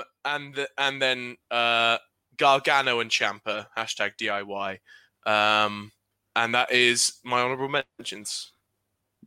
Um, 0.00 0.02
and 0.24 0.54
the, 0.54 0.68
and 0.78 1.02
then 1.02 1.36
uh, 1.50 1.98
Gargano 2.36 3.00
and 3.00 3.10
Ciampa 3.10 3.66
hashtag 3.76 4.12
DIY. 4.20 4.78
Um, 5.30 5.92
and 6.34 6.54
that 6.54 6.72
is 6.72 7.14
my 7.24 7.40
honorable 7.40 7.68
mentions. 7.98 8.52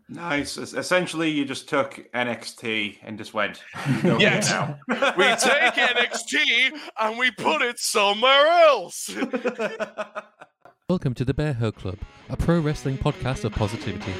Nice. 0.08 0.58
Essentially, 0.58 1.30
you 1.30 1.46
just 1.46 1.70
took 1.70 2.12
NXT 2.14 2.98
and 3.04 3.18
just 3.18 3.34
went. 3.34 3.64
Yes. 4.04 4.50
now. 4.50 4.80
We 4.88 5.26
take 5.36 5.74
NXT 5.74 6.72
and 7.00 7.18
we 7.20 7.32
put 7.32 7.62
it 7.62 7.80
somewhere 7.80 8.48
else. 8.48 9.10
Welcome 10.90 11.14
to 11.14 11.26
the 11.26 11.36
Bear 11.36 11.54
Hug 11.54 11.76
Club, 11.76 12.00
a 12.30 12.38
pro 12.38 12.60
wrestling 12.60 12.98
podcast 12.98 13.44
of 13.44 13.54
positivity. 13.54 14.14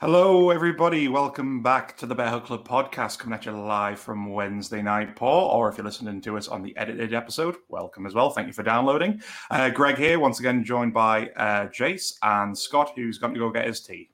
Hello, 0.00 0.48
everybody. 0.48 1.08
Welcome 1.08 1.62
back 1.62 1.94
to 1.98 2.06
the 2.06 2.14
Bear 2.14 2.30
Hug 2.30 2.46
Club 2.46 2.66
podcast, 2.66 3.18
coming 3.18 3.34
at 3.34 3.44
you 3.44 3.52
live 3.52 4.00
from 4.00 4.32
Wednesday 4.32 4.80
night, 4.80 5.14
Paul. 5.14 5.50
Or 5.50 5.68
if 5.68 5.76
you're 5.76 5.84
listening 5.84 6.22
to 6.22 6.38
us 6.38 6.48
on 6.48 6.62
the 6.62 6.74
edited 6.78 7.12
episode, 7.12 7.56
welcome 7.68 8.06
as 8.06 8.14
well. 8.14 8.30
Thank 8.30 8.46
you 8.46 8.54
for 8.54 8.62
downloading. 8.62 9.20
Uh, 9.50 9.68
Greg 9.68 9.98
here, 9.98 10.18
once 10.18 10.40
again, 10.40 10.64
joined 10.64 10.94
by 10.94 11.28
uh, 11.36 11.66
Jace 11.66 12.14
and 12.22 12.56
Scott, 12.56 12.92
who's 12.96 13.18
going 13.18 13.34
to 13.34 13.40
go 13.40 13.50
get 13.50 13.66
his 13.66 13.82
tea. 13.82 14.08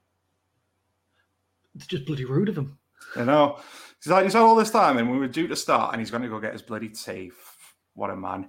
It's 1.77 1.87
just 1.87 2.05
bloody 2.05 2.25
rude 2.25 2.49
of 2.49 2.59
him. 2.59 2.77
You 3.15 3.25
know, 3.25 3.61
he's 4.03 4.11
like, 4.11 4.25
he's 4.25 4.33
had 4.33 4.43
all 4.43 4.57
this 4.57 4.73
time, 4.73 4.99
and 4.99 5.09
we 5.09 5.19
were 5.19 5.29
due 5.29 5.47
to 5.47 5.55
start, 5.55 5.93
and 5.93 6.01
he's 6.01 6.11
going 6.11 6.25
to 6.25 6.29
go 6.29 6.41
get 6.41 6.53
his 6.53 6.63
bloody 6.63 6.89
tea. 6.89 7.31
What 7.95 8.11
a 8.11 8.17
man. 8.17 8.49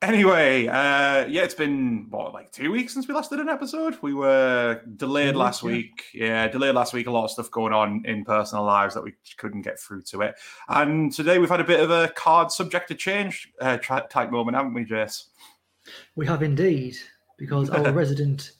Anyway, 0.00 0.68
uh, 0.68 1.26
yeah, 1.26 1.42
it's 1.42 1.54
been 1.54 2.06
what 2.08 2.32
like 2.32 2.52
two 2.52 2.70
weeks 2.70 2.94
since 2.94 3.08
we 3.08 3.14
last 3.14 3.30
did 3.30 3.40
an 3.40 3.48
episode. 3.48 3.96
We 4.00 4.14
were 4.14 4.80
delayed 4.96 5.32
Two 5.32 5.38
last 5.38 5.64
week. 5.64 6.04
Yeah, 6.14 6.46
delayed 6.46 6.76
last 6.76 6.92
week. 6.92 7.08
A 7.08 7.10
lot 7.10 7.24
of 7.24 7.32
stuff 7.32 7.50
going 7.50 7.72
on 7.72 8.02
in 8.04 8.24
personal 8.24 8.64
lives 8.64 8.94
that 8.94 9.02
we 9.02 9.14
couldn't 9.38 9.62
get 9.62 9.80
through 9.80 10.02
to 10.02 10.22
it. 10.22 10.36
And 10.68 11.12
today 11.12 11.38
we've 11.38 11.50
had 11.50 11.60
a 11.60 11.64
bit 11.64 11.80
of 11.80 11.90
a 11.90 12.08
card 12.10 12.52
subject 12.52 12.86
to 12.88 12.94
change 12.94 13.52
uh, 13.60 13.78
type 13.78 14.30
moment, 14.30 14.56
haven't 14.56 14.74
we, 14.74 14.84
Jace? 14.84 15.30
We 16.14 16.26
have 16.26 16.44
indeed, 16.44 16.96
because 17.36 17.68
our 17.68 17.90
resident 17.92 18.52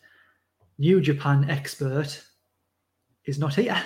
New 0.78 1.00
Japan 1.00 1.48
expert 1.48 2.20
is 3.27 3.39
not 3.39 3.55
here. 3.55 3.81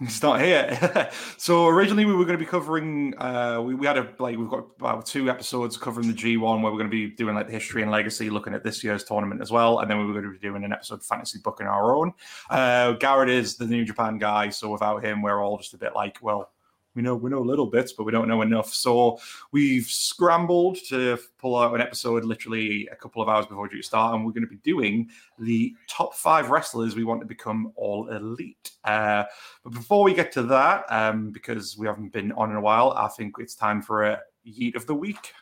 It's 0.00 0.20
not 0.22 0.40
here. 0.40 1.08
so 1.36 1.68
originally 1.68 2.04
we 2.04 2.14
were 2.14 2.24
going 2.24 2.36
to 2.36 2.44
be 2.44 2.50
covering. 2.50 3.14
Uh, 3.16 3.60
we, 3.64 3.76
we 3.76 3.86
had 3.86 3.96
a 3.96 4.12
like 4.18 4.36
we've 4.36 4.48
got 4.48 4.66
about 4.80 5.06
two 5.06 5.30
episodes 5.30 5.76
covering 5.76 6.08
the 6.08 6.14
G1 6.14 6.40
where 6.40 6.72
we're 6.72 6.78
going 6.78 6.90
to 6.90 7.08
be 7.08 7.10
doing 7.10 7.36
like 7.36 7.46
the 7.46 7.52
history 7.52 7.82
and 7.82 7.92
legacy, 7.92 8.28
looking 8.28 8.54
at 8.54 8.64
this 8.64 8.82
year's 8.82 9.04
tournament 9.04 9.40
as 9.40 9.52
well, 9.52 9.78
and 9.78 9.88
then 9.90 9.98
we 9.98 10.04
were 10.04 10.12
going 10.12 10.24
to 10.24 10.32
be 10.32 10.38
doing 10.38 10.64
an 10.64 10.72
episode 10.72 11.04
fantasy 11.04 11.38
booking 11.44 11.68
our 11.68 11.94
own. 11.94 12.12
Uh, 12.50 12.94
Garrod 12.94 13.28
is 13.28 13.56
the 13.56 13.66
New 13.66 13.84
Japan 13.84 14.18
guy, 14.18 14.48
so 14.48 14.68
without 14.68 15.04
him, 15.04 15.22
we're 15.22 15.40
all 15.40 15.58
just 15.58 15.74
a 15.74 15.78
bit 15.78 15.94
like, 15.94 16.18
well, 16.20 16.50
we 16.94 17.02
know 17.02 17.14
we 17.14 17.30
know 17.30 17.40
little 17.40 17.66
bits, 17.66 17.92
but 17.92 18.04
we 18.04 18.12
don't 18.12 18.28
know 18.28 18.42
enough. 18.42 18.72
So 18.72 19.18
we've 19.52 19.86
scrambled 19.86 20.78
to 20.88 21.18
pull 21.38 21.56
out 21.56 21.74
an 21.74 21.80
episode 21.80 22.24
literally 22.24 22.88
a 22.92 22.96
couple 22.96 23.22
of 23.22 23.28
hours 23.28 23.46
before 23.46 23.68
due 23.68 23.78
to 23.78 23.82
start, 23.82 24.14
and 24.14 24.24
we're 24.24 24.32
going 24.32 24.46
to 24.46 24.48
be 24.48 24.56
doing 24.56 25.08
the 25.38 25.74
top 25.88 26.14
five 26.14 26.50
wrestlers 26.50 26.94
we 26.94 27.04
want 27.04 27.20
to 27.20 27.26
become 27.26 27.72
all 27.76 28.08
elite. 28.10 28.72
Uh, 28.84 29.24
but 29.62 29.72
before 29.72 30.02
we 30.02 30.14
get 30.14 30.32
to 30.32 30.42
that, 30.42 30.84
um, 30.88 31.30
because 31.30 31.76
we 31.76 31.86
haven't 31.86 32.12
been 32.12 32.32
on 32.32 32.50
in 32.50 32.56
a 32.56 32.60
while, 32.60 32.92
I 32.92 33.08
think 33.08 33.34
it's 33.38 33.54
time 33.54 33.82
for 33.82 34.04
a 34.04 34.20
yeet 34.46 34.76
of 34.76 34.86
the 34.86 34.94
week. 34.94 35.32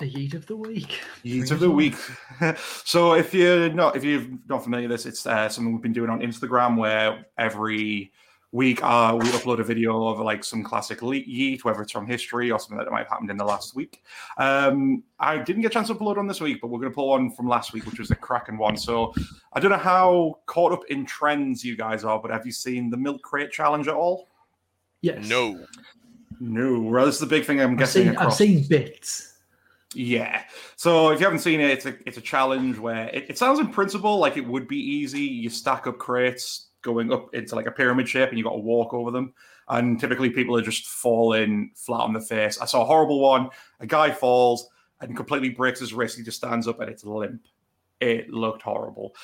A 0.00 0.04
yeet 0.04 0.34
of 0.34 0.44
the 0.46 0.56
week. 0.56 0.98
Yeet 1.24 1.52
of 1.52 1.60
the 1.60 1.70
week. 1.70 1.94
so 2.84 3.14
if 3.14 3.32
you're 3.32 3.70
not 3.70 3.94
if 3.94 4.02
you're 4.02 4.26
not 4.48 4.64
familiar 4.64 4.88
with 4.88 4.98
this, 4.98 5.06
it's 5.06 5.24
uh, 5.24 5.48
something 5.48 5.72
we've 5.72 5.82
been 5.82 5.92
doing 5.92 6.10
on 6.10 6.20
Instagram 6.20 6.76
where 6.76 7.26
every 7.38 8.10
week 8.54 8.80
uh, 8.84 9.18
we 9.20 9.26
upload 9.30 9.58
a 9.58 9.64
video 9.64 10.06
of 10.06 10.20
like 10.20 10.44
some 10.44 10.62
classic 10.62 11.02
le- 11.02 11.16
yeet, 11.16 11.64
whether 11.64 11.82
it's 11.82 11.90
from 11.90 12.06
history 12.06 12.52
or 12.52 12.58
something 12.60 12.78
that 12.78 12.88
might 12.92 13.00
have 13.00 13.08
happened 13.08 13.28
in 13.30 13.36
the 13.36 13.44
last 13.44 13.74
week. 13.74 14.04
Um, 14.38 15.02
I 15.18 15.38
didn't 15.38 15.62
get 15.62 15.72
a 15.72 15.74
chance 15.74 15.88
to 15.88 15.94
upload 15.96 16.16
one 16.18 16.28
this 16.28 16.40
week, 16.40 16.60
but 16.60 16.68
we're 16.68 16.78
going 16.78 16.92
to 16.92 16.94
pull 16.94 17.08
one 17.08 17.30
from 17.32 17.48
last 17.48 17.72
week, 17.72 17.84
which 17.84 17.98
was 17.98 18.12
a 18.12 18.14
cracking 18.14 18.56
one. 18.56 18.76
So 18.76 19.12
I 19.52 19.58
don't 19.58 19.72
know 19.72 19.76
how 19.76 20.38
caught 20.46 20.72
up 20.72 20.84
in 20.88 21.04
trends 21.04 21.64
you 21.64 21.76
guys 21.76 22.04
are, 22.04 22.20
but 22.20 22.30
have 22.30 22.46
you 22.46 22.52
seen 22.52 22.90
the 22.90 22.96
milk 22.96 23.22
crate 23.22 23.50
challenge 23.50 23.88
at 23.88 23.94
all? 23.94 24.28
Yes. 25.02 25.28
no. 25.28 25.66
No. 26.38 26.78
Well, 26.80 27.06
this 27.06 27.16
is 27.16 27.20
the 27.20 27.26
big 27.26 27.44
thing 27.44 27.60
I'm 27.60 27.72
I've 27.72 27.78
guessing 27.78 28.02
seen, 28.02 28.08
I've 28.10 28.16
across. 28.16 28.38
seen 28.38 28.68
bits. 28.68 29.38
Yeah. 29.94 30.42
So 30.76 31.10
if 31.10 31.18
you 31.18 31.26
haven't 31.26 31.40
seen 31.40 31.60
it, 31.60 31.70
it's 31.70 31.86
a 31.86 31.94
it's 32.06 32.18
a 32.18 32.20
challenge 32.20 32.78
where 32.78 33.08
it, 33.08 33.30
it 33.30 33.38
sounds 33.38 33.58
in 33.60 33.68
principle 33.68 34.18
like 34.18 34.36
it 34.36 34.46
would 34.46 34.66
be 34.66 34.78
easy. 34.78 35.20
You 35.20 35.50
stack 35.50 35.86
up 35.86 35.98
crates 35.98 36.68
going 36.84 37.12
up 37.12 37.34
into 37.34 37.56
like 37.56 37.66
a 37.66 37.72
pyramid 37.72 38.08
shape, 38.08 38.28
and 38.28 38.38
you've 38.38 38.46
got 38.46 38.52
to 38.52 38.58
walk 38.58 38.94
over 38.94 39.10
them. 39.10 39.34
And 39.68 39.98
typically, 39.98 40.30
people 40.30 40.56
are 40.56 40.62
just 40.62 40.86
falling 40.86 41.72
flat 41.74 42.02
on 42.02 42.12
the 42.12 42.20
face. 42.20 42.60
I 42.60 42.66
saw 42.66 42.82
a 42.82 42.86
horrible 42.86 43.18
one. 43.18 43.48
A 43.80 43.86
guy 43.86 44.12
falls 44.12 44.68
and 45.00 45.16
completely 45.16 45.48
breaks 45.48 45.80
his 45.80 45.92
wrist. 45.92 46.16
He 46.16 46.22
just 46.22 46.36
stands 46.36 46.68
up 46.68 46.78
and 46.80 46.88
it's 46.88 47.04
limp. 47.04 47.42
It 48.00 48.30
looked 48.30 48.62
horrible. 48.62 49.14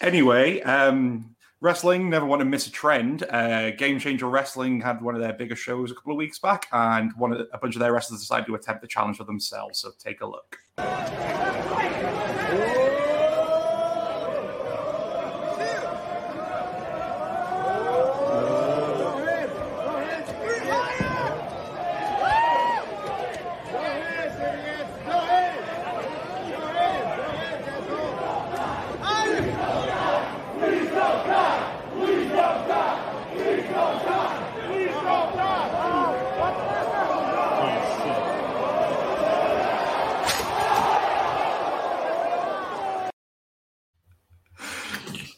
Anyway, 0.00 0.60
um, 0.62 1.34
wrestling 1.60 2.08
never 2.08 2.26
want 2.26 2.40
to 2.40 2.44
miss 2.44 2.66
a 2.66 2.70
trend. 2.70 3.24
Uh, 3.28 3.72
Game 3.72 3.98
Changer 3.98 4.28
Wrestling 4.28 4.80
had 4.80 5.02
one 5.02 5.14
of 5.14 5.20
their 5.20 5.32
bigger 5.32 5.56
shows 5.56 5.90
a 5.90 5.94
couple 5.94 6.12
of 6.12 6.18
weeks 6.18 6.38
back, 6.38 6.68
and 6.72 7.12
one 7.16 7.32
of 7.32 7.38
the, 7.38 7.48
a 7.52 7.58
bunch 7.58 7.74
of 7.74 7.80
their 7.80 7.92
wrestlers 7.92 8.20
decided 8.20 8.46
to 8.46 8.54
attempt 8.54 8.82
the 8.82 8.88
challenge 8.88 9.16
for 9.16 9.24
themselves. 9.24 9.80
So 9.80 9.90
take 9.98 10.20
a 10.20 10.26
look. 10.26 10.58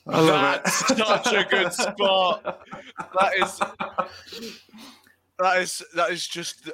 I 0.06 0.20
love 0.20 0.60
That's 0.64 0.90
it. 0.90 0.98
Such 1.22 1.34
a 1.34 1.44
good 1.48 1.72
spot. 1.72 2.66
That 3.20 3.32
is 3.38 3.60
that 5.38 5.58
is 5.58 5.82
that 5.94 6.10
is 6.10 6.26
just 6.26 6.70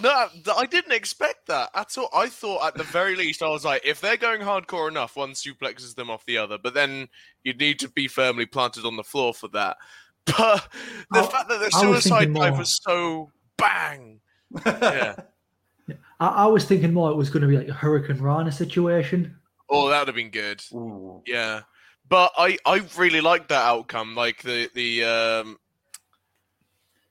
no. 0.00 0.28
I 0.56 0.66
didn't 0.66 0.92
expect 0.92 1.46
that 1.46 1.70
at 1.74 1.96
all. 1.98 2.08
I 2.14 2.28
thought 2.28 2.66
at 2.66 2.74
the 2.74 2.84
very 2.84 3.16
least 3.16 3.42
I 3.42 3.48
was 3.48 3.64
like, 3.64 3.82
if 3.84 4.00
they're 4.00 4.16
going 4.16 4.40
hardcore 4.40 4.88
enough, 4.88 5.16
one 5.16 5.32
suplexes 5.32 5.94
them 5.94 6.10
off 6.10 6.24
the 6.26 6.38
other, 6.38 6.58
but 6.58 6.74
then 6.74 7.08
you'd 7.44 7.58
need 7.58 7.78
to 7.80 7.88
be 7.88 8.08
firmly 8.08 8.46
planted 8.46 8.84
on 8.84 8.96
the 8.96 9.04
floor 9.04 9.34
for 9.34 9.48
that. 9.48 9.76
But 10.26 10.68
the 11.12 11.20
I- 11.20 11.26
fact 11.26 11.48
that 11.48 11.60
the 11.60 11.70
suicide 11.70 12.32
dive 12.34 12.58
was 12.58 12.80
so 12.82 13.32
bang, 13.56 14.20
yeah. 14.64 15.16
I, 16.20 16.26
I 16.26 16.46
was 16.46 16.64
thinking 16.66 16.92
more 16.92 17.10
it 17.10 17.16
was 17.16 17.30
going 17.30 17.42
to 17.42 17.48
be 17.48 17.56
like 17.56 17.68
a 17.68 17.72
hurricanrana 17.72 18.52
situation. 18.52 19.36
Oh, 19.68 19.88
that 19.88 20.00
would 20.00 20.08
have 20.08 20.14
been 20.14 20.30
good. 20.30 20.62
Ooh. 20.72 21.22
Yeah, 21.26 21.62
but 22.10 22.32
I 22.36 22.58
I 22.66 22.82
really 22.98 23.22
like 23.22 23.48
that 23.48 23.64
outcome. 23.64 24.14
Like 24.14 24.42
the 24.42 24.68
the 24.74 25.04
um, 25.04 25.58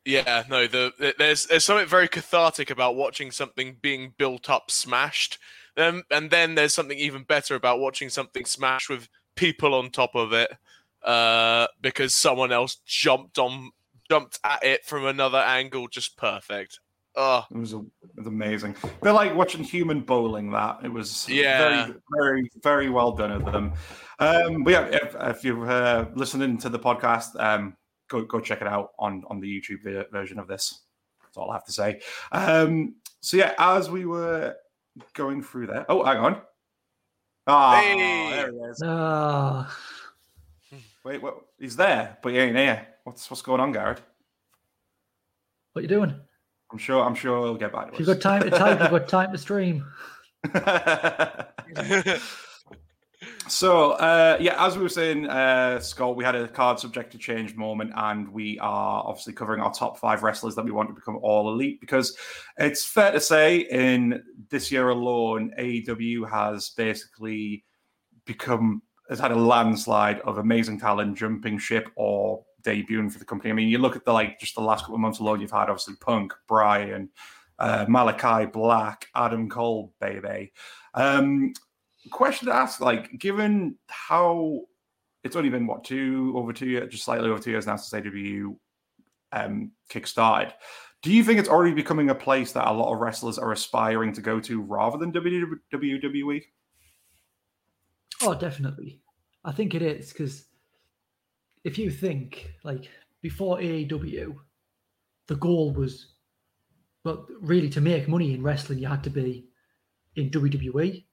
yeah, 0.05 0.43
no, 0.49 0.67
the, 0.67 0.93
the 0.99 1.15
there's 1.17 1.47
there's 1.47 1.65
something 1.65 1.87
very 1.87 2.07
cathartic 2.07 2.69
about 2.69 2.95
watching 2.95 3.31
something 3.31 3.77
being 3.81 4.13
built 4.17 4.49
up 4.49 4.69
smashed. 4.69 5.39
Um, 5.77 6.03
and 6.11 6.29
then 6.29 6.55
there's 6.55 6.73
something 6.73 6.97
even 6.97 7.23
better 7.23 7.55
about 7.55 7.79
watching 7.79 8.09
something 8.09 8.43
smashed 8.43 8.89
with 8.89 9.07
people 9.35 9.73
on 9.73 9.89
top 9.89 10.13
of 10.13 10.33
it, 10.33 10.51
uh, 11.03 11.67
because 11.81 12.13
someone 12.13 12.51
else 12.51 12.75
jumped 12.85 13.39
on 13.39 13.71
jumped 14.09 14.39
at 14.43 14.63
it 14.63 14.83
from 14.83 15.05
another 15.05 15.37
angle, 15.37 15.87
just 15.87 16.17
perfect. 16.17 16.79
Oh, 17.15 17.43
It 17.51 17.57
was, 17.57 17.73
a, 17.73 17.79
it 17.79 18.15
was 18.17 18.27
amazing. 18.27 18.75
They're 19.01 19.11
like 19.13 19.35
watching 19.35 19.63
human 19.63 20.01
bowling. 20.01 20.51
That 20.51 20.79
it 20.83 20.89
was 20.91 21.27
Yeah. 21.27 21.87
very, 21.87 21.95
very, 22.17 22.51
very 22.63 22.89
well 22.89 23.11
done 23.11 23.31
of 23.31 23.45
them. 23.51 23.73
Um, 24.19 24.63
but 24.63 24.71
yeah, 24.71 24.85
if, 24.91 25.15
if 25.19 25.43
you're 25.43 25.69
uh, 25.69 26.05
listening 26.15 26.57
to 26.59 26.69
the 26.69 26.79
podcast, 26.79 27.39
um, 27.41 27.75
go 28.09 28.21
go 28.23 28.39
check 28.39 28.61
it 28.61 28.67
out 28.67 28.91
on 28.99 29.23
on 29.27 29.39
the 29.39 29.47
YouTube 29.47 29.83
ver- 29.83 30.07
version 30.11 30.39
of 30.39 30.47
this. 30.47 30.81
That's 31.23 31.35
all 31.37 31.49
I 31.51 31.55
have 31.55 31.65
to 31.65 31.71
say. 31.71 31.99
Um, 32.31 32.95
so 33.21 33.37
yeah, 33.37 33.53
as 33.57 33.89
we 33.89 34.05
were 34.05 34.55
going 35.13 35.41
through 35.41 35.67
there. 35.67 35.85
Oh, 35.89 36.03
hang 36.03 36.17
on. 36.17 36.41
Ah, 37.47 37.79
Hey. 37.81 37.97
there 38.31 38.51
he 38.51 38.57
is. 38.57 38.81
Ah, 38.85 39.77
Wait, 41.03 41.21
what? 41.21 41.35
He's 41.59 41.75
there, 41.75 42.17
but 42.21 42.33
he 42.33 42.39
ain't 42.39 42.55
here. 42.55 42.87
What's 43.03 43.29
what's 43.29 43.41
going 43.41 43.59
on, 43.61 43.73
Garrod? 43.73 43.99
what 45.73 45.81
you 45.81 45.87
doing? 45.87 46.19
I'm 46.71 46.77
sure. 46.77 47.03
I'm 47.03 47.15
sure 47.15 47.41
we'll 47.41 47.55
get 47.55 47.71
back 47.73 47.87
If 47.87 47.93
to 47.93 47.99
you've 47.99 48.07
got 48.07 48.21
time 48.21 48.43
to 48.43 48.49
type, 48.49 48.79
you've 48.79 48.91
got 48.91 49.07
time 49.07 49.31
to 49.31 49.37
stream. 49.37 49.85
so 53.47 53.91
uh, 53.93 54.37
yeah, 54.39 54.65
as 54.65 54.77
we 54.77 54.83
were 54.83 54.89
saying, 54.89 55.27
uh, 55.27 55.79
Scott, 55.79 56.15
we 56.15 56.23
had 56.23 56.35
a 56.35 56.47
card 56.47 56.79
subject 56.79 57.11
to 57.13 57.17
change 57.17 57.55
moment, 57.55 57.91
and 57.95 58.29
we 58.29 58.59
are 58.59 59.03
obviously 59.05 59.33
covering 59.33 59.61
our 59.61 59.73
top 59.73 59.97
five 59.97 60.21
wrestlers 60.23 60.55
that 60.55 60.65
we 60.65 60.71
want 60.71 60.89
to 60.89 60.95
become 60.95 61.17
all 61.21 61.51
elite 61.51 61.81
because 61.81 62.15
it's 62.57 62.85
fair 62.85 63.11
to 63.11 63.19
say 63.19 63.59
in 63.59 64.23
this 64.49 64.71
year 64.71 64.89
alone, 64.89 65.51
AEW 65.59 66.29
has 66.29 66.69
basically 66.69 67.65
become 68.25 68.81
has 69.09 69.19
had 69.19 69.31
a 69.31 69.35
landslide 69.35 70.19
of 70.19 70.37
amazing 70.37 70.79
talent 70.79 71.17
jumping 71.17 71.57
ship 71.57 71.89
or 71.95 72.45
debuting 72.63 73.11
for 73.11 73.19
the 73.19 73.25
company. 73.25 73.51
I 73.51 73.53
mean, 73.53 73.69
you 73.69 73.77
look 73.77 73.95
at 73.95 74.05
the 74.05 74.13
like 74.13 74.39
just 74.39 74.55
the 74.55 74.61
last 74.61 74.81
couple 74.81 74.95
of 74.95 75.01
months 75.01 75.19
alone, 75.19 75.41
you've 75.41 75.51
had 75.51 75.69
obviously 75.69 75.95
Punk, 76.01 76.33
Bryan, 76.47 77.09
uh, 77.57 77.85
Malakai 77.85 78.51
Black, 78.51 79.07
Adam 79.15 79.49
Cole, 79.49 79.93
baby. 79.99 80.51
Um, 80.93 81.53
question 82.11 82.47
to 82.47 82.53
ask: 82.53 82.79
like, 82.81 83.17
given 83.19 83.75
how 83.87 84.61
it's 85.23 85.35
only 85.35 85.49
been 85.49 85.67
what 85.67 85.83
two 85.83 86.33
over 86.35 86.53
two 86.53 86.67
years, 86.67 86.91
just 86.91 87.05
slightly 87.05 87.29
over 87.29 87.41
two 87.41 87.51
years 87.51 87.67
now 87.67 87.75
since 87.75 88.05
AW 88.05 88.53
um, 89.31 89.71
kickstarted. 89.89 90.53
Do 91.01 91.13
you 91.13 91.23
think 91.23 91.39
it's 91.39 91.49
already 91.49 91.73
becoming 91.73 92.09
a 92.09 92.15
place 92.15 92.51
that 92.51 92.67
a 92.67 92.73
lot 92.73 92.93
of 92.93 92.99
wrestlers 92.99 93.37
are 93.37 93.53
aspiring 93.53 94.11
to 94.13 94.21
go 94.21 94.39
to 94.41 94.61
rather 94.61 94.97
than 94.97 95.13
WWE? 95.13 96.43
Oh, 98.21 98.35
definitely. 98.35 98.99
I 99.45 99.53
think 99.53 99.75
it 99.75 99.81
is 99.81 100.11
because 100.11 100.45
if 101.63 101.77
you 101.77 101.91
think 101.91 102.51
like 102.63 102.89
before 103.21 103.57
AEW, 103.57 104.35
the 105.27 105.35
goal 105.35 105.71
was, 105.73 106.07
well, 107.03 107.25
really 107.41 107.69
to 107.69 107.81
make 107.81 108.07
money 108.07 108.33
in 108.33 108.43
wrestling, 108.43 108.79
you 108.79 108.87
had 108.87 109.03
to 109.03 109.09
be 109.09 109.45
in 110.15 110.29
WWE 110.29 111.05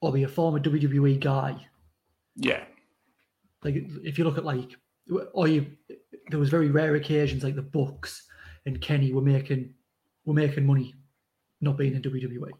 or 0.00 0.12
be 0.12 0.24
a 0.24 0.28
former 0.28 0.60
WWE 0.60 1.20
guy. 1.20 1.66
Yeah, 2.36 2.64
Like 3.64 3.76
if 4.04 4.18
you 4.18 4.24
look 4.24 4.38
at 4.38 4.44
like, 4.44 4.76
or 5.32 5.48
you, 5.48 5.66
there 6.28 6.38
was 6.38 6.50
very 6.50 6.70
rare 6.70 6.96
occasions 6.96 7.42
like 7.42 7.54
the 7.54 7.62
Bucks 7.62 8.26
and 8.66 8.80
Kenny 8.80 9.12
were 9.12 9.22
making 9.22 9.72
were 10.26 10.34
making 10.34 10.66
money, 10.66 10.94
not 11.60 11.78
being 11.78 11.94
in 11.94 12.02
WWE. 12.02 12.50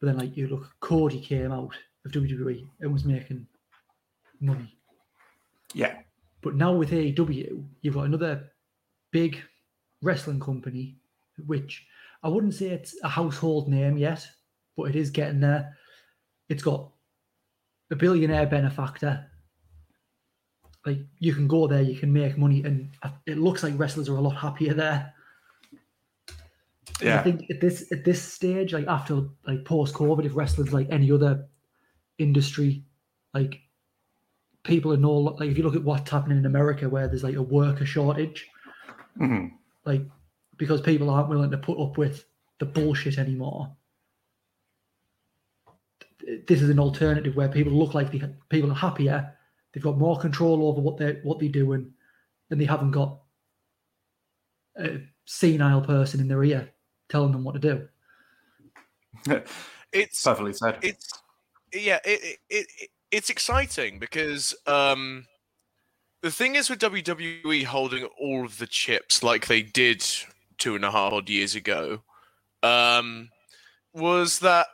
But 0.00 0.06
then 0.06 0.18
like 0.18 0.36
you 0.36 0.48
look, 0.48 0.74
Cody 0.80 1.20
came 1.20 1.52
out 1.52 1.72
of 2.04 2.10
WWE 2.10 2.66
and 2.80 2.92
was 2.92 3.04
making 3.04 3.46
money. 4.40 4.76
yeah, 5.74 5.98
But 6.42 6.56
now 6.56 6.72
with 6.72 6.90
AEW, 6.90 7.64
you've 7.80 7.94
got 7.94 8.06
another 8.06 8.50
big 9.12 9.40
wrestling 10.02 10.40
company, 10.40 10.96
which 11.46 11.86
I 12.22 12.28
wouldn't 12.28 12.54
say 12.54 12.66
it's 12.66 12.96
a 13.02 13.08
household 13.08 13.68
name 13.68 13.96
yet, 13.96 14.26
but 14.76 14.84
it 14.84 14.96
is 14.96 15.10
getting 15.10 15.40
there. 15.40 15.76
It's 16.48 16.62
got 16.62 16.90
a 17.90 17.96
billionaire 17.96 18.46
benefactor. 18.46 19.26
Like 20.84 20.98
you 21.20 21.32
can 21.32 21.46
go 21.46 21.68
there, 21.68 21.82
you 21.82 21.94
can 21.96 22.12
make 22.12 22.36
money, 22.36 22.64
and 22.64 22.90
it 23.26 23.38
looks 23.38 23.62
like 23.62 23.78
wrestlers 23.78 24.08
are 24.08 24.16
a 24.16 24.20
lot 24.20 24.36
happier 24.36 24.74
there. 24.74 25.14
And 27.00 27.10
I 27.10 27.22
think 27.22 27.50
at 27.50 27.60
this 27.60 27.90
at 27.92 28.04
this 28.04 28.20
stage, 28.20 28.72
like 28.72 28.86
after 28.88 29.28
like 29.46 29.64
post 29.64 29.94
COVID, 29.94 30.24
if 30.24 30.34
wrestling's 30.34 30.72
like 30.72 30.88
any 30.90 31.10
other 31.12 31.46
industry, 32.18 32.84
like 33.32 33.60
people 34.64 34.92
are 34.92 34.96
no 34.96 35.12
like 35.12 35.50
if 35.50 35.58
you 35.58 35.64
look 35.64 35.74
at 35.76 35.82
what's 35.84 36.10
happening 36.10 36.38
in 36.38 36.46
America, 36.46 36.88
where 36.88 37.08
there's 37.08 37.24
like 37.24 37.34
a 37.36 37.42
worker 37.42 37.86
shortage, 37.86 38.46
Mhm. 39.20 39.52
like 39.84 40.02
because 40.56 40.80
people 40.80 41.10
aren't 41.10 41.28
willing 41.28 41.50
to 41.50 41.58
put 41.58 41.78
up 41.82 41.98
with 41.98 42.24
the 42.58 42.66
bullshit 42.66 43.18
anymore. 43.18 43.76
This 46.46 46.62
is 46.62 46.70
an 46.70 46.78
alternative 46.78 47.34
where 47.34 47.48
people 47.48 47.72
look 47.72 47.94
like 47.94 48.10
the 48.12 48.34
people 48.48 48.70
are 48.70 48.74
happier. 48.74 49.36
They've 49.72 49.82
got 49.82 49.98
more 49.98 50.18
control 50.18 50.68
over 50.68 50.80
what 50.80 50.96
they 50.98 51.14
what 51.22 51.40
they're 51.40 51.48
doing, 51.48 51.92
and 52.50 52.60
they 52.60 52.64
haven't 52.64 52.92
got 52.92 53.18
a 54.78 55.00
senile 55.24 55.80
person 55.82 56.20
in 56.20 56.28
their 56.28 56.44
ear 56.44 56.70
telling 57.08 57.32
them 57.32 57.42
what 57.44 57.52
to 57.54 57.58
do. 57.58 57.88
it's 59.92 60.22
perfectly 60.22 60.52
said. 60.52 60.78
it's 60.82 61.12
yeah 61.72 61.98
it, 62.04 62.20
it, 62.22 62.38
it, 62.50 62.66
it- 62.80 62.90
it's 63.12 63.30
exciting 63.30 63.98
because 63.98 64.54
um 64.66 65.26
the 66.22 66.30
thing 66.30 66.56
is 66.56 66.68
with 66.68 66.80
wwe 66.80 67.64
holding 67.64 68.04
all 68.18 68.44
of 68.44 68.58
the 68.58 68.66
chips 68.66 69.22
like 69.22 69.46
they 69.46 69.62
did 69.62 70.04
two 70.58 70.74
and 70.74 70.84
a 70.84 70.90
half 70.90 71.12
odd 71.12 71.28
years 71.28 71.54
ago 71.54 72.02
um 72.62 73.28
was 73.94 74.38
that 74.40 74.66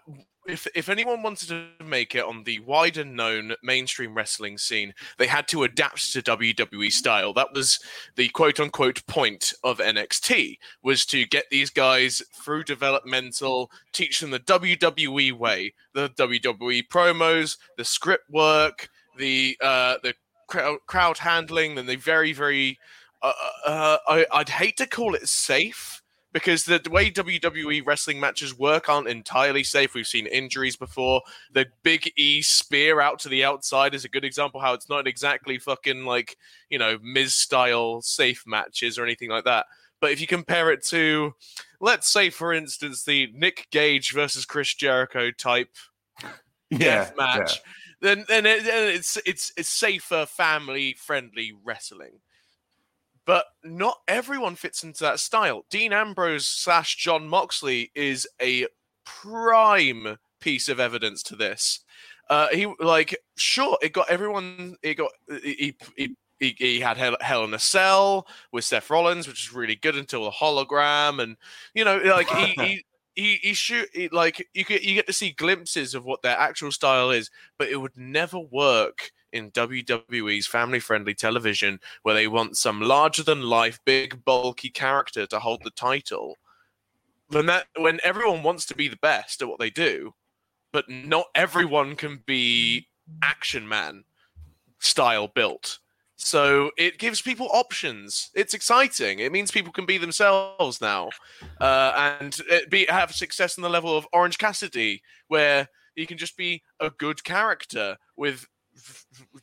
if 0.48 0.66
if 0.74 0.88
anyone 0.88 1.22
wanted 1.22 1.48
to 1.48 1.84
make 1.84 2.14
it 2.14 2.24
on 2.24 2.44
the 2.44 2.58
wider 2.60 3.04
known 3.04 3.54
mainstream 3.62 4.14
wrestling 4.14 4.58
scene 4.58 4.94
they 5.18 5.26
had 5.26 5.46
to 5.46 5.62
adapt 5.62 6.12
to 6.12 6.22
wwe 6.22 6.90
style 6.90 7.32
that 7.32 7.52
was 7.52 7.78
the 8.16 8.28
quote 8.30 8.58
unquote 8.58 9.06
point 9.06 9.52
of 9.62 9.78
nxt 9.78 10.58
was 10.82 11.04
to 11.06 11.26
get 11.26 11.44
these 11.50 11.70
guys 11.70 12.22
through 12.32 12.64
developmental 12.64 13.70
teach 13.92 14.20
them 14.20 14.30
the 14.30 14.40
WWE 14.40 15.32
way, 15.32 15.74
the 15.92 16.08
WWE 16.10 16.86
promos, 16.88 17.56
the 17.76 17.84
script 17.84 18.30
work, 18.30 18.88
the 19.16 19.56
uh, 19.60 19.96
the 20.02 20.14
crowd, 20.46 20.78
crowd 20.86 21.18
handling, 21.18 21.78
and 21.78 21.88
the 21.88 21.96
very 21.96 22.32
very. 22.32 22.78
Uh, 23.20 23.32
uh, 23.66 23.98
I, 24.06 24.26
I'd 24.32 24.48
hate 24.48 24.76
to 24.76 24.86
call 24.86 25.16
it 25.16 25.28
safe 25.28 26.02
because 26.32 26.64
the, 26.64 26.78
the 26.78 26.90
way 26.90 27.10
WWE 27.10 27.86
wrestling 27.86 28.20
matches 28.20 28.56
work 28.56 28.88
aren't 28.88 29.08
entirely 29.08 29.64
safe. 29.64 29.94
We've 29.94 30.06
seen 30.06 30.26
injuries 30.26 30.76
before. 30.76 31.22
The 31.52 31.66
Big 31.82 32.12
E 32.16 32.42
spear 32.42 33.00
out 33.00 33.18
to 33.20 33.28
the 33.28 33.44
outside 33.44 33.94
is 33.94 34.04
a 34.04 34.08
good 34.08 34.24
example 34.24 34.60
how 34.60 34.74
it's 34.74 34.88
not 34.88 35.06
exactly 35.06 35.58
fucking 35.58 36.04
like 36.04 36.36
you 36.68 36.78
know 36.78 36.98
Miz 37.02 37.34
style 37.34 38.02
safe 38.02 38.44
matches 38.46 38.98
or 38.98 39.04
anything 39.04 39.30
like 39.30 39.44
that. 39.44 39.66
But 40.00 40.12
if 40.12 40.20
you 40.20 40.26
compare 40.26 40.70
it 40.70 40.84
to 40.86 41.34
let's 41.80 42.10
say 42.10 42.30
for 42.30 42.52
instance 42.52 43.04
the 43.04 43.30
Nick 43.34 43.68
Gage 43.70 44.12
versus 44.12 44.44
Chris 44.44 44.74
Jericho 44.74 45.30
type 45.30 45.74
yeah, 46.70 46.78
death 46.78 47.14
match, 47.16 47.62
then 48.00 48.24
then, 48.28 48.46
it, 48.46 48.64
then 48.64 48.94
it's 48.94 49.18
it's 49.24 49.52
it's 49.56 49.68
safer, 49.68 50.26
family 50.26 50.94
friendly 50.98 51.52
wrestling. 51.64 52.20
But 53.28 53.44
not 53.62 53.98
everyone 54.08 54.56
fits 54.56 54.82
into 54.82 55.04
that 55.04 55.20
style. 55.20 55.66
Dean 55.68 55.92
Ambrose 55.92 56.46
slash 56.46 56.96
Jon 56.96 57.28
Moxley 57.28 57.92
is 57.94 58.26
a 58.40 58.66
prime 59.04 60.16
piece 60.40 60.70
of 60.70 60.80
evidence 60.80 61.22
to 61.24 61.36
this. 61.36 61.80
Uh, 62.30 62.48
he 62.48 62.72
like 62.80 63.14
sure 63.36 63.76
it 63.82 63.92
got 63.92 64.08
everyone. 64.08 64.76
It 64.82 64.94
got 64.94 65.10
he 65.42 65.76
he, 65.94 66.16
he, 66.40 66.56
he 66.56 66.80
had 66.80 66.96
Hell, 66.96 67.18
Hell 67.20 67.44
in 67.44 67.52
a 67.52 67.58
Cell 67.58 68.26
with 68.50 68.64
Seth 68.64 68.88
Rollins, 68.88 69.28
which 69.28 69.46
is 69.46 69.52
really 69.52 69.76
good 69.76 69.96
until 69.96 70.24
the 70.24 70.30
hologram, 70.30 71.22
and 71.22 71.36
you 71.74 71.84
know 71.84 71.98
like 71.98 72.30
he. 72.30 72.46
he 72.64 72.84
he, 73.14 73.34
he 73.42 73.52
shoot 73.52 73.88
he, 73.92 74.08
like 74.10 74.48
you 74.54 74.64
get 74.64 74.82
you 74.82 74.94
get 74.94 75.08
to 75.08 75.12
see 75.12 75.32
glimpses 75.32 75.92
of 75.96 76.04
what 76.04 76.22
their 76.22 76.38
actual 76.38 76.70
style 76.70 77.10
is, 77.10 77.30
but 77.58 77.68
it 77.68 77.76
would 77.76 77.96
never 77.96 78.38
work 78.38 79.10
in 79.32 79.50
WWE's 79.50 80.46
family 80.46 80.80
friendly 80.80 81.14
television 81.14 81.80
where 82.02 82.14
they 82.14 82.28
want 82.28 82.56
some 82.56 82.80
larger 82.80 83.22
than 83.22 83.42
life, 83.42 83.78
big 83.84 84.24
bulky 84.24 84.70
character 84.70 85.26
to 85.26 85.38
hold 85.38 85.62
the 85.64 85.70
title. 85.70 86.36
When 87.28 87.46
that 87.46 87.66
when 87.76 88.00
everyone 88.02 88.42
wants 88.42 88.64
to 88.66 88.74
be 88.74 88.88
the 88.88 88.96
best 88.96 89.42
at 89.42 89.48
what 89.48 89.58
they 89.58 89.70
do, 89.70 90.14
but 90.72 90.88
not 90.88 91.26
everyone 91.34 91.96
can 91.96 92.22
be 92.26 92.88
action 93.22 93.68
man 93.68 94.04
style 94.78 95.28
built. 95.28 95.78
So 96.16 96.72
it 96.76 96.98
gives 96.98 97.22
people 97.22 97.48
options. 97.52 98.30
It's 98.34 98.52
exciting. 98.52 99.20
It 99.20 99.30
means 99.30 99.52
people 99.52 99.72
can 99.72 99.86
be 99.86 99.98
themselves 99.98 100.80
now, 100.80 101.10
uh, 101.60 102.16
and 102.20 102.36
be 102.68 102.86
have 102.88 103.14
success 103.14 103.56
in 103.56 103.62
the 103.62 103.68
level 103.68 103.96
of 103.96 104.08
Orange 104.12 104.36
Cassidy, 104.36 105.02
where 105.28 105.68
you 105.94 106.06
can 106.06 106.18
just 106.18 106.36
be 106.36 106.62
a 106.80 106.90
good 106.90 107.22
character 107.22 107.96
with 108.16 108.46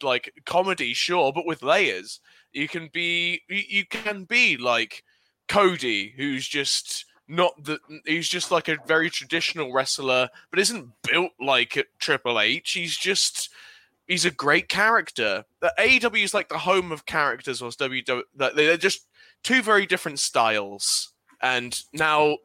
like 0.02 0.32
comedy, 0.46 0.94
sure, 0.94 1.32
but 1.34 1.46
with 1.46 1.64
layers. 1.64 2.20
You 2.52 2.68
can 2.68 2.90
be 2.92 3.42
you, 3.50 3.86
can 3.86 4.24
be 4.24 4.58
like 4.58 5.04
Cody, 5.48 6.14
who's 6.16 6.48
just 6.48 7.06
not 7.28 7.52
the 7.64 7.80
he's 8.06 8.30
just 8.30 8.52
like 8.52 8.68
a 8.68 8.78
very 8.86 9.10
traditional 9.10 9.74
wrestler, 9.74 10.30
but 10.50 10.60
isn't 10.60 10.90
built 11.04 11.32
like 11.40 11.88
Triple 12.00 12.40
H. 12.40 12.72
He's 12.72 12.98
just 12.98 13.50
he's 14.08 14.26
a 14.26 14.32
great 14.32 14.70
character. 14.70 15.46
The 15.60 15.74
AEW 15.80 16.24
is 16.24 16.34
like 16.34 16.50
the 16.50 16.60
home 16.60 16.92
of 16.92 17.06
characters, 17.06 17.62
whilst 17.62 17.80
WWE 17.80 18.22
they're 18.36 18.78
just 18.78 19.08
two 19.44 19.62
very 19.62 19.86
different 19.86 20.20
styles. 20.20 21.14
And 21.42 21.80
now 21.94 22.38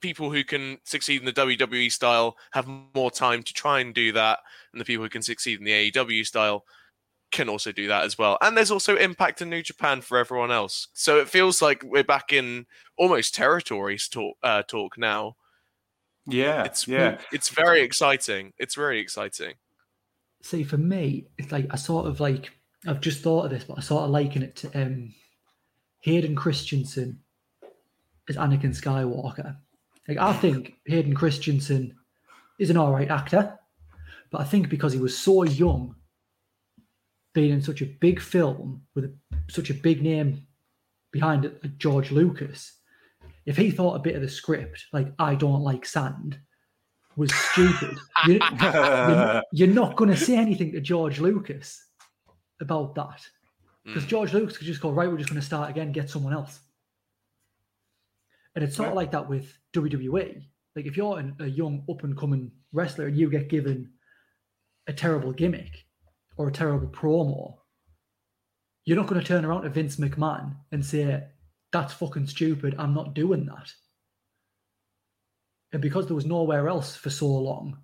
people 0.00 0.30
who 0.30 0.44
can 0.44 0.78
succeed 0.84 1.20
in 1.20 1.26
the 1.26 1.32
WWE 1.32 1.90
style 1.90 2.36
have 2.52 2.66
more 2.94 3.10
time 3.10 3.42
to 3.42 3.52
try 3.52 3.80
and 3.80 3.94
do 3.94 4.12
that, 4.12 4.40
and 4.72 4.80
the 4.80 4.84
people 4.84 5.04
who 5.04 5.10
can 5.10 5.22
succeed 5.22 5.58
in 5.58 5.64
the 5.64 5.90
AEW 5.90 6.26
style 6.26 6.64
can 7.30 7.48
also 7.48 7.72
do 7.72 7.88
that 7.88 8.04
as 8.04 8.16
well. 8.16 8.38
And 8.40 8.56
there's 8.56 8.70
also 8.70 8.96
Impact 8.96 9.42
in 9.42 9.50
New 9.50 9.62
Japan 9.62 10.00
for 10.00 10.18
everyone 10.18 10.50
else. 10.50 10.88
So 10.94 11.18
it 11.18 11.28
feels 11.28 11.60
like 11.60 11.82
we're 11.82 12.04
back 12.04 12.32
in 12.32 12.66
almost 12.96 13.34
territories 13.34 14.08
talk 14.08 14.36
uh, 14.42 14.62
talk 14.62 14.96
now. 14.98 15.36
Yeah, 16.26 16.64
It's 16.64 16.86
yeah. 16.86 17.18
it's 17.32 17.48
very 17.48 17.82
exciting. 17.82 18.52
It's 18.58 18.74
very 18.74 19.00
exciting. 19.00 19.54
See, 20.42 20.62
for 20.62 20.78
me, 20.78 21.26
it's 21.36 21.52
like 21.52 21.66
I 21.70 21.76
sort 21.76 22.06
of 22.06 22.20
like 22.20 22.50
I've 22.86 23.00
just 23.00 23.22
thought 23.22 23.44
of 23.44 23.50
this, 23.50 23.64
but 23.64 23.78
I 23.78 23.80
sort 23.80 24.04
of 24.04 24.10
liken 24.10 24.42
it 24.42 24.56
to 24.56 24.82
um 24.82 25.14
Hayden 26.00 26.36
Christensen 26.36 27.20
as 28.28 28.36
Anakin 28.36 28.76
Skywalker. 28.78 29.56
Like 30.08 30.18
I 30.18 30.32
think 30.32 30.74
Hayden 30.86 31.14
Christensen 31.14 31.94
is 32.58 32.70
an 32.70 32.76
all 32.76 32.92
right 32.92 33.10
actor, 33.10 33.58
but 34.30 34.40
I 34.40 34.44
think 34.44 34.68
because 34.68 34.92
he 34.92 34.98
was 34.98 35.16
so 35.16 35.44
young, 35.44 35.94
being 37.34 37.52
in 37.52 37.62
such 37.62 37.82
a 37.82 37.86
big 37.86 38.20
film 38.20 38.82
with 38.94 39.04
a, 39.04 39.12
such 39.48 39.70
a 39.70 39.74
big 39.74 40.02
name 40.02 40.46
behind 41.12 41.44
it, 41.44 41.62
like 41.62 41.78
George 41.78 42.10
Lucas, 42.10 42.72
if 43.46 43.56
he 43.56 43.70
thought 43.70 43.94
a 43.94 44.00
bit 44.00 44.16
of 44.16 44.22
the 44.22 44.28
script, 44.28 44.86
like 44.92 45.12
I 45.18 45.34
don't 45.34 45.62
like 45.62 45.84
sand, 45.84 46.38
was 47.16 47.32
stupid, 47.34 47.98
you, 48.26 48.40
you're, 48.60 49.42
you're 49.52 49.68
not 49.68 49.96
going 49.96 50.10
to 50.10 50.16
say 50.16 50.36
anything 50.36 50.72
to 50.72 50.80
George 50.80 51.20
Lucas 51.20 51.84
about 52.60 52.94
that 52.94 53.20
because 53.84 54.04
Mm. 54.04 54.08
George 54.08 54.34
Lucas 54.34 54.58
could 54.58 54.66
just 54.66 54.80
go 54.80 54.90
right. 54.90 55.10
We're 55.10 55.16
just 55.16 55.30
going 55.30 55.40
to 55.40 55.46
start 55.46 55.70
again, 55.70 55.92
get 55.92 56.10
someone 56.10 56.32
else. 56.34 56.60
And 58.54 58.64
it's 58.64 58.76
sort 58.76 58.88
of 58.88 58.94
like 58.94 59.12
that 59.12 59.28
with 59.28 59.56
WWE. 59.74 60.42
Like 60.74 60.86
if 60.86 60.96
you're 60.96 61.18
an, 61.18 61.36
a 61.40 61.46
young 61.46 61.84
up 61.90 62.04
and 62.04 62.16
coming 62.16 62.50
wrestler 62.72 63.06
and 63.06 63.16
you 63.16 63.30
get 63.30 63.48
given 63.48 63.90
a 64.86 64.92
terrible 64.92 65.32
gimmick 65.32 65.86
or 66.36 66.48
a 66.48 66.52
terrible 66.52 66.88
promo, 66.88 67.56
you're 68.84 68.96
not 68.96 69.06
going 69.06 69.20
to 69.20 69.26
turn 69.26 69.44
around 69.44 69.62
to 69.62 69.68
Vince 69.68 69.96
McMahon 69.96 70.56
and 70.72 70.84
say, 70.84 71.24
"That's 71.72 71.92
fucking 71.92 72.26
stupid. 72.26 72.74
I'm 72.78 72.94
not 72.94 73.14
doing 73.14 73.46
that." 73.46 73.72
And 75.72 75.82
because 75.82 76.06
there 76.06 76.16
was 76.16 76.24
nowhere 76.24 76.68
else 76.68 76.96
for 76.96 77.10
so 77.10 77.26
long, 77.26 77.78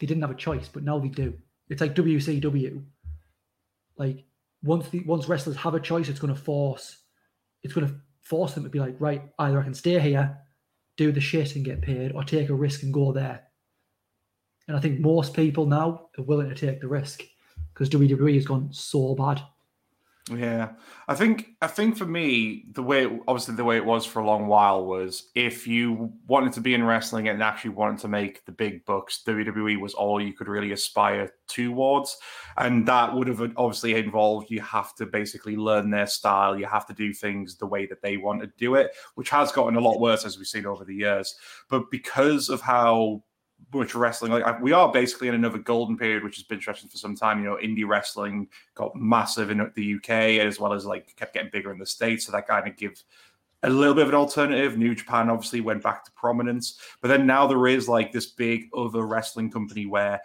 they 0.00 0.06
didn't 0.06 0.22
have 0.22 0.32
a 0.32 0.34
choice, 0.34 0.68
but 0.68 0.82
now 0.82 0.98
they 0.98 1.08
do. 1.08 1.34
It's 1.68 1.80
like 1.80 1.94
WCW. 1.94 2.82
Like 3.96 4.24
once 4.62 4.88
the 4.88 5.00
once 5.04 5.28
wrestlers 5.28 5.56
have 5.56 5.74
a 5.74 5.80
choice, 5.80 6.08
it's 6.08 6.20
going 6.20 6.34
to 6.34 6.40
force 6.40 6.96
it's 7.66 7.74
going 7.74 7.86
to 7.88 7.94
force 8.28 8.54
them 8.54 8.64
to 8.64 8.70
be 8.70 8.80
like, 8.80 8.96
right, 8.98 9.22
either 9.38 9.60
I 9.60 9.62
can 9.62 9.74
stay 9.74 10.00
here, 10.00 10.36
do 10.96 11.12
the 11.12 11.20
shit 11.20 11.54
and 11.54 11.64
get 11.64 11.80
paid, 11.80 12.12
or 12.12 12.24
take 12.24 12.48
a 12.48 12.54
risk 12.54 12.82
and 12.82 12.92
go 12.92 13.12
there. 13.12 13.44
And 14.66 14.76
I 14.76 14.80
think 14.80 14.98
most 14.98 15.32
people 15.32 15.66
now 15.66 16.08
are 16.18 16.24
willing 16.24 16.48
to 16.48 16.54
take 16.54 16.80
the 16.80 16.88
risk 16.88 17.22
because 17.72 17.88
WWE 17.88 18.34
has 18.34 18.44
gone 18.44 18.72
so 18.72 19.14
bad. 19.14 19.40
Yeah, 20.28 20.70
I 21.06 21.14
think 21.14 21.50
I 21.62 21.68
think 21.68 21.96
for 21.96 22.04
me, 22.04 22.64
the 22.72 22.82
way 22.82 23.06
obviously 23.28 23.54
the 23.54 23.62
way 23.62 23.76
it 23.76 23.84
was 23.84 24.04
for 24.04 24.18
a 24.18 24.26
long 24.26 24.48
while 24.48 24.84
was 24.84 25.30
if 25.36 25.68
you 25.68 26.12
wanted 26.26 26.52
to 26.54 26.60
be 26.60 26.74
in 26.74 26.82
wrestling 26.82 27.28
and 27.28 27.40
actually 27.40 27.70
wanted 27.70 28.00
to 28.00 28.08
make 28.08 28.44
the 28.44 28.50
big 28.50 28.84
bucks, 28.86 29.22
WWE 29.24 29.78
was 29.80 29.94
all 29.94 30.20
you 30.20 30.32
could 30.32 30.48
really 30.48 30.72
aspire 30.72 31.30
towards, 31.46 32.16
and 32.56 32.88
that 32.88 33.14
would 33.14 33.28
have 33.28 33.40
obviously 33.56 33.94
involved 33.94 34.50
you 34.50 34.60
have 34.60 34.96
to 34.96 35.06
basically 35.06 35.54
learn 35.54 35.90
their 35.90 36.08
style, 36.08 36.58
you 36.58 36.66
have 36.66 36.86
to 36.86 36.94
do 36.94 37.12
things 37.12 37.56
the 37.56 37.66
way 37.66 37.86
that 37.86 38.02
they 38.02 38.16
want 38.16 38.40
to 38.40 38.50
do 38.58 38.74
it, 38.74 38.90
which 39.14 39.30
has 39.30 39.52
gotten 39.52 39.76
a 39.76 39.80
lot 39.80 40.00
worse 40.00 40.24
as 40.24 40.38
we've 40.38 40.48
seen 40.48 40.66
over 40.66 40.84
the 40.84 40.94
years. 40.94 41.36
But 41.68 41.88
because 41.92 42.48
of 42.48 42.60
how 42.60 43.22
much 43.72 43.94
wrestling. 43.94 44.32
Like 44.32 44.60
we 44.60 44.72
are 44.72 44.90
basically 44.90 45.28
in 45.28 45.34
another 45.34 45.58
golden 45.58 45.96
period 45.96 46.22
which 46.24 46.36
has 46.36 46.44
been 46.44 46.60
stretching 46.60 46.88
for 46.88 46.96
some 46.96 47.16
time 47.16 47.38
you 47.40 47.44
know 47.46 47.58
indie 47.62 47.86
wrestling 47.86 48.48
got 48.74 48.94
massive 48.94 49.50
in 49.50 49.70
the 49.74 49.94
uk 49.96 50.10
as 50.10 50.60
well 50.60 50.72
as 50.72 50.86
like 50.86 51.14
kept 51.16 51.34
getting 51.34 51.50
bigger 51.50 51.72
in 51.72 51.78
the 51.78 51.86
states. 51.86 52.26
So 52.26 52.32
that 52.32 52.46
kind 52.46 52.68
of 52.68 52.76
gives 52.76 53.04
a 53.62 53.70
little 53.70 53.94
bit 53.94 54.02
of 54.02 54.10
an 54.10 54.14
alternative. 54.14 54.78
New 54.78 54.94
japan 54.94 55.30
obviously 55.30 55.60
went 55.60 55.82
back 55.82 56.04
to 56.04 56.12
prominence. 56.12 56.78
But 57.00 57.08
then 57.08 57.26
now 57.26 57.46
there 57.46 57.66
is 57.66 57.88
like 57.88 58.12
this 58.12 58.26
big 58.26 58.68
other 58.76 59.06
wrestling 59.06 59.50
company 59.50 59.86
where 59.86 60.20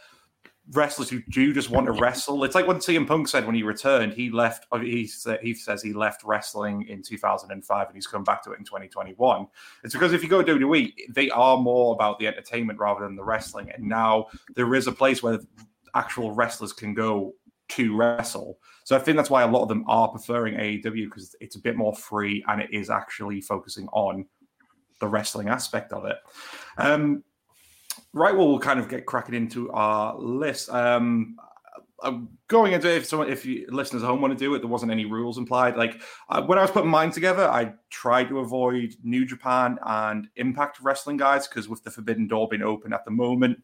wrestlers 0.72 1.10
who 1.10 1.22
do 1.30 1.54
just 1.54 1.70
want 1.70 1.86
to 1.86 1.92
wrestle. 1.92 2.44
It's 2.44 2.56
like 2.56 2.68
when 2.68 2.78
CM 2.78 3.08
Punk 3.08 3.28
said 3.28 3.46
when 3.46 3.56
he 3.56 3.64
returned, 3.64 4.14
he 4.14 4.30
left. 4.30 4.66
uh, 4.72 4.80
He 4.80 5.10
he 5.42 5.54
says 5.54 5.82
he 5.82 5.94
left 5.94 6.24
wrestling 6.24 6.88
in 6.88 7.02
2005 7.02 7.88
and 7.88 7.96
he's 7.96 8.08
come 8.08 8.24
back 8.24 8.44
to 8.44 8.52
it 8.52 8.60
in 8.60 8.66
2021. 8.66 9.48
It's 9.84 9.94
because 9.94 10.14
if 10.14 10.24
you 10.24 10.30
go 10.30 10.42
to 10.42 10.56
WWE, 10.56 10.94
they 11.10 11.30
are 11.30 11.58
more 11.58 11.94
about 11.94 12.20
the 12.20 12.28
entertainment 12.28 12.80
rather 12.80 13.02
than 13.02 13.16
the 13.16 13.24
wrestling. 13.24 13.70
And 13.72 13.84
now 13.84 14.28
there 14.56 14.74
is 14.76 14.88
a 14.88 14.92
place 14.92 15.22
where 15.22 15.40
actual 15.94 16.32
wrestlers 16.32 16.74
can 16.74 16.94
go 16.94 17.34
to 17.70 17.96
wrestle. 17.96 18.60
So 18.84 18.96
I 18.96 19.00
think 19.00 19.16
that's 19.18 19.30
why 19.30 19.44
a 19.44 19.48
lot 19.48 19.64
of 19.64 19.70
them 19.70 19.86
are 19.88 20.10
preferring 20.10 20.56
AEW 20.56 21.06
because 21.06 21.36
it's 21.40 21.56
a 21.56 21.62
bit 21.62 21.76
more 21.76 21.96
free 21.96 22.44
and 22.48 22.62
it 22.62 22.74
is 22.74 22.90
actually 22.90 23.42
focusing 23.42 23.88
on 23.94 24.26
the 25.00 25.08
wrestling 25.08 25.50
aspect 25.50 25.94
of 25.94 26.06
it. 26.06 26.18
Um, 26.78 27.24
right, 28.14 28.36
well, 28.36 28.48
we'll 28.48 28.60
kind 28.60 28.80
of 28.80 28.90
get 28.90 29.06
cracking 29.06 29.36
into 29.36 29.72
our 29.72 30.18
list. 30.18 30.70
Um, 30.70 31.38
I'm 32.04 32.30
going 32.48 32.74
into 32.74 32.90
it, 32.90 32.98
if 32.98 33.06
someone, 33.06 33.30
if 33.30 33.46
you 33.46 33.68
listeners 33.70 34.04
at 34.04 34.08
home 34.08 34.22
want 34.22 34.38
to 34.38 34.44
do 34.44 34.54
it, 34.56 34.60
there 34.60 34.68
wasn't 34.68 34.92
any 34.92 35.06
rules 35.06 35.38
implied. 35.38 35.78
Like 35.78 36.02
uh, 36.30 36.42
when 36.42 36.58
I 36.58 36.62
was 36.62 36.72
putting 36.72 36.90
mine 36.90 37.12
together, 37.12 37.48
I 37.48 37.74
tried 37.90 38.30
to 38.30 38.40
avoid 38.40 38.96
New 39.04 39.26
Japan 39.26 39.78
and 39.86 40.28
Impact 40.36 40.80
Wrestling 40.82 41.18
guys 41.18 41.48
because 41.48 41.70
with 41.70 41.84
the 41.84 41.92
Forbidden 41.92 42.28
Door 42.28 42.50
being 42.50 42.64
open 42.64 42.92
at 42.94 43.06
the 43.06 43.12
moment, 43.12 43.62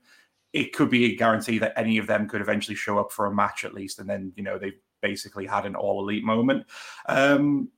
it 0.53 0.73
could 0.73 0.89
be 0.89 1.05
a 1.05 1.15
guarantee 1.15 1.57
that 1.59 1.73
any 1.75 1.97
of 1.97 2.07
them 2.07 2.27
could 2.27 2.41
eventually 2.41 2.75
show 2.75 2.99
up 2.99 3.11
for 3.11 3.25
a 3.25 3.33
match 3.33 3.65
at 3.65 3.73
least, 3.73 3.99
and 3.99 4.09
then 4.09 4.31
you 4.35 4.43
know 4.43 4.57
they 4.57 4.73
basically 5.01 5.45
had 5.45 5.65
an 5.65 5.75
all 5.75 6.01
elite 6.01 6.23
moment. 6.23 6.65
Um, 7.07 7.69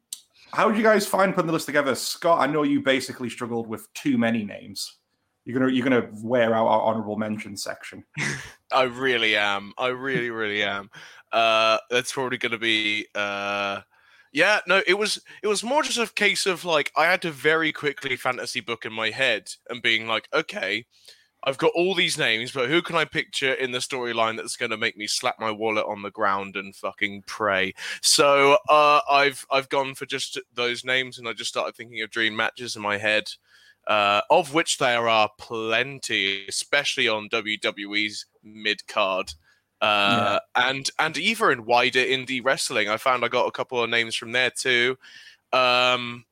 how 0.51 0.67
did 0.67 0.77
you 0.77 0.83
guys 0.83 1.05
find 1.05 1.33
putting 1.33 1.47
the 1.47 1.53
list 1.53 1.67
together, 1.67 1.95
Scott? 1.95 2.41
I 2.41 2.51
know 2.51 2.63
you 2.63 2.81
basically 2.81 3.29
struggled 3.29 3.67
with 3.67 3.91
too 3.93 4.17
many 4.17 4.43
names. 4.43 4.98
You're 5.45 5.59
gonna 5.59 5.71
you're 5.71 5.83
gonna 5.83 6.09
wear 6.21 6.53
out 6.53 6.67
our 6.67 6.81
honorable 6.81 7.15
mention 7.15 7.57
section. 7.57 8.03
I 8.71 8.83
really 8.83 9.35
am. 9.35 9.73
I 9.77 9.87
really, 9.87 10.29
really 10.29 10.63
am. 10.63 10.89
Uh, 11.31 11.77
that's 11.89 12.11
probably 12.11 12.37
going 12.37 12.51
to 12.51 12.57
be. 12.57 13.07
Uh, 13.15 13.81
yeah, 14.31 14.59
no, 14.67 14.81
it 14.85 14.93
was. 14.93 15.19
It 15.41 15.47
was 15.47 15.63
more 15.63 15.81
just 15.81 15.97
a 15.97 16.13
case 16.13 16.45
of 16.45 16.65
like 16.65 16.91
I 16.95 17.05
had 17.05 17.21
to 17.23 17.31
very 17.31 17.71
quickly 17.71 18.15
fantasy 18.15 18.59
book 18.59 18.85
in 18.85 18.93
my 18.93 19.09
head 19.09 19.51
and 19.69 19.81
being 19.81 20.07
like, 20.07 20.27
okay, 20.33 20.85
I've 21.43 21.57
got 21.57 21.71
all 21.73 21.95
these 21.95 22.17
names, 22.17 22.51
but 22.51 22.69
who 22.69 22.81
can 22.81 22.95
I 22.95 23.05
picture 23.05 23.53
in 23.53 23.71
the 23.71 23.79
storyline 23.79 24.35
that's 24.35 24.57
going 24.57 24.71
to 24.71 24.77
make 24.77 24.97
me 24.97 25.07
slap 25.07 25.39
my 25.39 25.51
wallet 25.51 25.85
on 25.87 26.01
the 26.01 26.11
ground 26.11 26.57
and 26.57 26.75
fucking 26.75 27.23
pray? 27.25 27.73
So 28.01 28.57
uh, 28.69 28.99
I've 29.09 29.45
I've 29.49 29.69
gone 29.69 29.95
for 29.95 30.05
just 30.05 30.39
those 30.53 30.85
names, 30.85 31.17
and 31.17 31.27
I 31.27 31.33
just 31.33 31.49
started 31.49 31.75
thinking 31.75 32.01
of 32.01 32.11
dream 32.11 32.35
matches 32.35 32.75
in 32.75 32.81
my 32.81 32.97
head 32.97 33.31
uh, 33.89 34.21
of 34.29 34.53
which 34.53 34.77
there 34.77 35.09
are 35.09 35.29
plenty, 35.37 36.45
especially 36.47 37.07
on 37.09 37.27
WWE's 37.27 38.25
mid 38.43 38.87
card. 38.87 39.33
Uh, 39.81 40.39
and 40.55 40.89
and 40.99 41.17
even 41.17 41.51
in 41.51 41.65
wider 41.65 41.99
indie 41.99 42.43
wrestling, 42.43 42.87
I 42.87 42.97
found 42.97 43.25
I 43.25 43.29
got 43.29 43.47
a 43.47 43.51
couple 43.51 43.83
of 43.83 43.89
names 43.89 44.15
from 44.15 44.31
there 44.31 44.51
too, 44.51 44.97
um, 45.53 46.25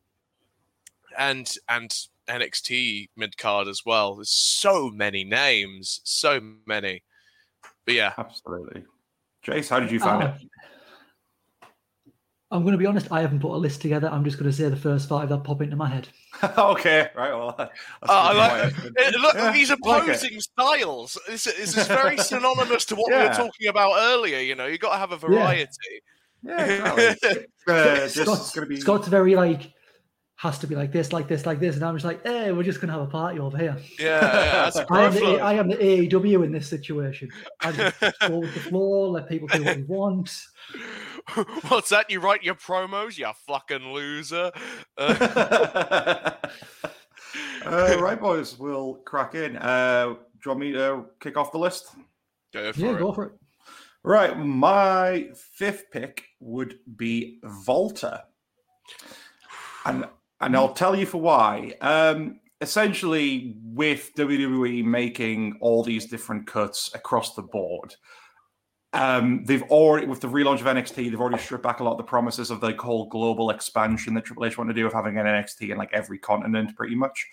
and 1.17 1.51
and 1.67 1.89
NXT 2.27 3.09
mid 3.15 3.37
card 3.37 3.67
as 3.67 3.83
well. 3.85 4.15
There's 4.15 4.29
so 4.29 4.89
many 4.89 5.23
names, 5.23 6.01
so 6.03 6.41
many. 6.65 7.03
But 7.85 7.95
yeah, 7.95 8.13
Absolutely. 8.17 8.83
Jace, 9.45 9.69
how 9.69 9.79
did 9.79 9.91
you 9.91 9.99
find 9.99 10.23
Uh, 10.23 10.33
it? 10.41 10.49
I'm 12.49 12.61
going 12.61 12.71
to 12.71 12.77
be 12.77 12.85
honest, 12.85 13.11
I 13.11 13.19
haven't 13.21 13.39
put 13.41 13.51
a 13.53 13.57
list 13.57 13.81
together. 13.81 14.07
I'm 14.09 14.23
just 14.23 14.37
going 14.37 14.49
to 14.49 14.55
say 14.55 14.69
the 14.69 14.75
first 14.77 15.09
five 15.09 15.27
that 15.29 15.43
pop 15.43 15.61
into 15.61 15.75
my 15.75 15.89
head. 15.89 16.07
okay, 16.57 17.09
right. 17.15 17.31
Well, 17.33 17.55
Uh, 17.59 17.67
I 18.07 18.33
like- 18.33 18.73
point. 18.73 18.93
Eh, 18.97 19.11
look, 19.19 19.35
Yeah, 19.35 19.51
these 19.51 19.69
I 19.69 19.75
like 19.81 20.03
opposing 20.03 20.39
styles. 20.39 21.17
This, 21.27 21.43
this 21.43 21.75
is 21.77 21.87
very 21.87 22.17
synonymous 22.29 22.85
to 22.85 22.95
what 22.95 23.11
we 23.11 23.17
were 23.17 23.33
talking 23.33 23.67
about 23.67 23.95
earlier. 23.97 24.39
You 24.39 24.55
know, 24.55 24.65
you 24.65 24.77
got 24.77 24.93
to 24.93 24.97
have 24.97 25.11
a 25.11 25.17
variety. 25.17 25.67
Yeah, 26.43 26.63
exactly. 26.63 27.45
Uh, 27.67 27.95
this 27.95 28.15
is 28.15 28.23
Scott's, 28.23 28.51
gonna 28.55 28.65
be 28.65 28.79
Scott's 28.79 29.09
very 29.09 29.35
like 29.35 29.73
has 30.37 30.57
to 30.59 30.67
be 30.67 30.75
like 30.75 30.93
this, 30.93 31.11
like 31.11 31.27
this, 31.27 31.45
like 31.45 31.59
this, 31.59 31.75
and 31.75 31.83
I'm 31.83 31.95
just 31.95 32.05
like, 32.05 32.23
hey, 32.25 32.53
we're 32.53 32.63
just 32.63 32.79
going 32.79 32.87
to 32.87 32.93
have 32.93 33.01
a 33.01 33.11
party 33.11 33.39
over 33.39 33.57
here. 33.57 33.75
Yeah, 33.99 34.05
yeah, 34.21 34.69
that's 34.69 34.77
a 34.77 34.85
I 34.89 35.03
am, 35.03 35.11
growth 35.11 35.15
the. 35.15 35.39
I 35.43 35.53
am 35.55 35.67
the 35.67 35.75
AEW 35.75 36.45
in 36.45 36.53
this 36.53 36.69
situation. 36.69 37.29
I 37.59 37.73
just 37.73 37.99
go 38.21 38.39
with 38.39 38.53
the 38.53 38.59
floor, 38.61 39.09
let 39.09 39.27
people 39.27 39.49
do 39.49 39.61
what 39.65 39.75
they 39.75 39.81
want. 39.83 40.31
What's 41.67 41.89
that? 41.89 42.09
You 42.09 42.19
write 42.19 42.43
your 42.43 42.55
promos, 42.55 43.17
you 43.17 43.29
fucking 43.47 43.91
loser. 43.91 44.51
Uh, 47.65 47.95
uh, 47.95 47.97
right, 47.99 48.19
boys. 48.19 48.57
We'll 48.57 48.95
crack 49.05 49.35
in. 49.35 49.57
Uh, 49.57 50.05
do 50.15 50.19
you 50.45 50.49
want 50.51 50.59
me 50.61 50.71
to 50.71 51.05
kick 51.19 51.35
off 51.37 51.51
the 51.51 51.57
list? 51.57 51.93
go 52.53 52.71
for 52.71 52.79
Yeah, 52.79 52.95
it. 52.95 52.99
go 52.99 53.11
for 53.11 53.25
it. 53.25 53.31
Right, 54.03 54.37
my 54.39 55.27
fifth 55.35 55.85
pick 55.91 56.23
would 56.39 56.79
be 56.95 57.41
Walter, 57.67 58.21
and 59.85 60.05
and 60.39 60.55
I'll 60.55 60.73
tell 60.73 60.95
you 60.95 61.05
for 61.05 61.19
why. 61.19 61.73
Um, 61.81 62.39
essentially, 62.61 63.57
with 63.63 64.11
WWE 64.15 64.85
making 64.85 65.57
all 65.59 65.83
these 65.83 66.05
different 66.05 66.47
cuts 66.47 66.93
across 66.95 67.35
the 67.35 67.41
board, 67.41 67.95
um, 68.93 69.43
they've 69.45 69.63
already 69.63 70.07
with 70.07 70.21
the 70.21 70.27
relaunch 70.27 70.61
of 70.61 70.65
NXT, 70.65 70.95
they've 70.95 71.19
already 71.19 71.41
stripped 71.41 71.63
back 71.63 71.81
a 71.81 71.83
lot 71.83 71.91
of 71.91 71.97
the 71.97 72.03
promises 72.03 72.49
of 72.49 72.61
the 72.61 72.73
whole 72.73 73.07
global 73.07 73.49
expansion 73.49 74.13
that 74.13 74.25
Triple 74.25 74.45
H 74.45 74.57
want 74.57 74.69
to 74.69 74.73
do 74.73 74.87
of 74.87 74.93
having 74.93 75.17
an 75.17 75.25
NXT 75.25 75.71
in 75.71 75.77
like 75.77 75.91
every 75.91 76.17
continent, 76.17 76.75
pretty 76.75 76.95
much. 76.95 77.27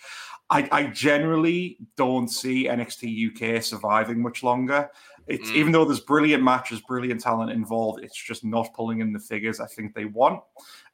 I, 0.50 0.68
I 0.73 0.87
generally 0.88 1.78
don't 1.96 2.28
see 2.28 2.66
NXT 2.66 3.56
UK 3.56 3.62
surviving 3.62 4.20
much 4.20 4.42
longer. 4.42 4.90
It's 5.26 5.50
Mm. 5.50 5.54
even 5.54 5.73
though 5.73 5.87
there's 5.87 6.00
brilliant 6.00 6.42
matches, 6.42 6.82
brilliant 6.82 7.20
talent 7.20 7.50
involved, 7.50 8.04
it's 8.04 8.20
just 8.20 8.44
not 8.44 8.75
pulling 8.75 9.00
in 9.00 9.12
the 9.12 9.18
figures 9.18 9.58
I 9.58 9.66
think 9.66 9.94
they 9.94 10.04
want. 10.04 10.42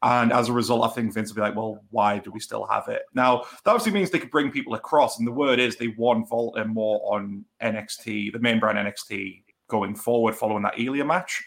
And 0.02 0.32
as 0.32 0.48
a 0.48 0.52
result, 0.52 0.88
I 0.88 0.94
think 0.94 1.12
Vince 1.12 1.30
will 1.30 1.36
be 1.36 1.40
like, 1.40 1.56
well, 1.56 1.82
why 1.90 2.18
do 2.18 2.30
we 2.30 2.38
still 2.38 2.64
have 2.66 2.86
it? 2.88 3.02
Now, 3.12 3.38
that 3.64 3.70
obviously 3.72 3.90
means 3.92 4.10
they 4.10 4.20
could 4.20 4.30
bring 4.30 4.52
people 4.52 4.74
across. 4.74 5.18
And 5.18 5.26
the 5.26 5.32
word 5.32 5.58
is 5.58 5.74
they 5.76 5.88
want 5.88 6.30
Walter 6.30 6.64
more 6.64 7.00
on 7.12 7.44
NXT, 7.60 8.32
the 8.32 8.38
main 8.38 8.60
brand 8.60 8.78
NXT 8.78 9.42
going 9.70 9.94
forward 9.94 10.34
following 10.34 10.62
that 10.64 10.78
Elia 10.78 11.04
match. 11.04 11.44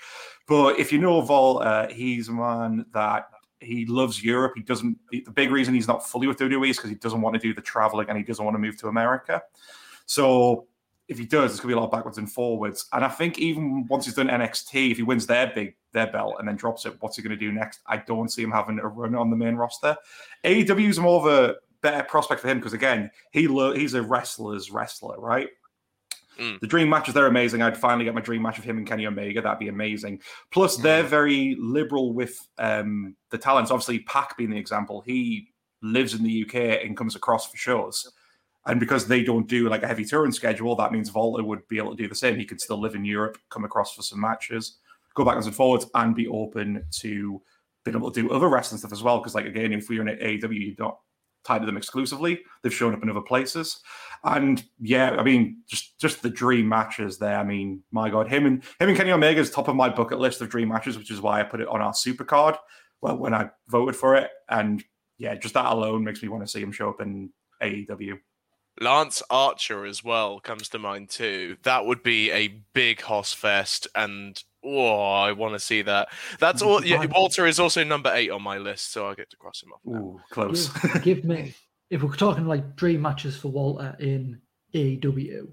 But 0.48 0.80
if 0.80 0.92
you 0.92 1.00
know 1.00 1.20
Walter, 1.20 1.66
uh, 1.66 1.90
he's 1.90 2.30
a 2.30 2.34
man 2.34 2.86
that 2.94 3.28
he 3.60 3.86
loves 3.86 4.24
Europe. 4.24 4.54
He 4.56 4.62
doesn't, 4.62 4.98
the 5.12 5.32
big 5.34 5.52
reason 5.52 5.74
he's 5.74 5.88
not 5.88 6.08
fully 6.08 6.28
with 6.28 6.38
WWE 6.38 6.70
is 6.70 6.78
because 6.78 6.90
he 6.90 6.98
doesn't 6.98 7.22
want 7.22 7.36
to 7.36 7.40
do 7.40 7.54
the 7.54 7.62
traveling 7.62 8.10
and 8.10 8.18
he 8.18 8.24
doesn't 8.24 8.44
want 8.44 8.56
to 8.56 8.60
move 8.60 8.78
to 8.78 8.88
America. 8.88 9.42
So 10.06 10.68
if 11.08 11.18
he 11.18 11.26
does, 11.26 11.52
it's 11.52 11.60
going 11.60 11.70
to 11.70 11.76
be 11.76 11.78
a 11.78 11.80
lot 11.80 11.86
of 11.86 11.92
backwards 11.92 12.18
and 12.18 12.32
forwards. 12.32 12.88
And 12.94 13.04
I 13.04 13.10
think 13.10 13.40
even 13.40 13.88
once 13.88 14.06
he's 14.06 14.16
done 14.16 14.28
NXT, 14.28 14.92
if 14.92 14.98
he 14.98 15.04
wins 15.04 15.28
their 15.28 15.52
big 15.54 15.76
their 15.92 16.08
belt 16.08 16.36
and 16.40 16.48
then 16.48 16.56
drops 16.56 16.86
it, 16.86 16.96
what's 17.02 17.18
he 17.18 17.22
to 17.22 17.36
do 17.36 17.52
next? 17.52 17.82
I 17.88 17.98
don't 17.98 18.30
see 18.32 18.42
him 18.42 18.52
having 18.52 18.80
a 18.80 18.88
run 18.88 19.16
on 19.16 19.30
the 19.30 19.36
main 19.36 19.56
roster. 19.56 19.96
AEW 20.44 20.90
is 20.90 21.00
more 21.00 21.20
of 21.20 21.28
a 21.28 21.56
better 21.82 22.04
prospect 22.04 22.42
for 22.42 22.48
him 22.48 22.58
because 22.58 22.74
again, 22.74 23.12
he 23.32 23.48
lo- 23.48 23.74
he's 23.76 23.94
a 23.94 24.02
wrestler's 24.02 24.72
wrestler, 24.72 25.20
right? 25.20 25.50
Mm. 26.40 26.60
The 26.60 26.68
dream 26.68 26.90
matches 26.90 27.14
they're 27.14 27.28
amazing. 27.28 27.62
I'd 27.62 27.78
finally 27.78 28.06
get 28.06 28.16
my 28.16 28.22
dream 28.22 28.42
match 28.42 28.58
of 28.58 28.64
him 28.64 28.78
and 28.78 28.88
Kenny 28.88 29.06
Omega. 29.06 29.42
That'd 29.42 29.60
be 29.60 29.68
amazing. 29.68 30.22
Plus, 30.52 30.78
they're 30.78 31.04
very 31.04 31.56
liberal 31.60 32.14
with 32.14 32.40
um, 32.58 33.16
the 33.30 33.38
talents. 33.38 33.72
Obviously, 33.72 34.00
Pac 34.00 34.38
being 34.38 34.50
the 34.50 34.58
example, 34.58 35.02
he 35.06 35.50
lives 35.82 36.14
in 36.14 36.24
the 36.24 36.44
UK 36.44 36.84
and 36.84 36.98
comes 36.98 37.16
across 37.16 37.50
for 37.50 37.58
shows. 37.58 38.12
And 38.66 38.80
because 38.80 39.08
they 39.08 39.24
don't 39.24 39.48
do 39.48 39.68
like 39.68 39.84
a 39.84 39.88
heavy 39.88 40.06
touring 40.06 40.32
schedule, 40.32 40.76
that 40.78 40.92
means 40.92 41.14
Walter 41.14 41.44
would 41.44 41.68
be 41.68 41.78
able 41.78 41.96
to 41.96 42.02
do 42.02 42.08
the 42.08 42.16
same. 42.16 42.38
He 42.38 42.46
could 42.46 42.62
still 42.62 42.80
live 42.80 42.96
in 42.96 43.04
Europe, 43.04 43.38
come 43.50 43.66
across 43.66 43.94
for 43.94 44.02
some 44.02 44.22
matches, 44.22 44.78
go 45.16 45.26
backwards 45.26 45.48
and 45.48 45.56
forwards, 45.56 45.86
and 45.96 46.16
be 46.16 46.28
open 46.28 46.86
to 47.00 47.42
being 47.84 47.98
able 47.98 48.10
to 48.10 48.22
do 48.22 48.32
other 48.32 48.48
wrestling 48.48 48.80
stuff 48.80 48.94
as 48.94 49.04
well. 49.04 49.20
Because, 49.20 49.36
like 49.36 49.46
again, 49.46 49.74
if 49.74 49.90
we're 49.90 50.08
in 50.08 50.18
AEW, 50.18 50.50
you're 50.52 50.76
not 50.80 51.00
tied 51.44 51.60
to 51.60 51.66
them 51.66 51.78
exclusively. 51.78 52.42
They've 52.62 52.74
shown 52.74 52.94
up 52.94 53.04
in 53.04 53.10
other 53.10 53.22
places. 53.22 53.82
And 54.24 54.64
yeah, 54.80 55.12
I 55.12 55.24
mean, 55.24 55.64
just 55.68 56.00
just 56.00 56.22
the 56.22 56.30
dream 56.30 56.68
matches 56.68 57.18
there. 57.18 57.38
I 57.38 57.44
mean, 57.44 57.84
my 57.92 58.10
God, 58.10 58.28
him 58.28 58.46
and 58.46 58.64
him 58.80 58.90
and 58.90 58.98
Kenny 58.98 59.12
Omega 59.12 59.42
is 59.42 59.52
top 59.52 59.68
of 59.68 59.76
my 59.76 59.90
bucket 59.90 60.20
list 60.20 60.42
of 60.42 60.50
dream 60.50 60.70
matches, 60.70 60.98
which 60.98 61.12
is 61.12 61.22
why 61.22 61.40
I 61.40 61.44
put 61.44 61.62
it 61.62 61.68
on 61.68 61.82
our 61.82 61.94
super 61.94 62.24
card. 62.24 62.56
Well, 63.02 63.18
when 63.18 63.34
I 63.34 63.50
voted 63.68 63.96
for 63.96 64.16
it, 64.16 64.30
and 64.50 64.84
yeah, 65.18 65.36
just 65.36 65.54
that 65.56 65.72
alone 65.72 66.04
makes 66.04 66.24
me 66.24 66.30
want 66.30 66.44
to 66.44 66.52
see 66.52 66.62
him 66.62 66.72
show 66.72 66.90
up 66.90 67.02
in 67.02 67.32
AEW. 67.62 68.18
Lance 68.82 69.22
Archer 69.30 69.86
as 69.86 70.04
well 70.04 70.40
comes 70.40 70.70
to 70.70 70.80
mind 70.80 71.10
too. 71.10 71.58
That 71.64 71.86
would 71.86 72.04
be 72.04 72.32
a 72.32 72.48
big 72.74 73.02
Hoss 73.02 73.34
fest, 73.34 73.88
and 73.96 74.42
oh, 74.66 75.12
I 75.12 75.32
want 75.34 75.54
to 75.54 75.60
see 75.60 75.82
that. 75.84 76.10
That's 76.40 76.62
all. 76.62 76.84
Yeah, 76.84 77.06
Walter 77.14 77.46
is 77.46 77.60
also 77.60 77.84
number 77.84 78.12
eight 78.14 78.32
on 78.32 78.42
my 78.42 78.58
list, 78.58 78.92
so 78.92 79.08
I 79.08 79.14
get 79.16 79.30
to 79.30 79.38
cross 79.38 79.62
him 79.64 79.72
off. 79.74 79.82
now. 79.86 80.00
Ooh, 80.00 80.22
close. 80.32 80.70
Give, 80.70 81.04
give 81.04 81.24
me, 81.24 81.54
if 81.90 82.02
we're 82.02 82.16
talking 82.16 82.48
like 82.48 82.76
dream 82.76 83.02
matches 83.02 83.38
for 83.38 83.50
Walter 83.50 83.96
in 84.00 84.42
AEW, 84.74 85.48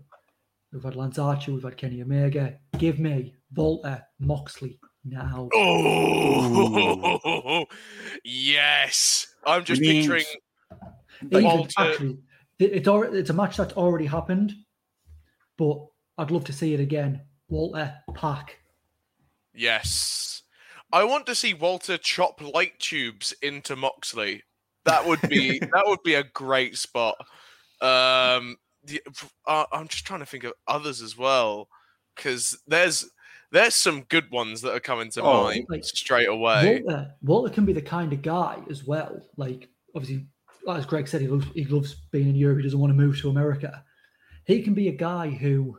we've 0.72 0.82
had 0.82 0.96
Lance 0.96 1.18
Archer, 1.18 1.52
we've 1.52 1.62
had 1.62 1.76
Kenny 1.76 2.02
Omega. 2.02 2.56
Give 2.78 2.98
me 2.98 3.34
Walter 3.54 4.02
Moxley 4.18 4.78
now. 5.04 5.48
Oh, 5.54 7.66
yes! 8.24 9.26
I'm 9.44 9.64
just 9.64 9.80
We 9.80 10.00
picturing. 10.00 10.24
Even 11.30 11.44
Walter- 11.44 11.70
actually, 11.78 12.10
it- 12.10 12.16
it's 12.60 12.88
already, 12.88 13.18
it's 13.18 13.30
a 13.30 13.34
match 13.34 13.56
that's 13.56 13.74
already 13.74 14.06
happened, 14.06 14.52
but 15.56 15.78
I'd 16.18 16.30
love 16.30 16.44
to 16.44 16.52
see 16.52 16.74
it 16.74 16.80
again. 16.80 17.22
Walter 17.48 17.94
Pac. 18.14 18.58
Yes, 19.54 20.42
I 20.92 21.04
want 21.04 21.26
to 21.26 21.34
see 21.34 21.54
Walter 21.54 21.98
chop 21.98 22.40
light 22.40 22.78
tubes 22.78 23.34
into 23.42 23.76
Moxley. 23.76 24.42
That 24.84 25.06
would 25.06 25.20
be 25.28 25.58
that 25.58 25.84
would 25.86 26.02
be 26.04 26.14
a 26.14 26.24
great 26.24 26.76
spot. 26.76 27.16
Um, 27.80 28.56
the, 28.84 29.02
uh, 29.46 29.64
I'm 29.72 29.88
just 29.88 30.06
trying 30.06 30.20
to 30.20 30.26
think 30.26 30.44
of 30.44 30.52
others 30.66 31.02
as 31.02 31.16
well, 31.16 31.68
because 32.14 32.58
there's 32.66 33.10
there's 33.52 33.74
some 33.74 34.02
good 34.02 34.30
ones 34.30 34.60
that 34.62 34.74
are 34.74 34.80
coming 34.80 35.10
to 35.10 35.22
Oh, 35.22 35.44
mind 35.44 35.66
like, 35.68 35.84
straight 35.84 36.28
away. 36.28 36.82
Walter, 36.84 37.14
Walter 37.22 37.52
can 37.52 37.64
be 37.64 37.72
the 37.72 37.82
kind 37.82 38.12
of 38.12 38.22
guy 38.22 38.58
as 38.70 38.84
well. 38.84 39.20
Like 39.36 39.68
obviously, 39.94 40.26
as 40.68 40.86
Greg 40.86 41.08
said, 41.08 41.20
he 41.20 41.28
loves 41.28 41.46
he 41.54 41.64
loves 41.64 41.94
being 42.10 42.28
in 42.28 42.34
Europe. 42.34 42.58
He 42.58 42.64
doesn't 42.64 42.78
want 42.78 42.90
to 42.90 42.96
move 42.96 43.18
to 43.20 43.30
America. 43.30 43.84
He 44.44 44.62
can 44.62 44.74
be 44.74 44.88
a 44.88 44.92
guy 44.92 45.28
who 45.30 45.78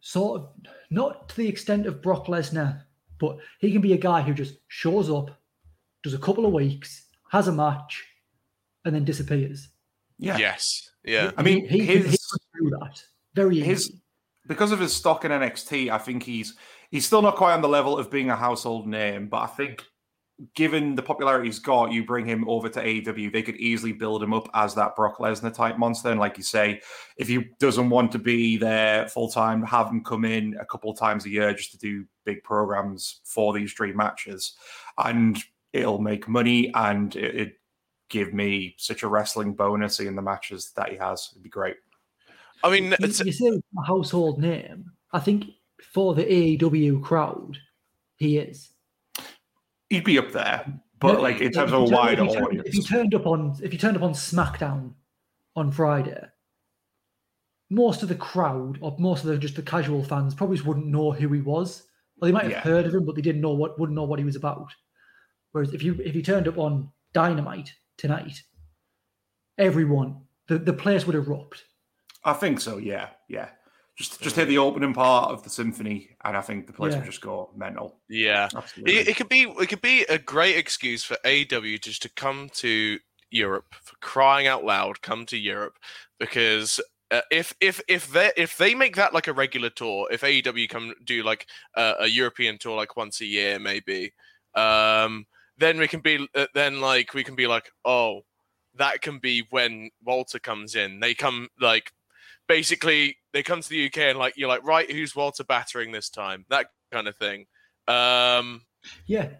sort 0.00 0.40
of 0.40 0.48
not 0.90 1.28
to 1.30 1.36
the 1.36 1.48
extent 1.48 1.86
of 1.86 2.02
Brock 2.02 2.26
Lesnar, 2.26 2.82
but 3.18 3.38
he 3.60 3.72
can 3.72 3.80
be 3.80 3.92
a 3.92 3.98
guy 3.98 4.22
who 4.22 4.34
just 4.34 4.54
shows 4.68 5.10
up, 5.10 5.30
does 6.02 6.14
a 6.14 6.18
couple 6.18 6.46
of 6.46 6.52
weeks, 6.52 7.06
has 7.30 7.48
a 7.48 7.52
match, 7.52 8.04
and 8.84 8.94
then 8.94 9.04
disappears. 9.04 9.68
Yeah. 10.18 10.38
Yes, 10.38 10.90
yeah. 11.04 11.32
I 11.36 11.42
mean, 11.42 11.68
he, 11.68 11.80
he, 11.80 11.86
can, 11.86 11.96
he 12.02 12.16
can 12.16 12.62
do 12.62 12.70
that 12.80 13.02
very 13.34 13.60
his- 13.60 13.90
easy. 13.90 14.00
because 14.46 14.72
of 14.72 14.80
his 14.80 14.94
stock 14.94 15.24
in 15.24 15.30
NXT, 15.30 15.90
I 15.90 15.98
think 15.98 16.22
he's 16.22 16.54
he's 16.90 17.04
still 17.04 17.22
not 17.22 17.36
quite 17.36 17.54
on 17.54 17.62
the 17.62 17.68
level 17.68 17.98
of 17.98 18.10
being 18.10 18.30
a 18.30 18.36
household 18.36 18.86
name, 18.86 19.28
but 19.28 19.38
I 19.38 19.46
think 19.46 19.84
given 20.54 20.94
the 20.94 21.02
popularity 21.02 21.48
he's 21.48 21.58
got, 21.58 21.92
you 21.92 22.04
bring 22.04 22.26
him 22.26 22.46
over 22.48 22.68
to 22.68 22.82
AEW, 22.82 23.32
they 23.32 23.42
could 23.42 23.56
easily 23.56 23.92
build 23.92 24.22
him 24.22 24.34
up 24.34 24.48
as 24.54 24.74
that 24.74 24.94
Brock 24.94 25.18
Lesnar 25.18 25.52
type 25.52 25.78
monster. 25.78 26.10
And 26.10 26.20
like 26.20 26.36
you 26.36 26.44
say, 26.44 26.80
if 27.16 27.28
he 27.28 27.46
doesn't 27.58 27.88
want 27.88 28.12
to 28.12 28.18
be 28.18 28.56
there 28.56 29.08
full 29.08 29.30
time, 29.30 29.62
have 29.62 29.88
him 29.88 30.04
come 30.04 30.24
in 30.24 30.56
a 30.60 30.66
couple 30.66 30.90
of 30.90 30.98
times 30.98 31.24
a 31.24 31.30
year 31.30 31.54
just 31.54 31.72
to 31.72 31.78
do 31.78 32.04
big 32.24 32.42
programs 32.42 33.20
for 33.24 33.54
these 33.54 33.72
dream 33.72 33.96
matches, 33.96 34.54
and 34.98 35.42
it'll 35.72 36.00
make 36.00 36.28
money 36.28 36.72
and 36.74 37.16
it, 37.16 37.34
it 37.34 37.52
give 38.08 38.32
me 38.32 38.74
such 38.78 39.02
a 39.02 39.08
wrestling 39.08 39.54
bonus 39.54 40.00
in 40.00 40.16
the 40.16 40.22
matches 40.22 40.72
that 40.76 40.90
he 40.90 40.96
has. 40.96 41.30
It'd 41.32 41.42
be 41.42 41.48
great. 41.48 41.76
I 42.62 42.70
mean, 42.70 42.84
you, 42.84 42.96
it's, 43.00 43.20
you 43.20 43.32
say 43.32 43.48
a 43.48 43.86
household 43.86 44.40
name. 44.40 44.92
I 45.12 45.20
think 45.20 45.46
for 45.92 46.14
the 46.14 46.24
AEW 46.24 47.02
crowd, 47.02 47.58
he 48.16 48.38
is. 48.38 48.70
He'd 49.90 50.04
be 50.04 50.18
up 50.18 50.32
there, 50.32 50.80
but 51.00 51.14
No, 51.14 51.20
like 51.20 51.40
in 51.40 51.52
terms 51.52 51.72
of 51.72 51.82
a 51.82 51.84
wider 51.84 52.24
if 52.24 52.32
you 52.34 52.40
audience. 52.40 52.68
If 52.68 52.74
you 52.74 52.82
turned 52.82 53.14
up 53.14 53.26
on 53.26 53.56
if 53.62 53.72
you 53.72 53.78
turned 53.78 53.96
up 53.96 54.02
on 54.02 54.12
SmackDown 54.12 54.94
on 55.54 55.70
Friday, 55.70 56.24
most 57.70 58.02
of 58.02 58.08
the 58.08 58.14
crowd 58.14 58.78
or 58.80 58.96
most 58.98 59.24
of 59.24 59.30
the 59.30 59.38
just 59.38 59.56
the 59.56 59.62
casual 59.62 60.02
fans 60.04 60.34
probably 60.34 60.60
wouldn't 60.60 60.86
know 60.86 61.12
who 61.12 61.28
he 61.32 61.40
was. 61.40 61.84
Well, 62.16 62.28
they 62.28 62.32
might 62.32 62.44
have 62.44 62.52
Yeah. 62.52 62.60
heard 62.60 62.86
of 62.86 62.94
him, 62.94 63.04
but 63.04 63.14
they 63.14 63.22
didn't 63.22 63.40
know 63.42 63.52
what 63.54 63.78
wouldn't 63.78 63.94
know 63.96 64.04
what 64.04 64.18
he 64.18 64.24
was 64.24 64.36
about. 64.36 64.72
Whereas 65.52 65.72
if 65.74 65.82
you 65.82 65.94
if 66.04 66.14
you 66.14 66.22
turned 66.22 66.48
up 66.48 66.58
on 66.58 66.90
Dynamite 67.12 67.72
tonight, 67.96 68.42
everyone 69.58 70.22
the, 70.48 70.58
the 70.58 70.72
place 70.72 71.06
would 71.06 71.16
erupt. 71.16 71.64
I 72.24 72.32
think 72.32 72.60
so. 72.60 72.78
Yeah, 72.78 73.08
yeah. 73.28 73.50
Just 73.96 74.20
just 74.20 74.36
hit 74.36 74.46
the 74.48 74.58
opening 74.58 74.92
part 74.92 75.30
of 75.30 75.42
the 75.42 75.48
symphony, 75.48 76.16
and 76.24 76.36
I 76.36 76.42
think 76.42 76.66
the 76.66 76.72
place 76.72 76.92
Yeah. 76.92 76.98
would 76.98 77.06
just 77.06 77.22
go 77.22 77.50
mental. 77.56 77.98
yeah. 78.08 78.48
Absolutely. 78.54 78.94
It, 78.98 79.08
it 79.08 79.16
could 79.16 79.28
be 79.30 79.42
it 79.42 79.68
could 79.68 79.80
be 79.80 80.02
a 80.02 80.18
great 80.18 80.56
excuse 80.56 81.02
for 81.02 81.16
AEW 81.24 81.80
just 81.80 82.02
to 82.02 82.10
come 82.10 82.50
to 82.54 82.98
Europe 83.30 83.74
for 83.82 83.96
crying 84.00 84.46
out 84.46 84.64
loud. 84.64 85.00
Come 85.00 85.24
to 85.26 85.38
Europe 85.38 85.78
because 86.20 86.78
uh, 87.10 87.22
if 87.30 87.54
if 87.60 87.80
if 87.88 88.08
they 88.12 88.32
if 88.36 88.58
they 88.58 88.74
make 88.74 88.96
that 88.96 89.14
like 89.14 89.28
a 89.28 89.32
regular 89.32 89.70
tour, 89.70 90.08
if 90.10 90.20
AEW 90.20 90.68
come 90.68 90.92
do 91.04 91.22
like 91.22 91.46
a, 91.74 91.94
a 92.00 92.06
European 92.06 92.58
tour 92.58 92.76
like 92.76 92.96
once 92.96 93.20
a 93.22 93.26
year 93.26 93.58
maybe, 93.58 94.12
um, 94.54 95.24
then 95.56 95.78
we 95.78 95.88
can 95.88 96.00
be 96.00 96.28
uh, 96.34 96.46
then 96.54 96.80
like 96.82 97.14
we 97.14 97.24
can 97.24 97.34
be 97.34 97.46
like 97.46 97.70
oh 97.86 98.20
that 98.74 99.00
can 99.00 99.18
be 99.18 99.42
when 99.50 99.88
Walter 100.04 100.38
comes 100.38 100.74
in. 100.74 101.00
They 101.00 101.14
come 101.14 101.48
like 101.58 101.92
basically 102.48 103.16
they 103.32 103.42
come 103.42 103.60
to 103.60 103.68
the 103.68 103.86
UK 103.86 103.98
and 103.98 104.18
like 104.18 104.34
you're 104.36 104.48
like 104.48 104.64
right 104.64 104.90
who's 104.90 105.14
Walter 105.16 105.44
battering 105.44 105.92
this 105.92 106.08
time 106.10 106.44
that 106.48 106.66
kind 106.92 107.08
of 107.08 107.16
thing. 107.16 107.46
Um, 107.88 108.62
Yeah, 109.06 109.30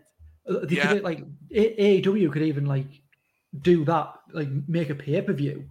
Uh, 0.48 0.64
they 0.64 0.76
Yeah. 0.76 0.92
could 0.94 1.02
like 1.02 1.20
A- 1.52 2.00
AEW 2.02 2.30
could 2.32 2.42
even 2.42 2.66
like 2.66 2.86
do 3.62 3.84
that, 3.84 4.14
like 4.32 4.48
make 4.68 4.90
a 4.90 4.94
pay 4.94 5.20
per 5.22 5.32
view, 5.32 5.68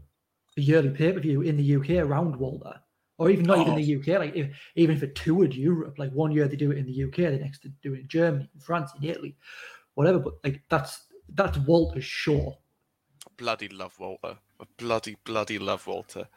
a 0.57 0.61
yearly 0.61 0.89
pay 0.89 1.13
per 1.13 1.19
view 1.19 1.41
in 1.41 1.55
the 1.57 1.63
UK 1.75 1.99
around 1.99 2.35
Walter, 2.37 2.81
or 3.17 3.29
even 3.29 3.45
not 3.45 3.59
even 3.59 3.73
Oh. 3.73 3.77
the 3.77 3.95
UK. 3.95 4.19
Like 4.19 4.35
if, 4.35 4.47
even 4.75 4.95
if 4.97 5.03
it 5.03 5.15
toured 5.15 5.53
Europe, 5.53 5.97
like 5.97 6.11
one 6.11 6.31
year 6.31 6.47
they 6.47 6.57
do 6.57 6.71
it 6.71 6.77
in 6.77 6.85
the 6.85 7.03
UK, 7.05 7.31
the 7.31 7.37
next 7.39 7.63
they 7.63 7.69
do 7.81 7.93
it 7.93 8.01
in 8.01 8.07
Germany, 8.07 8.49
in 8.53 8.59
France, 8.59 8.91
in 8.97 9.07
Italy, 9.07 9.37
whatever. 9.93 10.19
But 10.19 10.33
like 10.43 10.61
that's 10.69 11.05
that's 11.29 11.57
Walter's 11.59 12.03
show. 12.05 12.57
Bloody 13.37 13.67
love 13.69 13.97
Walter. 13.99 14.37
I 14.59 14.65
bloody 14.77 15.15
bloody 15.23 15.59
love 15.59 15.87
Walter. 15.87 16.27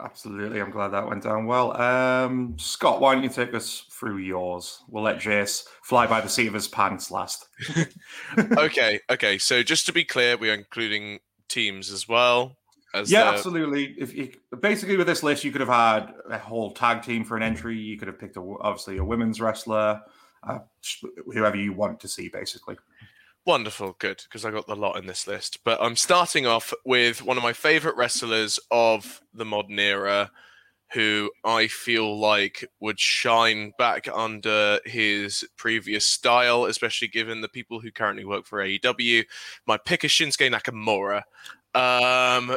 Absolutely, 0.00 0.60
I'm 0.60 0.70
glad 0.70 0.88
that 0.88 1.08
went 1.08 1.24
down 1.24 1.46
well. 1.46 1.80
Um, 1.80 2.54
Scott, 2.56 3.00
why 3.00 3.14
don't 3.14 3.24
you 3.24 3.28
take 3.28 3.52
us 3.52 3.84
through 3.90 4.18
yours? 4.18 4.82
We'll 4.88 5.02
let 5.02 5.18
Jace 5.18 5.64
fly 5.82 6.06
by 6.06 6.20
the 6.20 6.28
seat 6.28 6.46
of 6.46 6.54
his 6.54 6.68
pants 6.68 7.10
last. 7.10 7.48
okay, 8.38 9.00
okay. 9.10 9.38
So 9.38 9.64
just 9.64 9.86
to 9.86 9.92
be 9.92 10.04
clear, 10.04 10.36
we 10.36 10.50
are 10.50 10.54
including 10.54 11.18
teams 11.48 11.90
as 11.90 12.08
well. 12.08 12.56
As 12.94 13.10
Yeah, 13.10 13.24
the- 13.24 13.30
absolutely. 13.30 13.96
If 13.98 14.14
you, 14.14 14.32
basically 14.60 14.96
with 14.96 15.08
this 15.08 15.24
list, 15.24 15.42
you 15.42 15.50
could 15.50 15.60
have 15.60 15.68
had 15.68 16.14
a 16.30 16.38
whole 16.38 16.70
tag 16.70 17.02
team 17.02 17.24
for 17.24 17.36
an 17.36 17.42
entry. 17.42 17.76
You 17.76 17.98
could 17.98 18.08
have 18.08 18.20
picked 18.20 18.36
a, 18.36 18.56
obviously 18.60 18.98
a 18.98 19.04
women's 19.04 19.40
wrestler, 19.40 20.00
uh, 20.44 20.60
whoever 21.32 21.56
you 21.56 21.72
want 21.72 21.98
to 22.00 22.08
see, 22.08 22.28
basically. 22.28 22.76
Wonderful, 23.48 23.96
good, 23.98 24.20
because 24.24 24.44
I 24.44 24.50
got 24.50 24.66
the 24.66 24.76
lot 24.76 24.98
in 24.98 25.06
this 25.06 25.26
list. 25.26 25.60
But 25.64 25.80
I'm 25.80 25.96
starting 25.96 26.46
off 26.46 26.74
with 26.84 27.22
one 27.22 27.38
of 27.38 27.42
my 27.42 27.54
favorite 27.54 27.96
wrestlers 27.96 28.60
of 28.70 29.22
the 29.32 29.46
modern 29.46 29.78
era, 29.78 30.30
who 30.92 31.30
I 31.46 31.66
feel 31.68 32.20
like 32.20 32.68
would 32.80 33.00
shine 33.00 33.72
back 33.78 34.06
under 34.14 34.80
his 34.84 35.48
previous 35.56 36.06
style, 36.06 36.66
especially 36.66 37.08
given 37.08 37.40
the 37.40 37.48
people 37.48 37.80
who 37.80 37.90
currently 37.90 38.26
work 38.26 38.44
for 38.44 38.58
AEW. 38.58 39.24
My 39.66 39.78
pick 39.78 40.04
is 40.04 40.10
Shinsuke 40.10 40.52
Nakamura. 40.52 41.22
Um, 41.74 42.54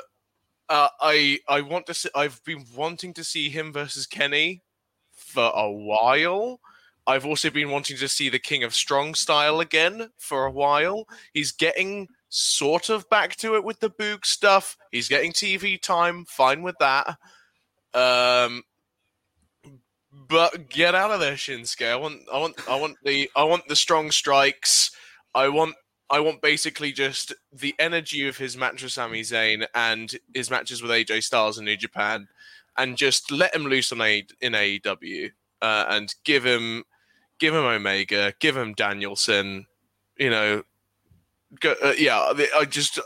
uh, 0.68 0.90
I 1.00 1.40
I 1.48 1.62
want 1.62 1.86
to 1.86 1.94
see. 1.94 2.10
I've 2.14 2.44
been 2.44 2.66
wanting 2.76 3.14
to 3.14 3.24
see 3.24 3.50
him 3.50 3.72
versus 3.72 4.06
Kenny 4.06 4.62
for 5.14 5.54
a 5.56 5.72
while. 5.72 6.60
I've 7.08 7.26
also 7.26 7.50
been 7.50 7.72
wanting 7.72 7.98
to 7.98 8.08
see 8.08 8.30
the 8.30 8.40
King 8.40 8.64
of 8.64 8.76
Strong 8.76 9.16
style 9.16 9.60
again 9.60 10.10
for 10.18 10.46
a 10.46 10.52
while. 10.52 11.08
He's 11.34 11.52
getting 11.52 12.08
sort 12.30 12.90
of 12.90 13.10
back 13.10 13.36
to 13.38 13.56
it 13.56 13.64
with 13.64 13.80
the 13.80 13.90
Boog 13.90 14.26
stuff. 14.26 14.78
He's 14.92 15.10
getting 15.10 15.32
TV 15.32 15.82
time, 15.82 16.26
fine 16.26 16.62
with 16.62 16.76
that. 16.80 17.18
Um, 17.94 18.64
but 20.14 20.70
get 20.70 20.94
out 20.94 21.12
of 21.12 21.20
there, 21.20 21.34
Shinsuke. 21.34 21.88
I 21.88 21.96
want, 21.96 22.22
I 22.32 22.38
want, 22.38 22.70
I 22.70 22.80
want 22.80 22.98
the, 23.04 23.30
I 23.36 23.44
want 23.44 23.68
the 23.68 23.76
strong 23.76 24.12
strikes. 24.12 24.92
I 25.34 25.50
want, 25.50 25.76
I 26.10 26.20
want 26.20 26.42
basically 26.42 26.92
just 26.92 27.34
the 27.52 27.74
energy 27.80 28.28
of 28.28 28.38
his 28.38 28.56
match 28.56 28.84
with 28.84 28.92
Sami 28.92 29.22
Zayn 29.22 29.66
and 29.74 30.14
his 30.34 30.52
matches 30.52 30.82
with 30.82 30.92
AJ 30.92 31.24
Styles 31.24 31.58
in 31.58 31.66
New 31.66 31.78
Japan, 31.78 32.28
and 32.78 32.96
just 32.96 33.32
let 33.32 33.56
him 33.56 33.64
loose 33.64 33.92
on 33.92 34.02
a 34.02 34.26
in 34.40 34.54
AEW 34.54 35.32
uh, 35.62 35.86
and 35.90 36.14
give 36.24 36.46
him 36.46 36.84
give 37.40 37.54
him 37.54 37.64
Omega, 37.64 38.34
give 38.40 38.56
him 38.56 38.74
Danielson, 38.74 39.66
you 40.18 40.30
know, 40.30 40.64
go, 41.60 41.76
uh, 41.84 41.94
yeah, 41.98 42.34
I 42.56 42.66
just 42.66 43.00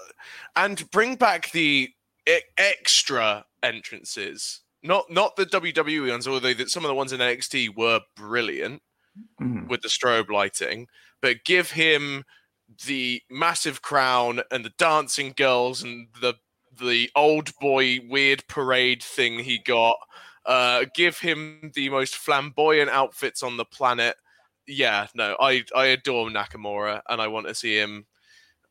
and 0.55 0.89
bring 0.91 1.15
back 1.15 1.51
the 1.51 1.89
e- 2.27 2.39
extra 2.57 3.45
entrances, 3.63 4.61
not 4.83 5.09
not 5.09 5.35
the 5.35 5.45
WWE 5.45 6.09
ones, 6.11 6.27
although 6.27 6.53
that 6.53 6.69
some 6.69 6.83
of 6.83 6.89
the 6.89 6.95
ones 6.95 7.13
in 7.13 7.19
NXT 7.21 7.75
were 7.75 8.01
brilliant 8.15 8.81
Mhm. 9.41 9.67
with 9.69 9.81
the 9.81 9.87
strobe 9.87 10.29
lighting, 10.29 10.87
but 11.21 11.45
give 11.45 11.71
him 11.71 12.25
the 12.85 13.21
massive 13.29 13.81
crown 13.81 14.41
and 14.51 14.65
the 14.65 14.73
dancing 14.77 15.33
girls 15.35 15.81
and 15.83 16.07
the 16.19 16.33
the 16.77 17.09
old 17.15 17.55
boy 17.59 17.99
weird 18.09 18.45
parade 18.49 19.01
thing 19.01 19.39
he 19.39 19.57
got. 19.57 19.95
Uh, 20.45 20.85
give 20.93 21.17
him 21.17 21.71
the 21.73 21.89
most 21.89 22.15
flamboyant 22.15 22.89
outfits 22.89 23.41
on 23.41 23.57
the 23.57 23.65
planet. 23.65 24.15
Yeah, 24.67 25.07
no, 25.15 25.35
I 25.39 25.63
I 25.75 25.87
adore 25.87 26.29
Nakamura 26.29 27.01
and 27.09 27.21
I 27.21 27.27
want 27.27 27.47
to 27.47 27.55
see 27.55 27.77
him 27.77 28.05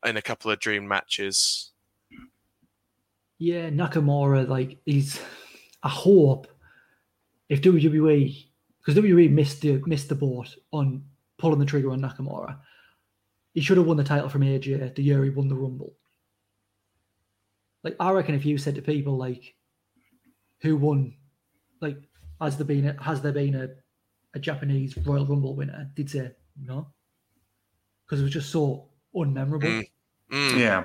in 0.05 0.17
a 0.17 0.21
couple 0.21 0.51
of 0.51 0.59
dream 0.59 0.87
matches. 0.87 1.71
Yeah, 3.37 3.69
Nakamura, 3.69 4.47
like 4.47 4.77
he's. 4.85 5.19
I 5.83 5.89
hope 5.89 6.47
if 7.49 7.61
WWE, 7.61 8.45
because 8.79 9.01
WWE 9.01 9.31
missed 9.31 9.61
the 9.61 9.81
missed 9.85 10.09
the 10.09 10.15
boat 10.15 10.55
on 10.71 11.03
pulling 11.37 11.59
the 11.59 11.65
trigger 11.65 11.91
on 11.91 12.01
Nakamura, 12.01 12.57
he 13.53 13.61
should 13.61 13.77
have 13.77 13.85
won 13.85 13.97
the 13.97 14.03
title 14.03 14.29
from 14.29 14.41
AJ 14.41 14.95
the 14.95 15.03
year 15.03 15.23
he 15.23 15.29
won 15.29 15.47
the 15.47 15.55
Rumble. 15.55 15.93
Like 17.83 17.95
I 17.99 18.11
reckon, 18.11 18.35
if 18.35 18.45
you 18.45 18.57
said 18.57 18.75
to 18.75 18.81
people 18.81 19.17
like, 19.17 19.53
who 20.61 20.75
won, 20.75 21.13
like, 21.81 21.97
has 22.41 22.57
there 22.57 22.65
been 22.65 22.87
a, 22.87 23.03
has 23.03 23.21
there 23.21 23.31
been 23.31 23.55
a, 23.55 23.69
a 24.33 24.39
Japanese 24.39 24.97
Royal 24.97 25.25
Rumble 25.25 25.55
winner? 25.55 25.89
They'd 25.95 26.09
say 26.09 26.31
no, 26.59 26.87
because 28.05 28.21
it 28.21 28.23
was 28.23 28.33
just 28.33 28.51
so 28.51 28.89
unmemorable. 29.15 29.61
Mm. 29.63 29.89
Mm. 30.31 30.59
Yeah. 30.59 30.83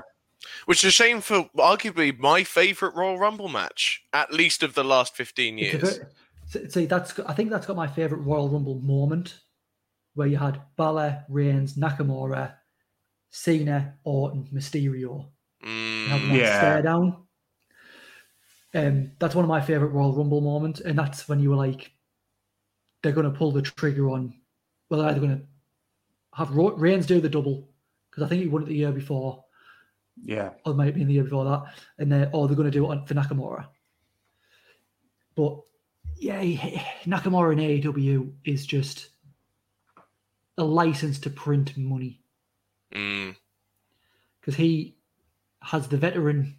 Which 0.64 0.83
is 0.85 0.88
a 0.88 0.92
shame 0.92 1.20
for 1.20 1.50
arguably 1.57 2.18
my 2.18 2.44
favorite 2.44 2.94
Royal 2.94 3.18
Rumble 3.18 3.48
match, 3.48 4.03
at 4.12 4.33
least 4.33 4.62
of 4.62 4.74
the 4.74 4.85
last 4.85 5.14
15 5.16 5.59
years. 5.59 6.00
bit- 6.53 6.72
see- 6.72 6.87
that's 6.87 7.18
I 7.20 7.35
think 7.35 7.50
that's 7.50 7.66
got 7.66 7.76
my 7.76 7.87
favorite 7.87 8.20
Royal 8.22 8.48
Rumble 8.48 8.81
moment, 8.81 9.38
where 10.14 10.26
you 10.26 10.37
had 10.38 10.61
Balor, 10.76 11.24
Reigns, 11.29 11.74
Nakamura, 11.74 12.55
Cena, 13.31 13.94
Orton, 14.05 14.48
Mysterio, 14.53 15.29
and 15.62 16.11
having 16.11 16.29
Mm, 16.29 16.33
that 16.33 16.37
Yeah. 16.38 16.59
stare 16.59 16.83
down. 16.83 17.26
Um, 18.72 19.12
that's 19.18 19.35
one 19.35 19.44
of 19.44 19.48
my 19.48 19.61
favorite 19.61 19.88
Royal 19.88 20.12
Rumble 20.14 20.40
moments, 20.40 20.80
and 20.80 20.98
that's 20.98 21.28
when 21.28 21.40
you 21.40 21.50
were 21.50 21.56
like, 21.56 21.90
they're 23.02 23.12
going 23.12 23.30
to 23.30 23.37
pull 23.37 23.50
the 23.52 23.62
trigger 23.62 24.11
on. 24.11 24.35
Well, 24.88 25.00
they're 25.00 25.11
either 25.11 25.20
going 25.20 25.38
to 25.38 25.44
have 26.35 26.50
Ro- 26.54 26.76
Reigns 26.76 27.06
do 27.06 27.20
the 27.20 27.28
double 27.28 27.68
because 28.11 28.22
I 28.24 28.28
think 28.28 28.42
he 28.42 28.48
won 28.48 28.62
it 28.62 28.66
the 28.66 28.74
year 28.74 28.92
before, 28.92 29.44
Yeah. 30.22 30.50
or 30.64 30.72
it 30.72 30.76
might 30.76 30.87
have 30.87 30.94
been 30.94 31.09
the 31.09 31.14
year 31.14 31.24
before 31.24 31.44
that, 31.44 31.74
and 31.98 32.11
then 32.12 32.30
or 32.33 32.46
they're 32.46 32.56
going 32.56 32.70
to 32.70 32.76
do 32.78 32.85
it 32.85 32.88
on, 32.90 33.06
for 33.06 33.14
Nakamura. 33.14 33.66
But 35.35 35.61
yeah, 36.16 36.40
Nakamura 37.04 37.52
in 37.52 37.59
AEW 37.92 38.33
is 38.44 38.66
just 38.66 39.09
a 40.59 40.64
license 40.64 41.18
to 41.20 41.30
print 41.30 41.76
money 41.76 42.20
mm, 42.94 43.35
because 44.40 44.54
he 44.56 44.96
has 45.62 45.88
the 45.88 45.96
veteran. 45.96 46.56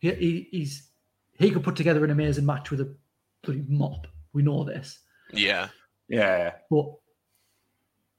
He, 0.00 0.10
he, 0.14 0.48
he's 0.50 0.88
he 1.38 1.50
could 1.50 1.64
put 1.64 1.76
together 1.76 2.04
an 2.04 2.10
amazing 2.10 2.46
match 2.46 2.70
with 2.70 2.80
a 2.80 2.94
bloody 3.42 3.64
mop. 3.68 4.06
We 4.32 4.42
know 4.42 4.64
this, 4.64 4.98
yeah. 5.32 5.68
Yeah. 6.08 6.52
but 6.70 6.86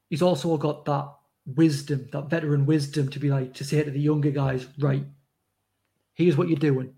he's 0.10 0.22
also 0.22 0.58
got 0.58 0.86
that 0.86 1.10
wisdom, 1.46 2.08
that 2.12 2.30
veteran 2.30 2.66
wisdom 2.66 3.10
to 3.10 3.20
be 3.20 3.30
like 3.30 3.54
to 3.56 3.64
say 3.64 3.84
to 3.84 3.92
the 3.92 4.00
younger 4.00 4.32
guys, 4.32 4.68
right, 4.80 5.06
here's 6.14 6.38
what 6.38 6.50
you're 6.50 6.58
doing. 6.58 6.94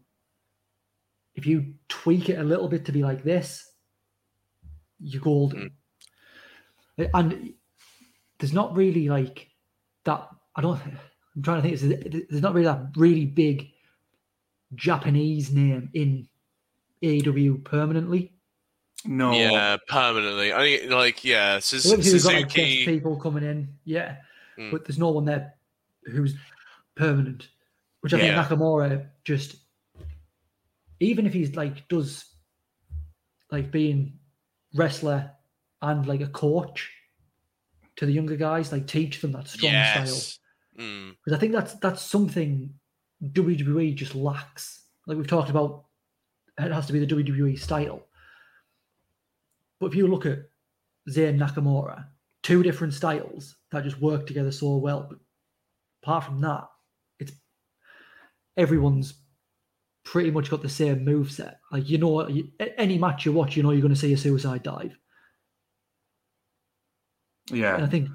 If 1.35 1.45
you 1.45 1.73
tweak 1.87 2.29
it 2.29 2.39
a 2.39 2.43
little 2.43 2.67
bit 2.67 2.85
to 2.85 2.91
be 2.91 3.03
like 3.03 3.23
this, 3.23 3.69
you're 4.99 5.21
golden. 5.21 5.71
Mm. 6.99 7.09
And 7.13 7.53
there's 8.39 8.53
not 8.53 8.75
really 8.75 9.07
like 9.07 9.47
that. 10.05 10.27
I 10.55 10.61
don't. 10.61 10.81
I'm 11.35 11.43
trying 11.43 11.61
to 11.61 11.69
think. 11.69 11.79
There's, 11.79 12.27
there's 12.29 12.41
not 12.41 12.53
really 12.53 12.65
that 12.65 12.87
really 12.95 13.25
big 13.25 13.69
Japanese 14.75 15.51
name 15.51 15.89
in 15.93 16.27
AEW 17.03 17.63
permanently. 17.63 18.33
No. 19.05 19.31
Yeah, 19.31 19.77
permanently. 19.87 20.51
I 20.53 20.63
mean, 20.63 20.89
like, 20.89 21.23
yeah, 21.23 21.59
Suz- 21.59 21.83
So 21.83 21.93
obviously 21.93 22.13
we've 22.13 22.23
got 22.23 22.33
like 22.33 22.85
people 22.85 23.15
coming 23.17 23.43
in, 23.43 23.69
yeah, 23.85 24.17
Mm. 24.57 24.71
but 24.71 24.85
there's 24.85 24.97
no 24.97 25.11
one 25.11 25.25
there 25.25 25.53
who's 26.05 26.35
permanent. 26.95 27.49
Which 28.01 28.13
I 28.13 28.19
think 28.19 28.35
Nakamura 28.35 29.07
just, 29.23 29.57
even 30.99 31.25
if 31.25 31.33
he's 31.33 31.55
like 31.55 31.87
does, 31.89 32.25
like 33.51 33.71
being 33.71 34.17
wrestler 34.73 35.31
and 35.81 36.05
like 36.07 36.21
a 36.21 36.27
coach 36.27 36.91
to 37.97 38.05
the 38.05 38.11
younger 38.11 38.35
guys, 38.35 38.71
like 38.71 38.87
teach 38.87 39.21
them 39.21 39.31
that 39.33 39.47
strong 39.47 39.71
style. 39.71 40.05
Yes. 40.05 40.39
Mm, 40.79 41.15
Because 41.23 41.37
I 41.37 41.39
think 41.39 41.53
that's 41.53 41.73
that's 41.75 42.01
something 42.01 42.73
WWE 43.23 43.95
just 43.95 44.15
lacks. 44.15 44.83
Like 45.05 45.17
we've 45.17 45.27
talked 45.27 45.49
about, 45.49 45.85
it 46.59 46.71
has 46.71 46.87
to 46.87 46.93
be 46.93 46.99
the 46.99 47.07
WWE 47.07 47.57
style. 47.59 48.03
But 49.79 49.87
if 49.87 49.95
you 49.95 50.07
look 50.07 50.25
at 50.25 50.39
Zayn 51.09 51.37
Nakamura, 51.37 52.05
two 52.43 52.63
different 52.63 52.93
styles 52.93 53.55
that 53.71 53.83
just 53.83 54.01
work 54.01 54.27
together 54.27 54.51
so 54.51 54.77
well. 54.77 55.07
But 55.09 55.19
apart 56.03 56.25
from 56.25 56.41
that, 56.41 56.67
it's 57.19 57.31
everyone's 58.55 59.13
pretty 60.03 60.31
much 60.31 60.49
got 60.49 60.61
the 60.61 60.69
same 60.69 61.03
move 61.03 61.31
set. 61.31 61.59
Like 61.71 61.89
you 61.89 61.97
know, 61.97 62.27
you, 62.27 62.49
any 62.77 62.97
match 62.97 63.25
you 63.25 63.33
watch, 63.33 63.55
you 63.55 63.63
know 63.63 63.71
you're 63.71 63.81
going 63.81 63.93
to 63.93 63.99
see 63.99 64.13
a 64.13 64.17
suicide 64.17 64.63
dive. 64.63 64.97
Yeah, 67.49 67.75
and 67.75 67.85
I 67.85 67.87
think 67.87 68.09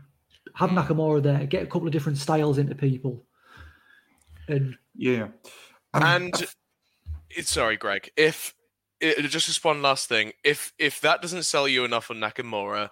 have 0.55 0.71
Nakamura 0.71 1.23
there, 1.23 1.47
get 1.47 1.63
a 1.63 1.67
couple 1.67 1.87
of 1.87 1.93
different 1.93 2.19
styles 2.19 2.59
into 2.59 2.75
people, 2.75 3.25
and 4.49 4.77
Yeah. 4.95 5.29
And 5.95 6.33
it's 7.31 7.51
sorry, 7.51 7.77
Greg. 7.77 8.11
If 8.17 8.55
it, 9.01 9.21
just 9.29 9.47
just 9.47 9.65
one 9.65 9.83
last 9.83 10.09
thing. 10.09 10.33
If 10.45 10.73
if 10.79 11.01
that 11.01 11.21
doesn't 11.23 11.43
sell 11.45 11.67
you 11.69 11.85
enough 11.85 12.11
on 12.11 12.17
Nakamura, 12.19 12.89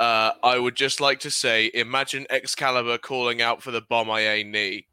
uh, 0.00 0.32
I 0.42 0.58
would 0.58 0.74
just 0.74 1.00
like 1.00 1.20
to 1.20 1.30
say, 1.30 1.70
imagine 1.74 2.26
Excalibur 2.30 2.98
calling 2.98 3.40
out 3.42 3.62
for 3.62 3.70
the 3.70 3.82
Bomaye 3.82 4.44
knee. 4.48 4.86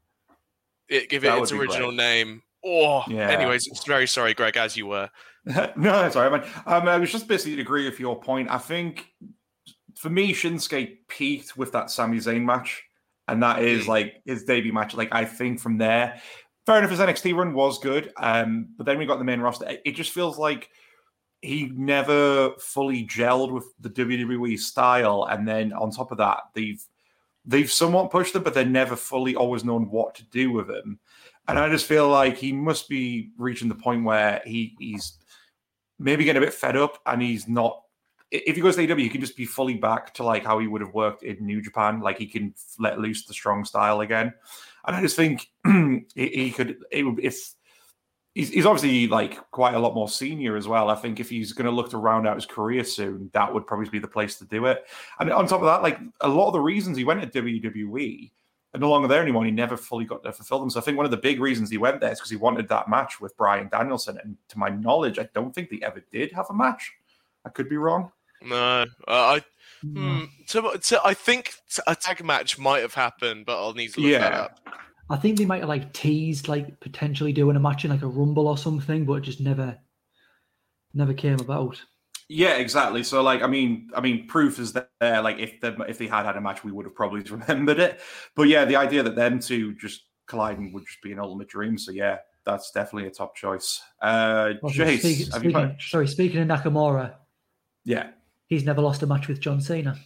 It, 0.88 1.08
give 1.08 1.24
it 1.24 1.28
That 1.28 1.38
its 1.42 1.52
original 1.52 1.88
great. 1.88 1.96
name. 1.96 2.42
Oh, 2.64 3.04
Yeah. 3.08 3.30
anyways, 3.30 3.66
it's 3.68 3.84
very 3.84 4.06
sorry, 4.06 4.34
Greg, 4.34 4.56
as 4.56 4.76
you 4.76 4.86
were. 4.86 5.08
no, 5.76 6.10
sorry, 6.10 6.30
man. 6.30 6.46
Um, 6.66 6.86
I 6.88 6.98
was 6.98 7.10
just 7.10 7.26
basically 7.26 7.56
to 7.56 7.62
agree 7.62 7.86
with 7.88 7.98
your 7.98 8.20
point. 8.20 8.50
I 8.50 8.58
think 8.58 9.06
for 9.96 10.10
me, 10.10 10.32
Shinsuke 10.34 10.98
peaked 11.08 11.56
with 11.56 11.72
that 11.72 11.90
Sami 11.90 12.18
Zayn 12.18 12.42
match, 12.42 12.82
and 13.30 13.42
that 13.42 13.62
is 13.62 13.84
Mm. 13.84 13.88
like 13.88 14.22
his 14.26 14.44
debut 14.44 14.72
match. 14.72 14.94
Like 14.94 15.08
I 15.12 15.24
think 15.24 15.60
from 15.60 15.78
there, 15.78 16.20
fair 16.66 16.78
enough, 16.78 16.90
his 16.90 17.00
NXT 17.00 17.34
run 17.34 17.54
was 17.54 17.78
good, 17.78 18.12
um, 18.16 18.68
but 18.76 18.86
then 18.86 18.98
we 18.98 19.06
got 19.06 19.18
the 19.18 19.24
main 19.24 19.40
roster. 19.40 19.78
It, 19.84 19.92
just 19.92 20.12
feels 20.12 20.38
like 20.38 20.68
he 21.42 21.66
never 21.74 22.50
fully 22.58 23.06
gelled 23.06 23.52
with 23.52 23.64
the 23.80 23.90
WWE 23.90 24.58
style, 24.58 25.26
and 25.30 25.46
then 25.48 25.72
on 25.72 25.90
top 25.90 26.12
of 26.12 26.18
that, 26.18 26.40
they've 26.54 26.82
they've 27.46 27.70
somewhat 27.72 28.10
pushed 28.10 28.34
him, 28.34 28.42
but 28.42 28.52
they're 28.52 28.64
never 28.66 28.94
fully 28.96 29.34
always 29.34 29.64
known 29.64 29.90
what 29.90 30.14
to 30.16 30.24
do 30.24 30.52
with 30.52 30.68
him. 30.68 30.98
And 31.48 31.58
I 31.58 31.68
just 31.70 31.86
feel 31.86 32.08
like 32.08 32.36
he 32.36 32.52
must 32.52 32.88
be 32.88 33.30
reaching 33.38 33.68
the 33.68 33.74
point 33.74 34.04
where 34.04 34.42
he 34.44 34.76
he's 34.78 35.14
maybe 35.98 36.24
getting 36.24 36.42
a 36.42 36.44
bit 36.46 36.54
fed 36.54 36.76
up 36.76 36.98
and 37.06 37.20
he's 37.22 37.48
not 37.48 37.82
if 38.30 38.54
he 38.54 38.62
goes 38.62 38.76
to 38.76 38.86
AEW, 38.86 39.00
he 39.00 39.08
can 39.08 39.20
just 39.20 39.36
be 39.36 39.44
fully 39.44 39.74
back 39.74 40.14
to 40.14 40.22
like 40.22 40.44
how 40.44 40.58
he 40.58 40.66
would 40.66 40.80
have 40.80 40.94
worked 40.94 41.22
in 41.22 41.44
New 41.44 41.60
Japan. 41.60 42.00
Like 42.00 42.18
he 42.18 42.26
can 42.26 42.54
let 42.78 43.00
loose 43.00 43.26
the 43.26 43.34
strong 43.34 43.64
style 43.64 44.00
again. 44.00 44.32
And 44.86 44.96
I 44.96 45.00
just 45.00 45.16
think 45.16 45.50
he, 46.14 46.52
could 46.52 46.78
it 46.90 47.02
would 47.02 47.18
if 47.18 47.54
he's, 48.34 48.50
he's 48.50 48.66
obviously 48.66 49.08
like 49.08 49.50
quite 49.50 49.74
a 49.74 49.78
lot 49.78 49.94
more 49.94 50.08
senior 50.08 50.56
as 50.56 50.68
well. 50.68 50.90
I 50.90 50.94
think 50.94 51.18
if 51.18 51.28
he's 51.28 51.52
going 51.52 51.66
to 51.66 51.70
look 51.70 51.90
to 51.90 51.98
round 51.98 52.26
out 52.26 52.36
his 52.36 52.46
career 52.46 52.84
soon, 52.84 53.30
that 53.32 53.52
would 53.52 53.66
probably 53.66 53.88
be 53.88 53.98
the 53.98 54.08
place 54.08 54.36
to 54.36 54.44
do 54.44 54.66
it. 54.66 54.86
And 55.18 55.32
on 55.32 55.46
top 55.46 55.60
of 55.60 55.66
that, 55.66 55.82
like 55.82 55.98
a 56.20 56.28
lot 56.28 56.46
of 56.46 56.52
the 56.52 56.60
reasons 56.60 56.96
he 56.96 57.04
went 57.04 57.20
to 57.20 57.42
WWE 57.42 58.30
are 58.74 58.80
no 58.80 58.90
longer 58.90 59.08
there 59.08 59.22
anymore. 59.22 59.42
and 59.42 59.50
He 59.50 59.56
never 59.56 59.76
fully 59.76 60.04
got 60.04 60.22
to 60.22 60.32
fulfill 60.32 60.60
them. 60.60 60.70
So 60.70 60.78
I 60.78 60.82
think 60.82 60.96
one 60.96 61.06
of 61.06 61.10
the 61.10 61.16
big 61.16 61.40
reasons 61.40 61.70
he 61.70 61.78
went 61.78 62.00
there 62.00 62.12
is 62.12 62.20
because 62.20 62.30
he 62.30 62.36
wanted 62.36 62.68
that 62.68 62.88
match 62.88 63.20
with 63.20 63.36
Bryan 63.36 63.68
Danielson. 63.68 64.18
And 64.22 64.36
to 64.48 64.58
my 64.58 64.68
knowledge, 64.68 65.18
I 65.18 65.28
don't 65.34 65.52
think 65.52 65.68
they 65.68 65.80
ever 65.82 66.04
did 66.12 66.30
have 66.32 66.46
a 66.50 66.54
match. 66.54 66.92
I 67.44 67.48
could 67.48 67.68
be 67.68 67.76
wrong. 67.76 68.12
No, 68.42 68.56
uh, 68.56 68.84
I 69.08 69.42
No. 69.82 70.00
hmm, 70.00 70.24
so, 70.46 70.72
so 70.80 70.98
I 71.04 71.14
think 71.14 71.52
a 71.86 71.94
tag 71.94 72.24
match 72.24 72.58
might 72.58 72.80
have 72.80 72.94
happened, 72.94 73.46
but 73.46 73.60
I'll 73.60 73.74
need 73.74 73.92
to 73.94 74.00
look 74.00 74.12
that 74.12 74.32
Yeah. 74.32 74.40
up. 74.42 74.60
I 75.10 75.16
think 75.16 75.38
they 75.38 75.44
might 75.44 75.60
have 75.60 75.68
like 75.68 75.92
teased 75.92 76.46
like 76.46 76.78
potentially 76.80 77.32
doing 77.32 77.56
a 77.56 77.60
match 77.60 77.84
in 77.84 77.90
like 77.90 78.02
a 78.02 78.06
rumble 78.08 78.46
or 78.46 78.56
something, 78.56 79.04
but 79.04 79.14
it 79.14 79.22
just 79.22 79.40
never 79.40 79.76
never 80.94 81.14
came 81.14 81.40
about. 81.40 81.82
Yeah, 82.28 82.54
exactly. 82.54 83.02
So, 83.02 83.22
like, 83.22 83.42
I 83.42 83.48
mean, 83.48 83.90
I 83.94 84.00
mean, 84.00 84.28
proof 84.28 84.60
is 84.60 84.72
there. 84.72 84.86
Like, 85.00 85.40
if 85.40 85.60
they 85.60 85.74
if 85.88 85.98
they 85.98 86.06
had 86.06 86.26
had 86.26 86.36
a 86.36 86.40
match, 86.40 86.62
we 86.62 86.70
would 86.70 86.86
have 86.86 86.94
probably 86.94 87.20
remembered 87.30 87.80
it. 87.80 88.00
But 88.36 88.44
yeah, 88.48 88.64
the 88.64 88.76
idea 88.76 89.02
that 89.02 89.16
them 89.16 89.40
two 89.40 89.74
just 89.74 90.02
colliding 90.28 90.72
would 90.72 90.86
just 90.86 91.02
be 91.02 91.10
an 91.10 91.18
ultimate 91.18 91.48
dream. 91.48 91.76
So 91.76 91.90
yeah, 91.90 92.18
that's 92.46 92.70
definitely 92.70 93.08
a 93.08 93.12
top 93.12 93.34
choice. 93.34 93.80
Uh, 94.00 94.52
Also, 94.62 94.84
Jace, 94.84 95.00
speaking, 95.00 95.32
have 95.32 95.44
you 95.44 95.50
speaking, 95.50 95.76
sorry, 95.80 96.06
speaking 96.08 96.40
of 96.40 96.48
Nakamura, 96.48 97.14
Yeah, 97.84 98.10
he's 98.50 98.64
never 98.64 98.82
lost 98.82 99.02
a 99.02 99.06
match 99.06 99.26
with 99.28 99.40
John 99.40 99.60
Cena. 99.62 99.96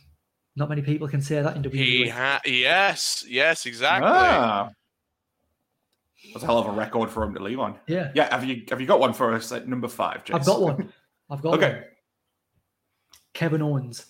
Not 0.55 0.69
many 0.69 0.83
people 0.83 1.09
can 1.09 1.21
say 1.21 1.43
that 1.43 1.57
in 1.57 1.63
WWE. 1.65 1.75
He 1.75 2.09
ha- 2.09 2.41
yes, 2.47 3.25
yes, 3.29 3.67
exactly. 3.67 4.09
Ah. 4.09 4.71
that's 6.33 6.45
a 6.45 6.47
hell 6.47 6.59
of 6.61 6.67
a 6.69 6.71
record 6.71 7.11
for 7.11 7.25
him 7.25 7.35
to 7.35 7.43
leave 7.43 7.59
on. 7.59 7.77
yeah, 7.89 8.13
Yeah, 8.15 8.31
have 8.33 8.45
you 8.45 8.63
have 8.71 8.81
you 8.81 8.87
got 8.87 9.01
one 9.01 9.13
for 9.13 9.35
us 9.35 9.51
at 9.51 9.67
number 9.67 9.89
five? 9.89 10.25
Jace? 10.25 10.35
I've 10.37 10.47
got 10.47 10.61
one. 10.63 10.93
I've 11.29 11.43
got 11.43 11.55
Okay. 11.55 11.73
one. 11.73 11.85
Kevin 13.33 13.63
Owens. 13.63 14.07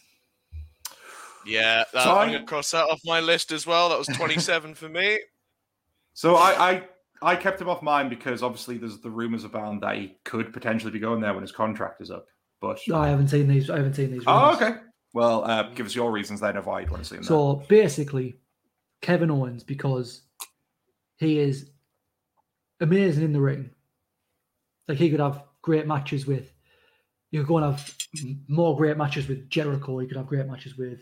Yeah, 1.47 1.85
that, 1.93 2.03
So 2.05 2.11
I'm 2.15 2.29
I- 2.29 2.33
gonna 2.35 2.45
cross 2.47 2.71
that 2.73 2.85
off 2.85 3.01
my 3.07 3.21
list 3.21 3.53
as 3.53 3.67
well. 3.67 3.89
That 3.89 3.99
was 3.99 4.09
27 4.09 4.75
for 4.75 4.89
me. 4.89 5.21
So 6.13 6.37
I, 6.37 6.71
I 6.73 6.83
I 7.23 7.37
kept 7.37 7.59
him 7.61 7.69
off 7.71 7.81
mine 7.83 8.09
because 8.11 8.43
obviously 8.43 8.77
there's 8.77 8.99
the 9.01 9.11
rumors 9.11 9.45
abound 9.45 9.81
that 9.83 9.97
he 9.97 10.17
could 10.25 10.53
potentially 10.53 10.93
be 10.93 10.99
going 10.99 11.21
there 11.23 11.33
when 11.33 11.43
his 11.43 11.53
contract 11.53 12.03
is 12.03 12.11
up. 12.11 12.27
No, 12.89 12.97
I 12.97 13.09
haven't 13.09 13.29
seen 13.29 13.49
these. 13.49 13.71
I 13.71 13.77
haven't 13.77 13.95
seen 13.95 14.11
these. 14.11 14.25
oh, 14.27 14.55
okay. 14.55 14.77
Well, 15.13 15.45
uh, 15.45 15.71
give 15.75 15.87
us 15.87 15.95
your 15.95 16.11
reasons 16.11 16.41
then 16.41 16.57
of 16.57 16.67
why 16.67 16.81
you'd 16.81 16.91
want 16.91 17.03
to 17.05 17.09
see 17.09 17.17
there. 17.17 17.25
So 17.25 17.63
basically, 17.69 18.37
Kevin 19.01 19.31
Owens 19.31 19.63
because 19.63 20.23
he 21.19 21.39
is 21.39 21.71
amazing 22.81 23.25
in 23.25 23.33
the 23.33 23.41
ring. 23.41 23.71
Like 24.89 24.99
he 24.99 25.11
could 25.11 25.21
have 25.21 25.45
great 25.63 25.87
matches 25.87 26.27
with. 26.27 26.53
You 27.31 27.41
could 27.41 27.49
go 27.49 27.59
and 27.59 27.67
have 27.67 27.95
more 28.49 28.77
great 28.77 28.97
matches 28.97 29.29
with 29.29 29.49
Jericho. 29.49 30.01
You 30.01 30.09
could 30.09 30.17
have 30.17 30.27
great 30.27 30.47
matches 30.47 30.77
with 30.77 31.01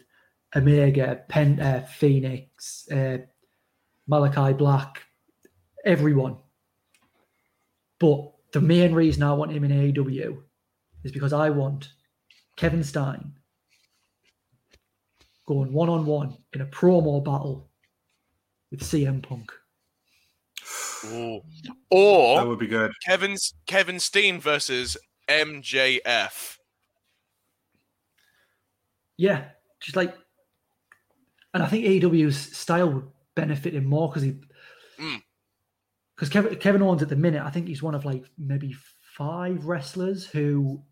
Omega, 0.55 1.23
Pen, 1.29 1.61
uh, 1.61 1.87
Phoenix, 1.87 2.87
uh, 2.91 3.19
Malakai 4.11 4.57
Black, 4.57 5.03
everyone. 5.85 6.37
But 7.99 8.33
the 8.53 8.61
main 8.61 8.95
reason 8.95 9.23
I 9.23 9.33
want 9.33 9.53
him 9.53 9.65
in 9.65 9.71
AEW 9.71 10.43
is 11.05 11.13
because 11.13 11.33
I 11.33 11.51
want 11.51 11.93
Kevin 12.57 12.85
Steen 12.85 13.35
going 15.47 15.73
one 15.73 15.89
on 15.89 16.07
one 16.07 16.37
in 16.53 16.61
a 16.61 16.67
promo 16.67 17.23
battle 17.25 17.69
with 18.71 18.81
CM 18.81 19.23
Punk. 19.23 19.53
Ooh. 21.07 21.41
that 21.93 22.47
would 22.47 22.59
be 22.61 22.69
good. 22.69 22.93
Kevin's 23.05 23.55
Kevin 23.67 23.99
Steen 23.99 24.41
versus 24.41 24.97
MJF. 25.29 26.59
Yeah, 29.17 29.45
just 29.81 29.97
like, 29.97 30.17
and 31.55 31.63
I 31.63 31.67
think 31.67 31.85
AEW's 31.85 32.57
style 32.57 32.89
would 32.91 33.09
benefit 33.35 33.75
him 33.75 33.85
more 33.85 34.09
because 34.09 34.23
he, 34.23 34.35
Mm. 34.99 35.23
because 36.15 36.29
Kevin 36.29 36.57
Kevin 36.57 36.83
Owens 36.83 37.03
at 37.03 37.09
the 37.09 37.17
minute, 37.17 37.43
I 37.43 37.51
think 37.51 37.67
he's 37.67 37.83
one 37.83 37.95
of 37.95 38.05
like 38.05 38.25
maybe 38.39 38.75
five 39.17 39.65
wrestlers 39.65 40.27
who 40.27 40.83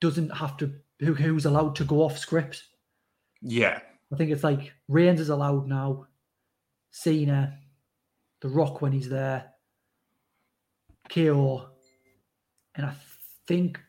doesn't 0.00 0.30
have 0.30 0.56
to 0.58 0.72
who 1.00 1.14
who's 1.14 1.46
allowed 1.46 1.76
to 1.76 1.84
go 1.84 2.02
off 2.02 2.18
script. 2.18 2.64
Yeah. 3.42 3.80
I 4.12 4.16
think 4.16 4.30
it's 4.30 4.44
like 4.44 4.72
Reigns 4.88 5.20
is 5.20 5.28
allowed 5.28 5.68
now, 5.68 6.06
Cena, 6.90 7.58
The 8.40 8.48
Rock 8.48 8.82
when 8.82 8.92
he's 8.92 9.08
there, 9.08 9.52
KO, 11.08 11.68
and 12.74 12.86
I 12.86 12.94
think, 13.46 13.80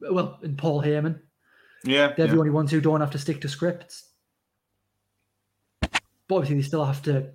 well, 0.00 0.38
and 0.42 0.58
Paul 0.58 0.82
Heyman. 0.82 1.20
Yeah. 1.84 2.12
They're 2.16 2.26
yeah. 2.26 2.32
the 2.32 2.38
only 2.38 2.50
ones 2.50 2.70
who 2.70 2.80
don't 2.80 3.00
have 3.00 3.10
to 3.12 3.18
stick 3.18 3.40
to 3.42 3.48
scripts. 3.48 4.08
But 5.80 6.36
obviously, 6.36 6.56
they 6.56 6.62
still 6.62 6.84
have 6.84 7.02
to 7.02 7.30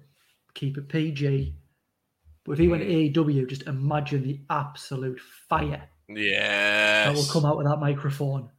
keep 0.54 0.78
it 0.78 0.90
PG. 0.90 1.56
But 2.44 2.54
if 2.54 2.60
he 2.60 2.68
went 2.68 2.84
hmm. 2.84 2.90
to 2.90 3.10
AEW, 3.12 3.50
just 3.50 3.64
imagine 3.64 4.24
the 4.24 4.40
absolute 4.50 5.20
fire 5.50 5.84
that 7.10 7.16
will 7.16 7.26
come 7.26 7.46
out 7.46 7.58
of 7.58 7.66
that 7.66 7.80
microphone. 7.80 8.50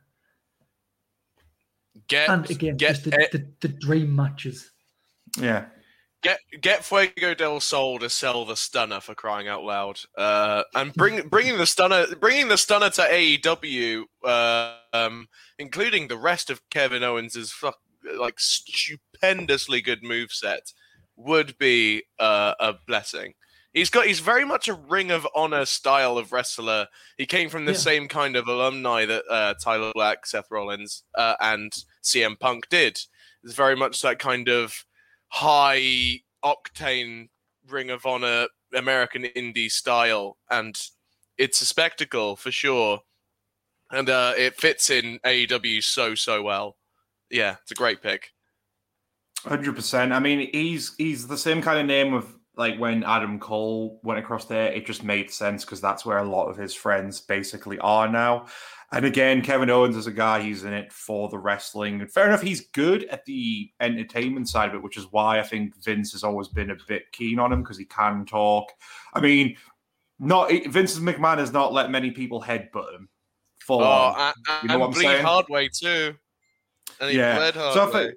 Get 2.08 2.28
And 2.28 2.48
again, 2.50 2.76
get 2.76 2.90
just 2.90 3.04
the, 3.04 3.10
the, 3.32 3.46
the 3.60 3.68
dream 3.68 4.14
matches. 4.14 4.70
Yeah. 5.38 5.66
get 6.22 6.40
get 6.60 6.84
Fuego 6.84 7.34
del 7.34 7.60
Sol 7.60 7.98
to 7.98 8.08
sell 8.08 8.44
the 8.44 8.56
stunner 8.56 9.00
for 9.00 9.14
crying 9.14 9.48
out 9.48 9.64
loud, 9.64 10.00
uh, 10.16 10.62
and 10.74 10.92
bring 10.94 11.28
bringing 11.28 11.58
the 11.58 11.66
stunner 11.66 12.06
bringing 12.16 12.48
the 12.48 12.58
stunner 12.58 12.90
to 12.90 13.02
AEW, 13.02 14.04
uh, 14.24 14.76
um, 14.92 15.28
including 15.58 16.08
the 16.08 16.16
rest 16.16 16.50
of 16.50 16.60
Kevin 16.70 17.02
Owens's 17.02 17.52
fuck, 17.52 17.78
like 18.18 18.38
stupendously 18.38 19.80
good 19.80 20.02
move 20.02 20.32
set, 20.32 20.72
would 21.16 21.58
be 21.58 22.04
uh, 22.18 22.54
a 22.60 22.74
blessing. 22.86 23.34
He's 23.74 23.90
got 23.90 24.06
he's 24.06 24.20
very 24.20 24.44
much 24.44 24.68
a 24.68 24.74
Ring 24.74 25.10
of 25.10 25.26
Honor 25.34 25.64
style 25.66 26.16
of 26.18 26.32
wrestler. 26.32 26.88
He 27.16 27.26
came 27.26 27.48
from 27.50 27.64
the 27.66 27.72
Yeah. 27.72 27.78
same 27.78 28.08
kind 28.08 28.34
of 28.36 28.48
alumni 28.48 29.04
that 29.04 29.24
uh, 29.30 29.54
Tyler 29.62 29.92
Black, 29.94 30.26
Seth 30.26 30.50
Rollins, 30.50 31.04
uh, 31.14 31.34
and 31.40 31.72
CM 32.02 32.38
Punk 32.38 32.68
did. 32.68 32.98
It's 33.44 33.54
very 33.54 33.76
much 33.76 34.00
that 34.02 34.18
kind 34.18 34.48
of 34.48 34.84
high 35.28 36.22
octane 36.44 37.28
Ring 37.68 37.90
of 37.90 38.06
Honor 38.06 38.48
American 38.74 39.22
indie 39.24 39.70
style, 39.70 40.38
and 40.50 40.80
it's 41.36 41.60
a 41.60 41.66
spectacle 41.66 42.36
for 42.36 42.50
sure. 42.50 43.00
And 43.90 44.10
uh, 44.10 44.34
it 44.36 44.56
fits 44.60 44.90
in 44.90 45.18
AEW 45.24 45.82
so 45.82 46.14
so 46.14 46.42
well. 46.42 46.76
Yeah, 47.30 47.56
it's 47.62 47.70
a 47.70 47.74
great 47.74 48.02
pick. 48.02 48.32
Hundred 49.44 49.76
percent. 49.76 50.12
I 50.12 50.18
mean, 50.20 50.48
he's 50.52 50.94
he's 50.98 51.26
the 51.28 51.38
same 51.38 51.62
kind 51.62 51.78
of 51.78 51.86
name 51.86 52.12
of 52.12 52.34
like 52.58 52.76
when 52.78 53.04
Adam 53.04 53.38
Cole 53.38 54.00
went 54.02 54.18
across 54.18 54.44
there. 54.44 54.72
It 54.72 54.84
just 54.84 55.04
made 55.04 55.30
sense 55.30 55.64
because 55.64 55.80
that's 55.80 56.04
where 56.04 56.18
a 56.18 56.28
lot 56.28 56.48
of 56.48 56.56
his 56.56 56.74
friends 56.74 57.20
basically 57.20 57.78
are 57.78 58.08
now. 58.08 58.46
And 58.90 59.04
again, 59.04 59.42
Kevin 59.42 59.70
Owens 59.70 59.96
is 59.96 60.06
a 60.06 60.12
guy. 60.12 60.40
He's 60.40 60.64
in 60.64 60.72
it 60.72 60.92
for 60.92 61.28
the 61.28 61.38
wrestling. 61.38 62.00
And 62.00 62.10
fair 62.10 62.26
enough, 62.26 62.42
he's 62.42 62.68
good 62.68 63.04
at 63.04 63.24
the 63.26 63.70
entertainment 63.80 64.48
side 64.48 64.70
of 64.70 64.74
it, 64.74 64.82
which 64.82 64.96
is 64.96 65.06
why 65.10 65.38
I 65.38 65.42
think 65.42 65.74
Vince 65.84 66.12
has 66.12 66.24
always 66.24 66.48
been 66.48 66.70
a 66.70 66.76
bit 66.88 67.12
keen 67.12 67.38
on 67.38 67.52
him 67.52 67.62
because 67.62 67.78
he 67.78 67.84
can 67.84 68.24
talk. 68.24 68.72
I 69.14 69.20
mean, 69.20 69.56
not 70.18 70.50
Vince 70.50 70.98
McMahon 70.98 71.38
has 71.38 71.52
not 71.52 71.72
let 71.72 71.90
many 71.90 72.10
people 72.10 72.42
headbutt 72.42 72.92
him. 72.94 73.08
Full 73.60 73.82
Oh, 73.82 73.84
on. 73.84 74.32
and, 74.48 74.62
You 74.62 74.68
know 74.68 74.78
what 74.78 74.86
I'm 74.88 74.94
saying? 74.94 75.24
hard 75.24 75.46
way 75.48 75.68
too. 75.68 76.14
And 77.00 77.10
he 77.10 77.18
Yeah. 77.18 77.36
bled 77.36 77.54
hard 77.54 77.74
So 77.74 78.12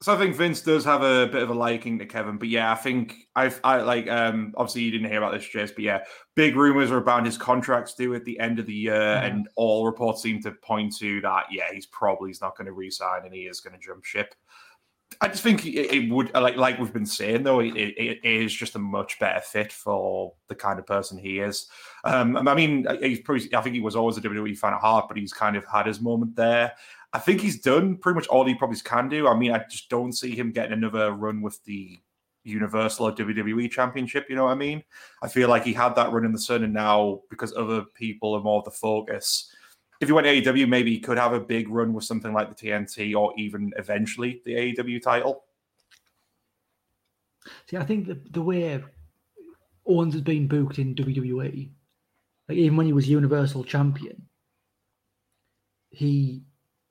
so 0.00 0.14
I 0.14 0.16
think 0.16 0.36
Vince 0.36 0.60
does 0.60 0.84
have 0.84 1.02
a 1.02 1.26
bit 1.26 1.42
of 1.42 1.50
a 1.50 1.54
liking 1.54 1.98
to 1.98 2.06
Kevin, 2.06 2.38
but 2.38 2.48
yeah, 2.48 2.70
I 2.70 2.76
think 2.76 3.16
I've 3.34 3.60
I 3.64 3.78
like 3.82 4.08
um 4.08 4.54
obviously 4.56 4.82
you 4.82 4.90
didn't 4.92 5.10
hear 5.10 5.18
about 5.22 5.34
this, 5.34 5.48
Jess, 5.48 5.72
but 5.72 5.82
yeah, 5.84 6.04
big 6.36 6.54
rumors 6.56 6.90
are 6.90 6.98
about 6.98 7.26
his 7.26 7.36
contracts 7.36 7.94
due 7.94 8.14
at 8.14 8.24
the 8.24 8.38
end 8.38 8.58
of 8.58 8.66
the 8.66 8.74
year, 8.74 8.92
Mhm. 8.94 9.24
and 9.30 9.48
all 9.56 9.86
reports 9.86 10.22
seem 10.22 10.40
to 10.42 10.52
point 10.52 10.96
to 10.98 11.20
that. 11.22 11.46
Yeah, 11.50 11.72
he's 11.72 11.86
probably 11.86 12.30
he's 12.30 12.40
not 12.40 12.56
going 12.56 12.66
to 12.66 12.72
resign, 12.72 13.22
and 13.24 13.34
he 13.34 13.42
is 13.42 13.60
going 13.60 13.78
to 13.78 13.84
jump 13.84 14.04
ship. 14.04 14.34
I 15.22 15.28
just 15.28 15.42
think 15.42 15.64
it, 15.66 15.92
it 15.92 16.10
would 16.12 16.32
like 16.34 16.56
like 16.56 16.78
we've 16.78 16.92
been 16.92 17.06
saying 17.06 17.42
though, 17.42 17.60
it, 17.60 17.72
it 17.74 18.20
is 18.22 18.52
just 18.54 18.76
a 18.76 18.78
much 18.78 19.18
better 19.18 19.40
fit 19.40 19.72
for 19.72 20.34
the 20.48 20.54
kind 20.54 20.78
of 20.78 20.86
person 20.86 21.18
he 21.18 21.40
is. 21.40 21.66
Um, 22.04 22.36
I 22.36 22.54
mean, 22.54 22.86
he's 23.00 23.20
probably 23.20 23.52
I 23.54 23.62
think 23.62 23.74
he 23.74 23.80
was 23.80 23.96
always 23.96 24.16
a 24.16 24.20
WWE 24.20 24.56
fan 24.56 24.74
at 24.74 24.80
heart, 24.80 25.08
but 25.08 25.16
he's 25.16 25.32
kind 25.32 25.56
of 25.56 25.64
had 25.64 25.86
his 25.86 26.00
moment 26.00 26.36
there. 26.36 26.72
I 27.12 27.18
think 27.18 27.40
he's 27.40 27.60
done 27.60 27.96
pretty 27.96 28.16
much 28.16 28.26
all 28.28 28.44
he 28.44 28.54
probably 28.54 28.78
can 28.80 29.08
do. 29.08 29.28
I 29.28 29.36
mean, 29.36 29.52
I 29.52 29.64
just 29.70 29.88
don't 29.88 30.12
see 30.12 30.34
him 30.34 30.52
getting 30.52 30.72
another 30.72 31.12
run 31.12 31.40
with 31.40 31.62
the 31.64 31.98
Universal 32.44 33.08
or 33.08 33.12
WWE 33.12 33.70
Championship. 33.70 34.26
You 34.28 34.36
know 34.36 34.44
what 34.44 34.52
I 34.52 34.56
mean? 34.56 34.82
I 35.22 35.28
feel 35.28 35.48
like 35.48 35.64
he 35.64 35.72
had 35.72 35.94
that 35.94 36.12
run 36.12 36.24
in 36.24 36.32
the 36.32 36.38
sun, 36.38 36.64
and 36.64 36.72
now 36.72 37.22
because 37.30 37.54
other 37.56 37.82
people 37.94 38.34
are 38.34 38.42
more 38.42 38.62
the 38.62 38.70
focus. 38.70 39.52
If 40.00 40.08
he 40.08 40.12
went 40.12 40.26
AEW, 40.26 40.68
maybe 40.68 40.92
he 40.92 41.00
could 41.00 41.18
have 41.18 41.32
a 41.32 41.40
big 41.40 41.68
run 41.68 41.92
with 41.92 42.04
something 42.04 42.32
like 42.32 42.54
the 42.54 42.68
TNT 42.68 43.16
or 43.16 43.32
even 43.36 43.72
eventually 43.76 44.42
the 44.44 44.52
AEW 44.52 45.02
title. 45.02 45.44
See, 47.66 47.76
I 47.76 47.84
think 47.84 48.06
the, 48.06 48.20
the 48.30 48.42
way 48.42 48.82
Owens 49.86 50.14
has 50.14 50.22
been 50.22 50.46
booked 50.46 50.78
in 50.78 50.94
WWE, 50.94 51.70
like 52.48 52.58
even 52.58 52.76
when 52.76 52.86
he 52.86 52.92
was 52.92 53.08
Universal 53.08 53.64
Champion, 53.64 54.28
he 55.90 56.42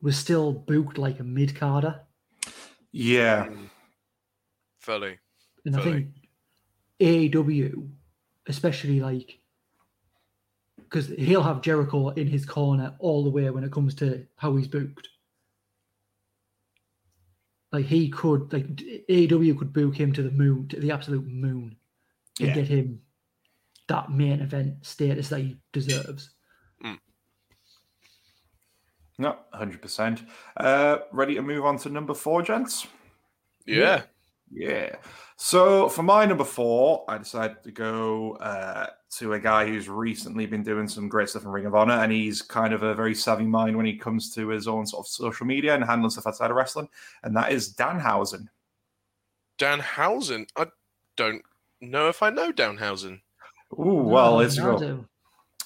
was 0.01 0.17
still 0.17 0.51
booked 0.53 0.97
like 0.97 1.19
a 1.19 1.23
mid 1.23 1.55
carder. 1.55 2.01
Yeah, 2.91 3.47
Mm. 3.47 3.69
Fully. 4.79 5.19
And 5.65 5.75
I 5.75 5.83
think 5.83 6.07
AEW, 7.01 7.89
especially 8.47 9.01
like, 9.01 9.39
because 10.77 11.07
he'll 11.07 11.43
have 11.43 11.61
Jericho 11.61 12.09
in 12.09 12.27
his 12.27 12.45
corner 12.45 12.95
all 12.99 13.23
the 13.25 13.29
way 13.29 13.49
when 13.49 13.65
it 13.65 13.71
comes 13.73 13.93
to 13.95 14.25
how 14.37 14.55
he's 14.55 14.67
booked. 14.69 15.09
Like 17.73 17.85
he 17.85 18.07
could, 18.09 18.53
like 18.53 18.67
AEW 19.09 19.57
could 19.59 19.73
book 19.73 19.95
him 19.95 20.13
to 20.13 20.23
the 20.23 20.31
moon, 20.31 20.69
to 20.69 20.79
the 20.79 20.91
absolute 20.91 21.27
moon, 21.27 21.75
and 22.39 22.47
Yeah. 22.49 22.55
get 22.55 22.67
him 22.69 23.01
that 23.87 24.09
main 24.11 24.39
event 24.41 24.85
status 24.85 25.27
that 25.29 25.41
he 25.41 25.57
deserves. 25.73 26.29
No, 29.17 29.37
hundred 29.51 29.81
percent. 29.81 30.23
Uh, 30.55 30.99
ready 31.11 31.35
to 31.35 31.41
move 31.41 31.65
on 31.65 31.77
to 31.79 31.89
number 31.89 32.13
four, 32.13 32.41
gents? 32.41 32.87
Yeah. 33.65 34.03
Yeah. 34.51 34.95
So 35.35 35.89
for 35.89 36.03
my 36.03 36.25
number 36.25 36.43
four, 36.43 37.03
I 37.07 37.17
decided 37.17 37.63
to 37.63 37.71
go 37.71 38.37
uh, 38.37 38.87
to 39.17 39.33
a 39.33 39.39
guy 39.39 39.67
who's 39.67 39.87
recently 39.89 40.45
been 40.45 40.63
doing 40.63 40.87
some 40.87 41.09
great 41.09 41.29
stuff 41.29 41.43
in 41.43 41.49
Ring 41.49 41.65
of 41.65 41.75
Honor, 41.75 41.93
and 41.95 42.11
he's 42.11 42.41
kind 42.41 42.73
of 42.73 42.81
a 42.83 42.95
very 42.95 43.13
savvy 43.13 43.45
mind 43.45 43.75
when 43.75 43.85
he 43.85 43.97
comes 43.97 44.33
to 44.35 44.47
his 44.47 44.67
own 44.67 44.85
sort 44.85 45.05
of 45.05 45.07
social 45.09 45.45
media 45.45 45.75
and 45.75 45.83
handling 45.83 46.09
stuff 46.09 46.27
outside 46.27 46.49
of 46.49 46.55
wrestling, 46.57 46.87
and 47.23 47.35
that 47.35 47.51
is 47.51 47.73
Danhausen. 47.73 48.47
Danhausen. 49.57 50.47
I 50.55 50.67
don't 51.15 51.41
know 51.81 52.09
if 52.09 52.23
I 52.23 52.29
know 52.29 52.51
Danhausen. 52.51 53.21
Ooh, 53.73 54.03
well, 54.03 54.31
No, 54.31 54.37
let's 54.37 54.57
go. 54.57 54.77
do. 54.77 55.07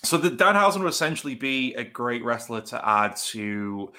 So 0.03 0.17
the 0.17 0.31
Danhausen 0.31 0.79
would 0.79 0.89
essentially 0.89 1.35
be 1.35 1.73
a 1.75 1.83
great 1.83 2.23
wrestler 2.23 2.61
to 2.61 2.87
add 2.87 3.15
to 3.17 3.91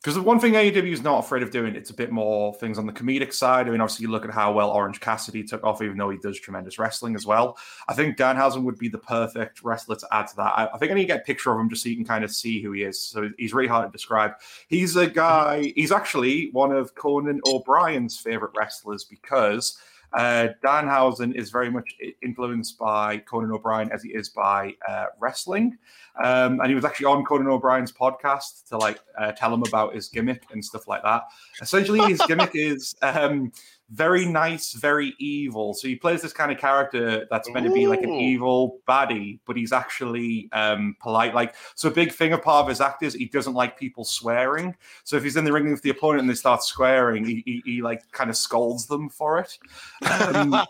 because 0.00 0.14
the 0.14 0.22
one 0.22 0.38
thing 0.38 0.52
AEW 0.52 0.92
is 0.92 1.02
not 1.02 1.24
afraid 1.24 1.42
of 1.42 1.50
doing, 1.50 1.74
it's 1.74 1.90
a 1.90 1.94
bit 1.94 2.12
more 2.12 2.54
things 2.54 2.78
on 2.78 2.86
the 2.86 2.92
comedic 2.92 3.32
side. 3.32 3.66
I 3.66 3.70
mean, 3.70 3.80
obviously, 3.80 4.04
you 4.04 4.10
look 4.12 4.24
at 4.24 4.30
how 4.30 4.52
well 4.52 4.70
Orange 4.70 5.00
Cassidy 5.00 5.42
took 5.42 5.64
off, 5.64 5.82
even 5.82 5.96
though 5.96 6.10
he 6.10 6.18
does 6.18 6.38
tremendous 6.38 6.78
wrestling 6.78 7.16
as 7.16 7.26
well. 7.26 7.58
I 7.88 7.94
think 7.94 8.16
Danhausen 8.16 8.62
would 8.62 8.78
be 8.78 8.88
the 8.88 8.98
perfect 8.98 9.64
wrestler 9.64 9.96
to 9.96 10.06
add 10.12 10.28
to 10.28 10.36
that. 10.36 10.52
I, 10.56 10.68
I 10.72 10.78
think 10.78 10.92
I 10.92 10.94
need 10.94 11.02
to 11.02 11.08
get 11.08 11.20
a 11.22 11.24
picture 11.24 11.52
of 11.52 11.58
him 11.58 11.68
just 11.68 11.82
so 11.82 11.88
you 11.88 11.96
can 11.96 12.04
kind 12.04 12.22
of 12.22 12.30
see 12.30 12.62
who 12.62 12.70
he 12.72 12.84
is. 12.84 13.00
So 13.00 13.28
he's 13.38 13.52
really 13.52 13.68
hard 13.68 13.88
to 13.88 13.92
describe. 13.92 14.34
He's 14.68 14.94
a 14.94 15.08
guy, 15.08 15.72
he's 15.74 15.90
actually 15.90 16.50
one 16.52 16.70
of 16.70 16.94
Conan 16.94 17.40
O'Brien's 17.44 18.16
favorite 18.16 18.52
wrestlers 18.56 19.02
because 19.02 19.78
uh, 20.12 20.48
Danhausen 20.64 21.34
is 21.34 21.50
very 21.50 21.70
much 21.70 21.94
influenced 22.22 22.78
by 22.78 23.18
Conan 23.18 23.52
O'Brien 23.52 23.90
as 23.92 24.02
he 24.02 24.10
is 24.10 24.28
by 24.28 24.74
uh, 24.88 25.06
wrestling. 25.20 25.76
Um, 26.22 26.60
and 26.60 26.68
he 26.68 26.74
was 26.74 26.84
actually 26.84 27.06
on 27.06 27.24
Conan 27.24 27.46
O'Brien's 27.48 27.92
podcast 27.92 28.66
to 28.68 28.78
like 28.78 29.00
uh, 29.18 29.32
tell 29.32 29.52
him 29.52 29.62
about 29.62 29.94
his 29.94 30.08
gimmick 30.08 30.44
and 30.50 30.64
stuff 30.64 30.88
like 30.88 31.02
that. 31.02 31.24
Essentially, 31.60 32.00
his 32.00 32.20
gimmick 32.26 32.50
is 32.54 32.94
um, 33.02 33.52
very 33.90 34.26
nice, 34.26 34.72
very 34.72 35.14
evil. 35.18 35.72
So 35.74 35.88
he 35.88 35.96
plays 35.96 36.22
this 36.22 36.32
kind 36.32 36.52
of 36.52 36.58
character 36.58 37.26
that's 37.30 37.50
meant 37.50 37.66
to 37.66 37.72
be 37.72 37.86
like 37.86 38.02
an 38.02 38.10
evil 38.10 38.80
baddie, 38.86 39.40
but 39.46 39.56
he's 39.56 39.72
actually 39.72 40.48
um, 40.52 40.96
polite. 41.00 41.34
Like, 41.34 41.54
so 41.74 41.88
a 41.88 41.92
big 41.92 42.12
thing 42.12 42.32
of 42.32 42.42
part 42.42 42.64
of 42.64 42.68
his 42.68 42.80
act 42.80 43.02
is 43.02 43.14
he 43.14 43.26
doesn't 43.26 43.54
like 43.54 43.78
people 43.78 44.04
swearing. 44.04 44.74
So 45.04 45.16
if 45.16 45.22
he's 45.22 45.36
in 45.36 45.44
the 45.44 45.52
ring 45.52 45.70
with 45.70 45.82
the 45.82 45.90
opponent 45.90 46.20
and 46.20 46.30
they 46.30 46.34
start 46.34 46.62
swearing, 46.62 47.24
he, 47.24 47.42
he, 47.46 47.62
he 47.64 47.82
like 47.82 48.10
kind 48.12 48.28
of 48.28 48.36
scolds 48.36 48.86
them 48.86 49.08
for 49.08 49.38
it. 49.38 49.58
Um, 50.02 50.50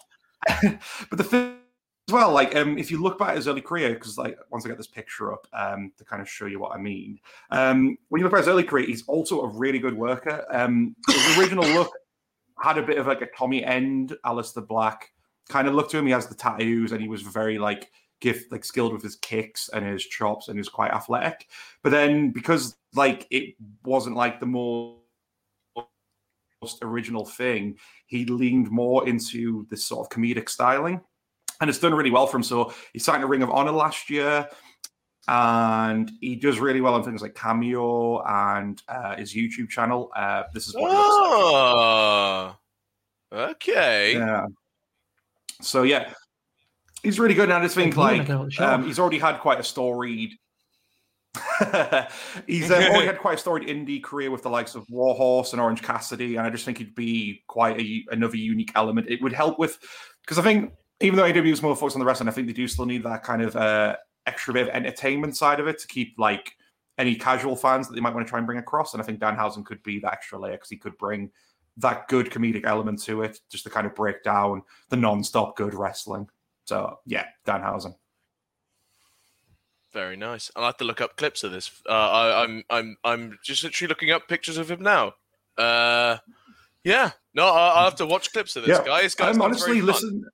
but 1.10 1.18
the 1.18 1.24
thing 1.24 1.56
as 2.08 2.12
well, 2.12 2.32
like 2.32 2.54
um, 2.56 2.78
if 2.78 2.90
you 2.90 3.02
look 3.02 3.18
back 3.18 3.30
at 3.30 3.36
his 3.36 3.48
early 3.48 3.60
career, 3.60 3.94
because 3.94 4.16
like 4.16 4.38
once 4.50 4.64
I 4.64 4.68
get 4.68 4.78
this 4.78 4.86
picture 4.86 5.32
up 5.32 5.46
um, 5.52 5.92
to 5.98 6.04
kind 6.04 6.22
of 6.22 6.28
show 6.28 6.46
you 6.46 6.58
what 6.58 6.72
I 6.72 6.78
mean, 6.78 7.18
um, 7.50 7.98
when 8.08 8.20
you 8.20 8.24
look 8.24 8.32
at 8.32 8.38
his 8.38 8.48
early 8.48 8.62
career, 8.62 8.86
he's 8.86 9.04
also 9.06 9.42
a 9.42 9.48
really 9.48 9.78
good 9.78 9.94
worker. 9.94 10.46
Um, 10.50 10.94
his 11.08 11.38
original 11.38 11.66
look 11.66 11.92
had 12.60 12.78
a 12.78 12.82
bit 12.82 12.98
of 12.98 13.06
like 13.06 13.22
a 13.22 13.28
Tommy 13.36 13.64
End, 13.64 14.16
Aleister 14.24 14.66
Black 14.66 15.12
kind 15.48 15.66
of 15.66 15.74
look 15.74 15.90
to 15.90 15.98
him. 15.98 16.06
He 16.06 16.12
has 16.12 16.26
the 16.26 16.34
tattoos, 16.34 16.92
and 16.92 17.00
he 17.00 17.08
was 17.08 17.22
very 17.22 17.58
like 17.58 17.90
gift 18.20 18.50
like 18.50 18.64
skilled 18.64 18.92
with 18.92 19.02
his 19.02 19.16
kicks 19.16 19.70
and 19.72 19.84
his 19.84 20.04
chops, 20.04 20.48
and 20.48 20.56
he 20.56 20.60
was 20.60 20.68
quite 20.68 20.90
athletic. 20.90 21.48
But 21.82 21.90
then 21.90 22.30
because 22.30 22.76
like 22.94 23.26
it 23.30 23.54
wasn't 23.84 24.16
like 24.16 24.40
the 24.40 24.46
more 24.46 24.98
most 26.62 26.78
original 26.82 27.24
thing, 27.24 27.76
he 28.06 28.24
leaned 28.24 28.70
more 28.70 29.08
into 29.08 29.66
this 29.70 29.84
sort 29.84 30.06
of 30.06 30.16
comedic 30.16 30.48
styling. 30.48 31.00
And 31.60 31.68
it's 31.68 31.78
done 31.78 31.94
really 31.94 32.10
well 32.10 32.26
for 32.26 32.36
him. 32.36 32.44
So 32.44 32.72
he 32.92 33.00
signed 33.00 33.24
a 33.24 33.26
Ring 33.26 33.42
of 33.42 33.50
Honor 33.50 33.72
last 33.72 34.10
year, 34.10 34.48
and 35.28 36.10
he 36.22 36.36
does 36.36 36.58
really 36.58 36.80
well 36.80 36.94
on 36.94 37.04
things 37.04 37.20
like 37.20 37.34
Cameo 37.34 38.22
and 38.22 38.82
uh, 38.88 39.14
his 39.16 39.34
YouTube 39.34 39.68
channel. 39.68 40.10
Uh, 40.16 40.44
this 40.54 40.66
is 40.66 40.74
what 40.74 40.90
he 40.90 40.96
looks 40.96 41.08
like. 41.18 42.56
Oh. 43.30 43.50
Okay. 43.50 44.14
Yeah. 44.14 44.46
So 45.60 45.82
yeah, 45.82 46.14
he's 47.02 47.20
really 47.20 47.34
good. 47.34 47.44
And 47.44 47.52
I 47.52 47.62
just 47.62 47.74
think 47.74 47.94
Like, 47.94 48.20
like 48.20 48.28
you 48.28 48.34
wanna 48.34 48.40
get 48.40 48.40
out 48.40 48.44
the 48.46 48.50
show. 48.52 48.74
um, 48.74 48.86
he's 48.86 48.98
already 48.98 49.18
had 49.18 49.38
quite 49.38 49.60
a 49.60 49.62
storied. 49.62 50.32
he's 52.46 52.70
um, 52.70 52.82
already 52.84 53.06
had 53.06 53.18
quite 53.18 53.34
a 53.34 53.38
storied 53.38 53.68
indie 53.68 54.02
career 54.02 54.30
with 54.30 54.42
the 54.42 54.50
likes 54.50 54.74
of 54.74 54.86
Warhorse 54.88 55.52
and 55.52 55.60
Orange 55.60 55.82
Cassidy, 55.82 56.36
and 56.36 56.46
I 56.46 56.50
just 56.50 56.64
think 56.64 56.78
he'd 56.78 56.94
be 56.94 57.42
quite 57.48 57.78
a, 57.78 58.04
another 58.10 58.36
unique 58.36 58.72
element. 58.74 59.08
It 59.10 59.20
would 59.20 59.34
help 59.34 59.58
with 59.58 59.78
because 60.22 60.38
I 60.38 60.42
think 60.42 60.72
even 61.00 61.16
though 61.18 61.26
AW 61.26 61.44
is 61.44 61.62
more 61.62 61.76
focused 61.76 61.96
on 61.96 62.00
the 62.00 62.06
wrestling, 62.06 62.30
I 62.30 62.32
think 62.32 62.46
they 62.46 62.54
do 62.54 62.66
still 62.66 62.86
need 62.86 63.02
that 63.02 63.22
kind 63.22 63.42
of 63.42 63.54
uh, 63.54 63.96
extra 64.28 64.54
bit 64.54 64.68
of 64.68 64.74
entertainment 64.74 65.36
side 65.36 65.58
of 65.58 65.66
it 65.66 65.78
to 65.80 65.88
keep 65.88 66.14
like 66.18 66.54
any 66.98 67.14
casual 67.14 67.56
fans 67.56 67.88
that 67.88 67.94
they 67.94 68.00
might 68.00 68.14
want 68.14 68.26
to 68.26 68.30
try 68.30 68.38
and 68.38 68.46
bring 68.46 68.58
across. 68.58 68.92
And 68.92 69.02
I 69.02 69.06
think 69.06 69.18
Danhausen 69.20 69.64
could 69.64 69.82
be 69.82 69.98
that 70.00 70.12
extra 70.12 70.38
layer 70.38 70.52
because 70.52 70.70
he 70.70 70.76
could 70.76 70.96
bring 70.98 71.30
that 71.78 72.08
good 72.08 72.30
comedic 72.30 72.64
element 72.64 73.02
to 73.04 73.22
it, 73.22 73.40
just 73.48 73.64
to 73.64 73.70
kind 73.70 73.86
of 73.86 73.94
break 73.94 74.22
down 74.24 74.62
the 74.88 74.96
non-stop 74.96 75.56
good 75.56 75.74
wrestling. 75.74 76.28
So 76.64 76.98
yeah, 77.06 77.24
Danhausen. 77.46 77.94
Very 79.92 80.16
nice. 80.16 80.50
I'll 80.54 80.66
have 80.66 80.76
to 80.78 80.84
look 80.84 81.00
up 81.00 81.16
clips 81.16 81.44
of 81.44 81.52
this. 81.52 81.70
Uh, 81.88 81.92
I, 81.92 82.42
I'm 82.44 82.62
I'm 82.68 82.96
I'm 83.04 83.38
just 83.42 83.64
literally 83.64 83.88
looking 83.88 84.10
up 84.10 84.28
pictures 84.28 84.58
of 84.58 84.70
him 84.70 84.82
now. 84.82 85.12
Uh, 85.56 86.18
yeah. 86.84 87.12
No, 87.32 87.46
I, 87.46 87.68
I'll 87.70 87.84
have 87.84 87.96
to 87.96 88.06
watch 88.06 88.32
clips 88.32 88.54
of 88.56 88.64
this 88.64 88.78
Yeah. 88.78 88.84
guy. 88.84 89.02
This 89.02 89.14
guy 89.14 89.28
Um, 89.28 89.36
sounds 89.36 89.62
honestly, 89.62 89.80
fun. 89.80 90.24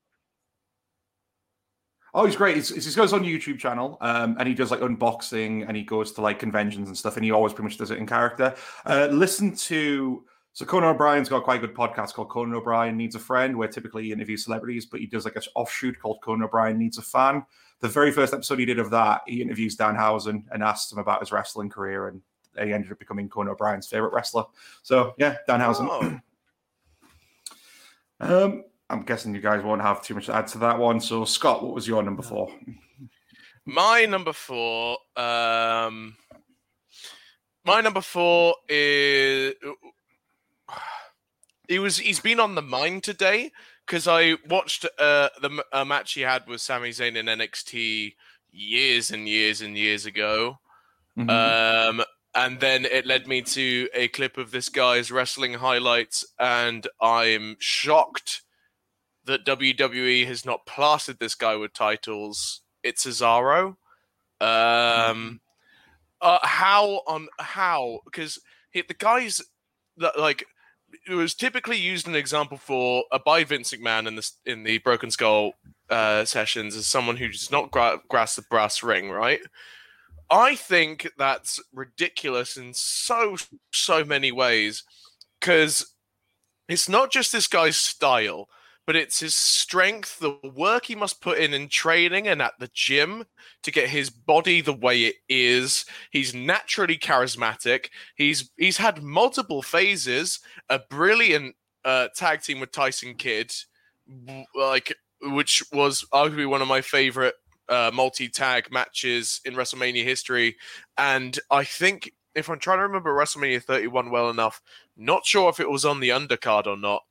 Oh, 2.14 2.24
he's 2.24 2.36
great. 2.36 2.56
He's, 2.56 2.68
he 2.68 2.94
goes 2.94 3.12
on 3.12 3.24
YouTube 3.24 3.58
channel 3.58 3.98
um, 4.00 4.36
and 4.38 4.48
he 4.48 4.54
does 4.54 4.70
like 4.70 4.80
unboxing 4.80 5.66
and 5.66 5.76
he 5.76 5.82
goes 5.82 6.12
to 6.12 6.20
like 6.20 6.38
conventions 6.38 6.88
and 6.88 6.96
stuff 6.96 7.16
and 7.16 7.24
he 7.24 7.32
always 7.32 7.52
pretty 7.52 7.64
much 7.64 7.76
does 7.76 7.90
it 7.90 7.98
in 7.98 8.06
character. 8.06 8.54
Uh, 8.86 9.08
listen 9.10 9.54
to 9.56 10.24
so 10.54 10.64
Conan 10.64 10.90
O'Brien's 10.90 11.28
got 11.28 11.42
quite 11.42 11.62
a 11.62 11.66
good 11.66 11.74
podcast 11.74 12.14
called 12.14 12.30
Conan 12.30 12.54
O'Brien 12.54 12.96
Needs 12.96 13.16
a 13.16 13.18
Friend, 13.18 13.56
where 13.56 13.66
typically 13.66 14.04
he 14.04 14.12
interviews 14.12 14.44
celebrities, 14.44 14.86
but 14.86 15.00
he 15.00 15.06
does 15.06 15.24
like 15.24 15.34
an 15.34 15.42
offshoot 15.56 15.98
called 15.98 16.20
Conan 16.22 16.44
O'Brien 16.44 16.78
Needs 16.78 16.96
a 16.96 17.02
Fan. 17.02 17.44
The 17.80 17.88
very 17.88 18.12
first 18.12 18.32
episode 18.32 18.60
he 18.60 18.64
did 18.64 18.78
of 18.78 18.88
that, 18.90 19.22
he 19.26 19.42
interviews 19.42 19.76
Danhausen 19.76 20.44
and 20.52 20.62
asks 20.62 20.92
him 20.92 20.98
about 20.98 21.18
his 21.18 21.32
wrestling 21.32 21.70
career, 21.70 22.06
and 22.06 22.22
he 22.56 22.72
ended 22.72 22.92
up 22.92 23.00
becoming 23.00 23.28
Conan 23.28 23.50
O'Brien's 23.50 23.88
favorite 23.88 24.12
wrestler. 24.12 24.44
So 24.84 25.14
yeah, 25.18 25.38
Danhausen. 25.48 25.88
Oh. 25.90 26.20
Um, 28.20 28.62
I'm 28.94 29.02
guessing 29.02 29.34
you 29.34 29.40
guys 29.40 29.62
won't 29.62 29.82
have 29.82 30.02
too 30.02 30.14
much 30.14 30.26
to 30.26 30.34
add 30.34 30.46
to 30.48 30.58
that 30.58 30.78
one. 30.78 31.00
So, 31.00 31.24
Scott, 31.24 31.62
what 31.64 31.74
was 31.74 31.88
your 31.88 32.02
number 32.02 32.22
four? 32.22 32.52
My 33.66 34.06
number 34.06 34.32
four. 34.32 34.98
Um, 35.16 36.16
my 37.64 37.80
number 37.80 38.00
four 38.00 38.54
is. 38.68 39.54
He 41.68 41.78
was. 41.78 41.98
He's 41.98 42.20
been 42.20 42.40
on 42.40 42.54
the 42.54 42.62
mind 42.62 43.02
today 43.02 43.50
because 43.86 44.06
I 44.06 44.36
watched 44.48 44.84
uh, 44.98 45.30
the 45.42 45.64
a 45.72 45.84
match 45.84 46.12
he 46.12 46.20
had 46.20 46.46
with 46.46 46.60
Sami 46.60 46.90
Zayn 46.90 47.16
in 47.16 47.26
NXT 47.26 48.14
years 48.52 49.10
and 49.10 49.28
years 49.28 49.60
and 49.60 49.76
years 49.76 50.06
ago. 50.06 50.58
Mhm. 51.18 51.30
Um, 51.30 52.04
and 52.34 52.60
then 52.60 52.84
it 52.84 53.06
led 53.06 53.26
me 53.26 53.42
to 53.42 53.88
a 53.94 54.08
clip 54.08 54.36
of 54.36 54.50
this 54.50 54.68
guy's 54.68 55.10
wrestling 55.10 55.54
highlights, 55.54 56.24
and 56.38 56.86
I'm 57.00 57.56
shocked 57.60 58.42
that 59.26 59.46
WWE 59.46 60.26
has 60.26 60.44
not 60.44 60.66
plastered 60.66 61.18
this 61.18 61.34
guy 61.34 61.56
with 61.56 61.72
titles. 61.72 62.60
It's 62.82 63.06
Cesaro. 63.06 63.76
Um, 64.40 65.40
uh, 66.20 66.38
how 66.42 67.02
on 67.06 67.28
how? 67.38 68.00
Because 68.04 68.38
the 68.72 68.84
guys 68.98 69.40
that 69.96 70.18
like 70.18 70.44
it 71.06 71.14
was 71.14 71.34
typically 71.34 71.76
used 71.76 72.06
an 72.06 72.14
example 72.14 72.56
for 72.56 73.04
uh, 73.12 73.18
by 73.24 73.44
Vince 73.44 73.72
McMahon 73.72 74.06
in 74.06 74.16
the 74.16 74.30
in 74.46 74.64
the 74.64 74.78
Broken 74.78 75.10
Skull 75.10 75.52
uh, 75.90 76.24
sessions 76.24 76.76
as 76.76 76.86
someone 76.86 77.16
who 77.16 77.28
does 77.28 77.50
not 77.50 77.70
gra- 77.70 78.00
grasp 78.08 78.36
the 78.36 78.42
brass 78.42 78.82
ring, 78.82 79.10
right? 79.10 79.40
I 80.30 80.54
think 80.54 81.08
that's 81.18 81.60
ridiculous 81.72 82.56
in 82.56 82.74
so 82.74 83.36
so 83.72 84.04
many 84.04 84.32
ways 84.32 84.84
because 85.40 85.94
it's 86.68 86.88
not 86.88 87.12
just 87.12 87.32
this 87.32 87.46
guy's 87.46 87.76
style, 87.76 88.48
but 88.86 88.96
it's 88.96 89.20
his 89.20 89.34
strength, 89.34 90.18
the 90.18 90.38
work 90.54 90.86
he 90.86 90.94
must 90.94 91.20
put 91.20 91.38
in 91.38 91.54
in 91.54 91.68
training 91.68 92.28
and 92.28 92.42
at 92.42 92.52
the 92.58 92.70
gym 92.74 93.24
to 93.62 93.70
get 93.70 93.88
his 93.88 94.10
body 94.10 94.60
the 94.60 94.72
way 94.72 95.02
it 95.02 95.16
is. 95.28 95.86
He's 96.10 96.34
naturally 96.34 96.98
charismatic. 96.98 97.86
He's 98.16 98.50
he's 98.56 98.76
had 98.76 99.02
multiple 99.02 99.62
phases, 99.62 100.40
a 100.68 100.80
brilliant 100.90 101.56
uh, 101.84 102.08
tag 102.14 102.42
team 102.42 102.60
with 102.60 102.72
Tyson 102.72 103.14
Kidd, 103.14 103.54
like 104.54 104.94
which 105.22 105.62
was 105.72 106.04
arguably 106.12 106.48
one 106.48 106.62
of 106.62 106.68
my 106.68 106.82
favorite 106.82 107.34
uh, 107.68 107.90
multi-tag 107.94 108.70
matches 108.70 109.40
in 109.46 109.54
WrestleMania 109.54 110.04
history, 110.04 110.56
and 110.98 111.38
I 111.50 111.64
think 111.64 112.12
if 112.34 112.50
I'm 112.50 112.58
trying 112.58 112.78
to 112.78 112.82
remember 112.82 113.14
WrestleMania 113.14 113.62
31 113.62 114.10
well 114.10 114.28
enough, 114.28 114.60
not 114.96 115.24
sure 115.24 115.48
if 115.48 115.60
it 115.60 115.70
was 115.70 115.84
on 115.84 116.00
the 116.00 116.08
undercard 116.10 116.66
or 116.66 116.76
not, 116.76 117.04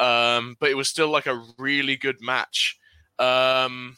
um, 0.00 0.56
but 0.60 0.70
it 0.70 0.76
was 0.76 0.88
still 0.88 1.08
like 1.08 1.26
a 1.26 1.42
really 1.58 1.96
good 1.96 2.16
match. 2.20 2.78
Um, 3.18 3.96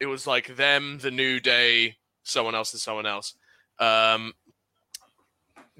it 0.00 0.06
was 0.06 0.26
like 0.26 0.56
them, 0.56 0.98
the 1.02 1.10
New 1.10 1.40
Day, 1.40 1.96
someone 2.22 2.54
else, 2.54 2.72
and 2.72 2.80
someone 2.80 3.06
else. 3.06 3.34
Um, 3.78 4.32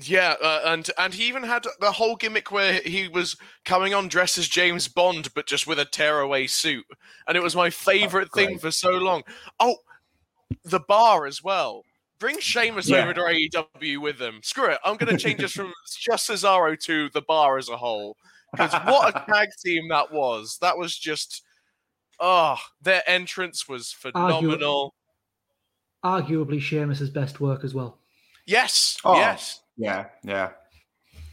yeah, 0.03 0.35
uh, 0.43 0.62
and 0.66 0.89
and 0.99 1.12
he 1.12 1.24
even 1.28 1.43
had 1.43 1.64
the 1.81 1.93
whole 1.93 2.16
gimmick 2.16 2.51
where 2.51 2.81
he 2.85 3.09
was 3.09 3.37
coming 3.64 3.93
on 3.93 4.09
dressed 4.09 4.39
as 4.39 4.49
James 4.49 4.89
Bond, 4.89 5.33
but 5.35 5.47
just 5.47 5.66
with 5.66 5.78
a 5.78 5.85
tearaway 5.85 6.47
suit, 6.47 6.85
and 7.26 7.37
it 7.37 7.43
was 7.43 7.55
my 7.55 7.68
favorite 7.70 8.33
thing 8.33 8.59
for 8.59 8.70
so 8.70 8.91
long. 8.93 9.22
Oh, 9.59 9.76
the 10.64 10.81
bar 10.81 11.26
as 11.26 11.43
well. 11.43 11.85
Bring 12.18 12.39
Sheamus 12.39 12.89
Yeah. 12.89 12.99
over 13.03 13.14
to 13.14 13.20
AEW 13.22 13.99
with 13.99 14.18
them. 14.18 14.41
Screw 14.43 14.66
it. 14.66 14.78
I'm 14.85 14.97
going 14.97 15.11
to 15.14 15.22
change 15.22 15.41
this 15.41 15.53
from 15.53 15.72
just 16.01 16.28
Cesaro 16.28 16.78
to 16.81 17.09
the 17.11 17.22
bar 17.22 17.57
as 17.57 17.68
a 17.70 17.76
whole. 17.78 18.16
Because 18.53 18.72
what 18.86 19.09
a 19.14 19.24
tag 19.32 19.48
team 19.64 19.88
that 19.88 20.12
was. 20.12 20.59
That 20.61 20.76
was 20.78 20.96
just. 20.96 21.42
Oh, 22.18 22.59
their 22.82 23.03
entrance 23.07 23.68
was 23.68 23.92
phenomenal. 23.92 24.94
Arguably 26.05 26.61
Sheamus's 26.61 27.11
best 27.11 27.40
work 27.40 27.64
as 27.64 27.74
well. 27.74 27.98
Yes, 28.46 28.98
Oh. 29.05 29.14
yes. 29.16 29.61
Yeah, 29.76 30.07
yeah. 30.22 30.51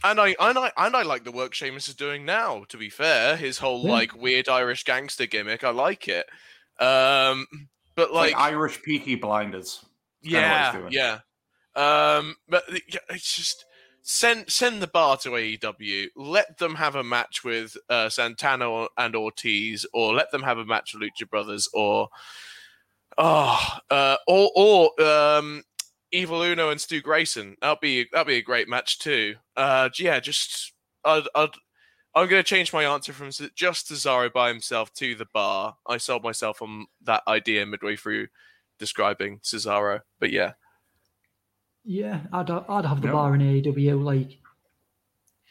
And 0.04 0.20
I 0.20 0.36
and 0.38 0.58
I 0.58 0.70
and 0.76 0.94
I 0.96 1.02
like 1.02 1.24
the 1.24 1.32
work 1.32 1.52
Sheamus 1.54 1.88
is 1.88 1.94
doing 1.94 2.24
now. 2.24 2.64
To 2.68 2.76
be 2.78 2.88
fair, 2.88 3.36
his 3.36 3.58
whole 3.58 3.84
Yeah. 3.84 3.92
like 3.92 4.14
weird 4.14 4.48
Irish 4.48 4.84
gangster 4.84 5.26
gimmick, 5.26 5.64
I 5.64 5.70
like 5.70 6.06
it. 6.08 6.26
Um, 6.78 7.46
but 7.96 8.12
Like, 8.12 8.32
like, 8.32 8.52
Irish 8.52 8.80
Peaky 8.82 9.16
Blinders. 9.16 9.84
kinda 10.22 10.80
what 10.82 10.92
he's 10.92 10.96
yeah, 10.98 11.18
yeah. 11.76 12.16
Um, 12.16 12.36
but 12.48 12.64
it's 12.68 13.36
just 13.36 13.64
send 14.08 14.50
send 14.50 14.80
the 14.80 14.86
bar 14.86 15.18
to 15.18 15.30
AEW. 15.30 16.08
Let 16.16 16.56
them 16.56 16.74
have 16.76 16.94
a 16.94 17.04
match 17.04 17.44
with 17.44 17.76
uh, 17.90 18.08
Santana 18.08 18.86
and 18.96 19.14
Ortiz, 19.14 19.84
or 19.92 20.14
let 20.14 20.30
them 20.30 20.42
have 20.42 20.56
a 20.56 20.64
match 20.64 20.94
with 20.94 21.02
Lucha 21.02 21.28
Brothers, 21.28 21.68
or 21.74 22.08
oh, 23.18 23.78
uh, 23.90 24.16
or 24.26 24.50
or 24.56 25.02
um, 25.02 25.62
Evil 26.10 26.42
Uno 26.42 26.70
and 26.70 26.80
Stu 26.80 27.02
Grayson. 27.02 27.56
That'll 27.60 27.76
be 27.76 28.06
that'll 28.10 28.24
be 28.24 28.36
a 28.36 28.42
great 28.42 28.66
match 28.68 28.98
too. 28.98 29.34
Uh, 29.56 29.90
yeah, 29.98 30.20
just 30.20 30.72
I'd, 31.04 31.28
I'd 31.34 31.50
I'm 32.14 32.28
going 32.28 32.42
to 32.42 32.48
change 32.48 32.72
my 32.72 32.84
answer 32.84 33.12
from 33.12 33.30
just 33.54 33.90
Cesaro 33.90 34.32
by 34.32 34.48
himself 34.48 34.92
to 34.94 35.14
the 35.14 35.26
bar. 35.34 35.76
I 35.86 35.98
sold 35.98 36.24
myself 36.24 36.62
on 36.62 36.86
that 37.02 37.22
idea 37.28 37.66
midway 37.66 37.96
through 37.96 38.28
describing 38.78 39.40
Cesaro, 39.40 40.00
but 40.18 40.32
yeah, 40.32 40.52
Yeah, 41.90 42.20
I'd 42.34 42.50
I'd 42.50 42.84
have 42.84 43.00
the 43.00 43.06
No. 43.08 43.14
bar 43.14 43.34
in 43.34 43.40
AEW. 43.40 44.04
Like 44.04 44.38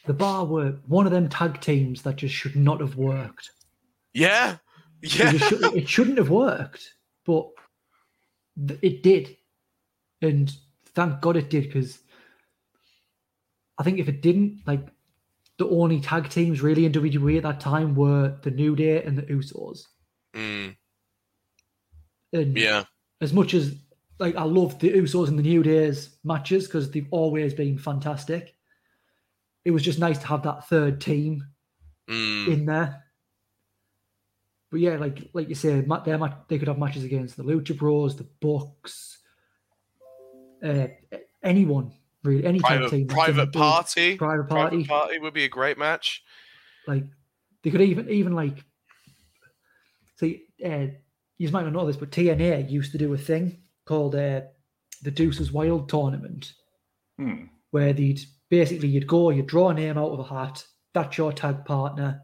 the 0.06 0.14
bar 0.14 0.46
were 0.46 0.74
one 0.86 1.08
of 1.08 1.12
them 1.12 1.30
tag 1.30 1.60
teams 1.62 2.04
that 2.04 2.18
just 2.18 2.36
should 2.36 2.56
not 2.56 2.80
have 2.80 2.96
worked. 2.96 3.50
yeah, 4.14 4.58
It, 5.02 5.16
yeah. 5.18 5.32
just 5.32 5.50
should, 5.50 5.64
it 5.76 5.90
shouldn't 5.90 6.20
have 6.20 6.30
worked, 6.30 6.94
but 7.26 7.50
th- 8.68 8.80
it 8.84 9.02
did, 9.02 9.36
and 10.22 10.54
thank 10.94 11.22
God 11.22 11.38
it 11.38 11.50
did 11.50 11.64
because 11.64 11.98
I 13.80 13.84
think 13.84 13.98
if 13.98 14.08
it 14.08 14.22
didn't, 14.22 14.62
like 14.68 14.88
the 15.58 15.68
only 15.68 16.00
tag 16.02 16.30
teams 16.30 16.62
really 16.62 16.86
in 16.86 16.92
WWE 16.92 17.38
at 17.38 17.44
that 17.44 17.60
time 17.60 17.96
were 17.96 18.38
the 18.44 18.52
New 18.52 18.76
Day 18.76 19.02
and 19.02 19.18
the 19.18 19.24
Usos. 19.24 19.88
Mm, 20.36 20.76
And 22.32 22.56
yeah, 22.56 22.84
as 23.22 23.34
much 23.34 23.56
as 23.56 23.76
like 24.20 24.36
I 24.36 24.43
love 24.43 24.80
the 24.80 24.91
Usos 24.91 25.28
and 25.28 25.38
the 25.38 25.43
New 25.43 25.63
Days 25.63 26.18
matches 26.24 26.65
because 26.65 26.89
they've 26.89 27.07
always 27.11 27.53
been 27.53 27.78
fantastic. 27.78 28.55
It 29.63 29.72
was 29.72 29.84
just 29.84 29.99
nice 29.99 30.18
to 30.20 30.28
have 30.28 30.43
that 30.43 30.68
third 30.68 31.01
team 31.01 31.45
mm, 32.09 32.47
in 32.47 32.65
there. 32.65 33.03
But 34.72 34.80
yeah, 34.80 34.97
like 34.97 35.30
like 35.34 35.49
you 35.49 35.55
say, 35.55 35.82
they 35.82 36.57
could 36.57 36.68
have 36.68 36.80
matches 36.80 37.03
against 37.03 37.38
the 37.38 37.43
Lucha 37.43 37.78
Bros, 37.78 38.15
the 38.15 38.28
Bucks, 38.41 39.20
uh, 40.63 40.88
anyone 41.43 41.93
really, 42.24 42.45
any 42.45 42.59
private 42.59 42.89
team. 42.89 42.89
that's 42.89 42.93
in 42.93 43.07
the 43.07 43.13
private 43.13 43.53
party. 43.53 44.18
private 44.18 44.49
party. 44.49 44.84
Private 44.84 44.88
party 44.88 45.20
would 45.20 45.34
be 45.34 45.45
a 45.45 45.49
great 45.49 45.78
match. 45.78 46.24
Like 46.88 47.03
they 47.63 47.70
could 47.70 47.82
even 47.82 48.09
even 48.09 48.34
like 48.34 48.63
see 50.15 50.45
uh, 50.65 50.88
you 51.38 51.49
might 51.51 51.63
not 51.63 51.74
know 51.74 51.86
this, 51.86 51.97
but 51.97 52.11
TNA 52.11 52.70
used 52.70 52.91
to 52.93 52.97
do 52.97 53.13
a 53.13 53.18
thing 53.18 53.57
called 53.88 54.16
uh, 54.16 54.42
the 55.02 55.12
Deuces 55.12 55.52
Wild 55.52 55.90
tournament, 55.90 56.54
Hmm. 57.18 57.46
where 57.72 57.94
they'd 57.94 58.20
basically 58.50 58.90
you'd 58.90 59.08
go, 59.08 59.32
you'd 59.32 59.48
draw 59.48 59.70
a 59.70 59.74
name 59.74 59.98
out 59.98 60.12
of 60.12 60.20
a 60.20 60.24
hat, 60.24 60.64
that's 60.94 61.18
your 61.18 61.34
tag 61.34 61.66
partner, 61.66 62.22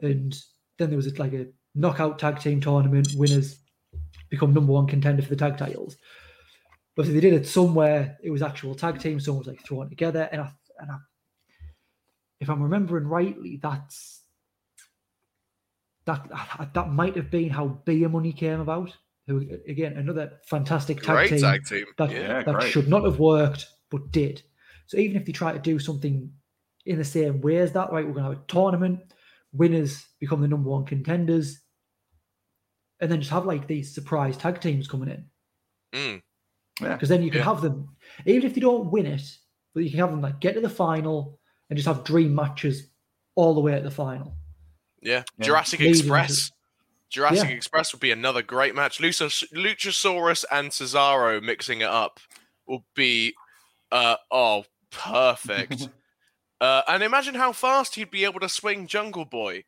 and 0.00 0.36
then 0.78 0.88
there 0.88 0.96
was 0.96 1.18
like 1.18 1.32
a 1.32 1.46
knockout 1.74 2.18
tag 2.18 2.38
team 2.38 2.60
tournament. 2.60 3.08
Winners 3.16 3.58
become 4.28 4.54
number 4.54 4.72
one 4.72 4.86
contender 4.86 5.22
for 5.22 5.28
the 5.28 5.36
tag 5.36 5.58
titles. 5.58 5.96
But 6.96 7.06
if 7.06 7.12
they 7.12 7.20
did 7.20 7.34
it 7.34 7.46
somewhere. 7.46 8.18
It 8.22 8.30
was 8.30 8.42
actual 8.42 8.74
tag 8.74 8.98
team. 8.98 9.20
Someone 9.20 9.40
was 9.40 9.48
like 9.48 9.64
thrown 9.64 9.88
together, 9.88 10.28
and 10.32 10.42
I 10.42 10.50
and 10.78 10.90
I, 10.90 10.96
if 12.40 12.48
I'm 12.48 12.62
remembering 12.62 13.06
rightly, 13.06 13.58
that's 13.62 14.22
that 16.06 16.28
that 16.74 16.90
might 16.90 17.16
have 17.16 17.30
been 17.30 17.50
how 17.50 17.68
Beer 17.68 18.08
Money 18.08 18.32
came 18.32 18.60
about. 18.60 18.96
Who 19.30 19.46
again 19.68 19.96
another 19.96 20.38
fantastic 20.46 20.98
tag 21.02 21.16
Great 21.16 21.28
team 21.30 21.40
tag 21.40 21.64
team. 21.64 21.84
that, 21.98 22.10
yeah. 22.10 22.18
Yeah, 22.20 22.42
that 22.42 22.54
great. 22.56 22.72
should 22.72 22.88
not 22.88 23.04
have 23.04 23.18
worked 23.18 23.66
but 23.90 24.10
did. 24.12 24.42
So 24.86 24.96
even 24.98 25.16
if 25.16 25.24
they 25.26 25.32
try 25.32 25.52
to 25.52 25.58
do 25.58 25.78
something 25.78 26.32
in 26.86 26.98
the 26.98 27.04
same 27.04 27.40
way 27.40 27.58
as 27.58 27.72
that, 27.72 27.92
right, 27.92 28.04
we're 28.06 28.12
going 28.12 28.24
to 28.24 28.30
have 28.30 28.38
a 28.40 28.44
tournament, 28.46 29.00
winners 29.52 30.06
become 30.18 30.40
the 30.40 30.48
number 30.48 30.68
one 30.70 30.84
contenders, 30.84 31.60
and 33.00 33.10
then 33.10 33.20
just 33.20 33.30
have 33.30 33.46
like 33.46 33.66
these 33.66 33.94
surprise 33.94 34.36
tag 34.36 34.60
teams 34.60 34.88
coming 34.88 35.08
in. 35.08 35.24
Mm, 35.92 36.22
Because 36.80 37.08
then 37.08 37.22
you 37.22 37.30
can 37.30 37.38
Yeah. 37.40 37.44
have 37.44 37.60
them, 37.62 37.96
even 38.26 38.44
if 38.48 38.54
they 38.54 38.60
don't 38.60 38.90
win 38.90 39.06
it, 39.06 39.22
but 39.74 39.84
you 39.84 39.90
can 39.90 39.98
have 40.00 40.10
them 40.10 40.20
like 40.20 40.40
get 40.40 40.54
to 40.54 40.60
the 40.60 40.68
final 40.68 41.38
and 41.68 41.76
just 41.76 41.86
have 41.86 42.04
dream 42.04 42.34
matches 42.34 42.88
all 43.36 43.54
the 43.54 43.60
way 43.60 43.74
at 43.74 43.82
the 43.84 43.90
final. 43.90 44.36
yeah. 45.02 45.22
Yeah. 45.38 45.44
Jurassic 45.46 45.80
Leading 45.80 45.94
Express. 46.00 46.50
Jurassic 47.10 47.48
Yeah. 47.50 47.54
Express 47.56 47.92
would 47.92 48.00
be 48.00 48.10
another 48.12 48.42
great 48.42 48.74
match. 48.74 48.98
Luchas- 48.98 49.50
Luchasaurus 49.52 50.44
and 50.50 50.70
Cesaro 50.70 51.42
mixing 51.42 51.80
it 51.80 51.88
up 51.88 52.20
will 52.66 52.84
be, 52.94 53.34
uh, 53.92 54.16
oh, 54.30 54.64
perfect. 54.90 55.88
uh, 56.60 56.82
and 56.88 57.02
imagine 57.02 57.34
how 57.34 57.52
fast 57.52 57.96
he'd 57.96 58.10
be 58.10 58.24
able 58.24 58.40
to 58.40 58.48
swing 58.48 58.86
Jungle 58.86 59.24
Boy. 59.24 59.64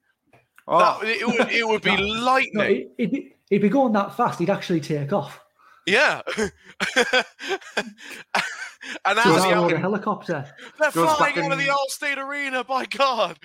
Oh, 0.68 0.78
That, 0.78 1.08
it 1.08 1.26
would 1.26 1.50
it 1.50 1.66
would 1.66 1.82
be 1.82 1.96
No, 1.96 2.02
lightning. 2.02 2.60
it, 2.76 2.92
it'd, 2.96 3.10
be, 3.10 3.34
it'd 3.50 3.62
be 3.62 3.68
going 3.68 3.92
that 3.94 4.16
fast, 4.16 4.38
he'd 4.38 4.48
actually 4.50 4.80
take 4.80 5.12
off. 5.12 5.40
Yeah. 5.86 6.22
and 9.04 9.18
as 9.18 9.24
So 9.24 9.32
the 9.34 9.40
out 9.48 9.64
on 9.64 9.72
a 9.72 9.74
in- 9.74 9.80
helicopter. 9.80 10.44
they're 10.78 10.90
goes 10.92 11.16
flying 11.16 11.34
back 11.34 11.44
out 11.44 11.52
of 11.52 11.58
in- 11.58 11.66
the 11.66 11.72
Allstate 11.72 12.18
Arena, 12.18 12.62
by 12.62 12.86
God. 12.86 13.38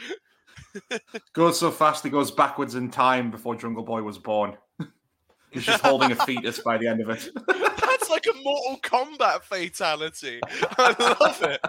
goes 1.33 1.59
so 1.59 1.71
fast 1.71 2.03
he 2.03 2.09
goes 2.09 2.31
backwards 2.31 2.75
in 2.75 2.89
time 2.89 3.31
before 3.31 3.55
Jungle 3.55 3.83
Boy 3.83 4.01
was 4.01 4.17
born. 4.17 4.57
He's 5.51 5.65
just 5.65 5.83
holding 5.83 6.11
a 6.11 6.15
fetus 6.15 6.59
by 6.59 6.77
the 6.77 6.87
end 6.87 7.01
of 7.01 7.09
it. 7.09 7.29
That's 7.47 8.09
like 8.09 8.25
a 8.27 8.33
Mortal 8.43 8.79
Kombat 8.81 9.43
fatality. 9.43 10.41
I 10.77 11.15
love 11.19 11.43
it. 11.43 11.61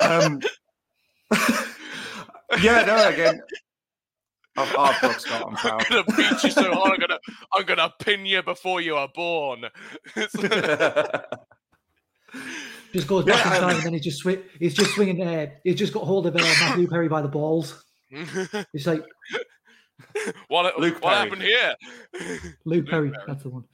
Um, 0.00 0.40
yeah, 2.60 2.84
no, 2.84 3.08
again. 3.08 3.40
Brooke 4.54 5.20
Scott, 5.20 5.44
I'm 5.46 5.56
I'm 5.72 5.84
gonna 5.88 6.04
beat 6.16 6.44
you 6.44 6.50
so 6.50 6.72
hard. 6.74 6.92
I'm 6.92 7.00
gonna, 7.00 7.18
I'm 7.52 7.64
gonna 7.64 7.92
pin 8.00 8.24
you 8.24 8.42
before 8.42 8.80
you 8.80 8.96
are 8.96 9.08
born. 9.08 9.64
Just 12.94 13.08
goes 13.08 13.26
Yeah, 13.26 13.34
back 13.34 13.46
in 13.46 13.52
I 13.52 13.58
time 13.58 13.66
mean- 13.68 13.76
and 13.78 13.84
then 13.86 13.92
he's 13.94 14.04
just 14.04 14.24
swi- 14.24 14.42
he's 14.60 14.72
just 14.72 14.92
swinging 14.94 15.20
uh, 15.20 15.46
he's 15.64 15.74
just 15.74 15.92
got 15.92 16.04
hold 16.04 16.26
of 16.28 16.34
uh, 16.36 16.38
Matthew 16.38 16.88
Perry 16.88 17.08
by 17.08 17.20
the 17.22 17.28
balls. 17.28 17.84
It's 18.72 18.86
like 18.86 19.02
what 20.48 20.78
Luke 20.78 21.02
what 21.02 21.12
Perry. 21.12 21.16
happened 21.16 21.42
here? 21.42 21.74
Luke 22.64 22.86
Perry, 22.86 23.10
Perry. 23.10 23.24
that's 23.26 23.42
the 23.42 23.48
one. 23.50 23.64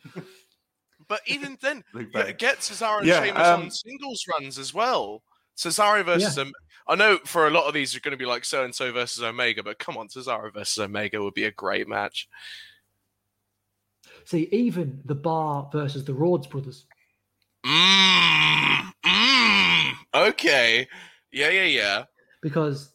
But 1.07 1.21
even 1.27 1.59
then, 1.61 1.85
Luke 1.95 2.09
Yeah, 2.15 2.23
Perry. 2.23 2.33
get 2.33 2.59
Cesaro 2.61 2.99
and 2.99 3.07
Yeah, 3.07 3.23
Sheamus 3.25 3.47
um, 3.47 3.61
on 3.63 3.71
singles 3.71 4.25
runs 4.33 4.59
as 4.59 4.73
well. 4.73 5.23
Cesaro 5.57 6.03
versus 6.05 6.39
Om- 6.39 6.53
I 6.89 6.95
know 6.95 7.19
for 7.27 7.47
a 7.47 7.51
lot 7.51 7.67
of 7.67 7.75
these 7.75 7.95
are 7.95 8.01
going 8.01 8.13
to 8.13 8.17
be 8.17 8.25
like 8.25 8.45
so 8.47 8.65
and 8.65 8.75
so 8.75 8.91
versus 8.91 9.23
Omega, 9.23 9.63
but 9.63 9.79
come 9.79 9.99
on, 9.99 10.09
Cesaro 10.09 10.51
versus 10.53 10.79
Omega 10.79 11.23
would 11.23 11.35
be 11.35 11.45
a 11.45 11.51
great 11.51 11.87
match. 11.87 12.27
See, 14.25 14.49
even 14.51 15.03
the 15.05 15.15
Bar 15.15 15.69
versus 15.73 16.05
the 16.07 16.15
Rhodes 16.15 16.47
brothers. 16.47 16.87
Mm, 17.67 18.70
okay, 20.15 20.89
yeah, 21.33 21.49
yeah, 21.51 21.65
yeah. 21.65 22.05
because 22.43 22.93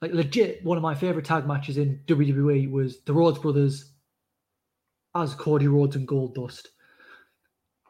like 0.00 0.12
legit 0.12 0.64
one 0.64 0.76
of 0.76 0.82
my 0.82 0.94
favorite 0.94 1.24
tag 1.24 1.46
matches 1.46 1.76
in 1.76 2.00
WWE 2.06 2.70
was 2.70 3.00
the 3.00 3.12
Rhodes 3.12 3.38
brothers 3.38 3.92
as 5.14 5.34
Cody 5.34 5.66
Rhodes 5.68 5.96
and 5.96 6.06
Goldust 6.06 6.68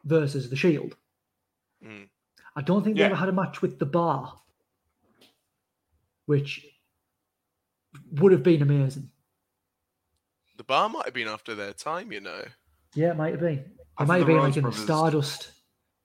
versus 0.05 0.49
the 0.49 0.57
Shield. 0.57 0.97
Mm. 1.85 2.09
I 2.57 2.63
don't 2.63 2.83
think 2.83 2.97
Yeah. 2.97 3.05
they 3.05 3.13
ever 3.13 3.21
had 3.21 3.29
a 3.29 3.33
match 3.33 3.61
with 3.63 3.79
the 3.79 3.87
Bar, 3.87 4.41
which 6.27 6.67
would 8.13 8.33
have 8.33 8.43
been 8.43 8.63
amazing. 8.63 9.11
The 10.57 10.65
bar 10.65 10.89
might 10.89 11.05
have 11.05 11.15
been 11.15 11.29
after 11.29 11.55
their 11.55 11.73
time, 11.73 12.11
you 12.11 12.21
know. 12.21 12.43
Yeah, 12.95 13.11
it 13.11 13.17
might 13.17 13.31
have 13.33 13.41
been. 13.41 13.65
I 13.97 14.03
It 14.03 14.07
might 14.07 14.19
have 14.19 14.27
been 14.27 14.37
Rhodes 14.37 14.57
like 14.57 14.65
in 14.65 14.71
the 14.71 14.77
Stardust. 14.77 15.53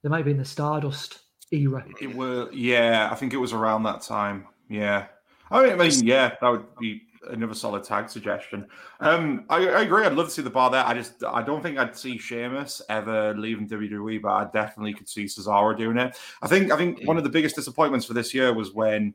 They 0.02 0.08
might 0.08 0.24
be 0.24 0.30
in 0.30 0.38
the 0.38 0.44
Stardust 0.44 1.23
era. 1.54 1.84
It 2.00 2.14
were, 2.14 2.50
yeah, 2.52 3.08
I 3.10 3.14
think 3.14 3.32
it 3.32 3.38
was 3.38 3.52
around 3.52 3.84
that 3.84 4.02
time. 4.02 4.46
Yeah. 4.68 5.06
I 5.50 5.62
mean, 5.62 5.72
I 5.72 5.76
mean, 5.76 6.04
yeah, 6.04 6.34
that 6.40 6.48
would 6.48 6.76
be 6.78 7.02
another 7.28 7.54
solid 7.54 7.84
tag 7.84 8.08
suggestion. 8.08 8.66
Um, 9.00 9.44
I, 9.48 9.68
I 9.68 9.82
agree. 9.82 10.04
I'd 10.04 10.14
love 10.14 10.26
to 10.26 10.32
see 10.32 10.42
the 10.42 10.50
bar 10.50 10.70
there. 10.70 10.84
I 10.84 10.94
just, 10.94 11.22
I 11.24 11.42
don't 11.42 11.62
think 11.62 11.78
I'd 11.78 11.96
see 11.96 12.18
Sheamus 12.18 12.82
ever 12.88 13.34
leaving 13.34 13.68
WWE, 13.68 14.20
but 14.20 14.32
I 14.32 14.44
definitely 14.52 14.94
could 14.94 15.08
see 15.08 15.24
Cesaro 15.24 15.76
doing 15.76 15.98
it. 15.98 16.16
I 16.42 16.48
think, 16.48 16.72
I 16.72 16.76
think 16.76 17.02
one 17.04 17.16
of 17.16 17.24
the 17.24 17.30
biggest 17.30 17.56
disappointments 17.56 18.06
for 18.06 18.14
this 18.14 18.34
year 18.34 18.52
was 18.52 18.72
when 18.72 19.14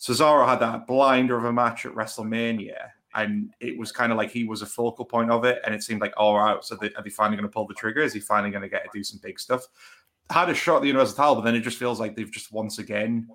Cesaro 0.00 0.46
had 0.46 0.60
that 0.60 0.86
blinder 0.86 1.36
of 1.36 1.44
a 1.44 1.52
match 1.52 1.86
at 1.86 1.92
WrestleMania. 1.92 2.88
And 3.14 3.52
it 3.58 3.76
was 3.76 3.90
kind 3.90 4.12
of 4.12 4.18
like 4.18 4.30
he 4.30 4.44
was 4.44 4.62
a 4.62 4.66
focal 4.66 5.04
point 5.04 5.32
of 5.32 5.44
it, 5.44 5.60
and 5.64 5.74
it 5.74 5.82
seemed 5.82 6.00
like, 6.00 6.14
all 6.16 6.38
right, 6.38 6.62
so 6.62 6.76
they, 6.76 6.92
are 6.94 7.02
they 7.02 7.10
finally 7.10 7.36
going 7.36 7.48
to 7.48 7.52
pull 7.52 7.66
the 7.66 7.74
trigger? 7.74 8.02
Is 8.02 8.12
he 8.12 8.20
finally 8.20 8.52
going 8.52 8.62
to 8.62 8.68
get 8.68 8.84
to 8.84 8.90
do 8.94 9.02
some 9.02 9.18
big 9.20 9.40
stuff? 9.40 9.66
Had 10.30 10.48
a 10.48 10.54
shot 10.54 10.76
at 10.76 10.82
the 10.82 10.88
Universal 10.88 11.16
title, 11.16 11.34
but 11.36 11.42
then 11.42 11.54
it 11.54 11.60
just 11.60 11.78
feels 11.78 12.00
like 12.00 12.16
they've 12.16 12.30
just 12.30 12.52
once 12.52 12.78
again 12.78 13.28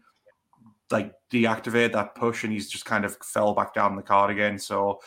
like 0.91 1.13
deactivated 1.31 1.93
that 1.93 2.15
push 2.15 2.43
and 2.43 2.53
he's 2.53 2.69
just 2.69 2.85
kind 2.85 3.05
of 3.05 3.17
fell 3.17 3.53
back 3.53 3.73
down 3.73 3.95
the 3.95 4.01
card 4.01 4.31
again. 4.31 4.57
So 4.57 4.99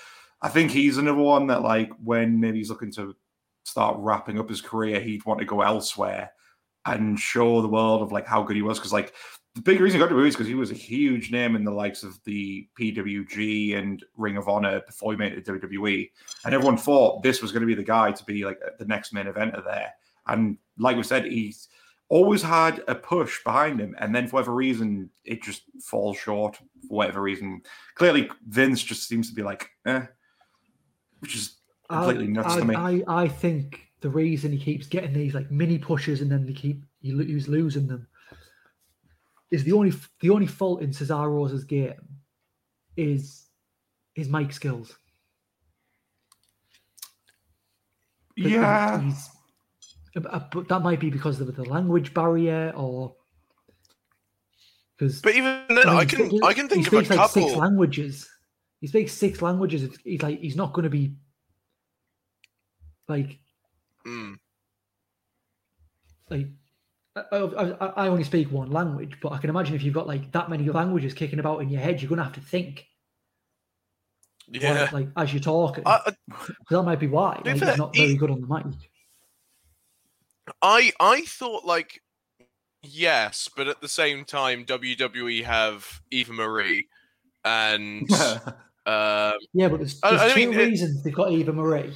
I 0.42 0.48
think 0.48 0.70
he's 0.70 0.98
another 0.98 1.18
one 1.18 1.46
that 1.48 1.62
like 1.62 1.90
when 2.02 2.40
maybe 2.40 2.58
he's 2.58 2.70
looking 2.70 2.92
to 2.92 3.14
start 3.64 3.96
wrapping 3.98 4.38
up 4.38 4.48
his 4.48 4.60
career, 4.60 5.00
he'd 5.00 5.24
want 5.24 5.40
to 5.40 5.46
go 5.46 5.62
elsewhere 5.62 6.32
and 6.86 7.18
show 7.18 7.60
the 7.60 7.68
world 7.68 8.02
of 8.02 8.12
like 8.12 8.26
how 8.26 8.42
good 8.42 8.56
he 8.56 8.62
was. 8.62 8.78
Cause 8.78 8.92
like 8.92 9.14
the 9.54 9.62
big 9.62 9.80
reason 9.80 9.98
he 9.98 10.04
got 10.04 10.10
to 10.10 10.14
WWE 10.14 10.28
is 10.28 10.34
because 10.34 10.46
he 10.46 10.54
was 10.54 10.70
a 10.70 10.74
huge 10.74 11.30
name 11.30 11.56
in 11.56 11.64
the 11.64 11.70
likes 11.70 12.02
of 12.02 12.22
the 12.24 12.68
PWG 12.78 13.76
and 13.76 14.04
Ring 14.16 14.36
of 14.36 14.48
Honor 14.48 14.80
before 14.86 15.12
he 15.12 15.18
made 15.18 15.32
it 15.32 15.44
to 15.44 15.52
WWE. 15.52 16.10
And 16.44 16.54
everyone 16.54 16.76
thought 16.76 17.22
this 17.22 17.42
was 17.42 17.52
going 17.52 17.62
to 17.62 17.66
be 17.66 17.74
the 17.74 17.82
guy 17.82 18.12
to 18.12 18.24
be 18.24 18.44
like 18.44 18.60
the 18.78 18.84
next 18.84 19.12
main 19.12 19.26
eventer 19.26 19.64
there. 19.64 19.94
And 20.28 20.58
like 20.78 20.96
we 20.96 21.02
said, 21.02 21.24
he's 21.24 21.68
always 22.08 22.42
had 22.42 22.82
a 22.88 22.94
push 22.94 23.42
behind 23.44 23.80
him, 23.80 23.94
and 23.98 24.14
then 24.14 24.26
for 24.26 24.36
whatever 24.36 24.54
reason, 24.54 25.10
it 25.24 25.42
just 25.42 25.62
falls 25.82 26.16
short. 26.16 26.56
For 26.56 26.64
whatever 26.88 27.20
reason, 27.20 27.62
clearly 27.94 28.30
Vince 28.46 28.82
just 28.82 29.08
seems 29.08 29.28
to 29.28 29.34
be 29.34 29.42
like, 29.42 29.70
eh, 29.86 30.02
which 31.20 31.34
is 31.34 31.56
completely 31.88 32.24
I, 32.24 32.28
nuts 32.28 32.54
I, 32.54 32.58
to 32.60 32.64
me. 32.64 32.74
I, 32.74 33.02
I 33.08 33.28
think 33.28 33.88
the 34.00 34.10
reason 34.10 34.52
he 34.52 34.58
keeps 34.58 34.86
getting 34.86 35.12
these 35.12 35.34
like 35.34 35.50
mini 35.50 35.78
pushes 35.78 36.20
and 36.20 36.30
then 36.30 36.46
they 36.46 36.52
keep 36.52 36.84
he, 37.00 37.10
he's 37.24 37.48
losing 37.48 37.86
them 37.86 38.06
is 39.50 39.64
the 39.64 39.72
only 39.72 39.92
the 40.20 40.30
only 40.30 40.46
fault 40.46 40.82
in 40.82 40.90
Cesaro's 40.90 41.64
game 41.64 41.94
is 42.96 43.46
his 44.14 44.28
mic 44.28 44.52
skills. 44.52 44.96
yeah, 48.36 49.00
he's, 49.00 49.30
but 50.14 50.68
that 50.68 50.80
might 50.80 51.00
be 51.00 51.10
because 51.10 51.40
of 51.40 51.54
the 51.54 51.64
language 51.64 52.12
barrier 52.14 52.72
or 52.76 53.14
because 54.98 55.20
But 55.20 55.34
even 55.36 55.62
then, 55.68 55.88
I, 55.88 56.04
can 56.04 56.30
I 56.42 56.52
can 56.52 56.68
think 56.68 56.88
he 56.88 56.96
of 56.96 57.10
a 57.10 57.14
like 57.14 57.30
six 57.30 57.52
languages. 57.54 58.28
He 58.80 58.86
speaks 58.88 59.12
six 59.12 59.40
languages. 59.42 59.82
It's- 59.84 59.98
He's 60.04 60.22
like 60.22 60.40
he's 60.40 60.56
not 60.56 60.72
going 60.72 60.84
to 60.84 60.90
be 60.90 61.14
like 63.08 63.38
Mm. 64.06 64.36
like 66.30 66.46
I, 67.16 67.36
I, 67.36 67.86
I 68.04 68.08
only 68.08 68.22
speak 68.24 68.50
one 68.52 68.70
language, 68.70 69.16
but 69.20 69.32
I 69.32 69.38
can 69.38 69.50
imagine 69.50 69.74
if 69.74 69.82
you've 69.82 69.94
got 69.94 70.06
like 70.06 70.30
that 70.32 70.48
many 70.48 70.68
languages 70.68 71.14
kicking 71.14 71.40
about 71.40 71.60
in 71.62 71.68
your 71.68 71.80
head, 71.80 72.00
you're 72.00 72.08
going 72.08 72.18
to 72.18 72.24
have 72.24 72.34
to 72.34 72.40
think 72.40 72.86
Yeah. 74.48 74.82
like, 74.82 74.92
like 74.92 75.08
as 75.16 75.32
you're 75.32 75.42
talking. 75.42 75.82
I, 75.86 76.00
I- 76.06 76.12
that 76.70 76.82
might 76.84 77.00
be 77.00 77.08
why 77.08 77.40
like, 77.44 77.56
he's 77.56 77.76
not 77.76 77.94
he- 77.96 78.02
very 78.06 78.16
good 78.16 78.30
on 78.30 78.40
the 78.40 78.46
mic. 78.46 78.87
I 80.62 80.92
I 81.00 81.22
thought 81.22 81.64
like 81.64 82.02
yes, 82.82 83.48
but 83.56 83.68
at 83.68 83.80
the 83.80 83.88
same 83.88 84.24
time, 84.24 84.64
WWE 84.64 85.44
have 85.44 86.00
Eva 86.10 86.32
Marie, 86.32 86.88
and 87.44 88.10
um, 88.86 89.34
Yeah, 89.52 89.68
but 89.68 89.78
there's, 89.78 90.00
there's 90.00 90.20
I 90.20 90.34
two 90.34 90.50
mean, 90.50 90.58
it- 90.60 90.66
reasons 90.68 91.02
they've 91.02 91.14
got 91.14 91.32
Eva 91.32 91.52
Marie. 91.52 91.92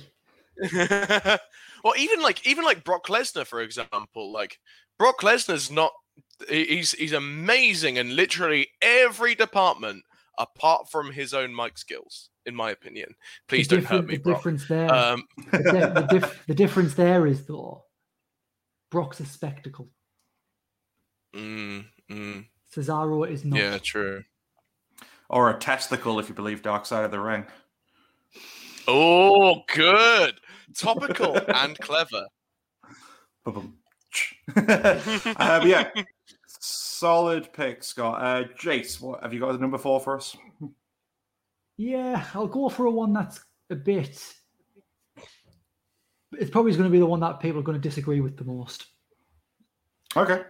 well, 0.73 1.95
even 1.97 2.21
like 2.21 2.47
even 2.47 2.65
like 2.65 2.85
Brock 2.85 3.07
Lesnar, 3.07 3.47
for 3.47 3.61
example, 3.61 4.33
like 4.33 4.59
Brock 4.99 5.21
Lesnar's 5.23 5.71
not 5.71 5.93
he's 6.49 6.93
he's 6.93 7.13
amazing 7.13 7.97
in 7.97 8.15
literally 8.17 8.69
every 8.83 9.35
department 9.35 10.05
apart 10.39 10.91
from 10.91 11.13
his 11.13 11.35
own 11.35 11.55
mic 11.55 11.79
skills, 11.79 12.31
in 12.47 12.55
my 12.55 12.71
opinion. 12.71 13.15
Please 13.49 13.69
the 13.69 13.77
don't 13.77 13.85
hurt 13.87 14.07
me, 14.07 14.17
The 14.17 14.23
Brock. 14.23 14.37
difference 14.39 14.67
there, 14.69 14.93
Um, 14.93 15.25
the, 15.53 15.59
the, 15.95 16.07
dif- 16.11 16.47
the 16.47 16.55
difference 16.55 16.95
there 16.95 17.27
is 17.27 17.45
though, 17.47 17.85
Brock's 18.93 19.21
a 19.21 19.25
spectacle. 19.27 19.89
mm, 21.35 21.83
mm, 22.11 22.45
Cesaro 22.71 23.27
is 23.29 23.43
not. 23.43 23.59
yeah, 23.59 23.79
true. 23.79 24.23
or 25.31 25.49
a 25.49 25.59
testicle 25.59 26.21
if 26.21 26.29
you 26.29 26.35
believe 26.35 26.61
Dark 26.61 26.85
Side 26.85 27.07
of 27.07 27.11
the 27.11 27.19
Ring. 27.19 27.47
Oh, 28.87 29.63
good, 29.75 30.35
topical 30.77 31.39
and 31.55 31.79
clever. 31.79 32.27
Ba-bum. 33.45 33.79
um, 34.57 34.57
yeah, 35.67 35.89
solid 36.47 37.51
pick, 37.55 37.83
Scott. 37.83 38.23
Uh, 38.23 38.45
Jace, 38.61 39.01
what 39.01 39.23
have 39.23 39.33
you 39.33 39.41
got 39.41 39.55
a 39.55 39.59
number 39.59 39.79
four 39.79 40.01
for 40.01 40.17
us? 40.19 40.37
Yeah, 41.79 42.27
I'll 42.35 42.47
go 42.47 42.69
for 42.69 42.85
a 42.85 42.91
one 42.91 43.15
that's 43.15 43.41
a 43.71 43.75
bit. 43.75 44.23
It's 46.39 46.51
probably 46.51 46.73
going 46.73 46.85
to 46.85 46.91
be 46.91 46.99
the 46.99 47.07
one 47.07 47.21
that 47.21 47.41
people 47.41 47.61
are 47.61 47.65
going 47.65 47.81
to 47.81 47.89
disagree 47.89 48.21
with 48.21 48.37
the 48.37 48.45
most. 48.45 48.87
Okay. 50.17 50.43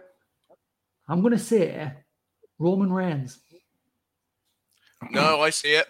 I'm 1.07 1.21
going 1.21 1.33
to 1.33 1.39
say 1.39 1.91
Roman 2.59 2.91
Reigns. 2.91 3.39
No, 5.11 5.41
I 5.41 5.49
see 5.49 5.73
it. 5.73 5.87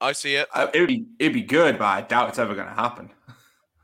I 0.00 0.12
see 0.12 0.34
it. 0.34 0.48
Uh, 0.54 0.66
it'd 0.74 0.88
be 0.88 1.06
it'd 1.18 1.32
be 1.34 1.42
good, 1.42 1.78
but 1.78 1.84
I 1.84 2.00
doubt 2.00 2.30
it's 2.30 2.38
ever 2.38 2.54
going 2.54 2.66
to 2.66 2.74
happen. 2.74 3.10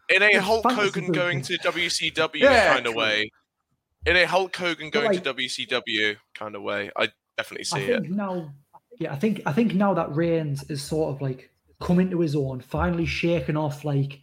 In 0.08 0.22
a 0.22 0.26
It's 0.26 0.38
Hulk 0.38 0.62
fantasy 0.64 0.82
Hogan 1.00 1.12
going 1.12 1.42
to 1.42 1.58
booking. 1.62 1.88
WCW 1.88 2.40
Yeah, 2.40 2.74
kind 2.74 2.86
of 2.86 2.92
true. 2.92 3.00
way. 3.02 3.30
In 4.06 4.16
a 4.16 4.24
Hulk 4.24 4.56
Hogan 4.56 4.90
going 4.90 5.06
like- 5.12 5.22
to 5.22 5.34
WCW 5.34 6.16
kind 6.34 6.54
of 6.56 6.62
way. 6.62 6.90
I 6.96 7.08
definitely 7.36 7.66
I 7.72 7.78
see 7.78 7.84
it. 7.92 8.02
think 8.02 8.14
now 8.14 8.52
yeah, 8.98 9.12
I 9.12 9.16
think 9.16 9.42
I 9.46 9.52
think 9.52 9.74
now 9.74 9.94
that 9.94 10.14
Reigns 10.14 10.64
is 10.70 10.82
sort 10.82 11.14
of 11.14 11.20
like 11.20 11.50
coming 11.80 12.10
to 12.10 12.20
his 12.20 12.34
own, 12.34 12.60
finally 12.60 13.06
shaking 13.06 13.56
off 13.56 13.84
like 13.84 14.20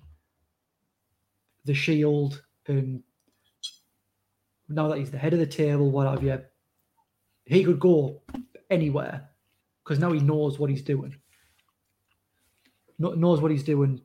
the 1.65 1.73
Shield, 1.73 2.41
and 2.67 3.03
now 4.69 4.87
that 4.87 4.97
he's 4.97 5.11
the 5.11 5.17
head 5.17 5.33
of 5.33 5.39
the 5.39 5.45
table, 5.45 5.91
what 5.91 6.07
have 6.07 6.23
you, 6.23 6.41
he 7.45 7.63
could 7.63 7.79
go 7.79 8.21
anywhere 8.69 9.29
because 9.83 9.99
now 9.99 10.11
he 10.11 10.19
knows 10.19 10.59
what 10.59 10.69
he's 10.69 10.81
doing. 10.81 11.15
Kno- 12.97 13.15
knows 13.15 13.41
what 13.41 13.51
he's 13.51 13.63
doing 13.63 14.01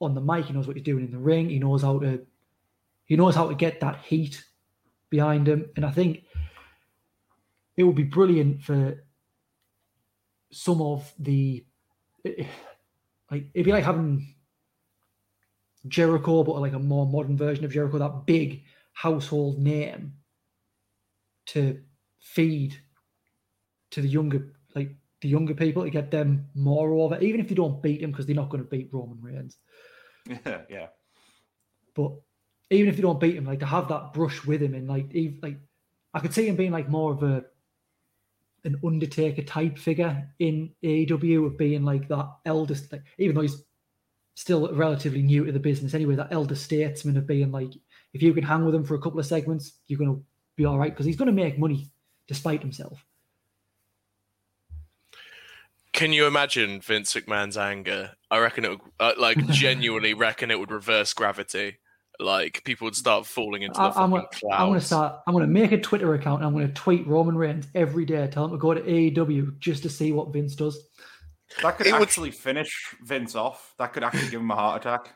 on 0.00 0.14
the 0.14 0.20
mic. 0.20 0.46
He 0.46 0.52
knows 0.52 0.66
what 0.66 0.76
he's 0.76 0.84
doing 0.84 1.04
in 1.04 1.12
the 1.12 1.18
ring. 1.18 1.48
He 1.50 1.58
knows 1.58 1.82
how 1.82 1.98
to. 1.98 2.26
He 3.04 3.16
knows 3.16 3.34
how 3.34 3.48
to 3.48 3.54
get 3.54 3.80
that 3.80 4.00
heat 4.04 4.44
behind 5.08 5.48
him, 5.48 5.70
and 5.76 5.84
I 5.84 5.90
think 5.90 6.24
it 7.76 7.84
would 7.84 7.94
be 7.94 8.02
brilliant 8.02 8.62
for 8.62 9.04
some 10.50 10.82
of 10.82 11.12
the 11.18 11.64
like 12.24 13.46
it'd 13.54 13.64
be 13.64 13.72
like 13.72 13.84
having 13.84 14.34
Jericho, 15.88 16.44
but 16.44 16.60
like 16.60 16.72
a 16.72 16.78
more 16.78 17.06
modern 17.06 17.36
version 17.36 17.64
of 17.64 17.72
Jericho, 17.72 17.98
that 17.98 18.26
big 18.26 18.64
household 18.92 19.58
name 19.58 20.14
to 21.46 21.80
feed 22.20 22.76
to 23.90 24.02
the 24.02 24.08
younger 24.08 24.52
like 24.74 24.90
the 25.20 25.28
younger 25.28 25.54
people 25.54 25.82
to 25.82 25.90
get 25.90 26.10
them 26.10 26.48
more 26.54 26.92
over, 26.92 27.18
even 27.20 27.40
if 27.40 27.48
they 27.48 27.54
don't 27.54 27.82
beat 27.82 28.02
him 28.02 28.10
because 28.10 28.26
they're 28.26 28.36
not 28.36 28.50
going 28.50 28.62
to 28.62 28.68
beat 28.68 28.90
Roman 28.92 29.20
Reigns. 29.20 29.56
Yeah, 30.26 30.60
yeah. 30.70 30.86
But 31.94 32.12
even 32.70 32.88
if 32.88 32.96
they 32.96 33.02
don't 33.02 33.20
beat 33.20 33.36
him, 33.36 33.46
like 33.46 33.60
to 33.60 33.66
have 33.66 33.88
that 33.88 34.12
brush 34.12 34.44
with 34.44 34.62
him 34.62 34.74
and 34.74 34.88
like 34.88 35.12
even, 35.14 35.40
like 35.42 35.58
I 36.14 36.20
could 36.20 36.34
see 36.34 36.46
him 36.46 36.56
being 36.56 36.72
like 36.72 36.88
more 36.88 37.12
of 37.12 37.22
a 37.22 37.44
an 38.64 38.80
Undertaker 38.84 39.42
type 39.42 39.78
figure 39.78 40.28
in 40.38 40.70
AEW 40.82 41.46
of 41.46 41.56
being 41.56 41.84
like 41.84 42.08
that 42.08 42.28
eldest, 42.44 42.92
like, 42.92 43.04
even 43.16 43.34
though 43.34 43.42
he's 43.42 43.62
still 44.38 44.72
relatively 44.72 45.20
new 45.20 45.44
to 45.44 45.50
the 45.50 45.58
business 45.58 45.94
anyway, 45.94 46.14
that 46.14 46.28
elder 46.30 46.54
statesman 46.54 47.16
of 47.16 47.26
being 47.26 47.50
like, 47.50 47.72
if 48.12 48.22
you 48.22 48.32
can 48.32 48.44
hang 48.44 48.64
with 48.64 48.72
him 48.72 48.84
for 48.84 48.94
a 48.94 49.00
couple 49.00 49.18
of 49.18 49.26
segments, 49.26 49.72
you're 49.88 49.98
going 49.98 50.14
to 50.14 50.22
be 50.54 50.64
all 50.64 50.78
right 50.78 50.92
because 50.92 51.04
he's 51.04 51.16
going 51.16 51.26
to 51.26 51.32
make 51.32 51.58
money 51.58 51.90
despite 52.28 52.62
himself. 52.62 53.04
Can 55.92 56.12
you 56.12 56.28
imagine 56.28 56.80
Vince 56.80 57.14
McMahon's 57.14 57.56
anger? 57.56 58.12
I 58.30 58.38
reckon 58.38 58.64
it 58.64 58.70
would, 58.70 58.80
uh, 59.00 59.14
like, 59.18 59.44
genuinely 59.48 60.14
reckon 60.14 60.52
it 60.52 60.60
would 60.60 60.70
reverse 60.70 61.12
gravity. 61.12 61.78
Like, 62.20 62.62
people 62.62 62.84
would 62.84 62.94
start 62.94 63.26
falling 63.26 63.62
into 63.62 63.74
the 63.74 63.80
I, 63.80 63.86
I'm, 63.86 63.92
fucking 63.94 64.10
gonna, 64.10 64.28
clouds. 64.30 64.62
I'm 64.62 64.68
going 64.68 64.80
to 64.80 64.86
start. 64.86 65.20
I'm 65.26 65.34
going 65.34 65.46
to 65.46 65.52
make 65.52 65.72
a 65.72 65.80
Twitter 65.80 66.14
account 66.14 66.42
and 66.42 66.46
I'm 66.46 66.52
going 66.52 66.68
to 66.68 66.74
tweet 66.74 67.08
Roman 67.08 67.36
Reigns 67.36 67.66
every 67.74 68.04
day, 68.04 68.28
tell 68.28 68.44
him 68.44 68.52
to 68.52 68.56
go 68.56 68.72
to 68.72 68.82
AEW 68.82 69.58
just 69.58 69.82
to 69.82 69.90
see 69.90 70.12
what 70.12 70.32
Vince 70.32 70.54
does. 70.54 70.80
That 71.62 71.76
could 71.78 71.86
It 71.86 71.92
would- 71.92 72.02
actually 72.02 72.30
finish 72.30 72.94
Vince 73.02 73.34
off. 73.34 73.74
That 73.78 73.92
could 73.92 74.04
actually 74.04 74.30
give 74.30 74.40
him 74.40 74.50
a 74.50 74.54
heart 74.54 74.84
attack. 74.84 75.14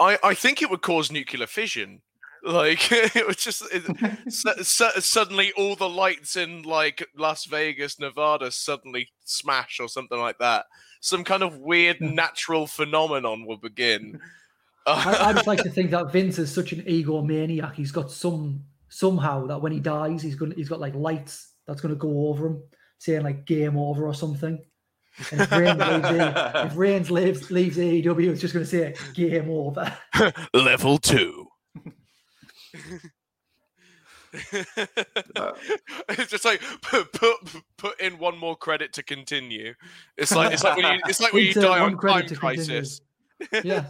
I, 0.00 0.18
I 0.22 0.34
think 0.34 0.60
it 0.62 0.70
would 0.70 0.82
cause 0.82 1.10
nuclear 1.12 1.46
fission. 1.46 2.02
Like 2.42 2.92
it 2.92 3.26
was 3.26 3.36
just 3.36 3.62
it, 3.72 3.82
su- 4.30 4.62
su- 4.62 5.00
suddenly 5.00 5.52
all 5.56 5.76
the 5.76 5.88
lights 5.88 6.36
in 6.36 6.62
like 6.62 7.06
Las 7.16 7.46
Vegas, 7.46 7.98
Nevada 7.98 8.50
suddenly 8.50 9.08
smash 9.24 9.80
or 9.80 9.88
something 9.88 10.18
like 10.18 10.38
that. 10.38 10.66
Some 11.00 11.24
kind 11.24 11.42
of 11.42 11.58
weird 11.58 12.00
natural 12.00 12.66
phenomenon 12.66 13.46
will 13.46 13.56
begin. 13.56 14.20
I, 14.86 15.28
I 15.28 15.32
just 15.32 15.46
like 15.46 15.62
to 15.62 15.70
think 15.70 15.90
that 15.92 16.12
Vince 16.12 16.38
is 16.38 16.52
such 16.52 16.72
an 16.72 16.82
egomaniac. 16.82 17.74
He's 17.74 17.92
got 17.92 18.10
some 18.10 18.62
somehow 18.90 19.46
that 19.46 19.62
when 19.62 19.72
he 19.72 19.80
dies, 19.80 20.20
he's 20.22 20.34
gonna 20.34 20.54
he's 20.54 20.68
got 20.68 20.80
like 20.80 20.94
lights 20.94 21.52
that's 21.66 21.80
gonna 21.80 21.94
go 21.94 22.28
over 22.28 22.48
him, 22.48 22.62
saying 22.98 23.22
like 23.22 23.46
"game 23.46 23.78
over" 23.78 24.06
or 24.06 24.12
something. 24.12 24.62
And 25.30 25.40
if 25.40 25.50
Reigns 25.52 25.78
leaves, 25.88 26.08
A- 26.10 26.66
if 26.66 26.76
Reigns 26.76 27.10
leaves, 27.10 27.50
leaves 27.50 27.76
AEW, 27.76 28.30
it's 28.30 28.40
just 28.40 28.54
gonna 28.54 28.66
say 28.66 28.94
"game 29.14 29.50
over." 29.50 29.96
Level 30.52 30.98
two. 30.98 31.48
Uh, 35.36 35.52
it's 36.08 36.30
just 36.30 36.44
like 36.44 36.60
put, 36.82 37.12
put 37.12 37.36
put 37.78 38.00
in 38.00 38.18
one 38.18 38.36
more 38.36 38.56
credit 38.56 38.92
to 38.94 39.02
continue. 39.02 39.74
It's 40.16 40.34
like 40.34 40.52
it's 40.52 40.64
like 40.64 40.76
when 40.76 40.94
you 40.94 41.00
it's 41.06 41.20
like 41.20 41.32
when 41.32 41.44
you 41.44 41.54
die 41.54 41.78
on 41.78 41.96
credit 41.96 42.28
Time 42.28 42.28
to 42.28 42.36
continue. 42.36 42.66
Crisis. 42.66 43.00
Yeah, 43.64 43.84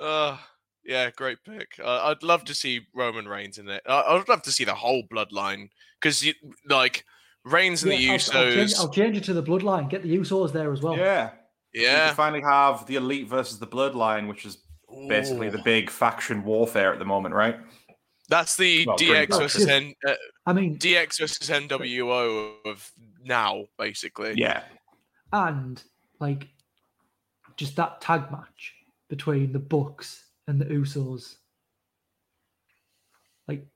uh, 0.00 0.38
yeah, 0.84 1.10
great 1.10 1.38
pick. 1.44 1.78
Uh, 1.82 2.02
I'd 2.04 2.22
love 2.22 2.44
to 2.44 2.54
see 2.54 2.82
Roman 2.94 3.26
Reigns 3.26 3.58
in 3.58 3.68
it. 3.68 3.82
I 3.86 4.02
I'd 4.02 4.28
love 4.28 4.42
to 4.42 4.52
see 4.52 4.64
the 4.64 4.74
whole 4.74 5.02
bloodline 5.12 5.70
because 6.00 6.24
you 6.24 6.34
like 6.68 7.04
Reigns 7.44 7.82
and 7.82 7.92
Yeah, 7.92 7.98
the 7.98 8.06
I'll, 8.06 8.12
I'll, 8.12 8.18
change, 8.54 8.70
Usos. 8.72 8.78
I'll 8.80 8.88
change 8.90 9.16
it 9.16 9.24
to 9.24 9.34
the 9.34 9.42
bloodline. 9.42 9.88
Get 9.90 10.02
the 10.02 10.16
Usos 10.16 10.52
there 10.52 10.72
as 10.72 10.80
well. 10.80 10.96
yeah. 10.96 11.30
You 11.72 11.82
yeah, 11.82 12.14
finally 12.14 12.40
have 12.42 12.86
the 12.86 12.94
elite 12.96 13.28
versus 13.28 13.58
the 13.58 13.66
bloodline, 13.66 14.28
which 14.28 14.44
is 14.46 14.58
basically 15.08 15.48
the 15.50 15.58
big 15.64 15.90
faction 15.90 16.44
warfare 16.44 16.92
at 16.92 16.98
the 17.00 17.04
moment, 17.04 17.34
right? 17.34 17.56
that's 18.30 18.56
the 18.56 18.86
Well, 18.86 18.96
DX 18.96 19.08
pretty 19.26 19.42
versus 19.42 19.66
much. 19.66 19.70
N, 19.74 19.94
uh, 20.08 20.14
I 20.46 20.52
mean, 20.54 20.78
DX 20.78 21.18
versus 21.18 21.50
NWO 21.50 22.54
of 22.64 22.90
now, 23.22 23.64
basically. 23.78 24.34
Yeah. 24.36 24.62
and 25.32 25.82
like 26.20 26.48
just 27.56 27.76
that 27.76 28.00
tag 28.00 28.30
match 28.30 28.72
between 29.10 29.52
the 29.52 29.58
Bucks 29.58 30.24
and 30.48 30.58
the 30.60 30.64
Usos. 30.66 31.34
Like 33.48 33.66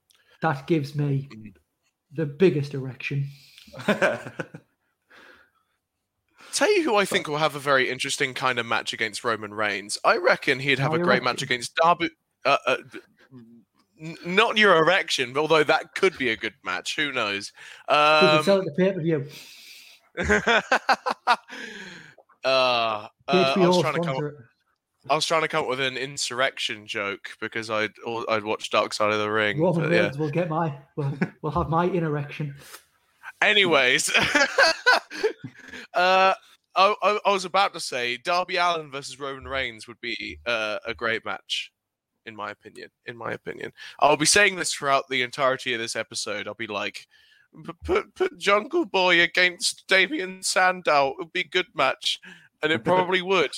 that 0.41 0.67
gives 0.67 0.95
me 0.95 1.29
Mm. 1.31 1.53
the 2.13 2.27
biggest 2.27 2.75
erection. 2.75 3.27
Tell 6.53 6.75
you 6.75 6.83
who 6.83 6.97
I 6.97 7.05
think 7.05 7.29
will 7.29 7.37
have 7.37 7.55
a 7.55 7.61
very 7.61 7.89
interesting 7.91 8.35
kind 8.35 8.59
of 8.59 8.67
match 8.67 8.93
against 8.93 9.23
Roman 9.23 9.55
Reigns. 9.55 9.99
I 10.05 10.17
reckon 10.17 10.59
he'd 10.59 10.79
have 10.79 10.93
Oh, 10.93 10.97
a 10.97 10.99
great 10.99 11.23
match 11.23 11.43
against 11.43 11.75
Darby. 11.77 12.11
Uh, 12.45 12.57
uh, 12.67 12.77
not 14.25 14.57
your 14.57 14.77
erection, 14.77 15.37
although 15.37 15.63
that 15.65 15.95
could 15.95 16.17
be 16.19 16.31
a 16.31 16.37
good 16.37 16.55
match. 16.65 16.97
Who 16.97 17.13
knows? 17.13 17.53
Could 17.89 18.45
sell 18.45 18.61
Um, 18.61 18.63
it 18.63 18.65
to 18.65 18.71
pay 18.77 18.93
per 18.93 19.01
view. 19.01 19.29
uh, 20.19 20.61
uh, 22.45 23.09
I 23.29 23.55
was 23.57 23.81
trying 23.81 23.95
to 23.95 24.01
come. 24.01 24.17
sponsor. 24.17 24.49
I 25.11 25.15
was 25.15 25.27
trying 25.27 25.43
to 25.43 25.49
come 25.49 25.63
up 25.63 25.69
with 25.69 25.81
an 25.81 25.97
insurrection 25.97 26.87
joke 26.87 27.31
because 27.41 27.71
I'd 27.71 27.93
I'd 28.29 28.45
watched 28.45 28.73
Dark 28.73 28.93
Side 28.95 29.13
of 29.13 29.19
the 29.19 29.31
Ring. 29.31 29.61
Roman 29.61 29.83
but 29.85 29.93
yeah. 29.93 30.03
Reigns 30.03 30.19
will 30.19 30.31
get 30.31 30.49
my 30.49 30.77
will 30.97 31.13
will 31.43 31.51
have 31.53 31.69
my 31.69 31.85
erection. 31.87 32.55
Anyways, 33.41 34.11
uh, 35.95 36.35
I, 36.75 36.95
I, 37.03 37.19
I 37.25 37.33
was 37.33 37.45
about 37.45 37.73
to 37.75 37.81
say 37.81 38.17
Darby 38.19 38.57
Allin 38.57 38.91
versus 38.91 39.19
Roman 39.19 39.47
Reigns 39.47 39.87
would 39.89 40.01
be 40.01 40.39
uh, 40.47 40.79
a 40.87 40.95
great 40.95 41.25
match, 41.25 41.71
in 42.27 42.35
my 42.35 42.51
opinion. 42.51 42.91
In 43.07 43.17
my 43.17 43.33
opinion, 43.33 43.73
I'll 44.01 44.17
be 44.17 44.27
saying 44.27 44.57
this 44.57 44.73
throughout 44.73 45.09
the 45.09 45.23
entirety 45.23 45.73
of 45.75 45.81
this 45.81 45.97
episode. 45.97 46.47
I'll 46.49 46.55
be 46.55 46.67
like, 46.67 47.07
put 47.85 48.15
put 48.15 48.39
Jungle 48.39 48.85
Boy 48.85 49.21
against 49.23 49.85
Damien 49.89 50.43
Sandow. 50.43 51.11
It 51.11 51.17
would 51.19 51.33
be 51.33 51.41
a 51.41 51.49
good 51.49 51.67
match, 51.75 52.21
and 52.63 52.73
it 52.73 52.85
probably 52.85 53.23
would. 53.23 53.53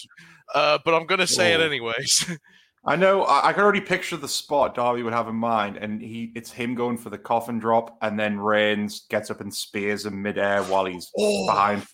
Uh, 0.54 0.78
but 0.84 0.94
I'm 0.94 1.06
gonna 1.06 1.26
say 1.26 1.52
it 1.54 1.60
Oh. 1.60 1.64
anyways. 1.64 2.36
I 2.84 2.96
know. 2.96 3.24
I, 3.24 3.48
I 3.48 3.52
can 3.52 3.62
already 3.62 3.80
picture 3.80 4.16
the 4.16 4.28
spot 4.28 4.74
Darby 4.74 5.02
would 5.02 5.12
have 5.12 5.28
in 5.28 5.36
mind, 5.36 5.76
and 5.76 6.00
he 6.00 6.32
it's 6.34 6.50
him 6.50 6.74
going 6.74 6.96
for 6.96 7.10
the 7.10 7.18
coffin 7.18 7.58
drop, 7.58 7.98
and 8.02 8.18
then 8.18 8.38
Reigns 8.38 9.06
gets 9.10 9.30
up 9.30 9.40
and 9.40 9.54
spears 9.54 10.06
him 10.06 10.22
midair 10.22 10.62
while 10.64 10.86
he's 10.86 11.10
Oh. 11.18 11.46
behind. 11.46 11.86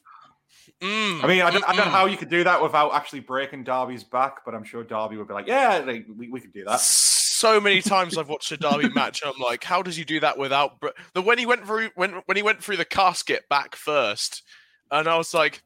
Mm, 0.81 1.25
I 1.25 1.27
mean, 1.27 1.43
I 1.43 1.51
don't, 1.51 1.65
I 1.65 1.75
don't 1.75 1.87
know 1.87 1.91
how 1.91 2.05
you 2.07 2.17
could 2.19 2.29
do 2.29 2.45
that 2.45 2.63
without 2.63 2.93
actually 2.93 3.21
breaking 3.21 3.65
Darby's 3.65 4.05
back, 4.05 4.45
but 4.45 4.55
I'm 4.55 4.63
sure 4.63 4.85
Darby 4.85 5.17
would 5.17 5.27
be 5.27 5.33
like, 5.35 5.47
"Yeah, 5.47 5.83
like, 5.87 6.07
we, 6.15 6.29
we 6.29 6.41
could 6.41 6.53
do 6.53 6.65
that." 6.65 6.81
so 6.81 7.61
many 7.61 7.83
times 7.83 8.17
I've 8.17 8.29
watched 8.29 8.51
a 8.53 8.57
Darby 8.57 8.89
match. 8.95 9.23
I'm 9.25 9.39
like, 9.39 9.63
how 9.63 9.83
does 9.83 9.97
he 9.97 10.05
do 10.05 10.21
that 10.21 10.39
without? 10.39 10.81
Br-? 10.81 10.89
The 11.15 11.23
when 11.23 11.39
he 11.39 11.47
went 11.47 11.67
through 11.67 11.91
when 11.95 12.23
when 12.27 12.37
he 12.37 12.43
went 12.43 12.63
through 12.63 12.77
the 12.77 12.85
casket 12.85 13.49
back 13.49 13.75
first, 13.75 14.43
and 14.91 15.09
I 15.09 15.17
was 15.17 15.33
like, 15.35 15.63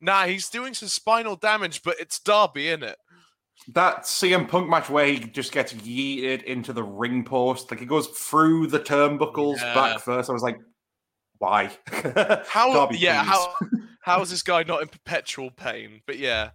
nah, 0.00 0.24
he's 0.24 0.48
doing 0.48 0.74
some 0.74 0.88
spinal 0.88 1.36
damage, 1.36 1.82
but 1.82 1.96
it's 1.98 2.18
Darby, 2.20 2.68
in 2.68 2.82
it? 2.82 2.96
That 3.74 4.02
CM 4.02 4.48
Punk 4.48 4.68
match 4.68 4.90
where 4.90 5.06
he 5.06 5.18
just 5.20 5.52
gets 5.52 5.72
yeeted 5.72 6.42
into 6.44 6.72
the 6.72 6.82
ring 6.82 7.22
post, 7.24 7.70
like 7.70 7.78
he 7.80 7.86
goes 7.86 8.08
through 8.08 8.66
the 8.68 8.80
turnbuckles 8.80 9.56
Yeah. 9.58 9.74
back 9.74 10.00
first. 10.00 10.28
I 10.28 10.32
was 10.32 10.42
like, 10.42 10.58
"Why?" 11.38 11.70
How? 12.48 12.72
Darby, 12.72 12.98
yeah. 12.98 13.22
please. 13.22 13.28
How? 13.30 13.54
How 14.04 14.20
is 14.22 14.30
this 14.30 14.42
guy 14.42 14.64
not 14.64 14.82
in 14.82 14.88
perpetual 14.88 15.50
pain? 15.52 16.00
But 16.06 16.18
yeah, 16.18 16.50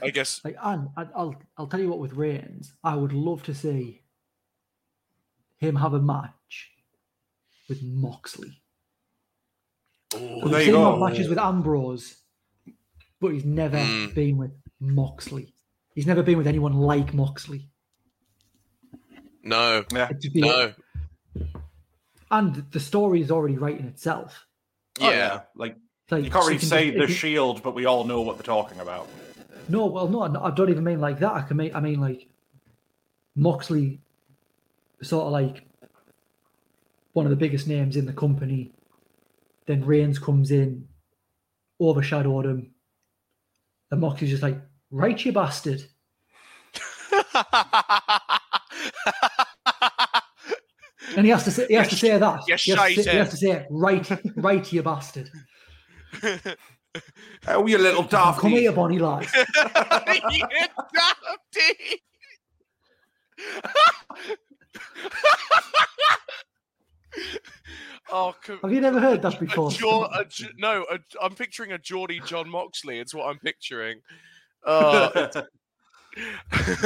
I 0.00 0.10
guess. 0.10 0.40
Like, 0.44 0.56
and 0.62 0.88
I- 0.96 1.08
I'll 1.16 1.34
I'll 1.56 1.66
tell 1.66 1.80
you 1.80 1.88
what 1.88 1.98
with 1.98 2.12
Reigns, 2.12 2.72
I 2.84 2.94
would 2.94 3.12
love 3.12 3.42
to 3.44 3.54
see 3.54 4.02
him 5.56 5.74
have 5.74 5.92
a 5.94 6.00
match 6.00 6.70
with 7.68 7.82
Moxley. 7.82 8.62
Ooh, 10.14 10.18
Well, 10.20 10.48
there 10.50 10.58
We've 10.60 10.66
you 10.68 10.72
seen 10.72 10.74
him 10.76 10.82
go. 11.00 11.04
matches 11.04 11.28
with 11.28 11.38
Ambrose, 11.38 12.16
but 13.20 13.32
he's 13.32 13.44
never 13.44 13.76
Mm. 13.78 14.14
been 14.14 14.36
with 14.36 14.52
Moxley. 14.78 15.52
He's 15.98 16.06
never 16.06 16.22
been 16.22 16.38
with 16.38 16.46
anyone 16.46 16.74
like 16.74 17.12
Moxley. 17.12 17.68
no, 19.42 19.84
Yeah. 19.92 20.04
It'd 20.04 20.20
just 20.20 20.32
be, 20.32 20.42
no. 20.42 20.72
and 22.30 22.54
the 22.70 22.78
story 22.78 23.20
is 23.20 23.32
already 23.32 23.56
writing 23.56 23.86
itself. 23.86 24.46
Oh, 25.00 25.10
Yeah. 25.10 25.40
like 25.56 25.74
Like, 26.08 26.22
you 26.22 26.30
can't 26.30 26.44
so 26.44 26.48
really 26.50 26.60
can 26.60 26.68
say 26.68 26.90
just- 26.92 27.08
the 27.08 27.12
shield, 27.12 27.64
but 27.64 27.74
we 27.74 27.84
all 27.84 28.04
know 28.04 28.20
what 28.20 28.36
they're 28.36 28.44
talking 28.44 28.78
about. 28.78 29.08
No, 29.68 29.86
well, 29.86 30.06
no, 30.06 30.20
I 30.40 30.52
don't 30.52 30.70
even 30.70 30.84
mean 30.84 31.00
like 31.00 31.18
that. 31.18 31.32
I 31.32 31.42
can 31.42 31.56
mean, 31.56 31.74
I 31.74 31.80
mean 31.80 32.00
like 32.00 32.28
Moxley, 33.34 34.00
sort 35.02 35.26
of 35.26 35.32
like 35.32 35.66
one 37.12 37.26
of 37.26 37.30
the 37.30 37.36
biggest 37.36 37.66
names 37.66 37.96
in 37.96 38.06
the 38.06 38.12
company. 38.12 38.70
Then 39.66 39.84
Reigns 39.84 40.20
comes 40.20 40.52
in, 40.52 40.86
overshadowed 41.80 42.46
him, 42.46 42.72
and 43.90 44.00
Moxley's 44.00 44.30
just 44.30 44.44
like, 44.44 44.60
"Right, 44.90 45.24
you 45.24 45.32
bastard." 45.32 45.82
And 51.16 51.24
he 51.24 51.30
has 51.30 51.44
to 51.44 51.50
say, 51.50 51.66
he 51.68 51.74
has 51.74 51.86
You 51.86 51.90
to 51.90 51.96
say 51.96 52.18
that. 52.18 52.40
you 52.48 52.56
he, 52.56 52.70
has 52.72 52.94
to 52.96 53.02
say, 53.02 53.10
he 53.10 53.16
has 53.16 53.30
to 53.30 53.36
say, 53.36 53.66
"Right, 53.70 54.08
right, 54.36 54.72
you 54.72 54.82
bastard." 54.82 55.30
Oh, 57.46 57.66
you 57.66 57.78
little 57.78 58.02
daft. 58.02 58.40
Come 58.40 58.52
here, 58.52 58.72
Bonnie 58.72 58.98
lad. 58.98 59.26
you 60.30 60.44
dafty. 60.94 62.00
oh, 68.10 68.34
co- 68.42 68.58
Have 68.62 68.72
you 68.72 68.80
never 68.80 69.00
heard 69.00 69.22
that 69.22 69.38
before? 69.38 69.70
Jor- 69.70 70.08
a 70.14 70.24
J- 70.24 70.48
no, 70.58 70.84
a, 70.90 70.98
I'm 71.22 71.34
picturing 71.34 71.72
a 71.72 71.78
Geordie 71.78 72.20
Jon 72.24 72.48
Moxley. 72.48 72.98
It's 72.98 73.14
what 73.14 73.28
I'm 73.28 73.38
picturing. 73.38 74.00
Uh, 74.68 75.42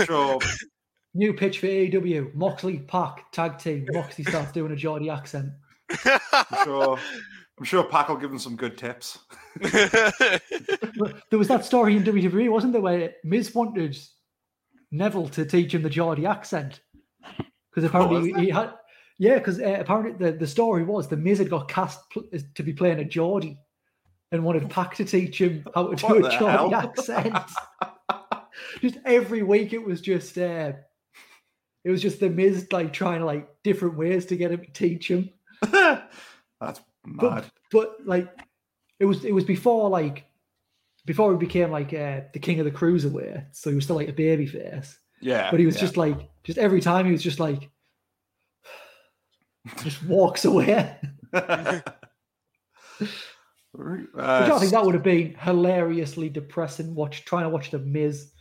sure. 0.04 0.38
New 1.14 1.34
pitch 1.34 1.58
for 1.58 1.66
AEW: 1.66 2.34
Moxley 2.34 2.78
Pac 2.78 3.30
tag 3.32 3.58
team. 3.58 3.86
Moxley 3.90 4.24
starts 4.24 4.52
doing 4.52 4.72
a 4.72 4.76
Geordie 4.76 5.10
accent. 5.10 5.52
I'm 6.32 6.64
sure. 6.64 6.98
I'm 7.58 7.64
sure 7.64 7.84
Pac 7.84 8.08
will 8.08 8.16
give 8.16 8.30
him 8.30 8.38
some 8.38 8.56
good 8.56 8.78
tips. 8.78 9.18
There 9.60 11.38
was 11.38 11.48
that 11.48 11.64
story 11.64 11.96
in 11.96 12.02
WWE, 12.02 12.50
wasn't 12.50 12.72
there, 12.72 12.80
where 12.80 13.12
Miz 13.24 13.54
wanted 13.54 13.98
Neville 14.90 15.28
to 15.28 15.44
teach 15.44 15.74
him 15.74 15.82
the 15.82 15.90
Geordie 15.90 16.26
accent 16.26 16.80
because 17.70 17.84
apparently 17.84 18.32
was 18.32 18.42
he 18.42 18.48
had. 18.48 18.72
Yeah, 19.18 19.38
because 19.38 19.60
uh, 19.60 19.76
apparently 19.78 20.12
the, 20.12 20.36
the 20.36 20.46
story 20.46 20.82
was 20.82 21.08
the 21.08 21.16
Miz 21.16 21.38
had 21.38 21.50
got 21.50 21.68
cast 21.68 22.00
pl- 22.10 22.24
to 22.54 22.62
be 22.62 22.72
playing 22.72 22.98
a 22.98 23.04
Geordie 23.04 23.58
and 24.32 24.42
wanted 24.42 24.68
Pac 24.70 24.96
to 24.96 25.04
teach 25.04 25.40
him 25.40 25.64
how 25.74 25.88
to 25.88 25.96
do 25.96 26.06
What 26.06 26.34
a 26.34 26.38
Geordie 26.38 26.74
accent. 26.74 27.36
just 28.80 28.98
every 29.04 29.42
week 29.42 29.72
it 29.72 29.84
was 29.84 30.00
just 30.00 30.36
uh, 30.38 30.72
it 31.84 31.90
was 31.90 32.02
just 32.02 32.18
the 32.18 32.30
Miz 32.30 32.66
like 32.72 32.92
trying 32.92 33.22
like 33.22 33.48
different 33.62 33.96
ways 33.96 34.26
to 34.26 34.36
get 34.36 34.50
him 34.50 34.64
to 34.64 34.72
teach 34.72 35.08
him. 35.08 35.30
That's 35.70 36.80
mad. 37.04 37.20
but 37.20 37.50
but 37.70 37.96
like 38.04 38.28
it 38.98 39.04
was 39.04 39.24
it 39.24 39.32
was 39.32 39.44
before 39.44 39.88
like 39.88 40.24
before 41.04 41.32
he 41.32 41.38
became 41.38 41.70
like 41.70 41.92
uh, 41.92 42.20
the 42.32 42.38
king 42.40 42.58
of 42.58 42.64
the 42.64 42.70
cruiserweight, 42.70 43.46
so 43.52 43.70
he 43.70 43.76
was 43.76 43.84
still 43.84 43.96
like 43.96 44.08
a 44.08 44.12
baby 44.12 44.46
face. 44.46 44.98
yeah. 45.20 45.50
But 45.50 45.60
he 45.60 45.66
was 45.66 45.74
yeah. 45.76 45.80
just 45.82 45.96
like 45.96 46.30
just 46.44 46.58
every 46.58 46.80
time 46.80 47.06
he 47.06 47.12
was 47.12 47.22
just 47.22 47.40
like 47.40 47.68
just 49.82 50.02
walks 50.04 50.44
away. 50.44 50.96
Which 53.72 54.06
I 54.16 54.20
Uh, 54.46 54.58
think 54.58 54.72
that 54.72 54.84
would 54.84 54.94
have 54.94 55.02
been 55.02 55.34
hilariously 55.38 56.28
depressing. 56.28 56.94
Watch 56.94 57.24
trying 57.24 57.44
to 57.44 57.48
watch 57.48 57.70
the 57.70 57.78
Miz 57.78 58.32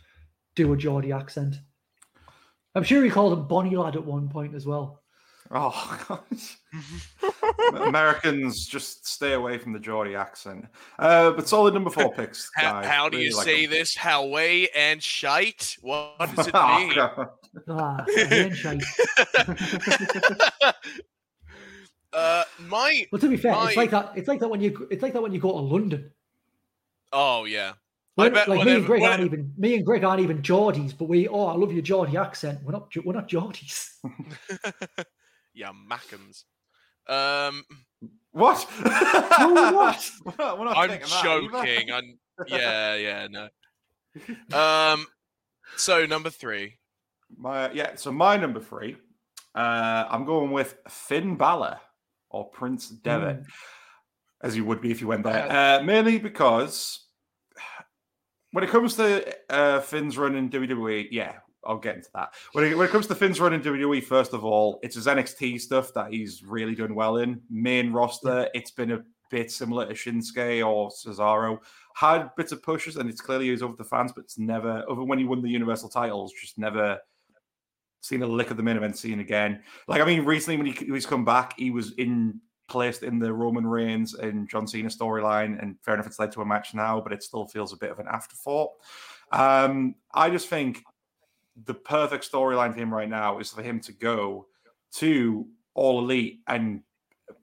do 0.56 0.72
a 0.72 0.76
Geordie 0.76 1.12
accent. 1.12 1.56
I'm 2.74 2.82
sure 2.84 3.02
he 3.04 3.10
called 3.10 3.32
him 3.32 3.46
Bonnie 3.48 3.76
Lad 3.76 3.96
at 3.96 4.04
one 4.04 4.28
point 4.28 4.54
as 4.54 4.66
well. 4.66 5.00
Oh, 5.54 6.00
God. 6.08 6.22
Americans 7.88 8.66
just 8.66 9.06
stay 9.06 9.34
away 9.34 9.58
from 9.58 9.74
the 9.74 9.78
Geordie 9.78 10.14
accent. 10.16 10.64
Uh, 10.98 11.30
but 11.32 11.46
solid 11.46 11.74
number 11.74 11.90
four 11.90 12.10
picks. 12.16 12.50
how, 12.56 12.72
guys. 12.80 12.86
how 12.86 13.08
do 13.10 13.16
Really 13.18 13.28
you 13.30 13.36
like 13.36 13.44
say 13.44 13.66
them. 13.66 13.70
this? 13.74 13.94
Howay 13.94 14.68
and 14.74 15.02
shite? 15.02 15.76
What 15.82 16.34
does 16.34 16.46
it 16.46 16.52
Oh, 16.56 16.78
mean? 16.78 16.94
God. 16.94 17.28
Ah, 17.68 18.04
I 18.08 18.24
hate 18.24 18.54
shite. 18.56 18.82
Uh, 22.12 22.44
my 22.68 23.06
Well, 23.10 23.20
to 23.20 23.28
be 23.28 23.36
fair, 23.36 23.54
it's 23.66 23.76
like 23.76 23.90
that. 23.90 24.12
It's 24.16 24.28
like 24.28 24.40
that 24.40 24.48
when 24.48 24.60
you. 24.60 24.86
It's 24.90 25.02
like 25.02 25.12
that 25.14 25.22
when 25.22 25.32
you 25.32 25.40
go 25.40 25.52
to 25.52 25.58
London. 25.58 26.10
oh 27.12 27.44
yeah. 27.44 27.72
I 28.18 28.24
We're- 28.24 28.34
bet 28.34 28.48
like 28.48 28.66
me 28.66 28.74
and 28.76 28.84
Greg 28.86 29.00
when- 29.02 29.10
aren't 29.10 29.24
even 29.24 29.54
me 29.56 29.74
and 29.74 29.86
Greg 29.86 30.04
aren't 30.04 30.20
even 30.20 30.42
Geordies, 30.42 30.96
but 30.96 31.06
we 31.08 31.28
oh 31.28 31.46
I 31.46 31.54
love 31.54 31.72
your 31.72 31.82
Geordie 31.82 32.16
accent. 32.18 32.60
We're 32.62 32.72
not 32.72 32.88
we're 33.04 33.14
not 33.14 33.28
Geordies. 33.28 33.88
yeah, 35.54 35.70
Mackams. 35.90 36.44
Um, 37.08 37.64
What? 38.32 38.66
No, 38.84 39.72
what? 39.72 40.10
We're 40.38 40.64
not- 40.64 40.76
I'm 40.76 40.88
thinking 40.90 41.08
that 41.08 41.22
joking. 41.24 41.90
I'm 41.90 42.18
yeah, 42.48 42.94
yeah, 42.96 43.28
no. 43.30 43.48
Um, 44.56 45.06
so 45.76 46.06
number 46.06 46.30
three. 46.30 46.78
My 47.36 47.70
yeah, 47.72 47.94
so 47.96 48.12
my 48.12 48.36
number 48.36 48.60
three, 48.60 48.96
uh, 49.54 50.04
I'm 50.08 50.24
going 50.24 50.50
with 50.50 50.76
Finn 50.88 51.36
Balor 51.36 51.78
or 52.32 52.48
Prince 52.50 52.88
Devitt, 52.88 53.40
Mm. 53.42 53.46
as 54.42 54.56
you 54.56 54.64
would 54.64 54.80
be 54.80 54.90
if 54.90 55.00
you 55.00 55.06
went 55.06 55.22
there. 55.24 55.50
Uh, 55.50 55.82
mainly 55.82 56.18
because 56.18 57.06
when 58.52 58.64
it 58.64 58.70
comes 58.70 58.96
to 58.96 59.34
uh, 59.50 59.80
Finn's 59.80 60.18
run 60.18 60.34
in 60.36 60.50
WWE, 60.50 61.08
yeah, 61.10 61.36
I'll 61.64 61.78
get 61.78 61.96
into 61.96 62.10
that. 62.14 62.34
When 62.52 62.64
it, 62.64 62.76
when 62.76 62.86
it 62.86 62.90
comes 62.90 63.06
to 63.06 63.14
Finn's 63.14 63.40
run 63.40 63.52
in 63.54 63.62
WWE, 63.62 64.02
first 64.04 64.32
of 64.34 64.44
all, 64.44 64.78
it's 64.82 64.96
his 64.96 65.06
NXT 65.06 65.60
stuff 65.60 65.92
that 65.94 66.12
he's 66.12 66.42
really 66.42 66.74
done 66.74 66.94
well 66.94 67.16
in. 67.18 67.40
Main 67.50 67.92
roster, 67.92 68.48
it's 68.54 68.70
been 68.72 68.92
a 68.92 69.02
bit 69.30 69.50
similar 69.50 69.86
to 69.86 69.94
Shinsuke 69.94 70.66
or 70.66 70.90
Cesaro. 70.90 71.58
Had 71.94 72.34
bits 72.36 72.52
of 72.52 72.62
pushes, 72.62 72.96
and 72.96 73.08
it's 73.08 73.20
clearly 73.20 73.46
used 73.46 73.62
over 73.62 73.76
the 73.76 73.84
fans, 73.84 74.12
but 74.14 74.24
it's 74.24 74.38
never, 74.38 74.84
other 74.90 75.02
when 75.04 75.18
he 75.18 75.24
won 75.24 75.40
the 75.42 75.48
Universal 75.48 75.90
titles, 75.90 76.32
just 76.32 76.58
never 76.58 76.98
seen 78.02 78.22
a 78.22 78.26
lick 78.26 78.50
of 78.50 78.58
the 78.58 78.62
main 78.62 78.76
event 78.76 78.98
scene 78.98 79.20
again. 79.20 79.62
Like, 79.88 80.02
I 80.02 80.04
mean, 80.04 80.24
recently 80.24 80.58
when 80.58 80.66
he, 80.66 80.72
he's 80.92 81.06
come 81.06 81.24
back, 81.24 81.54
he 81.58 81.70
was 81.70 81.92
in 81.92 82.40
placed 82.68 83.02
in 83.02 83.18
the 83.18 83.32
Roman 83.32 83.66
Reigns 83.66 84.14
and 84.14 84.48
John 84.48 84.66
Cena 84.66 84.88
storyline, 84.88 85.62
and 85.62 85.76
fair 85.82 85.94
enough, 85.94 86.06
it's 86.06 86.18
led 86.18 86.32
to 86.32 86.40
a 86.40 86.46
match 86.46 86.74
now, 86.74 87.00
but 87.00 87.12
it 87.12 87.22
still 87.22 87.46
feels 87.46 87.72
a 87.72 87.76
bit 87.76 87.90
of 87.90 87.98
an 87.98 88.06
afterthought. 88.10 88.70
Um, 89.30 89.94
I 90.12 90.30
just 90.30 90.48
think 90.48 90.82
the 91.64 91.74
perfect 91.74 92.30
storyline 92.30 92.72
for 92.72 92.80
him 92.80 92.92
right 92.92 93.08
now 93.08 93.38
is 93.38 93.50
for 93.50 93.62
him 93.62 93.80
to 93.80 93.92
go 93.92 94.46
to 94.92 95.46
All 95.74 95.98
Elite 96.00 96.40
and 96.46 96.82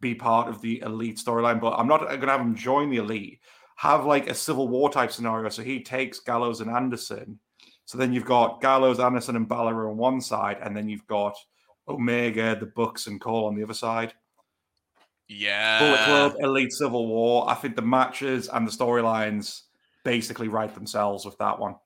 be 0.01 0.15
part 0.15 0.49
of 0.49 0.61
the 0.61 0.81
Elite 0.81 1.17
storyline. 1.17 1.61
But 1.61 1.73
I'm 1.73 1.87
not 1.87 2.05
going 2.07 2.21
to 2.21 2.27
have 2.27 2.41
him 2.41 2.55
join 2.55 2.89
the 2.89 2.97
Elite. 2.97 3.39
Have 3.75 4.05
like 4.05 4.29
a 4.29 4.33
Civil 4.33 4.67
War 4.67 4.89
type 4.89 5.11
scenario. 5.11 5.47
So 5.49 5.63
he 5.63 5.81
takes 5.81 6.19
Gallows 6.19 6.61
and 6.61 6.69
Anderson. 6.69 7.39
So 7.89 7.97
then 7.97 8.13
you've 8.13 8.23
got 8.23 8.61
Gallows, 8.61 8.99
Anderson, 8.99 9.35
and 9.35 9.47
Balor 9.47 9.89
on 9.89 9.97
one 9.97 10.21
side, 10.21 10.59
and 10.61 10.77
then 10.77 10.87
you've 10.87 11.07
got 11.07 11.35
Omega, 11.87 12.55
the 12.55 12.67
Bucks, 12.67 13.07
and 13.07 13.19
Cole 13.19 13.47
on 13.47 13.55
the 13.55 13.63
other 13.63 13.73
side. 13.73 14.13
Yeah. 15.27 15.79
Bullet 15.79 16.05
Club, 16.05 16.35
Elite 16.39 16.71
Civil 16.71 17.07
War. 17.07 17.49
I 17.49 17.55
think 17.55 17.75
the 17.75 17.81
matches 17.81 18.47
and 18.47 18.67
the 18.67 18.71
storylines 18.71 19.61
basically 20.05 20.49
write 20.49 20.75
themselves 20.75 21.25
with 21.25 21.35
that 21.39 21.57
one. 21.57 21.77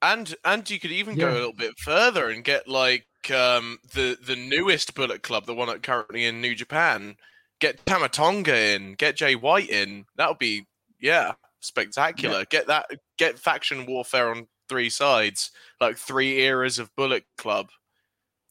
And 0.00 0.34
and 0.42 0.70
you 0.70 0.80
could 0.80 0.90
even 0.90 1.18
go 1.18 1.30
a 1.30 1.34
little 1.34 1.52
bit 1.52 1.78
further 1.78 2.30
and 2.30 2.42
get 2.42 2.66
like 2.66 3.04
um 3.30 3.78
the 3.92 4.16
the 4.26 4.36
newest 4.36 4.94
Bullet 4.94 5.22
Club, 5.22 5.44
the 5.44 5.54
one 5.54 5.68
that 5.68 5.82
currently 5.82 6.24
in 6.24 6.40
New 6.40 6.54
Japan. 6.54 7.16
Get 7.58 7.84
Tama 7.84 8.08
Tonga 8.08 8.58
in, 8.58 8.94
get 8.94 9.16
Jay 9.16 9.34
White 9.34 9.68
in. 9.68 10.06
That 10.16 10.30
would 10.30 10.38
be 10.38 10.64
yeah, 10.98 11.32
spectacular. 11.58 12.46
Get 12.46 12.68
that 12.68 12.86
get 13.18 13.38
faction 13.38 13.84
warfare 13.84 14.30
on 14.30 14.46
three 14.70 14.88
sides, 14.88 15.50
like 15.80 15.96
three 15.98 16.38
eras 16.40 16.78
of 16.78 16.94
Bullet 16.96 17.24
Club. 17.36 17.68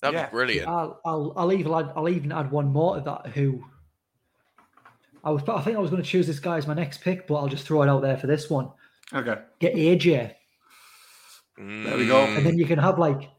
That'd 0.02 0.20
Yeah. 0.20 0.26
be 0.28 0.32
brilliant. 0.32 0.68
I'll, 0.68 1.02
I'll 1.06 1.34
I'll 1.36 1.54
even 1.54 1.74
add 1.74 1.92
I'll 1.96 2.10
even 2.10 2.32
add 2.32 2.52
one 2.52 2.68
more 2.72 2.96
to 2.98 3.02
that. 3.02 3.32
Who 3.34 3.64
I 5.24 5.32
was 5.32 5.42
I 5.48 5.62
think 5.62 5.76
I 5.78 5.80
was 5.80 5.90
going 5.90 6.04
to 6.04 6.08
choose 6.08 6.28
this 6.28 6.40
guy 6.40 6.58
as 6.58 6.68
my 6.68 6.74
next 6.74 7.02
pick, 7.02 7.26
but 7.28 7.36
I'll 7.36 7.48
just 7.48 7.66
throw 7.66 7.82
it 7.84 7.90
out 7.90 8.02
there 8.02 8.18
for 8.18 8.28
this 8.28 8.50
one. 8.50 8.70
Okay. 9.14 9.36
Get 9.60 9.74
AJ, 9.74 10.34
There 11.58 11.98
we 11.98 12.06
go. 12.08 12.24
and 12.26 12.46
then 12.46 12.58
you 12.58 12.66
can 12.66 12.78
have 12.80 13.00
like 13.00 13.30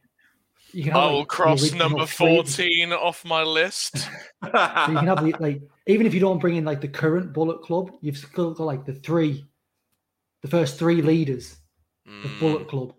you 0.72 0.83
can. 0.85 0.93
Have, 0.93 1.03
I 1.03 1.07
will 1.12 1.20
the 1.20 1.26
cross 1.26 1.62
original 1.62 1.89
number 1.91 2.07
three- 2.07 2.26
fourteen 2.37 2.93
off 2.93 3.24
my 3.24 3.43
list. 3.43 4.09
So 4.43 4.49
you 4.49 4.97
can 4.99 5.07
have 5.07 5.22
like 5.22 5.61
even 5.87 6.07
if 6.07 6.14
you 6.14 6.20
don't 6.20 6.39
bring 6.39 6.57
in 6.57 6.64
like 6.64 6.81
the 6.81 6.89
current 6.89 7.33
Bullet 7.35 7.61
Club, 7.62 7.91
you've 8.01 8.16
still 8.16 8.55
got 8.55 8.64
like 8.64 8.85
the 8.87 8.95
three, 8.95 9.45
the 10.43 10.49
first 10.49 10.78
three 10.78 11.03
leaders 11.03 11.57
of 12.24 12.30
Mm, 12.30 12.40
Bullet 12.40 12.68
Club 12.68 12.94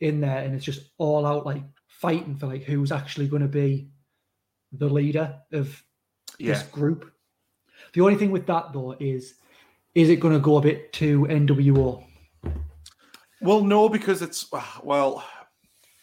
in 0.00 0.20
there, 0.20 0.38
and 0.38 0.54
it's 0.54 0.64
just 0.64 0.90
all 0.98 1.26
out 1.26 1.46
like 1.46 1.62
fighting 1.88 2.36
for 2.36 2.46
like 2.46 2.62
who's 2.62 2.92
actually 2.92 3.28
going 3.28 3.42
to 3.42 3.48
be 3.48 3.88
the 4.72 4.88
leader 4.88 5.34
of 5.52 5.82
yeah. 6.38 6.52
this 6.52 6.62
group. 6.64 7.10
The 7.92 8.00
only 8.00 8.16
thing 8.16 8.30
with 8.30 8.46
that 8.46 8.72
though 8.72 8.96
is, 9.00 9.34
is 9.94 10.10
it 10.10 10.20
going 10.20 10.34
to 10.34 10.40
go 10.40 10.56
a 10.56 10.60
bit 10.60 10.92
too 10.92 11.26
NWO? 11.30 12.04
Well, 13.40 13.62
no, 13.62 13.88
because 13.88 14.22
it's 14.22 14.50
well, 14.82 15.24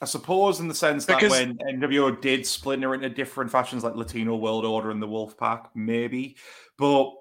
I 0.02 0.06
suppose 0.06 0.60
in 0.60 0.68
the 0.68 0.76
sense 0.76 1.06
that 1.06 1.22
when 1.22 1.58
NWO 1.58 2.20
did 2.20 2.46
splinter 2.46 2.94
into 2.94 3.10
different 3.10 3.52
factions 3.52 3.84
like 3.84 3.96
Latino 3.96 4.36
World 4.36 4.66
Order 4.66 4.92
and 4.92 5.02
the 5.02 5.08
Wolf 5.08 5.38
Pack, 5.38 5.70
maybe, 5.76 6.36
but 6.78 7.14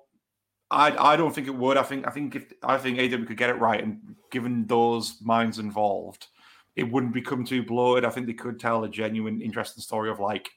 I 0.73 1.12
I 1.12 1.16
don't 1.16 1.35
think 1.35 1.47
it 1.47 1.55
would. 1.55 1.77
I 1.77 1.83
think 1.83 2.07
I 2.07 2.11
think 2.11 2.35
if 2.35 2.53
I 2.62 2.79
think 2.79 2.99
AW 2.99 3.27
could 3.27 3.37
get 3.37 3.51
it 3.51 3.61
right, 3.61 3.83
and 3.83 4.16
given 4.31 4.66
those 4.66 5.18
minds 5.23 5.59
involved, 5.59 6.29
it 6.75 6.91
wouldn't 6.91 7.12
become 7.12 7.45
too 7.45 7.62
bloated. 7.62 8.05
I 8.05 8.11
think 8.11 8.27
they 8.27 8.33
could 8.33 8.59
tell 8.59 8.83
a 8.83 8.89
genuine, 8.89 9.43
interesting 9.43 9.83
story 9.83 10.11
of 10.11 10.18
like 10.18 10.51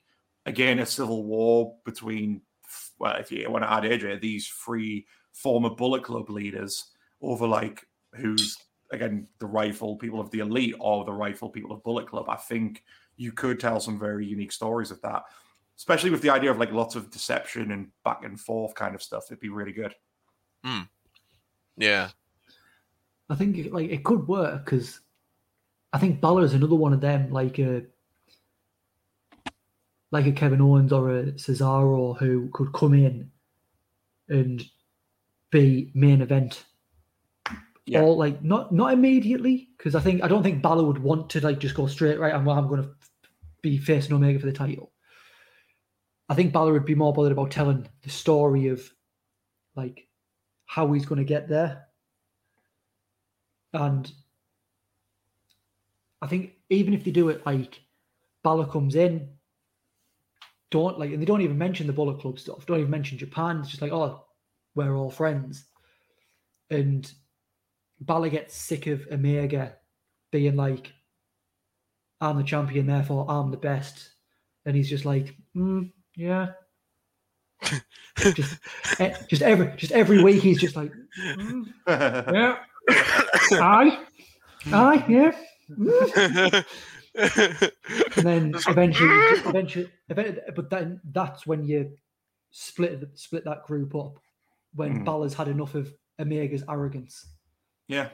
again 0.45 0.79
a 0.79 0.85
civil 0.85 1.25
war 1.25 1.75
between 1.83 2.41
well, 2.97 3.15
if 3.17 3.31
you 3.31 3.49
want 3.51 3.63
to 3.63 3.71
add 3.71 3.83
AJ, 3.83 4.21
these 4.21 4.47
three 4.47 5.05
former 5.33 5.69
Bullet 5.69 6.03
Club 6.03 6.29
leaders 6.29 6.91
over 7.21 7.45
like 7.45 7.85
who's 8.13 8.57
again 8.91 9.27
the 9.39 9.45
rightful 9.45 9.97
people 9.97 10.21
of 10.21 10.31
the 10.31 10.39
elite 10.39 10.75
or 10.79 11.03
the 11.03 11.11
rightful 11.11 11.49
people 11.49 11.73
of 11.73 11.83
Bullet 11.83 12.07
Club. 12.07 12.29
I 12.29 12.37
think 12.37 12.83
you 13.17 13.33
could 13.33 13.59
tell 13.59 13.81
some 13.81 13.99
very 13.99 14.25
unique 14.25 14.53
stories 14.53 14.91
of 14.91 15.01
that, 15.01 15.23
especially 15.77 16.09
with 16.09 16.21
the 16.21 16.29
idea 16.29 16.51
of 16.51 16.57
like 16.57 16.71
lots 16.71 16.95
of 16.95 17.11
deception 17.11 17.71
and 17.71 17.89
back 18.05 18.23
and 18.23 18.39
forth 18.39 18.75
kind 18.75 18.95
of 18.95 19.03
stuff. 19.03 19.25
It'd 19.27 19.41
be 19.41 19.49
really 19.49 19.73
good. 19.73 19.93
Hmm. 20.65 20.81
Yeah. 21.77 22.09
I 23.29 23.35
think 23.35 23.71
like 23.71 23.89
it 23.91 24.03
could 24.03 24.27
work 24.27 24.65
because 24.65 24.99
I 25.93 25.99
think 25.99 26.21
Balor 26.21 26.43
is 26.43 26.53
another 26.53 26.75
one 26.75 26.91
of 26.91 27.01
them, 27.01 27.31
like 27.31 27.59
a 27.59 27.83
like 30.11 30.25
a 30.25 30.31
Kevin 30.31 30.61
Owens 30.61 30.91
or 30.91 31.11
a 31.11 31.23
Cesaro 31.33 32.17
who 32.17 32.49
could 32.51 32.73
come 32.73 32.93
in 32.93 33.29
and 34.27 34.63
be 35.51 35.91
main 35.93 36.21
event. 36.21 36.65
Yeah. 37.85 38.01
Or 38.01 38.15
like 38.15 38.43
not 38.43 38.71
not 38.71 38.93
immediately 38.93 39.69
because 39.77 39.93
I 39.93 39.99
think 39.99 40.23
I 40.23 40.27
don't 40.27 40.41
think 40.41 40.63
Balor 40.63 40.85
would 40.85 40.97
want 40.97 41.29
to 41.31 41.41
like 41.41 41.59
just 41.59 41.75
go 41.75 41.85
straight 41.85 42.19
right. 42.19 42.33
I'm 42.33 42.49
I'm 42.49 42.67
going 42.67 42.81
to 42.81 42.89
be 43.61 43.77
facing 43.77 44.13
Omega 44.13 44.39
for 44.39 44.47
the 44.47 44.51
title. 44.51 44.91
I 46.27 46.33
think 46.33 46.53
Balor 46.53 46.73
would 46.73 46.85
be 46.85 46.95
more 46.95 47.13
bothered 47.13 47.31
about 47.31 47.51
telling 47.51 47.87
the 48.01 48.09
story 48.09 48.67
of 48.69 48.91
like 49.75 50.07
how 50.65 50.91
he's 50.91 51.05
going 51.05 51.19
to 51.19 51.25
get 51.25 51.47
there. 51.47 51.85
And 53.73 54.11
I 56.21 56.27
think 56.27 56.53
even 56.69 56.93
if 56.93 57.03
they 57.03 57.11
do 57.11 57.29
it 57.29 57.45
like 57.45 57.81
Balor 58.43 58.67
comes 58.67 58.95
in, 58.95 59.29
don't 60.71 60.97
like, 60.99 61.11
and 61.11 61.21
they 61.21 61.25
don't 61.25 61.41
even 61.41 61.57
mention 61.57 61.87
the 61.87 61.93
Bullet 61.93 62.19
Club 62.19 62.39
stuff, 62.39 62.65
don't 62.65 62.79
even 62.79 62.91
mention 62.91 63.17
Japan. 63.17 63.59
It's 63.59 63.69
just 63.69 63.81
like, 63.81 63.91
oh, 63.91 64.25
we're 64.75 64.95
all 64.95 65.11
friends. 65.11 65.65
And 66.69 67.09
Balor 68.01 68.29
gets 68.29 68.55
sick 68.55 68.87
of 68.87 69.07
Omega 69.11 69.75
being 70.31 70.55
like, 70.55 70.93
I'm 72.21 72.37
the 72.37 72.43
champion, 72.43 72.87
therefore 72.87 73.25
I'm 73.29 73.51
the 73.51 73.57
best. 73.57 74.09
And 74.65 74.75
he's 74.75 74.89
just 74.89 75.05
like, 75.05 75.35
mm, 75.55 75.91
yeah. 76.15 76.53
Just, 78.17 78.57
eh, 78.99 79.13
just 79.29 79.41
every 79.41 79.73
just 79.77 79.91
every 79.91 80.23
week 80.23 80.41
he's 80.41 80.59
just 80.59 80.75
like, 80.75 80.91
"Mm, 81.19 81.65
yeah, 81.87 82.57
aye, 83.53 83.99
aye, 84.71 85.05
yeah. 85.07 85.31
mm." 85.71 86.65
And 87.17 88.25
then 88.25 88.53
eventually, 88.67 89.09
eventually, 89.45 89.89
eventually, 90.09 90.41
but 90.55 90.69
then 90.69 90.99
that's 91.11 91.47
when 91.47 91.63
you 91.63 91.91
split 92.51 93.07
split 93.15 93.45
that 93.45 93.63
group 93.63 93.95
up. 93.95 94.19
When. 94.73 95.05
Balor's 95.05 95.33
had 95.33 95.47
enough 95.47 95.73
of 95.73 95.93
Omega's 96.19 96.63
arrogance, 96.67 97.25
yeah. 97.87 98.09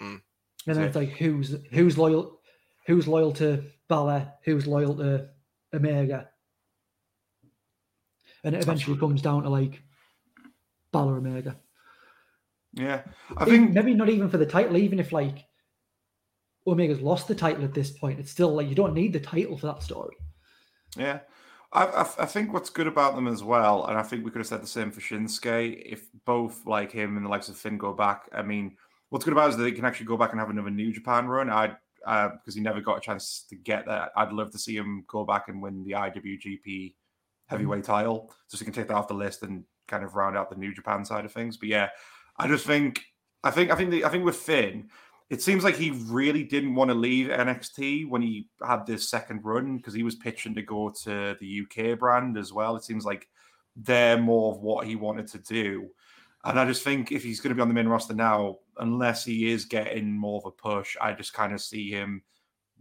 and 0.00 0.20
then 0.64 0.84
it's 0.84 0.94
like 0.94 1.08
who's 1.10 1.56
who's 1.72 1.98
loyal, 1.98 2.40
who's 2.86 3.08
loyal 3.08 3.32
to 3.32 3.64
Balor, 3.88 4.32
who's 4.44 4.68
loyal 4.68 4.94
to 4.96 5.28
Omega, 5.74 6.28
and 8.46 8.54
it 8.54 8.62
eventually 8.62 8.96
comes 8.96 9.20
down 9.20 9.42
to 9.42 9.50
like 9.50 9.82
Balor 10.92 11.16
Omega. 11.16 11.56
Yeah. 12.72 13.02
I 13.36 13.44
think 13.44 13.72
maybe 13.72 13.92
not 13.92 14.08
even 14.08 14.30
for 14.30 14.38
the 14.38 14.46
title, 14.46 14.76
even 14.76 15.00
if 15.00 15.12
like 15.12 15.44
Omega's 16.64 17.00
lost 17.00 17.26
the 17.26 17.34
title 17.34 17.64
at 17.64 17.74
this 17.74 17.90
point, 17.90 18.20
it's 18.20 18.30
still 18.30 18.54
like 18.54 18.68
you 18.68 18.76
don't 18.76 18.94
need 18.94 19.12
the 19.12 19.20
title 19.20 19.58
for 19.58 19.66
that 19.66 19.82
story. 19.82 20.16
Yeah. 20.96 21.20
I, 21.72 21.86
I, 21.86 22.02
I 22.20 22.26
think 22.26 22.52
what's 22.52 22.70
good 22.70 22.86
about 22.86 23.16
them 23.16 23.26
as 23.26 23.42
well, 23.42 23.84
and 23.86 23.98
I 23.98 24.02
think 24.04 24.24
we 24.24 24.30
could 24.30 24.38
have 24.38 24.46
said 24.46 24.62
the 24.62 24.68
same 24.68 24.92
for 24.92 25.00
Shinsuke, 25.00 25.82
if 25.84 26.06
both 26.24 26.64
like 26.64 26.92
him 26.92 27.16
and 27.16 27.26
the 27.26 27.30
likes 27.30 27.48
of 27.48 27.56
Finn 27.56 27.76
go 27.76 27.92
back. 27.92 28.28
I 28.32 28.42
mean, 28.42 28.76
what's 29.08 29.24
good 29.24 29.32
about 29.32 29.48
it 29.48 29.50
is 29.50 29.56
that 29.56 29.64
they 29.64 29.72
can 29.72 29.84
actually 29.84 30.06
go 30.06 30.16
back 30.16 30.30
and 30.30 30.38
have 30.38 30.50
another 30.50 30.70
New 30.70 30.92
Japan 30.92 31.26
run. 31.26 31.50
I 31.50 31.74
uh, 32.06 32.28
because 32.28 32.54
he 32.54 32.60
never 32.60 32.80
got 32.80 32.98
a 32.98 33.00
chance 33.00 33.44
to 33.48 33.56
get 33.56 33.86
that. 33.86 34.12
I'd 34.16 34.32
love 34.32 34.52
to 34.52 34.58
see 34.58 34.76
him 34.76 35.04
go 35.08 35.24
back 35.24 35.48
and 35.48 35.60
win 35.60 35.82
the 35.82 35.92
IWGP 35.92 36.94
heavyweight 37.46 37.82
mm-hmm. 37.82 37.92
title, 37.92 38.34
just 38.50 38.58
so 38.60 38.64
he 38.64 38.64
can 38.64 38.74
take 38.74 38.88
that 38.88 38.96
off 38.96 39.08
the 39.08 39.14
list 39.14 39.42
and 39.42 39.64
kind 39.88 40.04
of 40.04 40.14
round 40.14 40.36
out 40.36 40.50
the 40.50 40.56
New 40.56 40.74
Japan 40.74 41.04
side 41.04 41.24
of 41.24 41.32
things. 41.32 41.56
But 41.56 41.68
yeah, 41.68 41.88
I 42.38 42.48
just 42.48 42.66
think 42.66 43.02
I 43.44 43.50
think 43.50 43.70
I 43.70 43.76
think 43.76 43.90
the, 43.90 44.04
I 44.04 44.08
think 44.08 44.24
with 44.24 44.36
Finn, 44.36 44.88
it 45.30 45.42
seems 45.42 45.64
like 45.64 45.76
he 45.76 45.90
really 46.06 46.44
didn't 46.44 46.74
want 46.74 46.90
to 46.90 46.94
leave 46.94 47.28
NXT 47.28 48.08
when 48.08 48.22
he 48.22 48.48
had 48.66 48.86
this 48.86 49.08
second 49.08 49.40
run 49.44 49.76
because 49.76 49.94
he 49.94 50.02
was 50.02 50.14
pitching 50.14 50.54
to 50.54 50.62
go 50.62 50.90
to 51.04 51.36
the 51.40 51.62
UK 51.62 51.98
brand 51.98 52.36
as 52.36 52.52
well. 52.52 52.76
It 52.76 52.84
seems 52.84 53.04
like 53.04 53.28
they're 53.76 54.18
more 54.18 54.54
of 54.54 54.60
what 54.60 54.86
he 54.86 54.96
wanted 54.96 55.26
to 55.28 55.38
do. 55.38 55.88
And 56.44 56.60
I 56.60 56.64
just 56.64 56.84
think 56.84 57.10
if 57.10 57.24
he's 57.24 57.40
going 57.40 57.50
to 57.50 57.56
be 57.56 57.60
on 57.60 57.68
the 57.68 57.74
main 57.74 57.88
roster 57.88 58.14
now, 58.14 58.58
unless 58.78 59.24
he 59.24 59.50
is 59.50 59.64
getting 59.64 60.16
more 60.16 60.38
of 60.38 60.46
a 60.46 60.50
push, 60.52 60.96
I 61.00 61.12
just 61.12 61.34
kind 61.34 61.52
of 61.52 61.60
see 61.60 61.90
him 61.90 62.22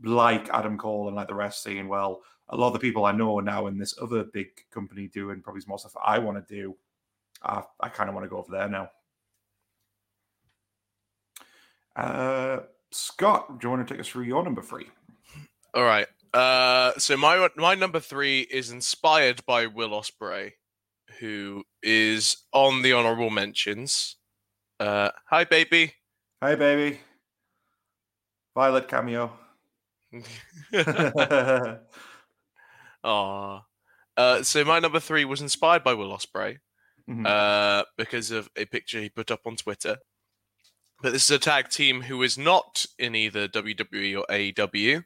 like 0.04 0.50
Adam 0.50 0.78
Cole 0.78 1.08
and 1.08 1.16
like 1.16 1.28
the 1.28 1.34
rest 1.34 1.64
saying, 1.64 1.88
well, 1.88 2.22
a 2.50 2.56
lot 2.56 2.68
of 2.68 2.74
the 2.74 2.80
people 2.80 3.06
I 3.06 3.12
know 3.12 3.40
are 3.40 3.42
now 3.42 3.68
in 3.68 3.78
this 3.78 3.96
other 4.02 4.24
big 4.24 4.48
company 4.72 5.08
doing 5.08 5.42
probably 5.42 5.64
more 5.68 5.80
stuff 5.80 5.96
I 6.04 6.20
want 6.20 6.48
to 6.48 6.54
do. 6.54 6.76
I, 7.44 7.64
I 7.80 7.90
kind 7.90 8.10
of 8.10 8.16
want 8.16 8.26
to 8.26 8.30
go 8.30 8.38
over 8.38 8.52
there 8.52 8.70
now. 8.70 8.90
Uh, 11.96 12.60
Scott, 12.92 13.60
do 13.60 13.68
you 13.68 13.72
want 13.72 13.88
to 13.88 13.94
take 13.94 14.02
us 14.02 14.08
through 14.08 14.24
your 14.24 14.44
number 14.44 14.62
three? 14.62 14.88
All 15.74 15.84
right. 15.84 16.08
Uh, 16.34 16.92
so 16.98 17.16
my 17.16 17.48
my 17.56 17.76
number 17.76 18.00
three 18.00 18.42
is 18.42 18.72
inspired 18.72 19.46
by 19.46 19.68
Will 19.68 19.90
Ospreay, 19.90 20.52
who 21.20 21.64
is 21.82 22.38
on 22.52 22.82
the 22.82 22.94
honorable 22.94 23.30
mentions. 23.30 24.18
Uh, 24.80 25.10
hi, 25.30 25.46
baby. 25.46 25.94
Hi, 26.44 26.56
baby. 26.56 27.00
Violet 28.54 28.88
cameo. 28.88 29.32
Aw. 33.06 33.62
Uh, 34.18 34.44
so 34.44 34.64
my 34.66 34.80
number 34.80 35.00
three 35.00 35.26
was 35.26 35.42
inspired 35.42 35.84
by 35.84 35.94
Will 35.94 36.10
Ospreay 36.16 36.58
Mhm. 37.10 37.26
uh, 37.28 37.86
because 37.98 38.32
of 38.32 38.50
a 38.56 38.66
picture 38.66 39.00
he 39.00 39.10
put 39.10 39.30
up 39.32 39.42
on 39.46 39.56
Twitter. 39.56 39.98
But 41.02 41.12
this 41.14 41.26
is 41.26 41.32
a 41.32 41.40
tag 41.40 41.70
team 41.70 42.02
who 42.02 42.24
is 42.24 42.38
not 42.38 42.86
in 42.98 43.16
either 43.16 43.48
WWE 43.48 44.16
or 44.16 44.26
AEW. 44.30 45.04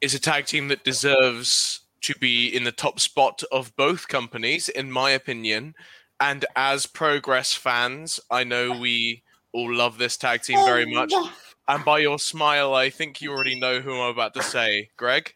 It's 0.00 0.14
a 0.14 0.20
tag 0.20 0.46
team 0.46 0.68
that 0.68 0.84
deserves 0.84 1.80
to 2.02 2.14
be 2.14 2.48
in 2.48 2.64
the 2.64 2.72
top 2.72 3.00
spot 3.00 3.42
of 3.50 3.74
both 3.76 4.08
companies, 4.08 4.68
in 4.68 4.90
my 4.92 5.10
opinion. 5.10 5.74
And 6.20 6.44
as 6.54 6.86
Progress 6.86 7.54
fans, 7.54 8.20
I 8.30 8.44
know 8.44 8.78
we 8.78 9.22
all 9.52 9.72
love 9.74 9.98
this 9.98 10.16
tag 10.16 10.42
team 10.42 10.58
very 10.64 10.86
much. 10.86 11.12
And 11.68 11.84
by 11.84 11.98
your 11.98 12.18
smile, 12.18 12.74
I 12.74 12.90
think 12.90 13.20
you 13.20 13.32
already 13.32 13.58
know 13.58 13.80
who 13.80 13.92
I'm 14.00 14.10
about 14.10 14.34
to 14.34 14.42
say. 14.42 14.90
Greg? 14.96 15.34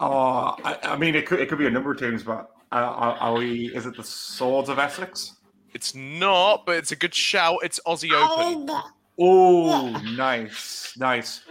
Oh, 0.00 0.54
I, 0.64 0.78
I 0.82 0.96
mean, 0.96 1.14
it 1.14 1.26
could 1.26 1.40
it 1.40 1.48
could 1.48 1.58
be 1.58 1.66
a 1.66 1.70
number 1.70 1.90
of 1.90 1.98
teams, 1.98 2.22
but 2.22 2.50
uh, 2.70 2.76
are, 2.76 3.16
are 3.16 3.34
we? 3.38 3.74
Is 3.74 3.86
it 3.86 3.96
the 3.96 4.04
Swords 4.04 4.68
of 4.68 4.78
Essex? 4.78 5.34
It's 5.74 5.94
not, 5.94 6.64
but 6.66 6.76
it's 6.76 6.92
a 6.92 6.96
good 6.96 7.14
shout. 7.14 7.58
It's 7.62 7.80
Aussie 7.86 8.12
Open. 8.12 8.70
Oh, 9.18 9.90
nice, 10.16 10.94
nice. 10.96 11.42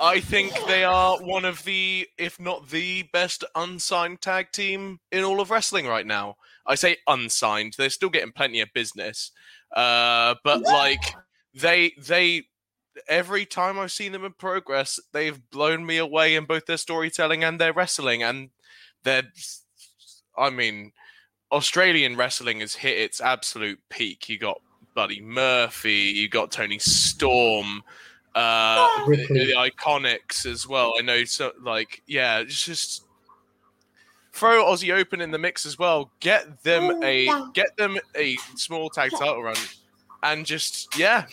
I 0.00 0.20
think 0.20 0.52
they 0.66 0.84
are 0.84 1.18
one 1.18 1.44
of 1.44 1.64
the, 1.64 2.06
if 2.16 2.38
not 2.40 2.68
the 2.68 3.04
best 3.12 3.44
unsigned 3.54 4.20
tag 4.20 4.52
team 4.52 5.00
in 5.10 5.24
all 5.24 5.40
of 5.40 5.50
wrestling 5.50 5.86
right 5.86 6.06
now. 6.06 6.36
I 6.66 6.74
say 6.74 6.98
unsigned; 7.06 7.74
they're 7.76 7.90
still 7.90 8.10
getting 8.10 8.32
plenty 8.32 8.60
of 8.60 8.72
business, 8.72 9.32
uh, 9.74 10.34
but 10.44 10.62
like 10.62 11.14
they 11.54 11.92
they 11.98 12.44
every 13.08 13.46
time 13.46 13.78
I've 13.78 13.92
seen 13.92 14.12
them 14.12 14.24
in 14.24 14.32
progress, 14.32 15.00
they've 15.12 15.40
blown 15.50 15.84
me 15.86 15.96
away 15.98 16.34
in 16.34 16.44
both 16.44 16.66
their 16.66 16.76
storytelling 16.76 17.44
and 17.44 17.60
their 17.60 17.72
wrestling, 17.72 18.22
and 18.22 18.50
they're, 19.04 19.30
I 20.36 20.50
mean, 20.50 20.92
Australian 21.52 22.16
wrestling 22.16 22.60
has 22.60 22.74
hit 22.74 22.98
its 22.98 23.20
absolute 23.20 23.80
peak. 23.88 24.28
You 24.28 24.38
got 24.38 24.60
Buddy 24.94 25.20
Murphy, 25.20 26.12
you 26.14 26.28
got 26.28 26.50
Toni 26.50 26.78
Storm, 26.78 27.82
uh, 28.34 29.06
the, 29.06 29.26
the 29.28 29.54
Iconics 29.56 30.46
as 30.46 30.66
well. 30.68 30.94
I 30.98 31.02
know, 31.02 31.24
so 31.24 31.52
like, 31.62 32.02
yeah, 32.06 32.38
it's 32.38 32.64
just 32.64 33.04
throw 34.32 34.64
Aussie 34.64 34.96
Open 34.96 35.20
in 35.20 35.30
the 35.30 35.38
mix 35.38 35.66
as 35.66 35.78
well. 35.78 36.10
Get 36.20 36.62
them 36.62 37.02
a 37.02 37.28
get 37.52 37.76
them 37.76 37.98
a 38.16 38.36
small 38.54 38.90
tag 38.90 39.10
title 39.10 39.42
run, 39.42 39.56
and 40.22 40.46
just 40.46 40.96
yeah, 40.98 41.26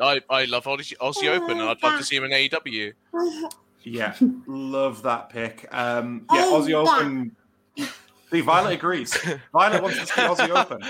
I 0.00 0.20
I 0.30 0.44
love 0.44 0.64
Aussie, 0.64 0.96
Aussie 0.98 1.28
Open. 1.28 1.58
and 1.60 1.68
I'd 1.68 1.82
love 1.82 1.98
to 1.98 2.04
see 2.04 2.16
him 2.16 2.24
in 2.24 2.30
AEW. 2.30 2.92
Yeah, 3.84 4.14
love 4.46 5.02
that 5.02 5.28
pick. 5.30 5.66
Um, 5.72 6.24
yeah, 6.32 6.42
Oh, 6.46 6.62
Aussie. 6.62 6.72
Open. 6.74 7.34
See, 8.30 8.40
Violet 8.40 8.74
agrees. 8.74 9.16
Violet 9.52 9.82
wants 9.82 9.98
to 9.98 10.06
see 10.06 10.20
Aussie 10.22 10.50
Open. 10.50 10.80